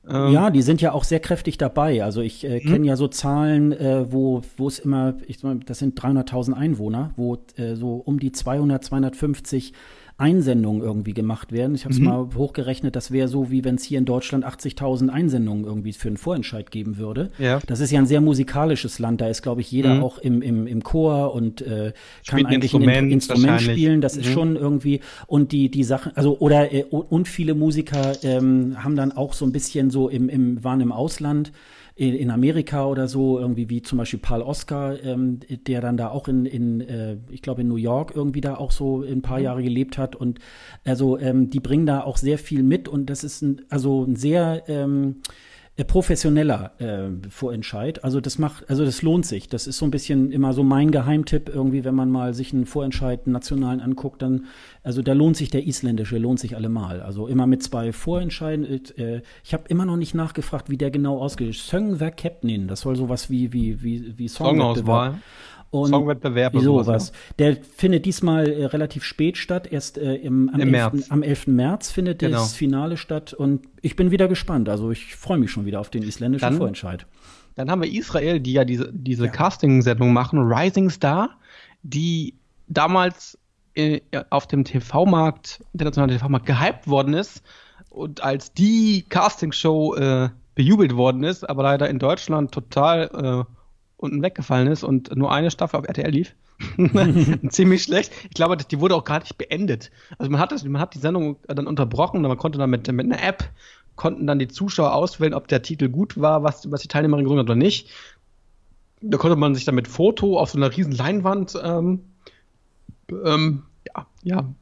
Ähm, 0.09 0.31
ja, 0.31 0.49
die 0.49 0.61
sind 0.61 0.81
ja 0.81 0.93
auch 0.93 1.03
sehr 1.03 1.19
kräftig 1.19 1.57
dabei. 1.57 2.03
Also 2.03 2.21
ich 2.21 2.43
äh, 2.43 2.59
kenne 2.59 2.77
hm? 2.77 2.83
ja 2.85 2.95
so 2.95 3.07
Zahlen, 3.07 3.71
äh, 3.71 4.11
wo 4.11 4.41
wo 4.57 4.67
es 4.67 4.79
immer, 4.79 5.15
ich, 5.27 5.39
das 5.65 5.79
sind 5.79 5.99
300.000 5.99 6.53
Einwohner, 6.53 7.11
wo 7.17 7.37
äh, 7.55 7.75
so 7.75 7.95
um 7.95 8.19
die 8.19 8.31
200, 8.31 8.83
250 8.83 9.73
Einsendungen 10.21 10.83
irgendwie 10.83 11.13
gemacht 11.13 11.51
werden. 11.51 11.73
Ich 11.73 11.83
habe 11.83 11.93
es 11.93 11.99
mhm. 11.99 12.05
mal 12.05 12.27
hochgerechnet, 12.35 12.95
das 12.95 13.09
wäre 13.09 13.27
so, 13.27 13.49
wie 13.49 13.63
wenn 13.63 13.75
es 13.75 13.83
hier 13.83 13.97
in 13.97 14.05
Deutschland 14.05 14.45
80.000 14.45 15.09
Einsendungen 15.09 15.65
irgendwie 15.65 15.93
für 15.93 16.09
einen 16.09 16.17
Vorentscheid 16.17 16.69
geben 16.69 16.97
würde. 16.97 17.31
Ja. 17.39 17.59
Das 17.65 17.79
ist 17.79 17.91
ja 17.91 17.99
ein 17.99 18.05
sehr 18.05 18.21
musikalisches 18.21 18.99
Land, 18.99 19.19
da 19.19 19.27
ist, 19.27 19.41
glaube 19.41 19.61
ich, 19.61 19.71
jeder 19.71 19.95
mhm. 19.95 20.03
auch 20.03 20.19
im, 20.19 20.43
im, 20.43 20.67
im 20.67 20.83
Chor 20.83 21.33
und 21.33 21.61
äh, 21.63 21.93
kann 22.27 22.45
eigentlich 22.45 22.73
ein 22.73 22.83
Instrument, 22.83 23.11
Instrument 23.11 23.61
spielen. 23.61 24.01
Das 24.01 24.15
mhm. 24.15 24.21
ist 24.21 24.27
schon 24.31 24.55
irgendwie, 24.55 24.99
und 25.25 25.51
die, 25.51 25.69
die 25.69 25.83
Sachen, 25.83 26.15
also, 26.15 26.37
oder, 26.37 26.71
äh, 26.71 26.83
und 26.83 27.27
viele 27.27 27.55
Musiker 27.55 28.13
ähm, 28.21 28.83
haben 28.83 28.95
dann 28.95 29.11
auch 29.11 29.33
so 29.33 29.43
ein 29.45 29.51
bisschen 29.51 29.89
so 29.89 30.07
im, 30.07 30.29
im, 30.29 30.63
waren 30.63 30.81
im 30.81 30.91
Ausland 30.91 31.51
in, 32.09 32.31
Amerika 32.31 32.85
oder 32.85 33.07
so, 33.07 33.39
irgendwie 33.39 33.69
wie 33.69 33.83
zum 33.83 33.99
Beispiel 33.99 34.19
Paul 34.19 34.41
Oscar, 34.41 35.01
ähm, 35.03 35.39
der 35.67 35.81
dann 35.81 35.97
da 35.97 36.09
auch 36.09 36.27
in, 36.27 36.45
in 36.45 36.81
äh, 36.81 37.17
ich 37.29 37.43
glaube 37.43 37.61
in 37.61 37.67
New 37.67 37.75
York 37.75 38.13
irgendwie 38.15 38.41
da 38.41 38.55
auch 38.55 38.71
so 38.71 39.03
ein 39.03 39.21
paar 39.21 39.37
mhm. 39.37 39.43
Jahre 39.43 39.63
gelebt 39.63 39.97
hat. 39.99 40.15
Und 40.15 40.39
also 40.83 41.19
ähm, 41.19 41.51
die 41.51 41.59
bringen 41.59 41.85
da 41.85 42.01
auch 42.01 42.17
sehr 42.17 42.39
viel 42.39 42.63
mit 42.63 42.87
und 42.87 43.09
das 43.09 43.23
ist 43.23 43.43
ein, 43.43 43.61
also 43.69 44.03
ein 44.03 44.15
sehr 44.15 44.63
ähm, 44.67 45.17
äh, 45.27 45.50
professioneller 45.83 46.71
äh, 46.79 47.29
Vorentscheid. 47.29 48.03
Also 48.03 48.21
das 48.21 48.37
macht, 48.37 48.69
also 48.69 48.85
das 48.85 49.01
lohnt 49.01 49.25
sich. 49.25 49.47
Das 49.47 49.67
ist 49.67 49.77
so 49.77 49.85
ein 49.85 49.91
bisschen 49.91 50.31
immer 50.31 50.53
so 50.53 50.63
mein 50.63 50.91
Geheimtipp 50.91 51.49
irgendwie, 51.49 51.83
wenn 51.83 51.95
man 51.95 52.11
mal 52.11 52.33
sich 52.33 52.53
einen 52.53 52.65
Vorentscheid 52.65 53.21
einen 53.25 53.33
nationalen 53.33 53.81
anguckt, 53.81 54.21
dann, 54.21 54.45
also 54.83 55.01
da 55.01 55.13
lohnt 55.13 55.37
sich 55.37 55.49
der 55.49 55.65
isländische, 55.65 56.17
lohnt 56.17 56.39
sich 56.39 56.55
allemal. 56.55 57.01
Also 57.01 57.27
immer 57.27 57.47
mit 57.47 57.63
zwei 57.63 57.93
Vorentscheiden. 57.93 58.65
Äh, 58.97 59.21
ich 59.43 59.53
habe 59.53 59.63
immer 59.69 59.85
noch 59.85 59.97
nicht 59.97 60.13
nachgefragt, 60.13 60.69
wie 60.69 60.77
der 60.77 60.91
genau 60.91 61.19
ausgeht. 61.19 61.55
Söngwer 61.55 62.11
Capnin, 62.11 62.67
das 62.67 62.81
soll 62.81 62.95
sowas 62.95 63.29
wie 63.29 63.53
wie 63.53 63.81
wie 63.81 64.17
wie 64.17 64.27
Songauswahl. 64.27 65.19
Und 65.71 65.89
Songwettbewerb 65.89 66.53
sowas. 66.53 66.85
sowas. 66.85 67.11
Der 67.39 67.55
findet 67.55 68.05
diesmal 68.05 68.47
äh, 68.47 68.65
relativ 68.65 69.05
spät 69.05 69.37
statt, 69.37 69.71
erst 69.71 69.97
äh, 69.97 70.15
im, 70.15 70.49
am, 70.53 70.59
Im 70.59 70.73
11., 70.73 70.93
März. 70.93 71.11
am 71.11 71.23
11. 71.23 71.47
März 71.47 71.91
findet 71.91 72.19
genau. 72.19 72.39
das 72.39 72.53
Finale 72.53 72.97
statt 72.97 73.33
und 73.33 73.61
ich 73.81 73.95
bin 73.95 74.11
wieder 74.11 74.27
gespannt. 74.27 74.67
Also 74.67 74.91
ich 74.91 75.15
freue 75.15 75.37
mich 75.37 75.49
schon 75.49 75.65
wieder 75.65 75.79
auf 75.79 75.89
den 75.89 76.03
isländischen 76.03 76.41
dann, 76.41 76.57
Vorentscheid. 76.57 77.05
Dann 77.55 77.71
haben 77.71 77.81
wir 77.81 77.89
Israel, 77.89 78.41
die 78.41 78.51
ja 78.53 78.65
diese, 78.65 78.91
diese 78.93 79.25
ja. 79.25 79.31
Casting-Sendung 79.31 80.11
machen, 80.11 80.39
Rising 80.39 80.89
Star, 80.89 81.29
die 81.83 82.35
damals 82.67 83.37
äh, 83.73 84.01
auf 84.29 84.47
dem 84.47 84.65
TV-Markt, 84.65 85.61
internationalen 85.71 86.17
TV-Markt 86.17 86.45
gehypt 86.45 86.87
worden 86.89 87.13
ist 87.13 87.43
und 87.89 88.21
als 88.21 88.53
die 88.53 89.05
Castingshow 89.07 89.95
äh, 89.95 90.29
bejubelt 90.55 90.97
worden 90.97 91.23
ist, 91.23 91.49
aber 91.49 91.63
leider 91.63 91.89
in 91.89 91.97
Deutschland 91.97 92.51
total 92.51 93.45
äh, 93.47 93.60
unten 94.01 94.21
weggefallen 94.21 94.67
ist 94.67 94.83
und 94.83 95.15
nur 95.15 95.31
eine 95.31 95.51
Staffel 95.51 95.77
auf 95.77 95.87
RTL 95.87 96.09
lief. 96.09 96.35
Ziemlich 97.49 97.83
schlecht. 97.83 98.11
Ich 98.25 98.35
glaube, 98.35 98.57
die 98.57 98.79
wurde 98.79 98.95
auch 98.95 99.03
gar 99.03 99.19
nicht 99.19 99.37
beendet. 99.37 99.91
Also 100.17 100.31
man 100.31 100.39
hat 100.39 100.51
das, 100.51 100.63
man 100.63 100.81
hat 100.81 100.93
die 100.93 100.99
Sendung 100.99 101.37
dann 101.47 101.67
unterbrochen, 101.67 102.21
man 102.21 102.37
konnte 102.37 102.59
dann 102.59 102.69
mit, 102.69 102.91
mit 102.91 103.05
einer 103.05 103.23
App 103.23 103.49
konnten 103.95 104.25
dann 104.25 104.39
die 104.39 104.47
Zuschauer 104.47 104.95
auswählen, 104.95 105.33
ob 105.33 105.47
der 105.47 105.61
Titel 105.61 105.89
gut 105.89 106.19
war, 106.19 106.43
was, 106.43 106.71
was 106.71 106.81
die 106.81 106.87
Teilnehmerin 106.87 107.23
gesungen 107.23 107.43
hat 107.43 107.49
oder 107.49 107.55
nicht. 107.55 107.89
Da 109.01 109.17
konnte 109.17 109.35
man 109.35 109.53
sich 109.53 109.65
dann 109.65 109.75
mit 109.75 109.87
Foto 109.87 110.39
auf 110.39 110.51
so 110.51 110.57
einer 110.57 110.75
riesen 110.75 110.93
Leinwand 110.93 111.59
ähm, 111.61 112.01
ähm, 113.11 113.63
ja, 113.85 114.07
ja, 114.23 114.53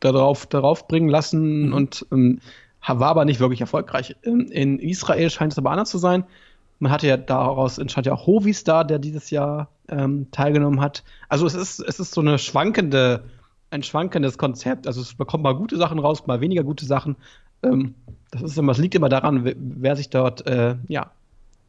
darauf, 0.00 0.46
darauf 0.46 0.86
bringen 0.86 1.08
lassen 1.08 1.68
mhm. 1.68 1.72
und 1.72 2.06
ähm, 2.12 2.40
war 2.86 3.08
aber 3.08 3.24
nicht 3.24 3.40
wirklich 3.40 3.60
erfolgreich. 3.60 4.16
Ähm, 4.24 4.46
in 4.50 4.78
Israel 4.78 5.30
scheint 5.30 5.52
es 5.52 5.58
aber 5.58 5.70
anders 5.70 5.90
zu 5.90 5.98
sein. 5.98 6.24
Man 6.78 6.92
hatte 6.92 7.06
ja 7.06 7.16
daraus 7.16 7.78
entstand 7.78 8.06
ja 8.06 8.12
auch 8.12 8.26
Hovistar, 8.26 8.84
der 8.84 8.98
dieses 8.98 9.30
Jahr 9.30 9.68
ähm, 9.88 10.30
teilgenommen 10.30 10.80
hat. 10.80 11.04
Also 11.28 11.46
es 11.46 11.54
ist, 11.54 11.80
es 11.80 12.00
ist 12.00 12.12
so 12.12 12.20
eine 12.20 12.38
schwankende, 12.38 13.24
ein 13.70 13.82
schwankendes 13.82 14.38
Konzept. 14.38 14.86
Also 14.86 15.00
es 15.00 15.14
bekommt 15.14 15.44
mal 15.44 15.54
gute 15.54 15.76
Sachen 15.76 15.98
raus, 15.98 16.26
mal 16.26 16.40
weniger 16.40 16.64
gute 16.64 16.84
Sachen. 16.84 17.16
Ähm, 17.62 17.94
das 18.30 18.42
ist 18.42 18.58
immer, 18.58 18.72
es 18.72 18.78
liegt 18.78 18.94
immer 18.94 19.08
daran, 19.08 19.52
wer 19.56 19.96
sich 19.96 20.10
dort 20.10 20.46
äh, 20.46 20.76
ja, 20.88 21.12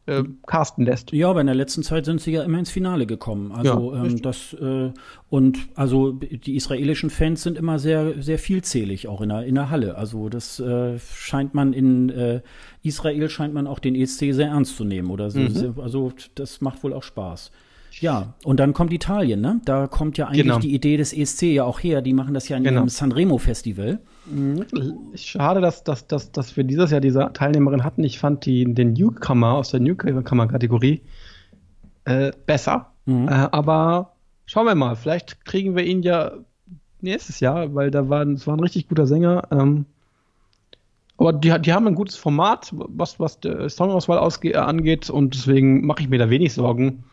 äh, 0.06 0.22
casten 0.46 0.84
lässt. 0.84 1.12
Ja, 1.12 1.30
aber 1.30 1.40
in 1.40 1.46
der 1.46 1.56
letzten 1.56 1.82
Zeit 1.82 2.04
sind 2.04 2.20
sie 2.20 2.32
ja 2.32 2.42
immer 2.42 2.58
ins 2.58 2.70
Finale 2.70 3.06
gekommen. 3.06 3.52
Also 3.52 3.94
ja, 3.94 4.04
ähm, 4.04 4.22
das 4.22 4.52
äh, 4.54 4.92
und 5.28 5.58
also 5.74 6.12
die 6.12 6.56
israelischen 6.56 7.10
Fans 7.10 7.42
sind 7.42 7.58
immer 7.58 7.78
sehr 7.78 8.22
sehr 8.22 8.38
vielzählig 8.38 9.08
auch 9.08 9.20
in 9.20 9.28
der 9.28 9.44
in 9.44 9.56
der 9.56 9.70
Halle. 9.70 9.96
Also 9.96 10.28
das 10.28 10.60
äh, 10.60 10.98
scheint 10.98 11.54
man 11.54 11.72
in 11.72 12.10
äh, 12.10 12.40
Israel 12.82 13.28
scheint 13.28 13.52
man 13.52 13.66
auch 13.66 13.78
den 13.78 13.94
ESC 13.94 14.32
sehr 14.32 14.48
ernst 14.48 14.76
zu 14.76 14.84
nehmen 14.84 15.10
oder 15.10 15.30
so. 15.30 15.40
Mhm. 15.40 15.74
Also 15.80 16.12
das 16.34 16.60
macht 16.60 16.82
wohl 16.84 16.92
auch 16.92 17.02
Spaß. 17.02 17.50
Ja, 18.00 18.34
und 18.44 18.60
dann 18.60 18.74
kommt 18.74 18.92
Italien, 18.92 19.40
ne? 19.40 19.60
Da 19.64 19.86
kommt 19.86 20.18
ja 20.18 20.26
eigentlich 20.26 20.42
genau. 20.42 20.58
die 20.58 20.74
Idee 20.74 20.98
des 20.98 21.12
ESC 21.14 21.42
ja 21.44 21.64
auch 21.64 21.80
her. 21.80 22.02
Die 22.02 22.12
machen 22.12 22.34
das 22.34 22.48
ja 22.48 22.56
in 22.56 22.64
genau. 22.64 22.80
ihrem 22.80 22.88
Sanremo-Festival. 22.90 23.94
Mhm. 23.94 23.98
Schade, 25.14 25.60
dass, 25.60 25.84
dass, 25.84 26.06
dass, 26.06 26.32
dass 26.32 26.56
wir 26.56 26.64
dieses 26.64 26.90
Jahr 26.90 27.00
diese 27.00 27.30
Teilnehmerin 27.32 27.84
hatten. 27.84 28.04
Ich 28.04 28.18
fand 28.18 28.44
die, 28.44 28.72
den 28.72 28.92
Newcomer 28.92 29.54
aus 29.54 29.70
der 29.70 29.80
Newcomer-Kategorie 29.80 31.02
äh, 32.04 32.32
besser. 32.46 32.92
Mhm. 33.06 33.28
Äh, 33.28 33.48
aber 33.52 34.12
schauen 34.46 34.66
wir 34.66 34.74
mal, 34.74 34.96
vielleicht 34.96 35.44
kriegen 35.44 35.76
wir 35.76 35.84
ihn 35.84 36.02
ja 36.02 36.32
nächstes 37.00 37.40
Jahr, 37.40 37.74
weil 37.74 37.90
da 37.90 38.08
war, 38.08 38.24
das 38.24 38.46
war 38.46 38.56
ein 38.56 38.60
richtig 38.60 38.88
guter 38.88 39.06
Sänger. 39.06 39.44
Ähm, 39.50 39.86
aber 41.18 41.32
die, 41.32 41.58
die 41.60 41.72
haben 41.72 41.86
ein 41.86 41.94
gutes 41.94 42.16
Format, 42.16 42.70
was, 42.72 43.18
was 43.20 43.40
die 43.40 43.68
Songauswahl 43.68 44.18
angeht, 44.18 45.08
und 45.08 45.34
deswegen 45.34 45.86
mache 45.86 46.02
ich 46.02 46.08
mir 46.08 46.18
da 46.18 46.28
wenig 46.28 46.52
Sorgen 46.52 47.04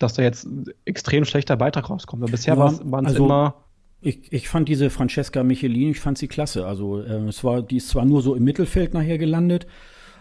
dass 0.00 0.14
da 0.14 0.22
jetzt 0.22 0.44
ein 0.46 0.64
extrem 0.86 1.24
schlechter 1.24 1.56
Beitrag 1.56 1.88
rauskommt. 1.88 2.22
Weil 2.22 2.30
bisher 2.30 2.54
ja, 2.54 2.60
waren 2.60 3.04
es 3.04 3.12
also, 3.12 3.24
immer. 3.24 3.54
Ich, 4.02 4.32
ich 4.32 4.48
fand 4.48 4.68
diese 4.68 4.88
Francesca 4.88 5.42
Michelin, 5.42 5.90
ich 5.90 6.00
fand 6.00 6.16
sie 6.16 6.28
klasse. 6.28 6.66
Also 6.66 7.00
äh, 7.00 7.28
es 7.28 7.44
war, 7.44 7.62
die 7.62 7.76
ist 7.76 7.88
zwar 7.88 8.04
nur 8.04 8.22
so 8.22 8.34
im 8.34 8.44
Mittelfeld 8.44 8.94
nachher 8.94 9.18
gelandet, 9.18 9.66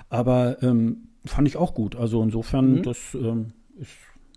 aber 0.09 0.61
ähm, 0.61 1.09
fand 1.25 1.47
ich 1.47 1.57
auch 1.57 1.73
gut. 1.73 1.95
Also 1.95 2.21
insofern, 2.21 2.73
mhm. 2.73 2.83
das 2.83 3.13
ähm, 3.13 3.53
ist, 3.79 3.91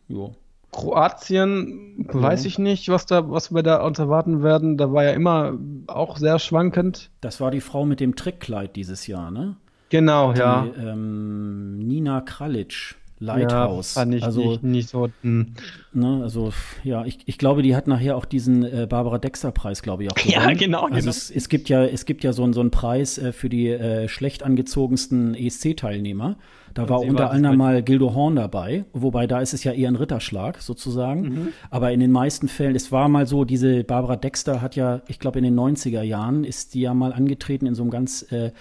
jo. 0.08 0.34
Kroatien, 0.70 2.06
ja. 2.12 2.22
weiß 2.22 2.46
ich 2.46 2.58
nicht, 2.58 2.88
was 2.88 3.04
da, 3.04 3.30
was 3.30 3.52
wir 3.52 3.62
da 3.62 3.84
uns 3.84 3.98
erwarten 3.98 4.42
werden. 4.42 4.78
Da 4.78 4.90
war 4.92 5.04
ja 5.04 5.10
immer 5.10 5.58
auch 5.86 6.16
sehr 6.16 6.38
schwankend. 6.38 7.10
Das 7.20 7.40
war 7.40 7.50
die 7.50 7.60
Frau 7.60 7.84
mit 7.84 8.00
dem 8.00 8.16
Trickkleid 8.16 8.74
dieses 8.74 9.06
Jahr, 9.06 9.30
ne? 9.30 9.56
Genau, 9.90 10.32
die, 10.32 10.38
ja. 10.38 10.66
Ähm, 10.78 11.78
Nina 11.78 12.22
Kralic. 12.22 12.94
Lighthouse. 13.22 13.94
Ja, 13.94 14.00
fand 14.00 14.14
ich 14.14 14.24
also, 14.24 14.42
nicht, 14.42 14.62
nicht 14.62 14.88
so. 14.88 15.08
Hm. 15.22 15.54
Ne, 15.92 16.20
also, 16.22 16.52
ja, 16.84 17.04
ich, 17.04 17.18
ich 17.26 17.38
glaube, 17.38 17.62
die 17.62 17.76
hat 17.76 17.86
nachher 17.86 18.16
auch 18.16 18.24
diesen 18.24 18.64
äh, 18.64 18.86
Barbara 18.88 19.18
Dexter-Preis, 19.18 19.82
glaube 19.82 20.04
ich, 20.04 20.10
auch 20.10 20.14
gewonnen. 20.16 20.48
Ja, 20.48 20.54
genau. 20.54 20.82
Also 20.84 20.96
genau. 20.96 21.10
Es, 21.10 21.30
es 21.30 21.48
gibt 21.48 21.68
ja, 21.68 21.84
es 21.84 22.04
gibt 22.04 22.24
ja 22.24 22.32
so, 22.32 22.50
so 22.52 22.60
einen 22.60 22.70
Preis 22.70 23.18
äh, 23.18 23.32
für 23.32 23.48
die 23.48 23.68
äh, 23.68 24.08
schlecht 24.08 24.42
angezogensten 24.42 25.34
ESC-Teilnehmer. 25.34 26.36
Da 26.74 26.88
war 26.88 27.00
unter 27.00 27.30
anderem 27.30 27.58
mal 27.58 27.82
Gildo 27.82 28.14
Horn 28.14 28.36
dabei, 28.36 28.84
wobei 28.92 29.26
da 29.26 29.40
ist 29.40 29.52
es 29.52 29.64
ja 29.64 29.72
eher 29.72 29.88
ein 29.88 29.96
Ritterschlag 29.96 30.60
sozusagen. 30.62 31.22
Mhm. 31.22 31.48
Aber 31.70 31.92
in 31.92 32.00
den 32.00 32.10
meisten 32.10 32.48
Fällen, 32.48 32.74
es 32.74 32.90
war 32.90 33.08
mal 33.08 33.26
so, 33.26 33.44
diese 33.44 33.84
Barbara 33.84 34.16
Dexter 34.16 34.62
hat 34.62 34.76
ja, 34.76 35.02
ich 35.08 35.18
glaube 35.18 35.38
in 35.38 35.44
den 35.44 35.58
90er 35.58 36.02
Jahren 36.02 36.44
ist 36.44 36.74
die 36.74 36.80
ja 36.80 36.94
mal 36.94 37.12
angetreten 37.12 37.66
in 37.66 37.74
so 37.74 37.82
einem 37.82 37.90
ganz 37.90 38.22
äh, 38.32 38.52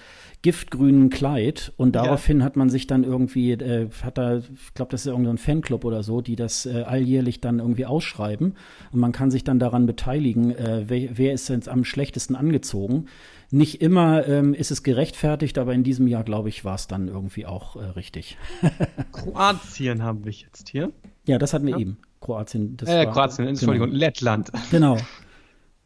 giftgrünen 0.41 1.09
Kleid 1.09 1.71
und 1.77 1.95
daraufhin 1.95 2.39
ja. 2.39 2.45
hat 2.45 2.55
man 2.55 2.69
sich 2.69 2.87
dann 2.87 3.03
irgendwie, 3.03 3.51
äh, 3.51 3.89
hat 4.03 4.17
da, 4.17 4.37
ich 4.37 4.73
glaube, 4.73 4.91
das 4.91 5.01
ist 5.01 5.07
irgendein 5.07 5.37
Fanclub 5.37 5.85
oder 5.85 6.01
so, 6.01 6.21
die 6.21 6.35
das 6.35 6.65
äh, 6.65 6.81
alljährlich 6.81 7.41
dann 7.41 7.59
irgendwie 7.59 7.85
ausschreiben 7.85 8.55
und 8.91 8.99
man 8.99 9.11
kann 9.11 9.29
sich 9.29 9.43
dann 9.43 9.59
daran 9.59 9.85
beteiligen, 9.85 10.55
äh, 10.55 10.85
wer, 10.87 11.17
wer 11.17 11.33
ist 11.33 11.49
denn 11.49 11.61
am 11.67 11.83
schlechtesten 11.83 12.35
angezogen. 12.35 13.05
Nicht 13.51 13.81
immer 13.81 14.27
ähm, 14.27 14.53
ist 14.53 14.71
es 14.71 14.81
gerechtfertigt, 14.81 15.57
aber 15.57 15.73
in 15.73 15.83
diesem 15.83 16.07
Jahr, 16.07 16.23
glaube 16.23 16.49
ich, 16.49 16.63
war 16.63 16.75
es 16.75 16.87
dann 16.87 17.07
irgendwie 17.07 17.45
auch 17.45 17.75
äh, 17.75 17.83
richtig. 17.83 18.37
Kroatien 19.11 20.01
haben 20.01 20.23
wir 20.23 20.31
jetzt 20.31 20.69
hier. 20.69 20.91
Ja, 21.27 21.37
das 21.37 21.53
hatten 21.53 21.65
wir 21.65 21.73
ja. 21.73 21.79
eben. 21.79 21.97
Kroatien. 22.21 22.77
Das 22.77 22.87
äh, 22.87 23.05
war, 23.05 23.13
Kroatien, 23.13 23.47
Entschuldigung, 23.47 23.89
genau. 23.89 23.99
Lettland. 23.99 24.51
Genau. 24.71 24.97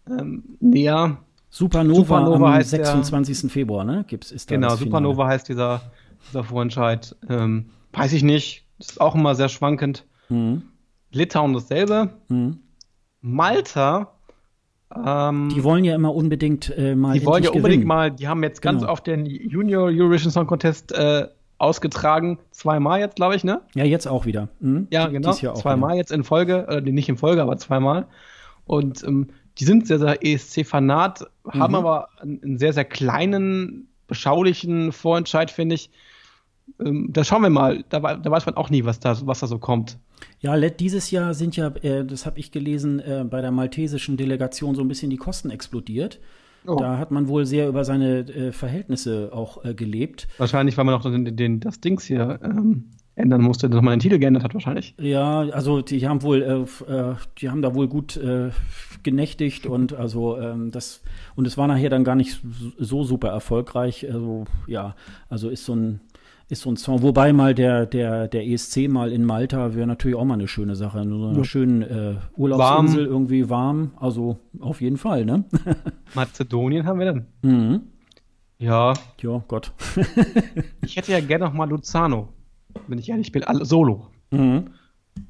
ähm, 0.07 0.43
ja, 0.61 1.24
Supernova, 1.55 1.99
Supernova 1.99 2.47
am 2.47 2.53
heißt 2.55 2.71
26. 2.71 3.41
Der, 3.41 3.49
Februar, 3.49 3.85
ne? 3.85 4.03
Gibt's, 4.09 4.29
ist 4.29 4.51
da 4.51 4.55
genau, 4.55 4.75
Supernova 4.75 5.27
heißt 5.27 5.47
dieser, 5.47 5.83
dieser 6.27 6.43
Vorentscheid. 6.43 7.15
Ähm, 7.29 7.67
weiß 7.93 8.11
ich 8.11 8.23
nicht. 8.23 8.65
Ist 8.77 8.99
auch 8.99 9.15
immer 9.15 9.35
sehr 9.35 9.47
schwankend. 9.47 10.05
Mhm. 10.27 10.63
Litauen 11.11 11.53
dasselbe. 11.53 12.09
Mhm. 12.27 12.59
Malta. 13.21 14.11
Ähm, 14.93 15.47
die 15.55 15.63
wollen 15.63 15.85
ja 15.85 15.95
immer 15.95 16.13
unbedingt 16.13 16.77
äh, 16.77 16.93
mal. 16.93 17.17
Die 17.17 17.25
wollen 17.25 17.45
ja 17.45 17.51
unbedingt 17.51 17.83
gewinnen. 17.83 17.87
mal. 17.87 18.11
Die 18.11 18.27
haben 18.27 18.43
jetzt 18.43 18.61
ganz 18.61 18.81
genau. 18.81 18.91
oft 18.91 19.07
den 19.07 19.25
Junior 19.25 19.85
Eurovision 19.85 20.31
Song 20.31 20.47
Contest 20.47 20.91
äh, 20.91 21.29
ausgetragen. 21.57 22.37
Zweimal 22.51 22.99
jetzt, 22.99 23.15
glaube 23.15 23.37
ich, 23.37 23.45
ne? 23.45 23.61
Ja, 23.75 23.85
jetzt 23.85 24.07
auch 24.07 24.25
wieder. 24.25 24.49
Mhm. 24.59 24.87
Ja, 24.91 25.07
genau. 25.07 25.31
Zweimal 25.31 25.95
jetzt 25.95 26.11
in 26.11 26.25
Folge. 26.25 26.67
Äh, 26.67 26.81
nicht 26.81 27.07
in 27.07 27.15
Folge, 27.15 27.41
aber 27.41 27.55
zweimal. 27.55 28.07
Und 28.65 29.05
ähm, 29.05 29.29
die 29.57 29.65
sind 29.65 29.87
sehr, 29.87 29.99
sehr 29.99 30.25
ESC-Fanat, 30.25 31.21
mhm. 31.45 31.59
haben 31.59 31.75
aber 31.75 32.09
einen 32.19 32.57
sehr, 32.57 32.73
sehr 32.73 32.85
kleinen, 32.85 33.87
beschaulichen 34.07 34.91
Vorentscheid, 34.91 35.49
finde 35.49 35.75
ich. 35.75 35.89
Ähm, 36.79 37.09
da 37.11 37.23
schauen 37.23 37.41
wir 37.41 37.49
mal. 37.49 37.83
Da, 37.89 37.99
da, 37.99 38.31
weiß 38.31 38.45
man 38.45 38.55
auch 38.55 38.69
nie, 38.69 38.85
was 38.85 38.99
da, 38.99 39.15
was 39.25 39.39
da 39.39 39.47
so 39.47 39.59
kommt. 39.59 39.97
Ja, 40.39 40.57
dieses 40.69 41.11
Jahr 41.11 41.33
sind 41.33 41.55
ja, 41.55 41.67
äh, 41.81 42.05
das 42.05 42.25
habe 42.25 42.39
ich 42.39 42.51
gelesen, 42.51 42.99
äh, 42.99 43.25
bei 43.29 43.41
der 43.41 43.51
maltesischen 43.51 44.17
Delegation 44.17 44.75
so 44.75 44.81
ein 44.81 44.87
bisschen 44.87 45.09
die 45.09 45.17
Kosten 45.17 45.49
explodiert. 45.49 46.19
Oh. 46.67 46.75
Da 46.75 46.97
hat 46.97 47.11
man 47.11 47.27
wohl 47.27 47.45
sehr 47.45 47.67
über 47.67 47.83
seine 47.85 48.19
äh, 48.19 48.51
Verhältnisse 48.51 49.29
auch 49.31 49.63
äh, 49.63 49.73
gelebt. 49.73 50.27
Wahrscheinlich, 50.37 50.77
weil 50.77 50.85
man 50.85 50.95
auch 50.95 51.03
den, 51.03 51.35
den, 51.35 51.59
das 51.59 51.79
Dings 51.79 52.05
hier 52.05 52.39
ähm, 52.43 52.89
ändern 53.15 53.41
musste, 53.41 53.69
man 53.69 53.93
den 53.93 53.99
Titel 53.99 54.19
geändert 54.19 54.43
hat 54.43 54.53
wahrscheinlich. 54.53 54.93
Ja, 54.99 55.39
also 55.39 55.81
die 55.81 56.07
haben 56.07 56.21
wohl, 56.21 56.41
äh, 56.41 56.91
äh, 56.91 57.15
die 57.39 57.49
haben 57.49 57.61
da 57.61 57.73
wohl 57.73 57.87
gut 57.87 58.17
äh, 58.17 58.49
genächtigt 59.03 59.65
und 59.65 59.93
also 59.93 60.37
ähm, 60.37 60.71
das 60.71 61.01
und 61.35 61.47
es 61.47 61.57
war 61.57 61.67
nachher 61.67 61.89
dann 61.89 62.03
gar 62.03 62.15
nicht 62.15 62.41
so 62.77 63.03
super 63.03 63.29
erfolgreich. 63.29 64.05
Also 64.11 64.45
ja, 64.67 64.95
also 65.29 65.49
ist 65.49 65.65
so 65.65 65.75
ein 65.75 66.01
ist 66.47 66.61
so 66.61 66.69
ein 66.69 66.77
Song. 66.77 67.01
Wobei 67.01 67.33
mal 67.33 67.55
der, 67.55 67.87
der, 67.87 68.27
der 68.27 68.45
ESC 68.45 68.87
mal 68.87 69.11
in 69.11 69.25
Malta 69.25 69.73
wäre 69.73 69.87
natürlich 69.87 70.15
auch 70.15 70.25
mal 70.25 70.35
eine 70.35 70.47
schöne 70.47 70.75
Sache. 70.75 71.03
So 71.03 71.27
eine 71.27 71.37
ja. 71.37 71.43
schöne 71.43 71.85
äh, 71.85 72.39
Urlaubsinsel, 72.39 73.05
warm. 73.05 73.11
irgendwie 73.11 73.49
warm. 73.49 73.91
Also 73.99 74.37
auf 74.59 74.79
jeden 74.79 74.97
Fall, 74.97 75.25
ne? 75.25 75.45
Mazedonien 76.13 76.85
haben 76.85 76.99
wir 76.99 77.05
dann. 77.07 77.25
Mhm. 77.41 77.81
Ja. 78.59 78.93
Ja, 79.21 79.43
Gott. 79.47 79.73
ich 80.85 80.95
hätte 80.97 81.13
ja 81.13 81.19
gerne 81.19 81.45
noch 81.45 81.53
mal 81.53 81.67
Luzano 81.67 82.29
wenn 82.87 82.99
ich 82.99 83.09
ehrlich 83.09 83.31
bin, 83.31 83.43
solo. 83.61 84.07
Mhm. 84.31 84.71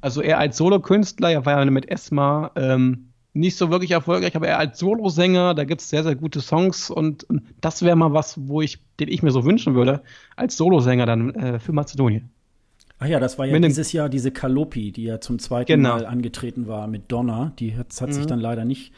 Also 0.00 0.20
er 0.20 0.38
als 0.38 0.56
Solokünstler, 0.56 1.30
er 1.30 1.46
war 1.46 1.64
ja 1.64 1.70
mit 1.70 1.88
Esma 1.88 2.50
ähm, 2.56 3.08
nicht 3.34 3.56
so 3.56 3.70
wirklich 3.70 3.90
erfolgreich, 3.90 4.34
aber 4.34 4.48
er 4.48 4.58
als 4.58 4.78
Solosänger, 4.78 5.54
da 5.54 5.64
gibt 5.64 5.80
es 5.80 5.90
sehr, 5.90 6.02
sehr 6.02 6.16
gute 6.16 6.40
Songs 6.40 6.90
und, 6.90 7.24
und 7.24 7.42
das 7.60 7.82
wäre 7.82 7.96
mal 7.96 8.12
was, 8.12 8.48
wo 8.48 8.62
ich, 8.62 8.78
den 8.98 9.08
ich 9.08 9.22
mir 9.22 9.30
so 9.30 9.44
wünschen 9.44 9.74
würde, 9.74 10.02
als 10.36 10.56
Solosänger 10.56 11.06
dann 11.06 11.34
äh, 11.34 11.58
für 11.58 11.72
Mazedonien. 11.72 12.30
Ach 12.98 13.06
ja, 13.06 13.20
das 13.20 13.38
war 13.38 13.44
ja 13.44 13.52
Mit 13.52 13.64
dieses 13.64 13.92
Jahr 13.92 14.08
diese 14.08 14.30
Kalopi, 14.30 14.90
die 14.90 15.04
ja 15.04 15.20
zum 15.20 15.38
zweiten 15.38 15.66
genau. 15.66 15.96
Mal 15.96 16.06
angetreten 16.06 16.66
war 16.66 16.86
mit 16.86 17.12
Donna. 17.12 17.52
Die 17.58 17.76
hat, 17.76 17.88
hat 18.00 18.08
mhm. 18.08 18.12
sich 18.12 18.26
dann 18.26 18.40
leider 18.40 18.64
nicht 18.64 18.92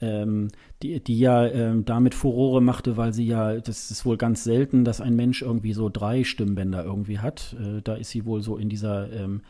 ähm, 0.00 0.48
die, 0.82 1.02
die 1.02 1.18
ja 1.18 1.46
ähm, 1.46 1.84
damit 1.84 2.14
Furore 2.14 2.60
machte, 2.60 2.96
weil 2.96 3.12
sie 3.12 3.26
ja, 3.26 3.56
das 3.56 3.90
ist 3.90 4.04
wohl 4.04 4.16
ganz 4.16 4.44
selten, 4.44 4.84
dass 4.84 5.00
ein 5.00 5.16
Mensch 5.16 5.42
irgendwie 5.42 5.72
so 5.72 5.88
drei 5.88 6.24
Stimmbänder 6.24 6.84
irgendwie 6.84 7.18
hat. 7.18 7.56
Äh, 7.60 7.82
da 7.82 7.94
ist 7.94 8.10
sie 8.10 8.24
wohl 8.24 8.42
so 8.42 8.56
in 8.56 8.68
dieser 8.68 9.12
ähm, 9.12 9.42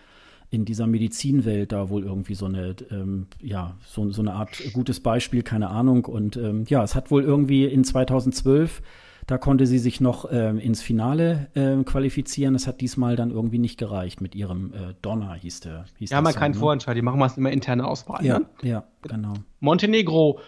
in 0.50 0.64
dieser 0.64 0.86
Medizinwelt 0.86 1.72
da 1.72 1.90
wohl 1.90 2.04
irgendwie 2.04 2.34
so 2.34 2.46
eine, 2.46 2.74
ähm, 2.90 3.26
ja, 3.42 3.76
so, 3.84 4.10
so 4.10 4.22
eine 4.22 4.32
Art 4.32 4.62
gutes 4.72 5.00
Beispiel, 5.00 5.42
keine 5.42 5.68
Ahnung. 5.68 6.06
Und 6.06 6.36
ähm, 6.36 6.64
ja, 6.68 6.82
es 6.82 6.94
hat 6.94 7.10
wohl 7.10 7.22
irgendwie 7.22 7.66
in 7.66 7.84
2012 7.84 8.80
da 9.28 9.36
konnte 9.36 9.66
sie 9.66 9.78
sich 9.78 10.00
noch 10.00 10.26
ähm, 10.32 10.58
ins 10.58 10.80
Finale 10.80 11.48
äh, 11.54 11.84
qualifizieren. 11.84 12.54
Das 12.54 12.66
hat 12.66 12.80
diesmal 12.80 13.14
dann 13.14 13.30
irgendwie 13.30 13.58
nicht 13.58 13.78
gereicht 13.78 14.22
mit 14.22 14.34
ihrem 14.34 14.72
äh, 14.72 14.94
Donner, 15.02 15.34
hieß 15.34 15.60
der. 15.60 15.84
Hieß 15.98 16.10
ja, 16.10 16.16
haben 16.16 16.24
wir 16.24 16.32
keinen 16.32 16.52
ne? 16.52 16.58
Vorentscheid, 16.58 16.96
die 16.96 17.02
machen 17.02 17.20
wir 17.20 17.30
immer 17.36 17.50
interne 17.50 17.86
Auswahl. 17.86 18.24
Ja, 18.24 18.38
ne? 18.38 18.46
ja, 18.62 18.84
genau. 19.02 19.34
Montenegro, 19.60 20.40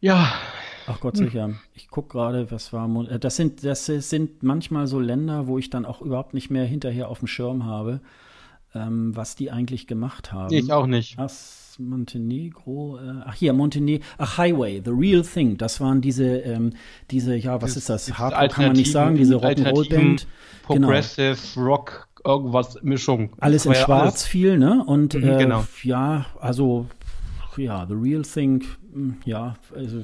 ja. 0.00 0.32
Ach 0.86 1.00
Gott 1.00 1.16
sicher. 1.16 1.50
Ich 1.74 1.90
gucke 1.90 2.10
gerade, 2.10 2.52
was 2.52 2.72
war. 2.72 2.86
Mon 2.86 3.08
äh, 3.08 3.18
das 3.18 3.34
sind, 3.34 3.64
das 3.64 3.86
sind 3.86 4.44
manchmal 4.44 4.86
so 4.86 5.00
Länder, 5.00 5.48
wo 5.48 5.58
ich 5.58 5.68
dann 5.68 5.84
auch 5.84 6.00
überhaupt 6.00 6.34
nicht 6.34 6.50
mehr 6.50 6.64
hinterher 6.64 7.08
auf 7.08 7.18
dem 7.18 7.26
Schirm 7.26 7.64
habe, 7.64 8.00
ähm, 8.76 9.16
was 9.16 9.34
die 9.34 9.50
eigentlich 9.50 9.88
gemacht 9.88 10.32
haben. 10.32 10.54
Ich 10.54 10.72
auch 10.72 10.86
nicht. 10.86 11.18
Das 11.18 11.57
Montenegro, 11.78 12.98
äh, 12.98 13.22
ach 13.24 13.34
hier, 13.34 13.52
Montenegro, 13.52 14.04
ach 14.18 14.38
Highway, 14.38 14.82
The 14.84 14.90
Real 14.90 15.22
Thing, 15.22 15.56
das 15.56 15.80
waren 15.80 16.00
diese, 16.00 16.24
ähm, 16.38 16.72
diese, 17.10 17.36
ja, 17.36 17.62
was 17.62 17.76
ist 17.76 17.88
das? 17.88 18.18
Hardcore 18.18 18.48
kann 18.48 18.66
man 18.66 18.76
nicht 18.76 18.90
sagen, 18.90 19.16
diese 19.16 19.36
Rock'n'Roll-Band. 19.36 20.26
Genau. 20.68 20.88
Progressive 20.88 21.36
genau. 21.54 21.66
Rock, 21.66 22.08
irgendwas 22.24 22.82
Mischung. 22.82 23.30
Alles 23.38 23.64
in 23.64 23.74
Schwarz 23.74 24.02
alles. 24.02 24.26
viel, 24.26 24.58
ne? 24.58 24.84
Und 24.84 25.14
mhm, 25.14 25.24
äh, 25.24 25.38
genau. 25.38 25.64
ja, 25.82 26.26
also 26.40 26.86
ja, 27.56 27.86
The 27.86 27.94
Real 27.94 28.22
Thing, 28.22 28.64
hm, 28.92 29.16
ja, 29.24 29.56
also 29.74 30.02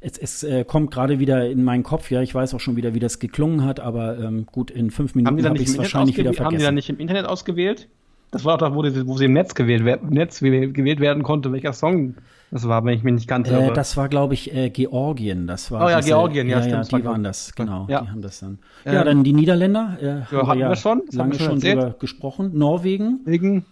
es, 0.00 0.18
es 0.18 0.42
äh, 0.42 0.64
kommt 0.64 0.90
gerade 0.90 1.18
wieder 1.18 1.48
in 1.48 1.64
meinen 1.64 1.82
Kopf, 1.82 2.10
ja, 2.10 2.22
ich 2.22 2.34
weiß 2.34 2.54
auch 2.54 2.60
schon 2.60 2.76
wieder, 2.76 2.94
wie 2.94 3.00
das 3.00 3.18
geklungen 3.18 3.64
hat, 3.64 3.80
aber 3.80 4.18
ähm, 4.18 4.46
gut, 4.46 4.70
in 4.70 4.90
fünf 4.90 5.14
Minuten 5.14 5.44
habe 5.44 5.58
ich 5.58 5.68
es 5.68 5.78
wahrscheinlich 5.78 6.16
wieder 6.16 6.32
vergessen. 6.32 6.46
Haben 6.46 6.58
die 6.58 6.64
da 6.64 6.72
nicht 6.72 6.88
im 6.88 6.98
Internet 6.98 7.26
ausgewählt? 7.26 7.88
Das 8.32 8.44
war 8.44 8.54
auch 8.54 8.58
da, 8.58 8.74
wo, 8.74 8.82
die, 8.82 9.06
wo 9.06 9.16
sie 9.16 9.26
im 9.26 9.34
Netz 9.34 9.54
gewählt, 9.54 10.10
Netz 10.10 10.40
gewählt 10.40 11.00
werden 11.00 11.22
konnte, 11.22 11.52
welcher 11.52 11.74
Song 11.74 12.16
das 12.52 12.68
war, 12.68 12.84
wenn 12.84 12.94
ich 12.94 13.02
mich 13.02 13.14
nicht 13.14 13.28
ganz 13.28 13.48
äh, 13.48 13.72
Das 13.72 13.96
war, 13.96 14.10
glaube 14.10 14.34
ich, 14.34 14.54
äh, 14.54 14.68
Georgien. 14.68 15.46
Das 15.46 15.70
war 15.70 15.86
oh 15.86 15.88
ja, 15.88 15.98
diese, 15.98 16.10
Georgien, 16.10 16.48
ja, 16.50 16.58
ja, 16.58 16.62
stimmt. 16.62 16.92
Ja, 16.92 16.98
die 16.98 17.04
waren 17.06 17.24
das, 17.24 17.54
genau. 17.54 17.86
Ja. 17.88 18.02
Die 18.02 18.08
haben 18.08 18.20
das 18.20 18.40
dann. 18.40 18.58
Ja, 18.84 19.00
ähm, 19.00 19.04
dann 19.06 19.24
die 19.24 19.32
Niederländer. 19.32 19.96
Äh, 20.00 20.06
ja, 20.06 20.26
haben 20.30 20.48
wir, 20.48 20.56
ja 20.56 20.68
wir 20.68 20.76
schon. 20.76 21.02
Das 21.06 21.14
lange 21.14 21.34
schon, 21.34 21.46
schon 21.46 21.60
drüber 21.60 21.94
gesprochen. 21.98 22.50
Norwegen. 22.52 23.20
Wegen. 23.24 23.64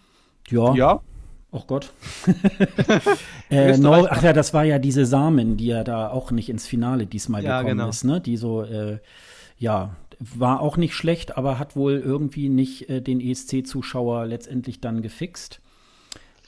Ja. 0.49 0.75
Ja. 0.75 1.01
Oh 1.53 1.61
Gott. 1.67 1.93
äh, 3.51 3.77
no, 3.77 4.07
ach 4.09 4.23
ja, 4.23 4.33
das 4.33 4.55
war 4.55 4.65
ja 4.65 4.79
diese 4.79 5.05
Samen, 5.05 5.59
die 5.59 5.67
ja 5.67 5.85
da 5.85 6.09
auch 6.09 6.31
nicht 6.31 6.49
ins 6.49 6.67
Finale 6.67 7.05
diesmal 7.05 7.45
ja, 7.45 7.59
gekommen 7.59 7.79
genau. 7.79 7.91
ist, 7.91 8.05
ne? 8.05 8.21
Die 8.23 8.39
so, 8.39 8.63
äh, 8.63 8.99
ja, 9.59 9.91
war 10.21 10.61
auch 10.61 10.77
nicht 10.77 10.95
schlecht, 10.95 11.37
aber 11.37 11.59
hat 11.59 11.77
wohl 11.77 11.95
irgendwie 11.95 12.49
nicht 12.49 12.89
äh, 12.89 13.01
den 13.01 13.21
ESC-Zuschauer 13.21 14.27
letztendlich 14.27 14.81
dann 14.81 15.03
gefixt. 15.03 15.61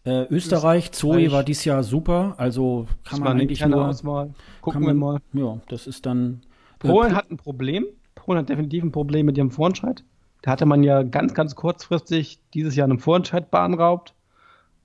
Äh, 0.04 0.26
Österreich, 0.28 0.92
Zoe 0.92 1.32
war 1.32 1.44
dieses 1.44 1.64
Jahr 1.64 1.82
super, 1.82 2.34
also 2.36 2.86
kann 3.04 3.20
man 3.20 3.40
eigentlich 3.40 3.64
nur. 3.64 3.88
Auswahl. 3.88 4.34
Gucken 4.60 4.82
man, 4.82 4.96
wir 4.96 5.00
mal. 5.00 5.20
Ja, 5.32 5.60
das 5.68 5.86
ist 5.86 6.06
dann. 6.06 6.42
Äh, 6.82 6.88
Polen 6.88 7.14
hat 7.14 7.30
ein 7.30 7.36
Problem. 7.36 7.86
Polen 8.14 8.38
hat 8.38 8.48
definitiv 8.48 8.84
ein 8.84 8.92
Problem 8.92 9.26
mit 9.26 9.38
ihrem 9.38 9.50
Vorentscheid. 9.50 10.04
Da 10.42 10.50
hatte 10.50 10.66
man 10.66 10.82
ja 10.82 11.02
ganz, 11.02 11.34
ganz 11.34 11.54
kurzfristig 11.54 12.40
dieses 12.52 12.76
Jahr 12.76 12.88
einen 12.88 12.98
Vorentscheid 12.98 13.50
beanraubt 13.50 14.14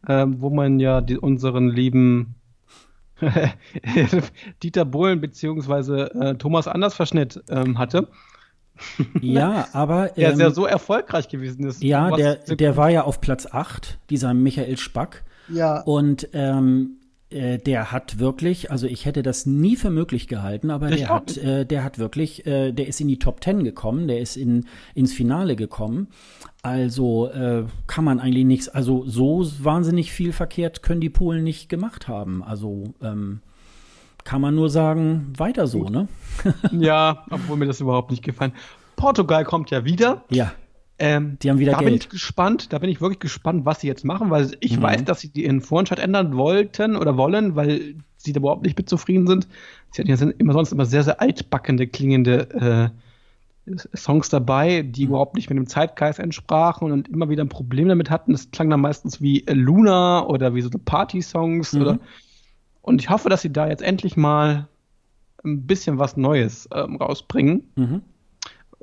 ähm, 0.07 0.41
wo 0.41 0.49
man 0.49 0.79
ja 0.79 1.01
die, 1.01 1.17
unseren 1.17 1.69
lieben 1.69 2.35
Dieter 4.63 4.85
Bohlen 4.85 5.19
beziehungsweise 5.19 6.13
äh, 6.13 6.35
Thomas 6.35 6.67
Andersverschnitt 6.67 7.43
ähm, 7.49 7.77
hatte. 7.79 8.07
Ja, 9.21 9.67
aber. 9.73 10.09
der 10.09 10.33
ähm, 10.33 10.39
ja 10.39 10.51
so 10.51 10.65
erfolgreich 10.65 11.27
gewesen 11.27 11.65
ist. 11.67 11.83
Ja, 11.83 12.11
der, 12.11 12.35
der 12.35 12.77
war 12.77 12.89
ja 12.89 13.03
auf 13.03 13.21
Platz 13.21 13.45
8, 13.45 13.99
dieser 14.09 14.33
Michael 14.33 14.77
Spack. 14.77 15.23
Ja. 15.49 15.81
Und 15.81 16.29
ähm, 16.33 16.97
äh, 17.29 17.57
der 17.57 17.91
hat 17.91 18.19
wirklich, 18.19 18.71
also 18.71 18.87
ich 18.87 19.05
hätte 19.05 19.21
das 19.21 19.45
nie 19.45 19.75
für 19.75 19.89
möglich 19.89 20.27
gehalten, 20.27 20.71
aber 20.71 20.87
der 20.87 21.09
hat, 21.09 21.35
äh, 21.37 21.65
der 21.65 21.83
hat 21.83 21.99
wirklich, 21.99 22.45
äh, 22.45 22.71
der 22.71 22.87
ist 22.87 23.01
in 23.01 23.09
die 23.09 23.19
Top 23.19 23.41
Ten 23.41 23.63
gekommen, 23.65 24.07
der 24.07 24.21
ist 24.21 24.37
in, 24.37 24.65
ins 24.95 25.13
Finale 25.13 25.57
gekommen. 25.57 26.07
Also 26.61 27.27
äh, 27.27 27.65
kann 27.85 28.05
man 28.05 28.19
eigentlich 28.19 28.45
nichts, 28.45 28.69
also 28.69 29.05
so 29.05 29.45
wahnsinnig 29.59 30.11
viel 30.11 30.31
verkehrt 30.31 30.81
können 30.83 31.01
die 31.01 31.09
Polen 31.09 31.43
nicht 31.43 31.67
gemacht 31.67 32.07
haben. 32.07 32.43
Also 32.43 32.93
ähm, 33.01 33.41
kann 34.27 34.41
man 34.41 34.55
nur 34.55 34.69
sagen, 34.69 35.31
weiter 35.37 35.67
so, 35.67 35.85
ne? 35.85 36.09
ja, 36.73 37.23
obwohl 37.29 37.55
mir 37.55 37.65
das 37.65 37.79
überhaupt 37.79 38.11
nicht 38.11 38.21
gefallen. 38.21 38.51
Portugal 38.97 39.45
kommt 39.45 39.71
ja 39.71 39.85
wieder. 39.85 40.25
Ja. 40.29 40.51
Ähm, 40.99 41.37
die 41.41 41.49
haben 41.49 41.59
wieder 41.59 41.71
da 41.71 41.77
Geld. 41.77 41.91
bin 41.91 41.97
ich 41.97 42.09
gespannt, 42.09 42.73
da 42.73 42.79
bin 42.79 42.89
ich 42.89 42.99
wirklich 42.99 43.19
gespannt, 43.19 43.65
was 43.65 43.79
sie 43.79 43.87
jetzt 43.87 44.03
machen, 44.03 44.29
weil 44.29 44.51
ich 44.59 44.77
mhm. 44.77 44.81
weiß, 44.81 45.05
dass 45.05 45.21
sie 45.21 45.31
ihren 45.33 45.61
Vorentscheid 45.61 45.99
ändern 45.99 46.35
wollten 46.35 46.97
oder 46.97 47.15
wollen, 47.15 47.55
weil 47.55 47.95
sie 48.17 48.33
da 48.33 48.39
überhaupt 48.41 48.63
nicht 48.63 48.77
mit 48.77 48.89
zufrieden 48.89 49.27
sind. 49.27 49.47
Sie 49.91 50.01
hatten 50.01 50.11
ja 50.11 50.33
immer 50.37 50.51
sonst 50.51 50.73
immer 50.73 50.85
sehr, 50.85 51.03
sehr 51.03 51.21
altbackende 51.21 51.87
klingende 51.87 52.91
äh, 53.65 53.77
Songs 53.95 54.27
dabei, 54.27 54.81
die 54.81 55.05
mhm. 55.05 55.11
überhaupt 55.11 55.35
nicht 55.35 55.49
mit 55.49 55.57
dem 55.57 55.67
Zeitgeist 55.67 56.19
entsprachen 56.19 56.91
und 56.91 57.07
immer 57.07 57.29
wieder 57.29 57.45
ein 57.45 57.49
Problem 57.49 57.87
damit 57.87 58.09
hatten. 58.09 58.33
Das 58.33 58.51
klang 58.51 58.69
dann 58.69 58.81
meistens 58.81 59.21
wie 59.21 59.45
Luna 59.47 60.25
oder 60.25 60.53
wie 60.53 60.61
so 60.61 60.69
Party-Songs 60.69 61.71
mhm. 61.71 61.81
oder 61.81 61.99
und 62.87 63.01
ich 63.01 63.09
hoffe, 63.09 63.29
dass 63.29 63.41
sie 63.41 63.51
da 63.51 63.67
jetzt 63.67 63.83
endlich 63.83 64.17
mal 64.17 64.67
ein 65.43 65.67
bisschen 65.67 65.99
was 65.99 66.17
Neues 66.17 66.67
ähm, 66.73 66.95
rausbringen. 66.95 67.71
Mhm. 67.75 68.01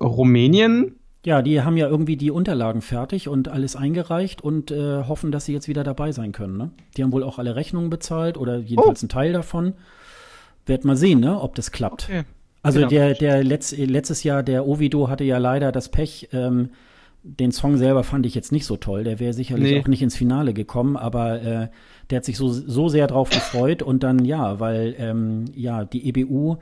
Rumänien 0.00 0.96
ja, 1.24 1.40
die 1.40 1.62
haben 1.62 1.78
ja 1.78 1.88
irgendwie 1.88 2.16
die 2.16 2.30
Unterlagen 2.30 2.82
fertig 2.82 3.28
und 3.28 3.48
alles 3.48 3.76
eingereicht 3.76 4.42
und 4.42 4.70
äh, 4.70 5.04
hoffen, 5.04 5.32
dass 5.32 5.46
sie 5.46 5.54
jetzt 5.54 5.68
wieder 5.68 5.82
dabei 5.82 6.12
sein 6.12 6.32
können. 6.32 6.58
Ne? 6.58 6.70
Die 6.96 7.02
haben 7.02 7.12
wohl 7.12 7.22
auch 7.22 7.38
alle 7.38 7.56
Rechnungen 7.56 7.88
bezahlt 7.88 8.36
oder 8.36 8.58
jedenfalls 8.58 9.02
oh. 9.02 9.04
einen 9.04 9.08
Teil 9.08 9.32
davon. 9.32 9.72
Werd 10.66 10.84
mal 10.84 10.96
sehen, 10.96 11.20
ne, 11.20 11.40
ob 11.40 11.54
das 11.54 11.72
klappt. 11.72 12.04
Okay. 12.04 12.24
Also 12.62 12.80
genau. 12.80 12.90
der, 12.90 13.14
der 13.14 13.44
Letz, 13.44 13.72
letztes 13.72 14.22
Jahr, 14.22 14.42
der 14.42 14.66
Ovido 14.66 15.08
hatte 15.08 15.24
ja 15.24 15.38
leider 15.38 15.72
das 15.72 15.90
Pech, 15.90 16.28
ähm, 16.32 16.70
den 17.24 17.52
Song 17.52 17.78
selber 17.78 18.04
fand 18.04 18.26
ich 18.26 18.34
jetzt 18.34 18.52
nicht 18.52 18.66
so 18.66 18.76
toll. 18.76 19.02
Der 19.02 19.18
wäre 19.18 19.32
sicherlich 19.32 19.72
nee. 19.72 19.80
auch 19.80 19.88
nicht 19.88 20.02
ins 20.02 20.14
Finale 20.14 20.52
gekommen, 20.52 20.96
aber 20.96 21.42
äh, 21.42 21.68
der 22.10 22.16
hat 22.18 22.24
sich 22.24 22.36
so, 22.36 22.50
so 22.50 22.88
sehr 22.88 23.06
drauf 23.06 23.30
gefreut 23.30 23.82
und 23.82 24.02
dann 24.02 24.24
ja, 24.24 24.60
weil 24.60 24.94
ähm, 24.98 25.46
ja 25.54 25.84
die 25.84 26.06
EBU 26.06 26.58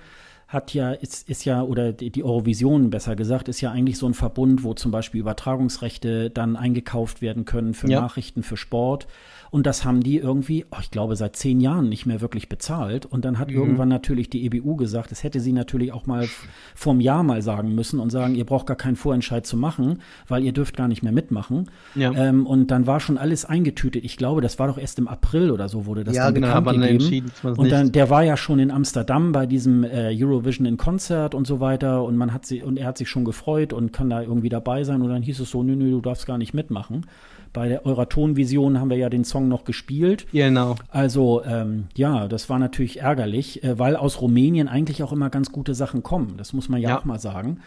hat 0.46 0.74
ja, 0.74 0.92
ist, 0.92 1.28
ist 1.28 1.44
ja, 1.46 1.62
oder 1.62 1.92
die 1.92 2.22
Eurovision 2.22 2.90
besser 2.90 3.16
gesagt, 3.16 3.48
ist 3.48 3.62
ja 3.62 3.70
eigentlich 3.70 3.96
so 3.96 4.06
ein 4.06 4.12
Verbund, 4.12 4.62
wo 4.62 4.74
zum 4.74 4.90
Beispiel 4.92 5.20
Übertragungsrechte 5.20 6.28
dann 6.28 6.56
eingekauft 6.56 7.22
werden 7.22 7.46
können 7.46 7.72
für 7.72 7.88
ja. 7.88 8.02
Nachrichten, 8.02 8.42
für 8.42 8.58
Sport. 8.58 9.06
Und 9.52 9.66
das 9.66 9.84
haben 9.84 10.02
die 10.02 10.16
irgendwie, 10.16 10.64
oh, 10.70 10.78
ich 10.80 10.90
glaube, 10.90 11.14
seit 11.14 11.36
zehn 11.36 11.60
Jahren 11.60 11.90
nicht 11.90 12.06
mehr 12.06 12.22
wirklich 12.22 12.48
bezahlt. 12.48 13.04
Und 13.04 13.26
dann 13.26 13.38
hat 13.38 13.50
mhm. 13.50 13.56
irgendwann 13.56 13.88
natürlich 13.90 14.30
die 14.30 14.46
EBU 14.46 14.76
gesagt, 14.76 15.10
das 15.10 15.24
hätte 15.24 15.40
sie 15.40 15.52
natürlich 15.52 15.92
auch 15.92 16.06
mal 16.06 16.26
vorm 16.74 17.00
Jahr 17.00 17.22
mal 17.22 17.42
sagen 17.42 17.74
müssen 17.74 18.00
und 18.00 18.08
sagen, 18.08 18.34
ihr 18.34 18.46
braucht 18.46 18.66
gar 18.66 18.78
keinen 18.78 18.96
Vorentscheid 18.96 19.46
zu 19.46 19.58
machen, 19.58 20.00
weil 20.26 20.42
ihr 20.42 20.52
dürft 20.52 20.74
gar 20.74 20.88
nicht 20.88 21.02
mehr 21.02 21.12
mitmachen. 21.12 21.70
Ja. 21.94 22.14
Ähm, 22.14 22.46
und 22.46 22.70
dann 22.70 22.86
war 22.86 22.98
schon 22.98 23.18
alles 23.18 23.44
eingetütet. 23.44 24.06
Ich 24.06 24.16
glaube, 24.16 24.40
das 24.40 24.58
war 24.58 24.68
doch 24.68 24.78
erst 24.78 24.98
im 24.98 25.06
April 25.06 25.50
oder 25.50 25.68
so 25.68 25.84
wurde 25.84 26.02
das 26.04 26.16
ja, 26.16 26.30
dann 26.30 26.34
genau, 26.36 26.60
bekannt 26.62 26.88
gegeben. 26.88 27.30
Und 27.42 27.70
dann, 27.70 27.92
der 27.92 28.08
war 28.08 28.24
ja 28.24 28.38
schon 28.38 28.58
in 28.58 28.70
Amsterdam 28.70 29.32
bei 29.32 29.44
diesem 29.44 29.84
äh, 29.84 30.16
Eurovision 30.18 30.64
in 30.64 30.78
Konzert 30.78 31.34
und 31.34 31.46
so 31.46 31.60
weiter. 31.60 32.04
Und 32.04 32.16
man 32.16 32.32
hat 32.32 32.46
sie, 32.46 32.62
und 32.62 32.78
er 32.78 32.86
hat 32.86 32.96
sich 32.96 33.10
schon 33.10 33.26
gefreut 33.26 33.74
und 33.74 33.92
kann 33.92 34.08
da 34.08 34.22
irgendwie 34.22 34.48
dabei 34.48 34.84
sein. 34.84 35.02
Und 35.02 35.10
dann 35.10 35.20
hieß 35.20 35.40
es 35.40 35.50
so, 35.50 35.62
nö, 35.62 35.76
nö, 35.76 35.90
du 35.90 36.00
darfst 36.00 36.24
gar 36.24 36.38
nicht 36.38 36.54
mitmachen. 36.54 37.04
Bei 37.52 37.68
der 37.68 37.84
Euraton-Vision 37.84 38.80
haben 38.80 38.88
wir 38.88 38.96
ja 38.96 39.10
den 39.10 39.24
Song 39.24 39.48
noch 39.48 39.64
gespielt. 39.64 40.26
Genau. 40.32 40.76
Also, 40.88 41.44
ähm, 41.44 41.88
ja, 41.94 42.26
das 42.28 42.48
war 42.48 42.58
natürlich 42.58 43.00
ärgerlich, 43.00 43.62
äh, 43.62 43.78
weil 43.78 43.96
aus 43.96 44.20
Rumänien 44.20 44.68
eigentlich 44.68 45.02
auch 45.02 45.12
immer 45.12 45.28
ganz 45.28 45.52
gute 45.52 45.74
Sachen 45.74 46.02
kommen. 46.02 46.34
Das 46.38 46.52
muss 46.52 46.68
man 46.68 46.80
ja, 46.80 46.90
ja. 46.90 46.98
auch 46.98 47.04
mal 47.04 47.18
sagen. 47.18 47.60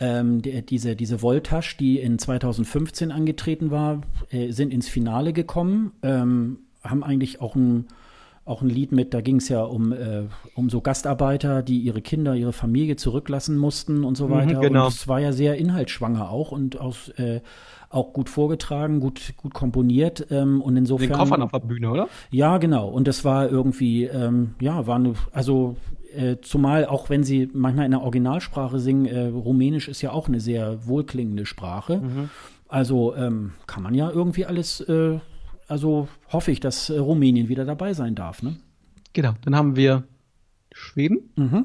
Ähm, 0.00 0.42
die, 0.42 0.62
diese, 0.64 0.96
diese 0.96 1.22
Voltasch, 1.22 1.76
die 1.76 1.98
in 1.98 2.18
2015 2.18 3.10
angetreten 3.12 3.70
war, 3.70 4.02
äh, 4.30 4.50
sind 4.50 4.72
ins 4.72 4.88
Finale 4.88 5.32
gekommen, 5.32 5.92
ähm, 6.02 6.58
haben 6.82 7.04
eigentlich 7.04 7.40
auch 7.40 7.54
ein, 7.54 7.86
auch 8.44 8.62
ein 8.62 8.68
Lied 8.68 8.90
mit, 8.90 9.14
da 9.14 9.20
ging 9.20 9.36
es 9.36 9.48
ja 9.48 9.62
um, 9.62 9.92
äh, 9.92 10.24
um 10.54 10.68
so 10.68 10.80
Gastarbeiter, 10.80 11.62
die 11.62 11.78
ihre 11.78 12.02
Kinder, 12.02 12.34
ihre 12.34 12.52
Familie 12.52 12.96
zurücklassen 12.96 13.56
mussten 13.56 14.02
und 14.02 14.16
so 14.16 14.26
mhm, 14.26 14.32
weiter. 14.32 14.56
Mhm, 14.56 14.62
genau. 14.62 14.86
Und 14.86 14.92
es 14.92 15.08
war 15.08 15.20
ja 15.20 15.32
sehr 15.32 15.56
inhaltsschwanger 15.56 16.30
auch 16.30 16.50
und 16.50 16.80
aus, 16.80 17.08
äh, 17.10 17.40
auch 17.92 18.12
gut 18.12 18.28
vorgetragen, 18.28 19.00
gut, 19.00 19.34
gut 19.36 19.54
komponiert 19.54 20.26
ähm, 20.30 20.60
und 20.60 20.76
insofern. 20.76 21.10
Den 21.10 21.16
Koffern 21.16 21.42
auf 21.42 21.52
der 21.52 21.58
Bühne, 21.58 21.90
oder? 21.90 22.08
Ja, 22.30 22.58
genau. 22.58 22.88
Und 22.88 23.06
das 23.06 23.24
war 23.24 23.48
irgendwie, 23.48 24.04
ähm, 24.04 24.54
ja, 24.60 24.86
war 24.86 24.96
eine, 24.96 25.14
also 25.32 25.76
äh, 26.14 26.36
zumal 26.42 26.86
auch 26.86 27.10
wenn 27.10 27.24
sie 27.24 27.50
manchmal 27.52 27.84
in 27.84 27.90
der 27.92 28.02
Originalsprache 28.02 28.78
singen, 28.78 29.06
äh, 29.06 29.26
Rumänisch 29.26 29.88
ist 29.88 30.02
ja 30.02 30.12
auch 30.12 30.28
eine 30.28 30.40
sehr 30.40 30.86
wohlklingende 30.86 31.46
Sprache. 31.46 31.98
Mhm. 31.98 32.30
Also 32.68 33.14
ähm, 33.14 33.52
kann 33.66 33.82
man 33.82 33.94
ja 33.94 34.10
irgendwie 34.10 34.46
alles, 34.46 34.80
äh, 34.80 35.18
also 35.68 36.08
hoffe 36.32 36.50
ich, 36.50 36.60
dass 36.60 36.88
äh, 36.90 36.98
Rumänien 36.98 37.48
wieder 37.48 37.64
dabei 37.64 37.92
sein 37.92 38.14
darf, 38.14 38.42
ne? 38.42 38.56
Genau, 39.12 39.32
dann 39.44 39.54
haben 39.54 39.76
wir 39.76 40.04
Schweden. 40.72 41.30
Mhm. 41.36 41.64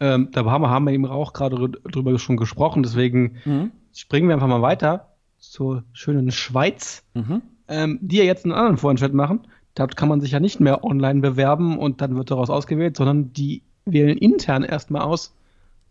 Ähm, 0.00 0.28
da 0.32 0.44
haben 0.44 0.62
wir, 0.62 0.70
haben 0.70 0.84
wir 0.86 0.92
eben 0.92 1.06
auch 1.06 1.32
gerade 1.32 1.68
drüber 1.68 2.18
schon 2.18 2.36
gesprochen, 2.36 2.82
deswegen 2.82 3.36
mhm. 3.44 3.70
springen 3.92 4.28
wir 4.28 4.34
einfach 4.34 4.48
mal 4.48 4.62
weiter 4.62 5.13
zur 5.50 5.84
schönen 5.92 6.30
Schweiz, 6.30 7.02
mhm. 7.14 7.42
ähm, 7.68 7.98
die 8.02 8.16
ja 8.16 8.24
jetzt 8.24 8.44
einen 8.44 8.54
anderen 8.54 8.76
Vorentscheid 8.76 9.12
machen. 9.12 9.40
Dort 9.74 9.96
kann 9.96 10.08
man 10.08 10.20
sich 10.20 10.32
ja 10.32 10.40
nicht 10.40 10.60
mehr 10.60 10.84
online 10.84 11.20
bewerben 11.20 11.78
und 11.78 12.00
dann 12.00 12.16
wird 12.16 12.30
daraus 12.30 12.50
ausgewählt, 12.50 12.96
sondern 12.96 13.32
die 13.32 13.62
wählen 13.84 14.16
intern 14.16 14.62
erstmal 14.62 15.02
aus, 15.02 15.34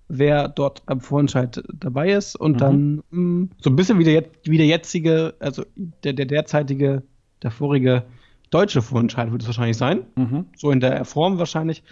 wer 0.07 0.47
dort 0.47 0.85
beim 0.85 1.01
Vorentscheid 1.01 1.63
dabei 1.73 2.11
ist 2.11 2.35
und 2.35 2.53
mhm. 2.53 2.57
dann 2.57 3.03
mh, 3.09 3.21
mm, 3.21 3.49
so 3.59 3.69
ein 3.69 3.75
bisschen 3.75 3.99
wie 3.99 4.03
der, 4.03 4.25
wie 4.43 4.57
der 4.57 4.67
jetzige, 4.67 5.35
also 5.39 5.63
der, 5.75 6.13
der 6.13 6.25
derzeitige, 6.25 7.03
der 7.41 7.51
vorige 7.51 8.03
deutsche 8.49 8.81
Vorentscheid 8.81 9.31
wird 9.31 9.41
es 9.41 9.47
wahrscheinlich 9.47 9.77
sein. 9.77 10.05
Mhm. 10.15 10.45
So 10.55 10.71
in 10.71 10.79
der 10.79 11.05
Form 11.05 11.39
wahrscheinlich. 11.39 11.83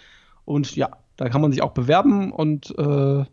Und 0.45 0.75
ja, 0.75 0.89
da 1.17 1.29
kann 1.29 1.41
man 1.41 1.51
sich 1.51 1.61
auch 1.61 1.71
bewerben 1.71 2.31
und 2.31 2.71
äh, 2.77 3.25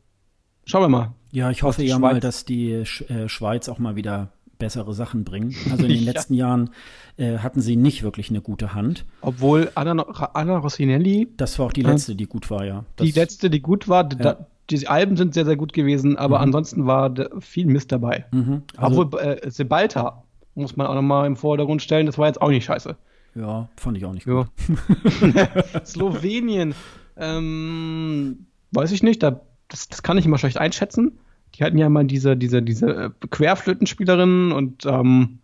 schauen 0.65 0.83
wir 0.83 0.89
mal, 0.89 1.15
ja, 1.31 1.51
ich 1.51 1.63
hoffe 1.63 1.83
ja 1.83 1.97
Schweiz. 1.97 2.01
mal, 2.01 2.21
dass 2.21 2.45
die 2.45 2.85
Sch 2.85 3.03
äh, 3.11 3.29
Schweiz 3.29 3.69
auch 3.69 3.79
mal 3.79 3.97
wieder 3.97 4.29
bessere 4.59 4.93
Sachen 4.93 5.25
bringen. 5.25 5.55
Also 5.71 5.85
in 5.85 5.89
den 5.95 6.05
ja. 6.05 6.13
letzten 6.13 6.35
Jahren 6.35 6.71
äh, 7.17 7.39
hatten 7.39 7.61
sie 7.61 7.77
nicht 7.77 8.03
wirklich 8.03 8.31
eine 8.31 8.41
gute 8.41 8.75
Hand. 8.75 9.05
Obwohl 9.21 9.71
Anna, 9.75 10.03
Anna 10.35 10.59
Rossinelli. 10.59 11.29
Das 11.37 11.59
war 11.59 11.67
auch 11.67 11.73
die 11.73 11.83
letzte, 11.83 12.15
die 12.15 12.27
gut 12.27 12.51
war, 12.51 12.65
ja. 12.65 12.85
Das, 12.97 13.07
die 13.07 13.13
letzte, 13.13 13.51
die 13.51 13.61
gut 13.61 13.89
war. 13.89 14.09
Ja. 14.13 14.19
Da, 14.19 14.47
die 14.71 14.87
Alben 14.87 15.17
sind 15.17 15.35
sehr, 15.35 15.45
sehr 15.45 15.57
gut 15.57 15.73
gewesen, 15.73 16.17
aber 16.17 16.39
mhm. 16.39 16.45
ansonsten 16.45 16.87
war 16.87 17.15
viel 17.41 17.67
Mist 17.67 17.91
dabei. 17.91 18.27
Mhm. 18.33 18.63
Also, 18.77 19.03
Obwohl 19.03 19.21
äh, 19.21 19.51
Sebalta 19.51 20.25
muss 20.55 20.77
man 20.77 20.87
auch 20.87 20.95
nochmal 20.95 21.27
im 21.27 21.37
Vordergrund 21.37 21.81
stellen, 21.81 22.07
das 22.07 22.19
war 22.19 22.27
jetzt 22.27 22.43
auch 22.43 22.51
nicht 22.51 22.65
scheiße. 22.65 22.97
Ja, 23.35 23.69
fand 23.77 23.97
ich 23.97 24.05
auch 24.05 24.13
nicht 24.13 24.27
gut. 24.27 24.49
Slowenien, 25.87 26.75
ähm, 27.17 28.47
weiß 28.73 28.93
ich 28.93 29.03
nicht, 29.03 29.23
da, 29.23 29.41
das, 29.69 29.89
das 29.89 30.03
kann 30.03 30.19
ich 30.19 30.27
immer 30.27 30.39
schlecht 30.39 30.59
einschätzen. 30.59 31.19
Die 31.55 31.65
hatten 31.65 31.79
ja 31.79 31.89
mal 31.89 32.05
diese, 32.05 32.37
diese, 32.37 32.63
diese 32.63 32.87
äh, 32.87 33.11
Querflötenspielerinnen 33.31 34.53
und 34.53 34.85
ähm, 34.87 35.39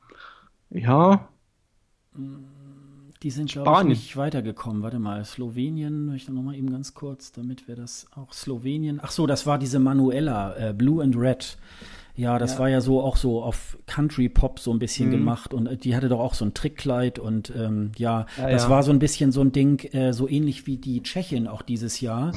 ja. 0.70 1.28
Die 3.22 3.30
sind, 3.30 3.51
glaube 3.51 3.80
ich, 3.80 3.88
nicht 3.88 4.16
weitergekommen. 4.16 4.82
Warte 4.82 4.98
mal, 4.98 5.24
Slowenien, 5.24 6.14
ich 6.14 6.28
noch 6.28 6.42
mal 6.42 6.55
eben 6.55 6.70
ganz 6.70 6.94
kurz, 6.94 7.32
damit 7.32 7.68
wir 7.68 7.76
das 7.76 8.06
auch 8.14 8.32
Slowenien. 8.32 9.01
Ach 9.02 9.10
so, 9.10 9.26
das 9.26 9.46
war 9.46 9.59
diese 9.59 9.78
Manuela, 9.78 10.56
äh, 10.56 10.72
Blue 10.74 11.02
and 11.02 11.16
Red. 11.16 11.56
Ja, 12.16 12.38
das 12.38 12.55
ja. 12.55 12.59
war 12.60 12.68
ja 12.68 12.80
so 12.80 13.01
auch 13.01 13.16
so 13.16 13.42
auf 13.42 13.76
Country 13.86 14.28
Pop 14.28 14.60
so 14.60 14.72
ein 14.72 14.78
bisschen 14.78 15.09
mhm. 15.09 15.12
gemacht 15.12 15.52
und 15.52 15.66
äh, 15.66 15.76
die 15.76 15.96
hatte 15.96 16.09
doch 16.09 16.20
auch 16.20 16.34
so 16.34 16.44
ein 16.44 16.55
Trickkleid 16.55 17.18
und 17.18 17.52
ähm, 17.56 17.90
ja, 17.96 18.26
ja, 18.38 18.51
das 18.51 18.64
ja. 18.64 18.70
war 18.70 18.84
so 18.84 18.92
ein 18.92 19.01
bisschen 19.01 19.32
so 19.32 19.40
ein 19.40 19.51
Ding, 19.51 19.82
äh, 19.92 20.12
so 20.12 20.28
ähnlich 20.28 20.66
wie 20.68 20.76
die 20.76 21.02
Tschechin 21.02 21.48
auch 21.48 21.62
dieses 21.62 22.01
Jahr. 22.01 22.32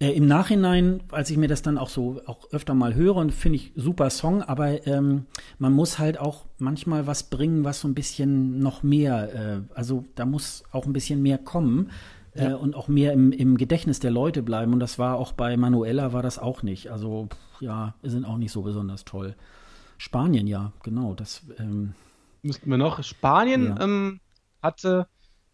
Äh, 0.00 0.12
Im 0.12 0.26
Nachhinein, 0.26 1.02
als 1.12 1.30
ich 1.30 1.36
mir 1.36 1.48
das 1.48 1.60
dann 1.60 1.76
auch 1.76 1.90
so 1.90 2.22
auch 2.24 2.50
öfter 2.52 2.74
mal 2.74 2.94
höre 2.94 3.16
und 3.16 3.32
finde 3.32 3.56
ich 3.56 3.72
super 3.76 4.08
Song, 4.08 4.42
aber 4.42 4.86
ähm, 4.86 5.26
man 5.58 5.74
muss 5.74 5.98
halt 5.98 6.18
auch 6.18 6.46
manchmal 6.58 7.06
was 7.06 7.24
bringen, 7.24 7.64
was 7.64 7.80
so 7.80 7.88
ein 7.88 7.94
bisschen 7.94 8.58
noch 8.60 8.82
mehr, 8.82 9.34
äh, 9.34 9.74
also 9.74 10.04
da 10.14 10.24
muss 10.24 10.64
auch 10.72 10.86
ein 10.86 10.94
bisschen 10.94 11.20
mehr 11.20 11.36
kommen 11.36 11.90
ja. 12.34 12.52
äh, 12.52 12.54
und 12.54 12.74
auch 12.74 12.88
mehr 12.88 13.12
im, 13.12 13.30
im 13.30 13.58
Gedächtnis 13.58 14.00
der 14.00 14.10
Leute 14.10 14.42
bleiben. 14.42 14.72
Und 14.72 14.80
das 14.80 14.98
war 14.98 15.16
auch 15.16 15.32
bei 15.32 15.58
Manuela 15.58 16.14
war 16.14 16.22
das 16.22 16.38
auch 16.38 16.62
nicht. 16.62 16.90
Also 16.90 17.28
ja, 17.60 17.94
sind 18.02 18.24
auch 18.24 18.38
nicht 18.38 18.52
so 18.52 18.62
besonders 18.62 19.04
toll. 19.04 19.36
Spanien, 19.98 20.46
ja, 20.46 20.72
genau. 20.82 21.12
Das 21.12 21.42
ähm, 21.58 21.92
müssten 22.42 22.70
wir 22.70 22.78
noch. 22.78 23.02
Spanien 23.02 23.66
ja. 23.66 23.80
ähm, 23.82 24.20
hatte 24.62 25.08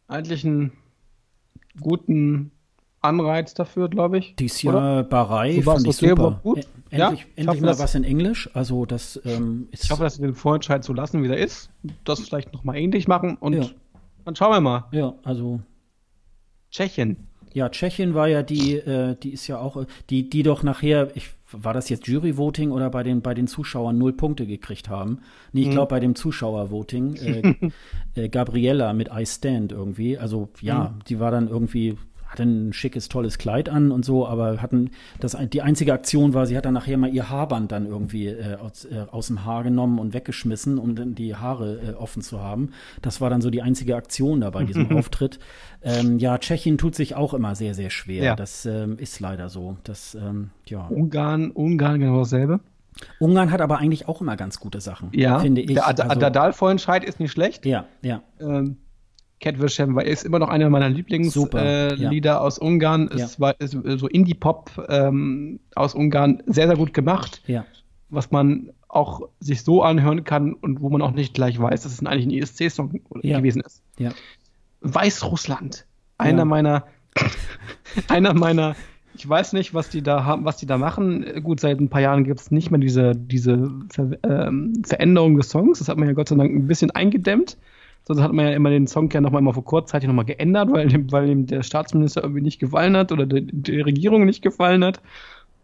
eigentlich 0.06 0.44
einen 0.44 0.70
guten 1.81 2.52
Anreiz 3.07 3.55
dafür, 3.55 3.89
glaube 3.89 4.19
ich. 4.19 4.37
Dies 4.37 4.62
Jahr 4.62 5.03
Barei 5.05 5.57
so 5.57 5.62
fand 5.73 5.87
ich 5.87 5.97
super. 5.97 6.41
Gut. 6.43 6.66
Endlich, 6.91 7.20
ja, 7.20 7.27
endlich 7.37 7.61
mal 7.61 7.69
das, 7.69 7.78
was 7.81 7.95
in 7.95 8.05
Englisch. 8.05 8.51
Also 8.55 8.87
das 8.87 9.20
ähm. 9.24 9.69
Ich 9.70 9.91
hoffe, 9.91 10.03
dass 10.03 10.20
wir 10.20 10.28
den 10.28 10.35
Vorentscheid 10.35 10.85
so 10.85 10.93
lassen, 10.93 11.23
wie 11.23 11.28
der 11.28 11.39
ist. 11.39 11.70
Das 12.05 12.20
vielleicht 12.20 12.53
noch 12.53 12.65
mal 12.65 12.77
ähnlich 12.77 13.09
machen 13.09 13.37
und 13.37 13.55
ja. 13.55 13.66
dann 14.24 14.37
schauen 14.37 14.53
wir 14.53 14.61
mal. 14.61 14.85
Ja, 14.93 15.15
also 15.24 15.61
Tschechien. 16.70 17.28
Ja, 17.57 17.70
Tschechien 17.70 18.15
war 18.15 18.28
ja 18.28 18.43
die, 18.43 18.74
äh, 18.74 19.16
die 19.16 19.31
ist 19.31 19.47
ja 19.47 19.59
auch, 19.59 19.87
die, 20.11 20.28
die 20.28 20.43
doch 20.43 20.62
nachher, 20.62 21.09
ich, 21.16 21.31
war 21.51 21.73
das 21.73 21.89
jetzt 21.89 22.07
Jury-Voting 22.07 22.70
oder 22.70 22.91
bei 22.91 23.03
den, 23.03 23.23
bei 23.23 23.33
den 23.33 23.47
Zuschauern 23.47 23.97
null 23.97 24.12
Punkte 24.12 24.47
gekriegt 24.47 24.91
haben? 24.91 25.20
Nee, 25.53 25.62
ich 25.62 25.69
mhm. 25.69 25.73
glaube 25.73 25.89
bei 25.89 26.01
dem 26.01 26.15
Zuschauer-Voting, 26.15 27.16
äh, 27.16 27.55
äh, 28.15 28.28
Gabriella 28.28 28.93
mit 28.93 29.09
I 29.11 29.24
Stand 29.24 29.73
irgendwie. 29.73 30.19
Also 30.19 30.51
ja, 30.61 30.91
mhm. 30.91 31.05
die 31.09 31.19
war 31.19 31.31
dann 31.31 31.49
irgendwie 31.49 31.97
hatte 32.27 32.43
ein 32.43 32.73
schickes, 32.73 33.09
tolles 33.09 33.39
Kleid 33.39 33.69
an 33.69 33.90
und 33.90 34.05
so, 34.05 34.27
aber 34.27 34.61
hatten 34.61 34.90
das 35.20 35.36
die 35.53 35.62
einzige 35.62 35.93
Aktion 35.93 36.35
war, 36.35 36.47
sie 36.47 36.57
hat 36.57 36.65
dann 36.65 36.74
nachher 36.74 36.97
mal 36.97 37.12
ihr 37.12 37.31
Haarband 37.31 37.73
dann 37.73 37.86
irgendwie 37.86 38.27
äh, 38.27 38.57
aus, 38.57 38.85
äh, 38.85 39.07
aus 39.11 39.28
dem 39.28 39.44
Haar 39.44 39.62
genommen 39.62 39.98
und 39.98 40.15
weggeschmissen, 40.15 40.78
um 40.78 40.94
dann 40.94 41.15
die 41.15 41.35
Haare 41.35 41.81
äh, 41.81 41.94
offen 41.94 42.23
zu 42.23 42.40
haben. 42.40 42.70
Das 43.03 43.20
war 43.20 43.31
dann 43.31 43.40
so 43.40 43.51
die 43.51 43.62
einzige 43.62 43.97
Aktion 43.97 44.40
da 44.40 44.51
bei 44.51 44.65
diesem 44.65 44.90
Auftritt. 44.97 45.39
Ähm, 45.82 46.19
ja, 46.19 46.39
Tschechien 46.39 46.78
tut 46.78 46.94
sich 46.94 47.15
auch 47.15 47.35
immer 47.35 47.55
sehr, 47.55 47.74
sehr 47.74 47.90
schwer. 47.90 48.24
Ja. 48.24 48.36
Das 48.36 48.66
ähm, 48.66 48.98
ist 48.98 49.20
leider 49.20 49.48
so. 49.48 49.77
Das, 49.85 50.15
ähm, 50.15 50.51
ja. 50.66 50.86
Ungarn, 50.89 51.51
Ungarn 51.51 52.01
genau 52.01 52.19
dasselbe. 52.19 52.61
Ungarn 53.20 53.51
hat 53.51 53.61
aber 53.61 53.78
eigentlich 53.78 54.09
auch 54.09 54.20
immer 54.20 54.36
ganz 54.36 54.59
gute 54.59 54.81
Sachen, 54.81 55.11
ja, 55.12 55.39
finde 55.39 55.61
ich. 55.61 55.74
Der 55.74 55.86
Ad 55.86 56.03
also, 56.03 56.12
Adadal-Vorentscheid 56.15 57.05
ist 57.05 57.20
nicht 57.20 57.31
schlecht. 57.31 57.66
Ja, 57.66 57.85
ja. 58.03 58.23
Ähm, 58.40 58.78
Cat 59.41 59.59
Wilsham 59.59 59.99
ist 59.99 60.25
immer 60.25 60.39
noch 60.39 60.49
einer 60.49 60.71
meiner 60.71 60.89
Lieblingslieder 60.89 61.93
äh, 61.93 62.19
ja. 62.21 62.39
aus 62.39 62.59
Ungarn. 62.59 63.09
Es 63.13 63.37
ja. 63.37 63.41
war 63.41 63.61
ist 63.61 63.73
so 63.73 64.09
Indie-Pop 64.09 64.87
ähm, 64.89 65.61
aus 65.75 65.95
Ungarn 65.95 66.43
sehr, 66.47 66.67
sehr 66.67 66.77
gut 66.77 66.95
gemacht. 66.95 67.43
Ja. 67.47 67.65
Was 68.09 68.31
man 68.31 68.71
auch 68.89 69.29
sich 69.41 69.63
so 69.63 69.83
anhören 69.83 70.25
kann 70.25 70.55
und 70.55 70.81
wo 70.81 70.89
man 70.89 71.03
auch 71.03 71.11
nicht 71.11 71.35
gleich 71.35 71.61
weiß, 71.61 71.83
dass 71.83 71.93
es 71.93 72.05
eigentlich 72.05 72.27
ein 72.27 72.43
ESC-Song 72.43 73.01
gewesen 73.23 73.61
ist. 73.61 73.83
Weißrussland. 74.81 75.87
Einer 76.19 76.45
meiner, 76.47 76.87
einer 78.09 78.33
meiner, 78.33 78.75
ich 79.15 79.29
weiß 79.29 79.53
nicht, 79.53 79.75
was 79.75 79.91
die 79.91 80.03
da 80.03 80.25
haben, 80.25 80.47
was 80.47 80.57
die 80.57 80.67
da 80.67 80.79
machen. 80.79 81.43
Gut, 81.43 81.61
seit 81.61 81.79
ein 81.79 81.91
paar 81.91 82.01
Jahren 82.01 82.25
gibt 82.25 82.41
es 82.41 82.51
nicht 82.51 82.71
mehr 82.71 82.81
diese, 82.81 83.13
diese 83.15 83.71
Ver 83.93 84.19
ähm, 84.23 84.83
Veränderung 84.85 85.37
des 85.37 85.51
Songs. 85.51 85.79
Das 85.79 85.89
hat 85.89 85.99
man 85.99 86.09
ja 86.09 86.15
Gott 86.15 86.29
sei 86.29 86.37
Dank 86.37 86.55
ein 86.55 86.67
bisschen 86.67 86.91
eingedämmt. 86.91 87.59
Sonst 88.07 88.23
hat 88.23 88.33
man 88.33 88.47
ja 88.47 88.53
immer 88.53 88.70
den 88.70 88.87
Song 88.87 89.11
ja 89.11 89.20
noch 89.20 89.33
mal, 89.33 89.41
mal 89.41 89.53
vor 89.53 89.65
kurzzeitig 89.65 90.07
noch 90.07 90.15
mal 90.15 90.24
geändert, 90.24 90.70
weil 90.70 90.87
dem, 90.87 91.11
weil 91.11 91.28
ihm 91.28 91.47
der 91.47 91.65
Staatsminister 91.65 92.23
irgendwie 92.23 92.43
nicht 92.43 92.61
gefallen 92.61 92.97
hat 92.97 93.11
oder 93.11 93.27
die, 93.27 93.47
die 93.47 93.81
Regierung 93.81 94.24
nicht 94.24 94.43
gefallen 94.43 94.85
hat. 94.85 95.01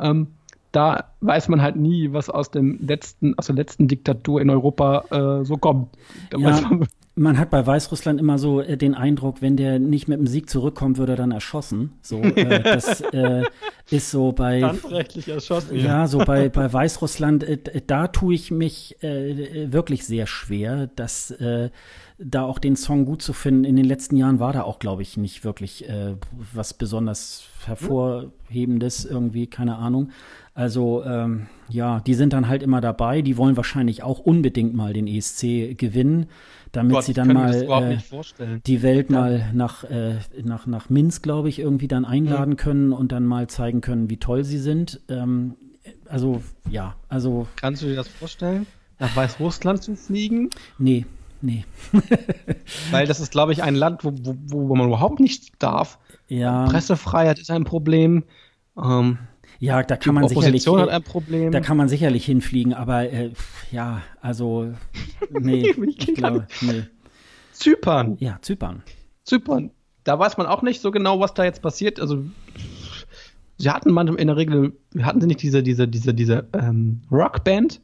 Ähm, 0.00 0.28
da 0.72 1.04
weiß 1.20 1.48
man 1.48 1.62
halt 1.62 1.76
nie, 1.76 2.12
was 2.12 2.30
aus 2.30 2.50
dem 2.50 2.78
letzten, 2.84 3.38
aus 3.38 3.46
der 3.46 3.54
letzten 3.54 3.86
Diktatur 3.86 4.40
in 4.40 4.50
Europa 4.50 5.04
äh, 5.40 5.44
so 5.44 5.56
kommt. 5.56 5.90
Ja, 6.36 6.80
man, 7.14 7.38
hat 7.38 7.50
bei 7.50 7.66
Weißrussland 7.66 8.18
immer 8.18 8.38
so 8.38 8.60
äh, 8.60 8.76
den 8.76 8.94
Eindruck, 8.94 9.42
wenn 9.42 9.56
der 9.56 9.78
nicht 9.78 10.08
mit 10.08 10.18
dem 10.18 10.26
Sieg 10.26 10.48
zurückkommt, 10.48 10.98
wird 10.98 11.10
er 11.10 11.16
dann 11.16 11.30
erschossen. 11.30 11.92
So, 12.00 12.20
äh, 12.20 12.60
das 12.62 13.00
äh, 13.00 13.44
ist 13.90 14.10
so 14.10 14.32
bei 14.32 14.60
Standrechtlich 14.60 15.28
erschossen. 15.28 15.76
Ja, 15.76 15.84
ja 15.84 16.06
so 16.06 16.18
bei, 16.18 16.48
bei 16.48 16.72
Weißrussland, 16.72 17.44
äh, 17.44 17.82
da 17.86 18.08
tue 18.08 18.34
ich 18.34 18.50
mich 18.50 19.02
äh, 19.02 19.70
wirklich 19.72 20.06
sehr 20.06 20.26
schwer, 20.26 20.88
dass 20.88 21.34
da 22.24 22.44
auch 22.44 22.58
den 22.58 22.76
Song 22.76 23.04
gut 23.04 23.22
zu 23.22 23.32
finden. 23.32 23.64
In 23.64 23.76
den 23.76 23.84
letzten 23.84 24.16
Jahren 24.16 24.38
war 24.38 24.52
da 24.52 24.62
auch, 24.62 24.78
glaube 24.78 25.02
ich, 25.02 25.16
nicht 25.16 25.44
wirklich 25.44 25.88
äh, 25.88 26.14
was 26.52 26.74
besonders 26.74 27.44
hervorhebendes 27.66 29.04
irgendwie, 29.04 29.46
keine 29.46 29.76
Ahnung. 29.76 30.10
Also 30.54 31.02
ähm, 31.04 31.46
ja, 31.68 32.00
die 32.00 32.14
sind 32.14 32.32
dann 32.32 32.48
halt 32.48 32.62
immer 32.62 32.80
dabei. 32.80 33.22
Die 33.22 33.36
wollen 33.36 33.56
wahrscheinlich 33.56 34.02
auch 34.02 34.18
unbedingt 34.18 34.74
mal 34.74 34.92
den 34.92 35.06
ESC 35.06 35.76
gewinnen, 35.76 36.26
damit 36.72 36.94
Gott, 36.94 37.04
sie 37.04 37.12
dann 37.12 37.32
mal 37.32 37.54
äh, 37.54 38.58
die 38.66 38.82
Welt 38.82 39.10
ja. 39.10 39.20
mal 39.20 39.50
nach, 39.52 39.84
äh, 39.84 40.16
nach, 40.42 40.66
nach 40.66 40.88
Minsk, 40.88 41.22
glaube 41.22 41.48
ich, 41.48 41.58
irgendwie 41.58 41.88
dann 41.88 42.04
einladen 42.04 42.52
ja. 42.52 42.56
können 42.56 42.92
und 42.92 43.12
dann 43.12 43.26
mal 43.26 43.46
zeigen 43.46 43.82
können, 43.82 44.08
wie 44.10 44.16
toll 44.16 44.42
sie 44.44 44.58
sind. 44.58 45.00
Ähm, 45.08 45.54
also 46.08 46.42
ja, 46.68 46.94
also. 47.08 47.46
Kannst 47.56 47.82
du 47.82 47.86
dir 47.86 47.96
das 47.96 48.08
vorstellen? 48.08 48.66
Nach 48.98 49.14
Weißrussland 49.14 49.82
zu 49.82 49.96
fliegen? 49.96 50.50
Nee. 50.78 51.06
Nee. 51.42 51.64
Weil 52.90 53.06
das 53.06 53.20
ist, 53.20 53.32
glaube 53.32 53.52
ich, 53.52 53.62
ein 53.62 53.74
Land, 53.74 54.04
wo, 54.04 54.12
wo, 54.14 54.68
wo 54.68 54.76
man 54.76 54.86
überhaupt 54.86 55.20
nichts 55.20 55.48
darf. 55.58 55.98
Ja. 56.28 56.66
Pressefreiheit 56.66 57.38
ist 57.38 57.50
ein 57.50 57.64
Problem. 57.64 58.22
Ähm, 58.76 59.18
ja, 59.62 59.80
da 59.84 59.96
kann 59.96 60.16
man 60.16 60.26
sicherlich. 60.26 60.66
hat 60.66 60.88
ein 60.88 61.02
Problem. 61.04 61.52
Da 61.52 61.60
kann 61.60 61.76
man 61.76 61.88
sicherlich 61.88 62.24
hinfliegen, 62.24 62.74
aber 62.74 63.08
äh, 63.12 63.30
ja, 63.70 64.02
also 64.20 64.72
nee, 65.30 65.70
ich, 65.70 66.14
glaube, 66.16 66.48
nee. 66.62 66.82
Zypern. 67.52 68.16
Ja, 68.18 68.38
Zypern. 68.42 68.82
Zypern. 69.22 69.70
Da 70.02 70.18
weiß 70.18 70.36
man 70.36 70.48
auch 70.48 70.62
nicht 70.62 70.80
so 70.80 70.90
genau, 70.90 71.20
was 71.20 71.34
da 71.34 71.44
jetzt 71.44 71.62
passiert. 71.62 72.00
Also 72.00 72.24
sie 73.56 73.70
hatten 73.70 73.92
manchmal 73.92 74.18
in 74.18 74.26
der 74.26 74.36
Regel, 74.36 74.76
hatten 75.00 75.20
sie 75.20 75.28
nicht 75.28 75.42
diese, 75.42 75.62
diese, 75.62 75.86
diese, 75.86 76.12
diese 76.12 76.48
ähm, 76.54 77.02
Rockband, 77.12 77.80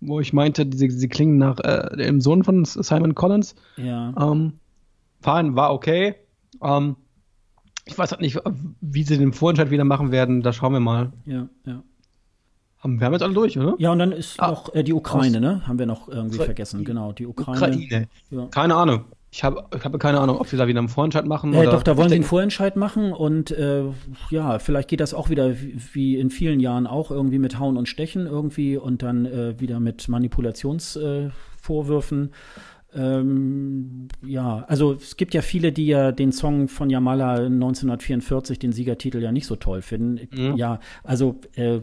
wo 0.00 0.20
ich 0.20 0.32
meinte, 0.32 0.66
sie, 0.72 0.88
sie 0.88 1.08
klingen 1.08 1.36
nach 1.36 1.58
äh, 1.60 1.98
dem 1.98 2.22
Sohn 2.22 2.44
von 2.44 2.64
Simon 2.64 3.14
Collins. 3.14 3.54
Ja. 3.76 4.14
Ähm, 4.18 4.54
fahren 5.20 5.54
war 5.54 5.74
okay. 5.74 6.14
Ähm, 6.62 6.96
ich 7.84 7.98
weiß 7.98 8.12
halt 8.12 8.20
nicht, 8.20 8.38
wie 8.80 9.02
sie 9.02 9.18
den 9.18 9.32
Vorentscheid 9.32 9.70
wieder 9.70 9.84
machen 9.84 10.12
werden. 10.12 10.42
Da 10.42 10.52
schauen 10.52 10.72
wir 10.72 10.80
mal. 10.80 11.12
Ja, 11.26 11.48
ja. 11.66 11.82
Haben, 12.78 12.98
wir 12.98 13.06
haben 13.06 13.12
jetzt 13.12 13.22
alle 13.22 13.34
durch, 13.34 13.58
oder? 13.58 13.74
Ja, 13.78 13.92
und 13.92 14.00
dann 14.00 14.12
ist 14.12 14.40
ah, 14.40 14.50
noch 14.50 14.74
äh, 14.74 14.82
die 14.82 14.92
Ukraine, 14.92 15.40
ne? 15.40 15.66
Haben 15.66 15.78
wir 15.78 15.86
noch 15.86 16.08
irgendwie 16.08 16.38
vergessen. 16.38 16.84
Genau, 16.84 17.12
die 17.12 17.26
Ukraine. 17.26 17.58
Ukraine. 17.58 18.08
Ja. 18.30 18.46
Keine 18.46 18.74
Ahnung. 18.74 19.04
Ich 19.34 19.42
habe 19.44 19.64
ich 19.74 19.82
hab 19.82 19.98
keine 19.98 20.20
Ahnung, 20.20 20.38
ob 20.38 20.48
sie 20.48 20.58
da 20.58 20.66
wieder 20.66 20.80
einen 20.80 20.90
Vorentscheid 20.90 21.24
machen. 21.24 21.54
Äh, 21.54 21.64
doch, 21.64 21.82
da 21.82 21.96
wollen 21.96 22.10
sie 22.10 22.16
einen 22.16 22.24
Vorentscheid 22.24 22.76
machen 22.76 23.14
und 23.14 23.50
äh, 23.50 23.84
ja, 24.28 24.58
vielleicht 24.58 24.88
geht 24.88 25.00
das 25.00 25.14
auch 25.14 25.30
wieder 25.30 25.56
wie, 25.94 26.18
in 26.18 26.28
vielen 26.28 26.60
Jahren 26.60 26.86
auch 26.86 27.10
irgendwie 27.10 27.38
mit 27.38 27.58
Hauen 27.58 27.78
und 27.78 27.88
Stechen 27.88 28.26
irgendwie 28.26 28.76
und 28.76 29.02
dann 29.02 29.24
äh, 29.24 29.58
wieder 29.58 29.80
mit 29.80 30.06
Manipulationsvorwürfen. 30.06 32.34
Ähm, 32.94 34.08
ja, 34.24 34.64
also 34.68 34.92
es 34.92 35.16
gibt 35.16 35.34
ja 35.34 35.42
viele, 35.42 35.72
die 35.72 35.86
ja 35.86 36.12
den 36.12 36.32
Song 36.32 36.68
von 36.68 36.90
Yamala 36.90 37.46
1944, 37.46 38.58
den 38.58 38.72
Siegertitel, 38.72 39.22
ja 39.22 39.32
nicht 39.32 39.46
so 39.46 39.56
toll 39.56 39.82
finden. 39.82 40.28
Mhm. 40.30 40.56
Ja, 40.56 40.80
also 41.02 41.40
äh, 41.54 41.80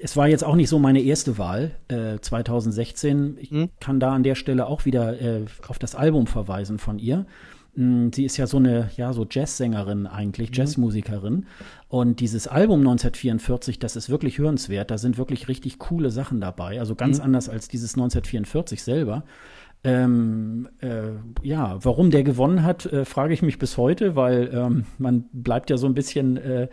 es 0.00 0.16
war 0.16 0.28
jetzt 0.28 0.44
auch 0.44 0.56
nicht 0.56 0.68
so 0.68 0.78
meine 0.78 1.00
erste 1.00 1.38
Wahl, 1.38 1.72
äh, 1.88 2.18
2016. 2.20 3.38
Ich 3.40 3.50
hm. 3.50 3.68
kann 3.80 4.00
da 4.00 4.12
an 4.12 4.22
der 4.22 4.34
Stelle 4.34 4.66
auch 4.66 4.84
wieder 4.84 5.20
äh, 5.20 5.44
auf 5.66 5.78
das 5.78 5.94
Album 5.94 6.26
verweisen 6.26 6.78
von 6.78 6.98
ihr. 6.98 7.26
Hm, 7.74 8.12
sie 8.12 8.24
ist 8.24 8.36
ja 8.36 8.46
so 8.46 8.56
eine, 8.56 8.90
ja, 8.96 9.12
so 9.12 9.24
Jazzsängerin 9.28 10.06
eigentlich, 10.06 10.50
mhm. 10.50 10.54
Jazzmusikerin. 10.54 11.46
Und 11.88 12.20
dieses 12.20 12.48
Album 12.48 12.80
1944, 12.80 13.78
das 13.78 13.96
ist 13.96 14.10
wirklich 14.10 14.38
hörenswert. 14.38 14.90
Da 14.90 14.98
sind 14.98 15.16
wirklich 15.16 15.48
richtig 15.48 15.78
coole 15.78 16.10
Sachen 16.10 16.40
dabei. 16.40 16.80
Also 16.80 16.94
ganz 16.94 17.18
mhm. 17.18 17.24
anders 17.24 17.48
als 17.48 17.68
dieses 17.68 17.94
1944 17.94 18.82
selber. 18.82 19.22
Ähm, 19.84 20.68
äh, 20.80 21.12
ja, 21.42 21.78
warum 21.82 22.10
der 22.10 22.24
gewonnen 22.24 22.64
hat, 22.64 22.86
äh, 22.86 23.04
frage 23.04 23.32
ich 23.32 23.42
mich 23.42 23.58
bis 23.58 23.76
heute, 23.76 24.16
weil 24.16 24.50
ähm, 24.52 24.84
man 24.98 25.24
bleibt 25.32 25.70
ja 25.70 25.76
so 25.76 25.86
ein 25.86 25.94
bisschen 25.94 26.36
äh, 26.36 26.68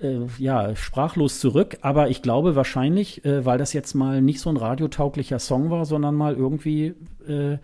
äh, 0.00 0.26
ja, 0.38 0.74
sprachlos 0.76 1.40
zurück, 1.40 1.78
aber 1.82 2.08
ich 2.08 2.22
glaube 2.22 2.56
wahrscheinlich, 2.56 3.24
äh, 3.24 3.44
weil 3.44 3.58
das 3.58 3.72
jetzt 3.72 3.94
mal 3.94 4.20
nicht 4.22 4.40
so 4.40 4.50
ein 4.50 4.56
radiotauglicher 4.56 5.38
Song 5.38 5.70
war, 5.70 5.84
sondern 5.84 6.14
mal 6.14 6.34
irgendwie 6.34 6.94
äh, 7.26 7.58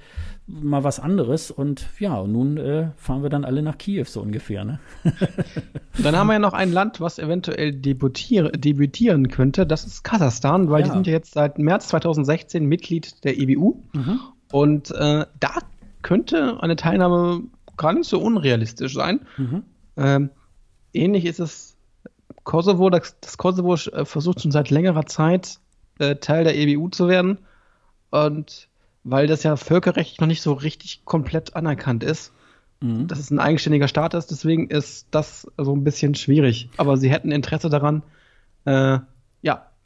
mal 0.46 0.84
was 0.84 1.00
anderes. 1.00 1.50
Und 1.50 1.86
ja, 1.98 2.22
nun 2.24 2.56
äh, 2.56 2.90
fahren 2.96 3.22
wir 3.22 3.30
dann 3.30 3.44
alle 3.44 3.62
nach 3.62 3.78
Kiew 3.78 4.04
so 4.04 4.20
ungefähr. 4.20 4.64
Ne? 4.64 4.78
dann 6.02 6.16
haben 6.16 6.28
wir 6.28 6.34
ja 6.34 6.38
noch 6.38 6.52
ein 6.52 6.72
Land, 6.72 7.00
was 7.00 7.18
eventuell 7.18 7.72
debütieren 7.72 9.28
könnte. 9.28 9.66
Das 9.66 9.84
ist 9.84 10.04
Kasachstan, 10.04 10.70
weil 10.70 10.80
ja. 10.80 10.86
die 10.86 10.92
sind 10.92 11.06
ja 11.06 11.12
jetzt 11.14 11.32
seit 11.32 11.58
März 11.58 11.88
2016 11.88 12.64
Mitglied 12.64 13.24
der 13.24 13.38
EBU. 13.38 13.82
Mhm. 13.92 14.20
Und 14.52 14.90
äh, 14.92 15.26
da 15.40 15.58
könnte 16.02 16.62
eine 16.62 16.76
Teilnahme 16.76 17.42
gar 17.76 17.92
nicht 17.92 18.08
so 18.08 18.20
unrealistisch 18.20 18.94
sein. 18.94 19.20
Mhm. 19.36 19.62
Ähm, 19.96 20.30
ähnlich 20.92 21.24
ist 21.24 21.40
es 21.40 21.76
Kosovo, 22.44 22.90
das, 22.90 23.16
das 23.20 23.36
Kosovo 23.38 23.74
äh, 23.74 24.04
versucht 24.04 24.42
schon 24.42 24.52
seit 24.52 24.70
längerer 24.70 25.06
Zeit 25.06 25.58
äh, 25.98 26.16
Teil 26.16 26.44
der 26.44 26.56
EBU 26.56 26.88
zu 26.88 27.08
werden. 27.08 27.38
Und 28.10 28.68
weil 29.04 29.26
das 29.26 29.42
ja 29.42 29.56
völkerrechtlich 29.56 30.20
noch 30.20 30.26
nicht 30.26 30.42
so 30.42 30.52
richtig 30.52 31.04
komplett 31.04 31.54
anerkannt 31.54 32.02
ist, 32.02 32.32
mhm. 32.80 33.06
dass 33.06 33.18
es 33.18 33.30
ein 33.30 33.38
eigenständiger 33.38 33.88
Staat 33.88 34.14
ist, 34.14 34.30
deswegen 34.30 34.68
ist 34.68 35.08
das 35.10 35.50
so 35.56 35.74
ein 35.74 35.84
bisschen 35.84 36.14
schwierig. 36.14 36.68
Aber 36.76 36.96
sie 36.96 37.10
hätten 37.10 37.30
Interesse 37.30 37.68
daran, 37.68 38.02
äh, 38.64 38.98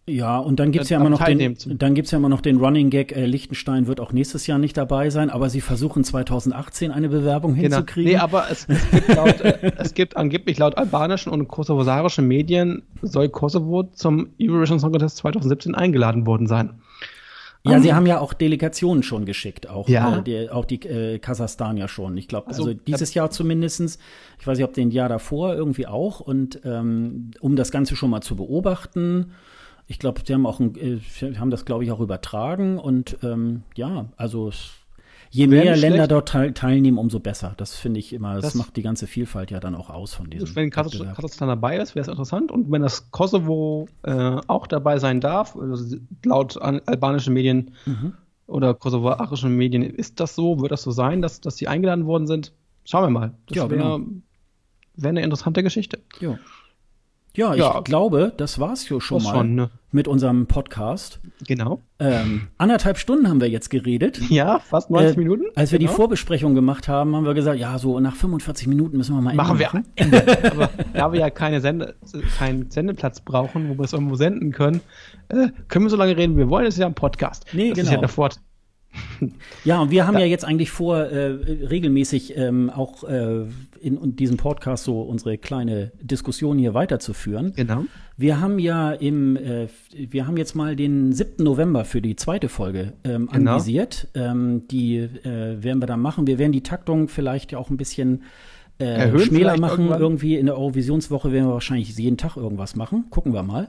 ja, 0.09 0.39
und 0.39 0.59
dann 0.59 0.73
gibt's 0.73 0.89
ja 0.89 0.99
immer 0.99 1.11
noch 1.11 1.23
den, 1.23 1.57
dann 1.67 1.95
gibt's 1.95 2.11
ja 2.11 2.19
immer 2.19 2.29
noch 2.29 2.41
den 2.41 2.57
Running 2.57 2.91
Gag, 2.91 3.13
äh, 3.13 3.27
Liechtenstein 3.27 3.87
wird 3.87 4.01
auch 4.01 4.13
nächstes 4.13 4.47
Jahr 4.47 4.59
nicht 4.59 4.77
dabei 4.77 5.11
sein, 5.11 5.31
aber 5.31 5.51
sie 5.51 5.61
versuchen 5.61 6.05
2018 6.05 6.91
eine 6.91 7.09
Bewerbung 7.09 7.55
genau. 7.55 7.77
hinzukriegen. 7.77 8.13
Nee, 8.13 8.19
aber 8.19 8.51
es, 8.51 8.67
es, 8.69 8.91
gibt 8.91 9.09
laut, 9.15 9.41
äh, 9.41 9.73
es 9.79 9.95
gibt 9.95 10.17
angeblich 10.17 10.59
laut 10.59 10.77
albanischen 10.79 11.31
und 11.31 11.49
kosovosarischen 11.49 12.27
Medien 12.27 12.83
soll 13.03 13.29
Kosovo 13.29 13.85
zum 13.93 14.31
Eurovision 14.41 14.81
Song 14.81 14.91
Contest 14.91 15.19
2017 15.19 15.75
eingeladen 15.75 16.27
worden 16.27 16.47
sein. 16.47 16.81
Ja, 17.63 17.77
um, 17.77 17.83
sie 17.83 17.93
haben 17.93 18.07
ja 18.07 18.21
auch 18.21 18.33
Delegationen 18.33 19.03
schon 19.03 19.27
geschickt, 19.27 19.69
auch, 19.69 19.87
ja. 19.89 20.19
äh, 20.19 20.23
die, 20.23 20.51
auch 20.51 20.65
die 20.65 20.81
äh, 20.87 21.19
Kasachstan 21.19 21.77
ja 21.77 21.89
schon. 21.89 22.17
Ich 22.17 22.27
glaube, 22.27 22.49
also, 22.49 22.65
also, 22.65 22.75
dieses 22.75 23.13
Jahr 23.13 23.31
zumindestens. 23.31 23.99
Ich 24.41 24.47
weiß 24.47 24.57
nicht, 24.57 24.65
ob 24.65 24.73
den 24.73 24.91
Jahr 24.91 25.11
davor 25.11 25.55
irgendwie 25.55 25.87
auch. 25.87 26.21
Und 26.21 26.61
ähm, 26.65 27.33
um 27.41 27.57
das 27.57 27.71
Ganze 27.71 27.97
schon 27.97 28.09
mal 28.09 28.23
zu 28.23 28.35
beobachten, 28.35 29.33
ich 29.91 29.99
glaube, 29.99 30.21
sie 30.25 30.33
haben 30.33 30.47
auch 30.47 30.61
ein, 30.61 30.77
äh, 30.77 31.01
haben 31.35 31.51
das, 31.51 31.65
glaube 31.65 31.83
ich, 31.83 31.91
auch 31.91 31.99
übertragen 31.99 32.79
und 32.79 33.19
ähm, 33.25 33.65
ja, 33.75 34.07
also 34.17 34.53
je 35.31 35.49
mehr 35.49 35.77
Länder 35.77 36.07
dort 36.07 36.29
teil, 36.29 36.53
teilnehmen, 36.53 36.97
umso 36.97 37.19
besser. 37.19 37.55
Das 37.57 37.75
finde 37.75 37.99
ich 37.99 38.13
immer, 38.13 38.37
das, 38.37 38.45
das, 38.45 38.55
macht 38.55 38.77
die 38.77 38.83
ganze 38.83 39.09
Vielfalt 39.09 39.51
ja 39.51 39.59
dann 39.59 39.75
auch 39.75 39.91
aus 39.91 40.15
von 40.15 40.31
diesem. 40.31 40.55
Wenn 40.55 40.71
Kasachstan 40.71 41.49
dabei 41.49 41.79
ist, 41.79 41.97
wäre 41.97 42.03
es 42.03 42.09
interessant. 42.09 42.53
Und 42.53 42.71
wenn 42.71 42.83
das 42.83 43.11
Kosovo 43.11 43.89
äh, 44.05 44.37
auch 44.47 44.69
dabei 44.69 45.01
sein 45.01 45.21
darf, 45.21 45.57
also 45.57 45.97
laut 46.25 46.57
albanischen 46.63 47.35
Medien 47.35 47.73
mhm. 47.85 48.15
oder 48.47 48.75
kosovoarischen 48.75 49.57
Medien, 49.57 49.83
ist 49.83 50.21
das 50.21 50.37
so, 50.37 50.61
wird 50.61 50.71
das 50.71 50.83
so 50.83 50.93
sein, 50.93 51.21
dass, 51.21 51.41
dass 51.41 51.57
die 51.57 51.67
eingeladen 51.67 52.07
worden 52.07 52.29
sind? 52.29 52.53
Schauen 52.85 53.07
wir 53.07 53.11
mal. 53.11 53.35
Das 53.49 53.57
ja, 53.57 53.69
wäre 53.69 53.81
genau. 53.83 54.01
wär 54.95 55.09
eine 55.09 55.23
interessante 55.23 55.65
Geschichte. 55.65 55.99
Ja. 56.21 56.39
Ja, 57.37 57.55
ich 57.55 57.61
ja. 57.61 57.81
glaube, 57.81 58.33
das 58.37 58.59
war's 58.59 58.89
jo 58.89 58.99
schon 58.99 59.23
mal 59.23 59.31
schon, 59.31 59.55
ne? 59.55 59.71
mit 59.93 60.09
unserem 60.09 60.47
Podcast. 60.47 61.21
Genau. 61.47 61.81
Ähm, 62.01 62.49
anderthalb 62.59 62.99
Stunden 62.99 63.29
haben 63.29 63.41
wir 63.41 63.49
jetzt 63.49 63.71
geredet. 63.71 64.21
Ja, 64.31 64.59
fast 64.59 64.91
90 64.91 65.17
äh, 65.17 65.19
Minuten. 65.21 65.45
Als 65.55 65.71
wir 65.71 65.79
genau. 65.79 65.91
die 65.91 65.97
Vorbesprechung 65.97 66.55
gemacht 66.55 66.89
haben, 66.89 67.15
haben 67.15 67.25
wir 67.25 67.35
gesagt, 67.35 67.59
ja, 67.59 67.79
so 67.79 68.01
nach 68.01 68.15
545 68.15 68.67
Minuten 68.67 68.97
müssen 68.97 69.15
wir 69.15 69.23
mal 69.23 69.35
Machen 69.35 69.59
wir 69.59 69.67
machen. 69.67 69.87
Ende. 69.95 70.51
Aber 70.51 70.71
da 70.93 71.13
wir 71.13 71.21
ja 71.21 71.31
keine 71.31 71.61
Sende, 71.61 71.95
keinen 72.39 72.71
Sendeplatz 72.71 73.21
brauchen, 73.21 73.69
wo 73.69 73.79
wir 73.79 73.85
es 73.85 73.93
irgendwo 73.93 74.17
senden 74.17 74.53
können, 74.53 74.81
äh, 75.29 75.49
können 75.69 75.85
wir 75.85 75.91
so 75.91 75.97
lange 75.97 76.17
reden, 76.17 76.37
wir 76.37 76.49
wollen. 76.49 76.65
Das 76.65 76.75
ist 76.75 76.81
ja 76.81 76.87
ein 76.87 76.95
Podcast. 76.95 77.47
Nee, 77.53 77.71
das 77.71 77.79
genau. 77.79 77.89
ist 77.89 77.95
ja 77.95 78.01
der 78.01 78.09
Vorteil. 78.09 78.43
Ja, 79.65 79.81
und 79.81 79.91
wir 79.91 80.07
haben 80.07 80.15
ja, 80.15 80.21
ja 80.21 80.27
jetzt 80.27 80.45
eigentlich 80.45 80.71
vor, 80.71 80.99
äh, 80.99 81.27
regelmäßig 81.27 82.37
ähm, 82.37 82.71
auch 82.71 83.05
äh, 83.05 83.45
in, 83.81 84.17
diesem 84.17 84.37
Podcast 84.37 84.85
so 84.85 85.03
unsere 85.03 85.39
kleine 85.39 85.93
Diskussion 86.01 86.59
hier 86.59 86.75
weiterzuführen. 86.75 87.53
Genau. 87.55 87.85
Wir 88.17 88.41
haben 88.41 88.59
ja 88.59 88.93
im, 88.93 89.37
äh, 89.37 89.69
wir 89.93 90.27
haben 90.27 90.37
jetzt 90.37 90.55
mal 90.55 90.77
den 90.77 91.13
7. 91.13 91.45
November 91.45 91.85
für 91.85 92.03
die 92.03 92.17
zweite 92.17 92.49
Folge 92.49 92.93
ähm, 93.05 93.29
genau. 93.31 93.53
anvisiert. 93.53 94.09
Ähm, 94.15 94.67
die 94.69 94.97
äh, 94.97 95.63
werden 95.63 95.81
wir 95.81 95.87
dann 95.87 96.01
machen. 96.01 96.27
Wir 96.27 96.39
werden 96.39 96.53
die 96.53 96.63
Taktung 96.63 97.09
vielleicht 97.09 97.53
ja 97.53 97.59
auch 97.59 97.71
ein 97.71 97.77
bisschen 97.77 98.23
äh, 98.81 99.19
schmäler 99.19 99.59
machen. 99.59 99.81
Irgendwann? 99.81 100.01
Irgendwie 100.01 100.37
in 100.37 100.47
der 100.47 100.57
Eurovisionswoche 100.57 101.33
werden 101.33 101.49
wir 101.49 101.55
wahrscheinlich 101.55 101.97
jeden 101.97 102.17
Tag 102.17 102.37
irgendwas 102.37 102.77
machen. 102.77 103.05
Gucken 103.11 103.33
wir 103.33 103.43
mal. 103.43 103.69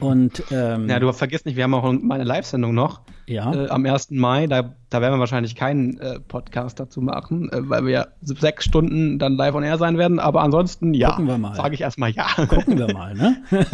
Und 0.00 0.42
ähm, 0.50 0.88
ja, 0.88 0.98
du 0.98 1.12
vergisst 1.12 1.46
nicht, 1.46 1.56
wir 1.56 1.64
haben 1.64 1.74
auch 1.74 1.92
meine 1.92 2.24
Live-Sendung 2.24 2.74
noch. 2.74 3.02
Ja. 3.26 3.54
Äh, 3.54 3.68
am 3.68 3.86
1. 3.86 4.10
Mai, 4.10 4.46
da, 4.46 4.74
da 4.90 5.00
werden 5.00 5.14
wir 5.14 5.20
wahrscheinlich 5.20 5.54
keinen 5.54 5.98
äh, 5.98 6.18
Podcast 6.18 6.80
dazu 6.80 7.00
machen, 7.00 7.50
äh, 7.52 7.68
weil 7.68 7.84
wir 7.84 7.92
ja 7.92 8.06
sechs 8.22 8.64
Stunden 8.64 9.18
dann 9.18 9.36
live 9.36 9.54
on 9.54 9.62
air 9.62 9.78
sein 9.78 9.96
werden. 9.96 10.18
Aber 10.18 10.42
ansonsten, 10.42 10.94
ja. 10.94 11.10
Gucken 11.10 11.28
wir 11.28 11.38
mal. 11.38 11.54
Sage 11.54 11.74
ich 11.74 11.80
erstmal 11.80 12.10
ja. 12.10 12.26
Gucken 12.48 12.78
wir 12.78 12.92
mal, 12.92 13.14
ne? 13.14 13.42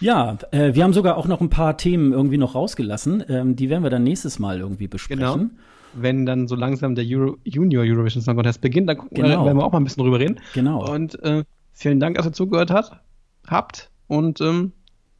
ja, 0.00 0.36
äh, 0.50 0.74
wir 0.74 0.82
haben 0.82 0.92
sogar 0.92 1.16
auch 1.16 1.26
noch 1.26 1.40
ein 1.40 1.50
paar 1.50 1.76
Themen 1.76 2.12
irgendwie 2.12 2.38
noch 2.38 2.54
rausgelassen. 2.54 3.24
Ähm, 3.28 3.56
die 3.56 3.70
werden 3.70 3.82
wir 3.82 3.90
dann 3.90 4.02
nächstes 4.02 4.38
Mal 4.38 4.58
irgendwie 4.58 4.88
besprechen. 4.88 5.20
Genau 5.20 5.46
wenn 5.94 6.26
dann 6.26 6.48
so 6.48 6.54
langsam 6.54 6.94
der 6.94 7.04
Euro, 7.06 7.36
Junior 7.44 7.84
Eurovision 7.84 8.22
Song 8.22 8.36
Contest 8.36 8.60
beginnt, 8.60 8.88
dann 8.88 8.98
genau. 9.10 9.44
werden 9.44 9.58
wir 9.58 9.64
auch 9.64 9.72
mal 9.72 9.78
ein 9.78 9.84
bisschen 9.84 10.02
drüber 10.02 10.18
reden. 10.18 10.40
Genau. 10.54 10.90
Und 10.92 11.22
äh, 11.22 11.44
vielen 11.72 12.00
Dank, 12.00 12.16
dass 12.16 12.26
ihr 12.26 12.32
zugehört 12.32 12.70
hat, 12.70 13.00
habt 13.46 13.90
und 14.06 14.40
ähm, 14.40 14.72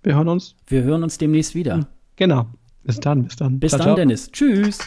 wir 0.02 0.14
hören 0.14 0.28
uns. 0.28 0.54
Wir 0.66 0.82
hören 0.82 1.02
uns 1.02 1.18
demnächst 1.18 1.54
wieder. 1.54 1.88
Genau. 2.16 2.46
Bis 2.82 3.00
dann, 3.00 3.24
bis 3.24 3.36
dann. 3.36 3.58
Bis 3.58 3.70
ciao, 3.70 3.78
dann, 3.78 3.86
ciao. 3.86 3.96
Dennis. 3.96 4.30
Tschüss. 4.30 4.78